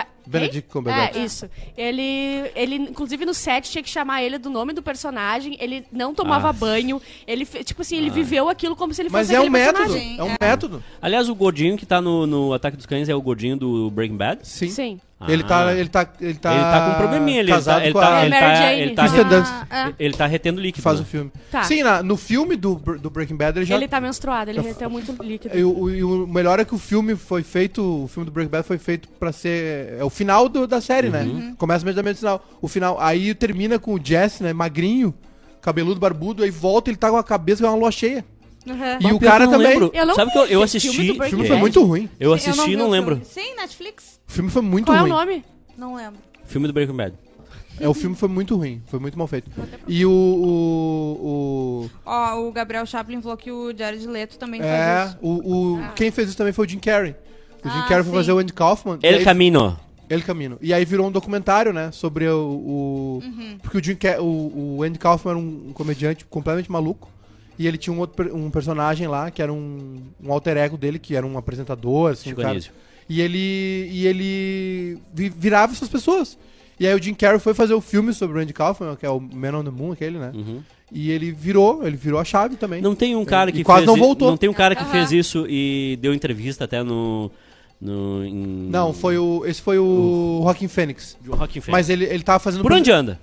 É, 0.00 0.06
Benedict? 0.26 0.70
Cumberbatch. 0.70 1.16
É, 1.16 1.24
isso. 1.24 1.48
Ele, 1.76 2.50
ele, 2.54 2.76
inclusive, 2.76 3.24
no 3.24 3.34
set 3.34 3.70
tinha 3.70 3.82
que 3.82 3.90
chamar 3.90 4.22
ele 4.22 4.38
do 4.38 4.48
nome 4.50 4.72
do 4.72 4.82
personagem. 4.82 5.56
Ele 5.60 5.84
não 5.92 6.14
tomava 6.14 6.48
Ah. 6.48 6.52
banho. 6.52 7.00
Ele, 7.26 7.44
tipo 7.44 7.82
assim, 7.82 7.96
ele 7.96 8.10
viveu 8.10 8.48
aquilo 8.48 8.74
como 8.74 8.92
se 8.94 9.02
ele 9.02 9.10
Mas 9.10 9.26
fosse 9.28 9.36
é 9.36 9.38
um 9.40 9.42
aquele 9.42 9.52
método. 9.52 9.78
personagem. 9.78 10.18
É 10.18 10.22
um 10.24 10.34
método. 10.40 10.82
Aliás, 11.00 11.28
o 11.28 11.34
gordinho 11.34 11.76
que 11.76 11.84
tá 11.86 12.00
no, 12.00 12.26
no 12.26 12.52
Ataque 12.52 12.76
dos 12.76 12.86
Cães 12.86 13.08
é 13.08 13.14
o 13.14 13.20
gordinho 13.22 13.56
do 13.56 13.90
Breaking 13.90 14.16
Bad? 14.16 14.46
Sim. 14.46 14.68
Sim. 14.68 15.00
Ele 15.28 15.42
tá, 15.42 15.74
ele 15.74 15.88
tá, 15.88 16.08
ele 16.20 16.34
tá. 16.34 16.52
Ele 16.54 16.62
tá 16.62 16.84
com 16.86 16.90
um 16.92 16.94
probleminha, 17.08 17.40
ele 17.40 17.52
casado 17.52 17.78
tá, 17.80 17.84
ele 17.84 17.92
com 17.92 18.00
tá, 18.00 18.16
a 18.18 18.20
ele 18.22 18.30
Mary 18.30 18.44
tá, 18.44 18.54
Jane. 18.54 18.80
ele 18.80 18.94
tá, 18.94 19.02
Kristen 19.02 19.24
Dunst. 19.28 19.52
Ah, 19.70 19.88
é. 19.88 19.94
ele 19.98 20.14
tá 20.16 20.26
retendo 20.26 20.60
líquido. 20.60 20.82
faz 20.82 20.98
né? 20.98 21.02
o 21.02 21.08
filme. 21.08 21.32
Tá. 21.50 21.62
Sim, 21.64 21.82
na- 21.82 22.02
no 22.02 22.16
filme 22.16 22.56
do, 22.56 22.74
do 22.74 23.10
Breaking 23.10 23.36
Bad 23.36 23.58
ele 23.58 23.66
já. 23.66 23.74
Ele 23.76 23.88
tá 23.88 24.00
menstruado, 24.00 24.50
ele 24.50 24.60
reteu 24.60 24.88
muito 24.90 25.12
líquido. 25.22 25.56
E 25.56 25.64
o, 25.64 25.90
e 25.90 26.02
o 26.04 26.26
melhor 26.26 26.58
é 26.60 26.64
que 26.64 26.74
o 26.74 26.78
filme 26.78 27.16
foi 27.16 27.42
feito, 27.42 28.04
o 28.04 28.08
filme 28.08 28.24
do 28.26 28.32
Breaking 28.32 28.50
Bad 28.50 28.66
foi 28.66 28.78
feito 28.78 29.08
pra 29.18 29.32
ser 29.32 29.96
é 29.98 30.04
o 30.04 30.10
final 30.10 30.48
do- 30.48 30.66
da 30.66 30.80
série, 30.80 31.08
né? 31.08 31.54
Começa 31.58 31.84
imediatamente 31.84 32.16
no 32.16 32.20
final. 32.20 32.46
O 32.62 32.68
final, 32.68 33.00
aí 33.00 33.34
termina 33.34 33.78
com 33.78 33.94
o 33.94 34.00
Jesse, 34.02 34.42
né, 34.42 34.52
magrinho, 34.52 35.14
cabeludo, 35.60 35.98
barbudo, 36.00 36.42
aí 36.42 36.50
volta 36.50 36.90
ele 36.90 36.96
tá 36.96 37.10
com 37.10 37.16
a 37.16 37.24
cabeça 37.24 37.62
com 37.62 37.68
uma 37.70 37.76
lua 37.78 37.90
cheia. 37.90 38.24
Aham. 38.68 38.98
E 39.00 39.12
o 39.12 39.20
cara 39.20 39.44
eu 39.44 39.50
não 39.50 39.58
também. 39.58 39.68
lembro. 39.72 39.90
Eu 39.94 40.06
não 40.06 40.14
Sabe 40.14 40.30
vi 40.30 40.32
que 40.32 40.38
eu, 40.38 40.46
eu 40.46 40.62
assisti. 40.62 40.88
O 40.88 41.22
filme 41.24 41.46
foi 41.46 41.56
muito 41.56 41.82
ruim. 41.84 42.08
Eu 42.18 42.32
assisti 42.32 42.70
e 42.72 42.76
não 42.76 42.86
o 42.88 42.90
lembro. 42.90 43.20
Sim, 43.24 43.54
Netflix? 43.56 44.20
O 44.28 44.32
filme 44.32 44.50
foi 44.50 44.62
muito 44.62 44.86
Qual 44.86 44.96
é 44.96 45.00
o 45.00 45.02
ruim. 45.02 45.10
nome? 45.12 45.44
Não 45.76 45.94
lembro. 45.96 46.18
Filme 46.46 46.66
do 46.66 46.72
Breaking 46.72 46.96
Bad. 46.96 47.14
É, 47.80 47.88
o 47.88 47.94
filme 47.94 48.14
foi 48.14 48.28
muito 48.28 48.54
ruim, 48.56 48.80
foi 48.86 49.00
muito 49.00 49.18
mal 49.18 49.26
feito. 49.26 49.50
E 49.88 50.06
o. 50.06 50.10
o, 50.12 51.90
Ó, 52.06 52.40
o 52.48 52.52
Gabriel 52.52 52.86
Chaplin 52.86 53.20
falou 53.20 53.36
que 53.36 53.50
o 53.50 53.76
Jared 53.76 54.06
Leto 54.06 54.38
também 54.38 54.60
o 54.60 54.64
faz 54.64 54.72
é, 54.72 55.06
isso. 55.08 55.18
o, 55.20 55.74
o 55.74 55.92
quem 55.94 56.10
fez 56.10 56.28
isso 56.28 56.38
também 56.38 56.52
foi 56.52 56.66
o 56.66 56.68
Jim 56.68 56.78
Carrey. 56.78 57.16
O 57.64 57.68
Jim 57.68 57.78
Ah, 57.78 57.86
Carrey 57.88 58.04
foi 58.04 58.12
sim. 58.12 58.18
fazer 58.18 58.32
o 58.32 58.38
Andy 58.38 58.52
Kaufman. 58.52 58.98
e 59.02 59.06
El 59.06 59.18
aí- 59.18 59.24
Camino. 59.24 59.78
El 60.08 60.22
Camino. 60.22 60.58
E 60.60 60.72
aí 60.74 60.84
virou 60.84 61.06
um 61.06 61.10
documentário, 61.10 61.72
né? 61.72 61.90
Sobre 61.92 62.28
o. 62.28 62.38
o- 62.38 63.20
Uhum. 63.24 63.58
Porque 63.62 63.78
o, 63.78 63.82
Jim 63.82 63.96
o, 64.20 64.76
o 64.78 64.82
Andy 64.82 64.98
Kaufman 64.98 65.30
era 65.32 65.38
um, 65.38 65.64
um 65.68 65.72
comediante 65.72 66.24
completamente 66.26 66.70
maluco. 66.70 67.08
E 67.58 67.66
ele 67.66 67.78
tinha 67.78 67.94
um 67.94 67.98
outro 68.00 68.36
um 68.36 68.50
personagem 68.50 69.06
lá, 69.06 69.30
que 69.30 69.40
era 69.40 69.52
um, 69.52 70.02
um 70.22 70.32
alter 70.32 70.56
ego 70.56 70.76
dele, 70.76 70.98
que 70.98 71.14
era 71.14 71.24
um 71.26 71.38
apresentador, 71.38 72.12
assim, 72.12 72.32
um 72.32 72.36
cara. 72.36 72.54
E 73.08 73.20
ele. 73.20 73.38
E 73.92 74.06
ele 74.06 74.98
vi- 75.12 75.28
virava 75.36 75.72
essas 75.72 75.88
pessoas. 75.88 76.38
E 76.80 76.86
aí 76.86 76.94
o 76.94 77.02
Jim 77.02 77.14
Carrey 77.14 77.38
foi 77.38 77.54
fazer 77.54 77.74
o 77.74 77.80
filme 77.80 78.12
sobre 78.12 78.38
o 78.38 78.40
Andy 78.42 78.52
Kaufman, 78.52 78.96
que 78.96 79.06
é 79.06 79.10
o 79.10 79.20
Man 79.20 79.58
on 79.58 79.64
the 79.64 79.70
Moon, 79.70 79.92
aquele, 79.92 80.18
né? 80.18 80.32
Uhum. 80.34 80.60
E 80.90 81.10
ele 81.10 81.30
virou, 81.32 81.86
ele 81.86 81.96
virou 81.96 82.18
a 82.20 82.24
chave 82.24 82.56
também. 82.56 82.80
Não 82.82 82.94
tem 82.94 83.14
um 83.16 83.24
cara 83.24 83.50
E 83.50 83.52
que 83.52 83.64
quase 83.64 83.80
fez 83.84 83.86
não 83.86 83.96
i- 83.96 84.00
voltou. 84.00 84.30
Não 84.30 84.36
tem 84.36 84.48
um 84.48 84.52
cara 84.54 84.74
que 84.74 84.84
fez 84.86 85.12
isso 85.12 85.46
e 85.48 85.96
deu 86.00 86.12
entrevista 86.12 86.64
até 86.64 86.82
no. 86.82 87.30
No 87.84 88.24
em- 88.24 88.68
Não, 88.70 88.92
foi 88.92 89.18
o. 89.18 89.44
Esse 89.46 89.60
foi 89.62 89.78
o 89.78 90.40
Joaquim 90.42 90.66
Fênix. 90.68 91.16
Mas 91.68 91.88
ele, 91.90 92.04
ele 92.06 92.22
tava 92.22 92.38
fazendo. 92.38 92.62
Por 92.62 92.72
onde 92.72 92.90
anda? 92.90 93.20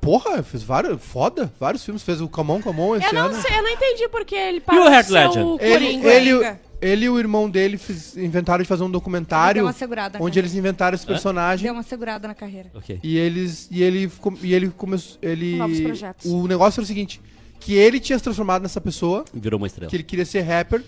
Porra, 0.00 0.42
fez 0.42 0.62
vários. 0.62 1.02
Foda, 1.02 1.52
vários 1.58 1.84
filmes. 1.84 2.02
Fez 2.02 2.20
o 2.20 2.28
Come 2.28 2.52
On, 2.52 2.62
Come 2.62 2.80
On 2.80 2.94
esse 2.96 3.06
Eu 3.06 3.12
não 3.12 3.26
ano. 3.26 3.42
sei, 3.42 3.58
eu 3.58 3.62
não 3.62 3.70
entendi 3.70 4.08
porque 4.08 4.34
ele 4.34 4.58
E 4.58 4.60
parou 4.60 4.84
o 4.84 4.88
Heath 4.88 5.06
de 5.06 5.12
ser 5.12 5.12
Ledger? 5.18 5.44
o 5.46 5.58
Ele, 5.60 5.72
Coringa. 5.72 6.08
ele, 6.08 6.32
Coringa. 6.32 6.60
ele 6.80 7.04
e 7.06 7.08
o 7.10 7.18
irmão 7.18 7.50
dele 7.50 7.76
fiz- 7.76 8.16
inventaram 8.16 8.62
de 8.62 8.68
fazer 8.68 8.82
um 8.84 8.86
Deu 8.86 8.92
documentário 8.92 9.62
uma 9.64 9.72
segurada. 9.72 10.18
na 10.18 10.24
onde 10.24 10.30
carreira. 10.34 10.46
eles 10.46 10.56
inventaram 10.56 10.94
esse 10.94 11.04
personagem. 11.06 11.64
Deu 11.64 11.72
uma 11.74 11.82
segurada 11.82 12.28
na 12.28 12.34
carreira. 12.34 12.70
Ok. 12.74 13.00
E 13.02 13.18
eles. 13.18 13.68
E 13.70 13.82
ele, 13.82 14.10
e 14.42 14.54
ele 14.54 14.68
começou. 14.70 15.18
Ele. 15.20 15.56
Novos 15.56 15.80
projetos. 15.80 16.30
O 16.30 16.46
negócio 16.46 16.78
era 16.80 16.84
o 16.84 16.86
seguinte: 16.86 17.20
que 17.58 17.74
ele 17.74 17.98
tinha 17.98 18.16
se 18.18 18.22
transformado 18.22 18.62
nessa 18.62 18.80
pessoa, 18.80 19.24
Virou 19.34 19.58
uma 19.58 19.66
estrela. 19.66 19.90
que 19.90 19.96
ele 19.96 20.04
queria 20.04 20.24
ser 20.24 20.42
rapper, 20.42 20.82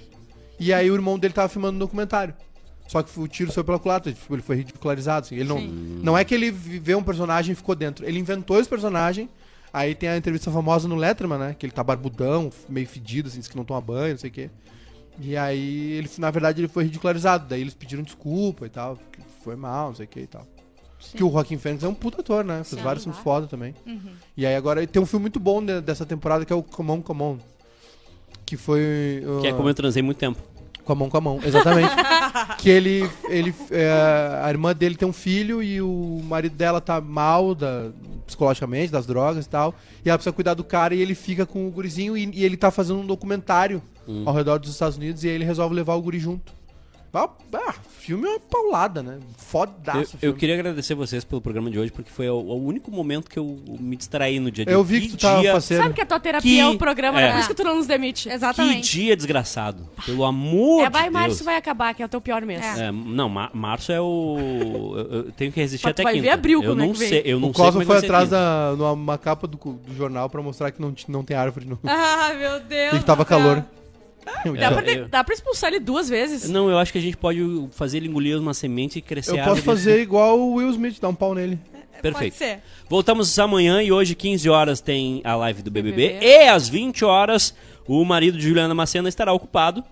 e 0.60 0.72
aí 0.72 0.88
o 0.90 0.94
irmão 0.94 1.18
dele 1.18 1.34
tava 1.34 1.48
filmando 1.48 1.74
um 1.74 1.78
documentário. 1.80 2.34
Só 2.88 3.02
que 3.02 3.20
o 3.20 3.28
tiro 3.28 3.52
saiu 3.52 3.62
pela 3.64 3.78
culatra, 3.78 4.10
tipo, 4.12 4.34
ele 4.34 4.42
foi 4.42 4.56
ridicularizado. 4.56 5.26
Assim. 5.26 5.36
Ele 5.36 5.44
não, 5.48 5.60
não 5.60 6.18
é 6.18 6.24
que 6.24 6.34
ele 6.34 6.50
viveu 6.50 6.98
um 6.98 7.02
personagem 7.04 7.52
e 7.52 7.54
ficou 7.54 7.74
dentro. 7.76 8.04
Ele 8.04 8.18
inventou 8.18 8.58
esse 8.58 8.68
personagem. 8.68 9.28
Aí 9.70 9.94
tem 9.94 10.08
a 10.08 10.16
entrevista 10.16 10.50
famosa 10.50 10.88
no 10.88 10.96
Letterman, 10.96 11.38
né? 11.38 11.56
Que 11.56 11.66
ele 11.66 11.72
tá 11.72 11.84
barbudão, 11.84 12.50
meio 12.66 12.88
fedido, 12.88 13.28
assim, 13.28 13.38
diz 13.38 13.46
que 13.46 13.56
não 13.56 13.64
toma 13.64 13.80
banho, 13.82 14.12
não 14.14 14.18
sei 14.18 14.30
o 14.30 14.32
quê. 14.32 14.50
E 15.20 15.36
aí, 15.36 15.92
ele, 15.92 16.08
na 16.16 16.30
verdade, 16.30 16.60
ele 16.62 16.68
foi 16.68 16.84
ridicularizado. 16.84 17.46
Daí 17.46 17.60
eles 17.60 17.74
pediram 17.74 18.02
desculpa 18.02 18.64
e 18.64 18.70
tal, 18.70 18.96
que 19.12 19.20
foi 19.44 19.54
mal, 19.54 19.88
não 19.88 19.94
sei 19.94 20.06
o 20.06 20.08
que 20.08 20.20
e 20.20 20.26
tal. 20.26 20.46
Que 21.14 21.22
o 21.22 21.30
Joaquim 21.30 21.58
Fênix 21.58 21.84
é 21.84 21.88
um 21.88 21.94
puta 21.94 22.22
ator, 22.22 22.42
né? 22.42 22.64
Fez 22.64 22.68
Sim, 22.68 22.76
vários 22.82 23.04
filmes 23.04 23.20
foda 23.22 23.46
também. 23.46 23.74
Uhum. 23.86 24.00
E 24.36 24.46
aí 24.46 24.56
agora 24.56 24.84
tem 24.86 25.00
um 25.00 25.06
filme 25.06 25.22
muito 25.24 25.38
bom 25.38 25.62
de- 25.64 25.80
dessa 25.82 26.06
temporada 26.06 26.44
que 26.44 26.52
é 26.52 26.56
o 26.56 26.62
Come 26.62 26.90
On, 26.90 27.02
Come 27.02 27.22
On. 27.22 27.38
Que 28.46 28.56
foi... 28.56 29.22
uh, 29.26 29.40
Que 29.42 29.48
é 29.48 29.52
como 29.52 29.68
eu 29.68 29.74
transei 29.74 30.02
muito 30.02 30.16
tempo. 30.18 30.40
Com 30.88 30.92
a 30.94 30.96
mão 30.96 31.10
com 31.10 31.18
a 31.18 31.20
mão, 31.20 31.40
exatamente. 31.44 31.90
que 32.56 32.70
ele, 32.70 33.06
ele 33.28 33.54
é, 33.70 34.40
a 34.42 34.48
irmã 34.48 34.74
dele 34.74 34.94
tem 34.96 35.06
um 35.06 35.12
filho 35.12 35.62
e 35.62 35.82
o 35.82 36.22
marido 36.24 36.56
dela 36.56 36.80
tá 36.80 36.98
mal 36.98 37.54
da, 37.54 37.90
psicologicamente, 38.26 38.90
das 38.90 39.04
drogas 39.04 39.44
e 39.44 39.48
tal. 39.50 39.74
E 40.02 40.08
ela 40.08 40.16
precisa 40.16 40.32
cuidar 40.32 40.54
do 40.54 40.64
cara 40.64 40.94
e 40.94 41.02
ele 41.02 41.14
fica 41.14 41.44
com 41.44 41.68
o 41.68 41.70
gurizinho 41.70 42.16
e, 42.16 42.30
e 42.32 42.42
ele 42.42 42.56
tá 42.56 42.70
fazendo 42.70 43.00
um 43.00 43.06
documentário 43.06 43.82
Hum. 44.08 44.22
ao 44.24 44.32
redor 44.32 44.58
dos 44.58 44.70
Estados 44.70 44.96
Unidos 44.96 45.22
e 45.22 45.28
aí 45.28 45.34
ele 45.34 45.44
resolve 45.44 45.74
levar 45.74 45.94
o 45.94 46.00
guri 46.00 46.18
junto. 46.18 46.54
Ah, 47.12 47.74
filme 48.00 48.26
é 48.26 48.32
uma 48.32 48.40
paulada, 48.40 49.02
né? 49.02 49.18
Fodaço. 49.38 50.18
Eu, 50.20 50.30
eu 50.30 50.34
queria 50.34 50.54
agradecer 50.54 50.94
vocês 50.94 51.24
pelo 51.24 51.40
programa 51.40 51.70
de 51.70 51.78
hoje, 51.78 51.90
porque 51.90 52.10
foi 52.10 52.28
o, 52.28 52.34
o 52.36 52.64
único 52.66 52.90
momento 52.90 53.30
que 53.30 53.38
eu 53.38 53.58
me 53.80 53.96
distraí 53.96 54.38
no 54.38 54.50
dia 54.50 54.64
de 54.66 54.70
Eu 54.72 54.84
vi 54.84 55.00
que 55.00 55.08
tu 55.10 55.16
tava 55.16 55.40
dia, 55.40 55.52
faceiro. 55.52 55.82
Sabe 55.82 55.94
que 55.94 56.02
a 56.02 56.06
tua 56.06 56.20
terapia 56.20 56.50
Que- 56.50 56.60
é 56.60 56.66
o 56.66 56.76
programa, 56.76 57.18
é. 57.20 57.26
né? 57.26 57.32
Por 57.32 57.38
isso 57.40 57.48
que 57.48 57.54
tu 57.54 57.64
não 57.64 57.76
nos 57.76 57.86
demite. 57.86 58.28
Que 58.28 58.34
Exatamente. 58.34 58.92
dia 58.92 59.16
desgraçado. 59.16 59.88
Pelo 60.04 60.22
amor 60.24 60.84
É, 60.84 60.90
vai, 60.90 61.04
de 61.04 61.10
março 61.10 61.36
Deus. 61.36 61.42
vai 61.46 61.56
acabar, 61.56 61.94
que 61.94 62.02
é 62.02 62.06
o 62.06 62.08
teu 62.08 62.20
pior 62.20 62.42
mês. 62.42 62.60
É. 62.78 62.86
É, 62.88 62.92
não, 62.92 63.28
ma- 63.28 63.50
março 63.54 63.90
é 63.90 64.00
o. 64.00 64.36
Eu, 64.96 65.12
eu 65.12 65.32
tenho 65.32 65.50
que 65.50 65.60
resistir 65.60 65.86
Mas 65.86 65.94
tu 65.94 65.96
até 65.96 66.02
vai 66.02 66.12
quinta. 66.14 66.24
ver 66.26 66.30
abril 66.30 66.62
eu 66.62 66.72
é 66.72 66.74
não 66.74 66.92
que 66.92 66.98
sei, 66.98 67.22
eu 67.24 67.40
não 67.40 67.50
O 67.50 67.54
sei 67.54 67.64
Cosmo 67.64 67.80
é 67.80 67.84
que 67.84 67.90
foi 67.90 67.98
atrás 67.98 68.28
da, 68.28 68.74
numa 68.76 69.16
capa 69.18 69.46
do, 69.46 69.56
do 69.56 69.94
jornal 69.96 70.28
pra 70.28 70.42
mostrar 70.42 70.70
que 70.70 70.80
não, 70.80 70.94
não 71.08 71.24
tem 71.24 71.36
árvore 71.36 71.64
no. 71.66 71.78
Ah, 71.88 72.34
meu 72.38 72.60
Deus. 72.60 72.94
E 72.94 72.98
que 72.98 73.04
tava 73.04 73.24
calor. 73.24 73.64
Dá, 74.58 74.70
pra, 74.72 74.90
Eu- 74.92 75.08
dá 75.08 75.24
pra 75.24 75.34
expulsar 75.34 75.70
ele 75.70 75.80
duas 75.80 76.08
vezes. 76.08 76.48
Não, 76.48 76.70
eu 76.70 76.78
acho 76.78 76.92
que 76.92 76.98
a 76.98 77.02
gente 77.02 77.16
pode 77.16 77.40
fazer 77.72 77.98
ele 77.98 78.08
engolir 78.08 78.38
uma 78.38 78.54
semente 78.54 78.98
e 78.98 79.02
crescer 79.02 79.32
Eu 79.32 79.36
posso 79.38 79.48
árvore 79.50 79.62
fazer 79.62 80.00
igual 80.00 80.38
o 80.38 80.54
Will 80.54 80.70
Smith, 80.70 81.00
dar 81.00 81.08
um 81.08 81.14
pau 81.14 81.34
nele. 81.34 81.58
Perfeito. 82.00 82.34
Pode 82.34 82.36
ser. 82.36 82.60
Voltamos 82.88 83.36
amanhã 83.38 83.82
e 83.82 83.90
hoje, 83.90 84.14
15 84.14 84.48
horas, 84.48 84.80
tem 84.80 85.20
a 85.24 85.34
live 85.34 85.62
do 85.62 85.70
BBB. 85.70 86.08
BBB. 86.10 86.24
E 86.24 86.48
às 86.48 86.68
20 86.68 87.04
horas, 87.04 87.52
o 87.86 88.04
marido 88.04 88.38
de 88.38 88.44
Juliana 88.46 88.72
Macena 88.74 89.08
estará 89.08 89.32
ocupado 89.32 89.82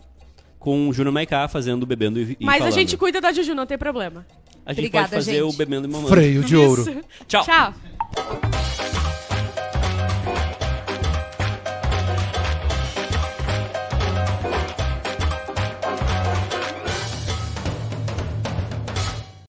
com 0.61 0.89
o 0.89 0.93
Júnior 0.93 1.13
Maiká 1.13 1.49
fazendo 1.49 1.85
Bebendo 1.85 2.21
e, 2.21 2.37
Mas 2.41 2.59
falando. 2.59 2.73
a 2.73 2.77
gente 2.77 2.97
cuida 2.97 3.21
da 3.21 3.33
Juju, 3.33 3.55
não 3.55 3.67
tem 3.67 3.77
problema. 3.77 4.25
A 4.65 4.73
gente 4.73 4.81
Obrigada, 4.87 5.09
pode 5.09 5.17
fazer 5.25 5.33
gente. 5.41 5.43
o 5.43 5.53
Bebendo 5.53 5.87
e 5.89 5.91
Mamando. 5.91 6.09
Freio 6.09 6.43
de 6.45 6.57
ouro. 6.57 6.83
Isso. 6.83 6.97
Tchau. 7.27 7.45
Tchau. 7.45 7.75